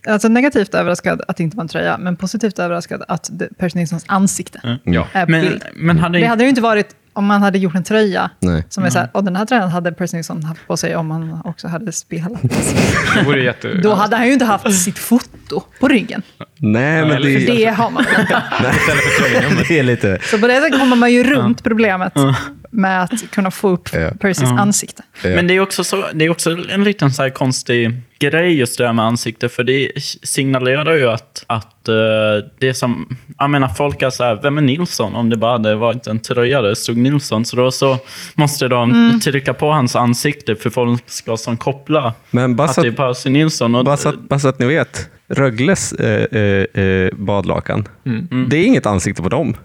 alltså 0.09 0.28
negativt 0.28 0.74
överraskad 0.74 1.23
att 1.28 1.36
det 1.36 1.43
inte 1.43 1.57
var 1.57 1.62
en 1.65 1.69
tröja, 1.69 1.98
men 1.98 2.16
positivt 2.16 2.59
överraskad 2.59 3.02
att 3.09 3.31
Percy 3.59 3.78
Nilssons 3.78 4.05
ansikte 4.09 4.78
Ja. 4.85 5.07
är 5.12 5.24
på 5.24 5.31
Men, 5.31 5.40
bild. 5.43 5.62
men 5.74 5.98
hade 5.98 6.19
Det 6.19 6.27
hade 6.27 6.43
ju 6.43 6.48
inte 6.48 6.61
varit 6.61 6.69
om 7.12 7.26
man 7.26 7.42
hade 7.42 7.59
gjort 7.59 7.74
en 7.74 7.84
tröja 7.84 8.30
Nej. 8.40 8.64
som 8.68 8.84
är 8.84 8.90
så 8.90 8.98
här, 8.98 9.09
och 9.12 9.24
den 9.24 9.36
här 9.36 9.47
tröjan 9.47 9.68
hade 9.68 9.92
Percy 9.92 10.16
Nilsson 10.16 10.42
haft 10.42 10.66
på 10.66 10.76
sig 10.76 10.97
om 10.97 11.10
han 11.10 11.42
också 11.44 11.68
hade 11.68 11.92
spelat. 11.92 12.42
Det 13.14 13.22
vore 13.24 13.42
jätte... 13.42 13.74
Då 13.74 13.94
hade 13.94 14.16
han 14.16 14.26
ju 14.26 14.32
inte 14.32 14.44
haft 14.44 14.84
sitt 14.84 14.98
foto 14.98 15.62
på 15.80 15.88
ryggen. 15.88 16.22
nej, 16.56 17.05
men 17.05 17.22
det, 17.22 17.40
För 17.40 17.56
det 17.56 17.66
har 17.66 17.90
man 17.90 18.05
inte. 18.20 18.22
Istället 18.76 19.05
för 19.05 19.68
det 19.68 19.78
är 19.78 19.82
lite... 19.82 20.18
Så 20.22 20.38
på 20.38 20.47
det 20.47 20.60
sättet 20.60 20.80
kommer 20.80 20.97
man 20.97 21.12
ju 21.12 21.24
runt 21.24 21.62
problemet 21.62 22.12
med 22.70 23.02
att 23.02 23.30
kunna 23.30 23.51
få 23.51 23.68
upp 23.68 23.88
Ja. 23.92 24.10
Percys 24.20 24.51
ansikte. 24.51 25.02
Ja. 25.22 25.28
Men 25.30 25.47
det 25.47 25.55
är 25.55 25.60
också, 25.60 25.84
så, 25.84 26.05
det 26.12 26.24
är 26.24 26.30
också 26.30 26.51
en 26.70 26.84
liten 26.84 27.12
så 27.12 27.22
här 27.22 27.30
konstig 27.30 28.02
grej 28.18 28.59
just 28.59 28.78
det 28.78 28.86
här 28.86 28.92
med 28.92 29.05
ansikte, 29.05 29.48
för 29.48 29.64
det 29.64 29.90
signalerar 30.22 30.97
ju 30.97 31.09
att, 31.09 31.44
att 31.47 31.88
eh, 31.88 31.94
det 32.59 32.74
som, 32.74 33.16
jag 33.40 33.50
menar 33.50 33.68
folk 33.68 34.02
är 34.02 34.10
så 34.10 34.24
här, 34.24 34.38
vem 34.42 34.58
är 34.58 34.62
Nilsson? 34.62 35.14
Om 35.14 35.30
det 35.30 35.36
bara 35.36 35.52
hade 35.52 35.74
varit 35.74 36.06
en 36.06 36.18
tröja 36.18 36.62
där 36.62 36.68
det 36.68 36.76
stod 36.76 36.96
Nilsson, 36.96 37.44
så 37.44 37.56
då 37.56 37.70
så 37.70 37.98
måste 38.34 38.68
de 38.68 38.90
Mm. 38.90 39.20
trycka 39.20 39.54
på 39.54 39.70
hans 39.72 39.96
ansikte 39.96 40.56
för 40.56 40.70
folk 40.70 41.02
ska 41.10 41.36
som 41.36 41.56
koppla 41.56 42.14
Men 42.30 42.56
bara 42.56 42.68
att 42.68 42.76
det 42.76 42.86
är 42.88 42.92
Percy 42.92 43.30
Nilsson. 43.30 43.74
Och, 43.74 43.84
bara 43.84 43.96
så 43.96 44.08
att, 44.08 44.28
bara 44.28 44.38
så 44.40 44.48
att 44.48 44.58
ni 44.58 44.66
vet, 44.66 45.10
Rögles 45.32 45.92
eh, 45.92 46.40
eh, 46.40 46.84
eh, 46.84 47.10
badlakan, 47.16 47.88
Mm. 48.06 48.46
det 48.48 48.56
är 48.56 48.64
inget 48.66 48.86
ansikte 48.86 49.22
på 49.22 49.28
dem. 49.28 49.56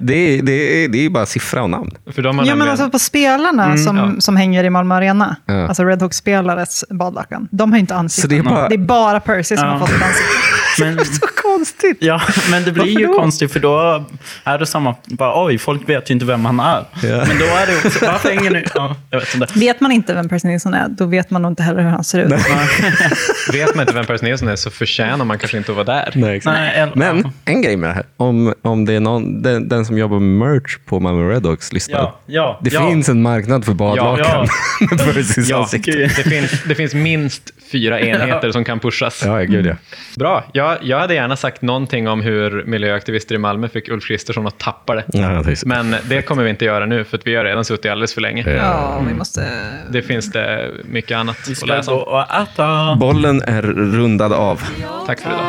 Det 0.00 0.14
är, 0.14 0.42
det 0.42 0.84
är, 0.84 0.88
det 0.88 1.04
är 1.06 1.10
bara 1.10 1.26
siffra 1.26 1.62
och 1.62 1.70
namn. 1.70 1.90
för 2.14 2.22
de 2.22 2.38
har 2.38 2.46
Ja, 2.46 2.54
men 2.54 2.68
alltså 2.68 2.90
på 2.90 2.98
spelarna 2.98 3.76
som, 3.76 3.96
ja. 3.96 4.12
som 4.20 4.36
hänger 4.36 4.64
i 4.64 4.70
Malmö 4.70 4.94
Arena, 4.94 5.36
Ja. 5.46 5.66
alltså 5.68 5.84
Red 5.84 6.02
Hawks-spelares 6.02 6.84
badlakan, 6.90 7.48
de 7.50 7.72
har 7.72 7.78
inte 7.78 7.94
ansikte. 7.94 8.28
Det 8.28 8.38
är 8.38 8.42
bara- 8.42 8.68
det 8.68 8.74
är 8.74 8.78
bara 8.78 9.20
Percy 9.20 9.56
som 9.56 9.66
Ja. 9.66 9.72
har 9.72 9.78
fått 9.80 9.90
ett 9.96 10.02
ansikte. 10.02 10.32
men, 10.80 11.04
Så 11.04 11.26
konstigt! 11.42 11.96
ja, 12.00 12.20
men 12.50 12.64
det 12.64 12.72
blir 12.72 12.82
Varför 12.82 13.00
ju 13.00 13.06
då? 13.06 13.12
konstigt, 13.18 13.52
för 13.52 13.60
då 13.60 14.04
är 14.44 14.58
det 14.58 14.66
samma, 14.66 14.94
bara, 15.06 15.44
oj, 15.44 15.58
folk 15.58 15.88
vet 15.88 16.10
ju 16.10 16.14
inte 16.14 16.26
vem 16.26 16.44
han 16.44 16.60
är. 16.60 16.84
Ja. 17.02 17.24
Men 17.28 17.38
då 17.38 17.44
är 17.44 17.66
det 17.66 17.76
också, 17.86 18.06
varför 18.06 18.28
hänger 18.28 18.50
ni... 18.50 18.64
Ja, 18.74 18.96
jag 19.10 19.20
vet 19.20 19.34
inte. 19.34 19.46
Vet 19.58 19.80
man 19.80 19.92
inte 19.92 20.14
vem 20.14 20.28
Percy 20.28 20.48
Nilsson 20.48 20.74
är, 20.74 20.88
då 20.88 21.06
vet 21.06 21.30
man 21.30 21.42
nog 21.42 21.50
inte 21.52 21.62
heller 21.62 21.82
hur 21.82 21.88
han 21.90 22.04
ser 22.04 22.18
ut. 22.18 22.32
Vet 23.52 23.74
man 23.74 23.82
inte 23.82 23.94
vem 23.94 24.04
Percy 24.06 24.26
Nilsson 24.26 24.48
är 24.48 24.56
så 24.56 24.70
förtjänar 24.70 25.24
man 25.24 25.38
kanske 25.38 25.56
inte 25.56 25.72
att 25.72 25.76
vara 25.76 25.84
där. 25.84 26.10
Nej, 26.14 26.36
exakt. 26.36 26.58
Nej, 26.58 26.74
eller- 26.76 26.92
Men 26.96 27.32
en 27.44 27.62
grej 27.62 27.76
med 27.76 27.90
det 27.90 27.94
här, 27.94 28.04
om, 28.16 28.54
om 28.62 28.84
det 28.84 28.92
är 28.92 29.00
någon, 29.00 29.42
den, 29.42 29.68
den 29.68 29.84
som 29.86 29.98
jobbar 29.98 30.18
med 30.20 30.48
merch 30.48 30.78
på 30.86 31.00
Malmö 31.00 31.32
Redhawks 31.34 31.72
lyssnar. 31.72 31.98
Ja, 31.98 32.18
ja, 32.26 32.58
det 32.62 32.72
ja. 32.72 32.88
finns 32.88 33.08
en 33.08 33.22
marknad 33.22 33.64
för 33.64 33.72
badlakan 33.74 34.26
Ja, 34.28 34.46
med 34.90 34.98
Percys 35.14 35.48
Ja, 35.48 35.56
ansikte. 35.62 35.90
Det 35.92 36.08
finns, 36.08 36.62
det 36.68 36.74
finns 36.74 36.94
minst 36.94 37.42
fyra 37.72 38.00
enheter 38.00 38.52
som 38.52 38.64
kan 38.64 38.80
pushas. 38.80 39.22
Ja, 39.26 39.38
gud 39.38 39.66
ja. 39.66 39.74
Bra. 40.16 40.44
Jag, 40.52 40.61
jag 40.82 40.98
hade 40.98 41.14
gärna 41.14 41.36
sagt 41.36 41.62
någonting 41.62 42.08
om 42.08 42.20
hur 42.20 42.64
miljöaktivister 42.64 43.34
i 43.34 43.38
Malmö 43.38 43.68
fick 43.68 43.88
Ulf 43.88 44.04
Kristersson 44.04 44.46
att 44.46 44.58
tappa 44.58 44.94
det. 44.94 45.04
ja 45.12 45.42
det. 45.42 45.66
Men 45.66 45.96
det 46.08 46.22
kommer 46.22 46.42
vi 46.44 46.50
inte 46.50 46.64
göra 46.64 46.86
nu, 46.86 47.04
för 47.04 47.18
att 47.18 47.26
vi 47.26 47.34
har 47.34 47.44
redan 47.44 47.64
suttit 47.64 47.90
alldeles 47.90 48.14
för 48.14 48.20
länge. 48.20 48.50
Ja, 48.50 49.02
vi 49.08 49.14
måste... 49.14 49.48
Det 49.90 50.02
finns 50.02 50.32
det 50.32 50.70
mycket 50.84 51.16
annat 51.16 51.36
Vi 51.48 51.52
att 51.52 51.68
läsa 51.68 51.92
om. 51.92 52.98
Bollen 52.98 53.42
är 53.42 53.62
rundad 53.62 54.32
av. 54.32 54.62
Tack 55.06 55.20
för 55.20 55.30
idag. 55.30 55.40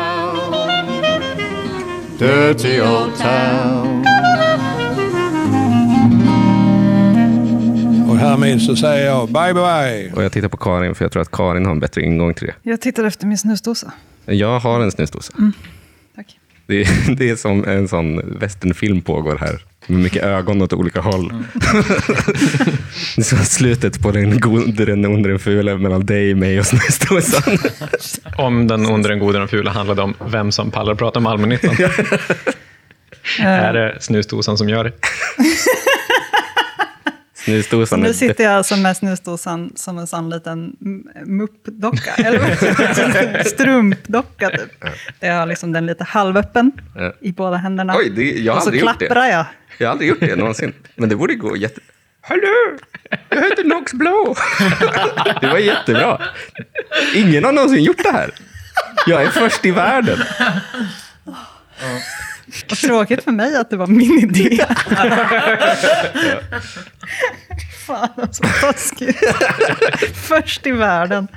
Dirty 2.18 2.80
old 2.80 3.16
town. 3.16 4.04
Och 8.08 8.16
härmed 8.16 8.62
så 8.62 8.76
säger 8.76 9.06
jag 9.06 9.28
bye 9.28 9.54
bye. 9.54 10.12
Och 10.16 10.24
jag 10.24 10.32
tittar 10.32 10.48
på 10.48 10.56
Karin, 10.56 10.94
för 10.94 11.04
jag 11.04 11.12
tror 11.12 11.22
att 11.22 11.30
Karin 11.30 11.64
har 11.64 11.72
en 11.72 11.80
bättre 11.80 12.02
ingång 12.02 12.34
till 12.34 12.46
det. 12.46 12.54
Jag 12.62 12.80
tittar 12.80 13.04
efter 13.04 13.26
min 13.26 13.38
snusdosa. 13.38 13.92
Jag 14.24 14.60
har 14.60 14.80
en 14.80 14.90
snusdosa. 14.90 15.32
Tack. 16.16 16.38
Det, 16.66 16.82
är, 16.82 17.14
det 17.16 17.30
är 17.30 17.36
som 17.36 17.64
en 17.64 17.88
sån 17.88 18.38
westernfilm 18.38 19.00
pågår 19.00 19.36
här. 19.36 19.60
Med 19.86 19.98
mycket 19.98 20.22
ögon 20.22 20.62
åt 20.62 20.72
olika 20.72 21.00
håll. 21.00 21.34
det 23.16 23.20
är 23.20 23.22
som 23.22 23.38
slutet 23.38 24.02
på 24.02 24.10
den 24.10 24.40
gode, 24.40 24.84
den 24.84 25.04
onde, 25.04 25.28
den 25.28 25.38
fule 25.38 25.78
mellan 25.78 26.06
dig, 26.06 26.34
mig 26.34 26.60
och 26.60 26.66
snusdosan. 26.66 27.58
Om 28.38 28.66
den 28.66 28.86
onde, 28.86 29.08
den 29.08 29.18
gode, 29.18 29.38
den 29.38 29.48
fula 29.48 29.70
handlade 29.70 30.02
om 30.02 30.14
vem 30.26 30.52
som 30.52 30.70
pallar 30.70 30.94
prata 30.94 31.18
om 31.18 31.26
allmännyttan. 31.26 31.76
Är 33.40 33.72
det 33.72 33.96
snusdosan 34.00 34.58
som 34.58 34.68
gör 34.68 34.84
det? 34.84 34.92
Snusdosan 37.44 38.00
Nu 38.00 38.14
sitter 38.14 38.44
jag 38.44 38.52
alltså 38.52 38.76
med 38.76 38.96
snusdosan 38.96 39.72
som 39.76 39.98
en 39.98 40.06
sån 40.06 40.30
liten 40.30 40.72
muppdocka, 41.26 42.14
eller 42.14 43.42
strumpdocka 43.48 44.50
typ. 44.50 44.84
Jag 45.20 45.34
har 45.34 45.46
liksom 45.46 45.72
den 45.72 45.86
lite 45.86 46.04
halvöppen 46.04 46.72
Ja. 46.96 47.12
i 47.20 47.32
båda 47.32 47.56
händerna. 47.56 47.94
Oj, 47.96 48.10
det, 48.10 48.22
jag 48.38 48.52
har 48.52 48.56
och 48.58 48.62
så 48.62 48.68
aldrig 48.68 48.82
gjort 48.82 48.98
det. 48.98 49.06
klapprar 49.06 49.26
jag. 49.26 49.46
Jag 49.78 49.86
har 49.86 49.92
aldrig 49.92 50.08
gjort 50.10 50.20
det 50.20 50.36
någonsin. 50.36 50.72
Men 50.96 51.08
det 51.08 51.16
borde 51.16 51.34
gå 51.34 51.56
jätte... 51.56 51.80
Hallå! 52.20 52.78
Jag 53.28 53.42
heter 53.42 53.64
Nox 53.64 53.92
Blow. 53.92 54.38
Det 55.40 55.46
var 55.46 55.58
jättebra. 55.58 56.22
Ingen 57.14 57.44
har 57.44 57.52
någonsin 57.52 57.82
gjort 57.84 58.02
det 58.02 58.12
här. 58.12 58.30
Jag 59.06 59.22
är 59.22 59.28
först 59.28 59.64
i 59.66 59.70
världen. 59.70 60.18
Och 62.70 62.76
tråkigt 62.76 63.24
för 63.24 63.32
mig 63.32 63.56
att 63.56 63.70
det 63.70 63.76
var 63.76 63.86
min 63.86 64.18
idé. 64.18 64.66
Fan, 67.86 68.08
alltså, 68.16 68.42
taskigt. 68.60 69.18
Först 70.14 70.66
i 70.66 70.70
världen. 70.70 71.28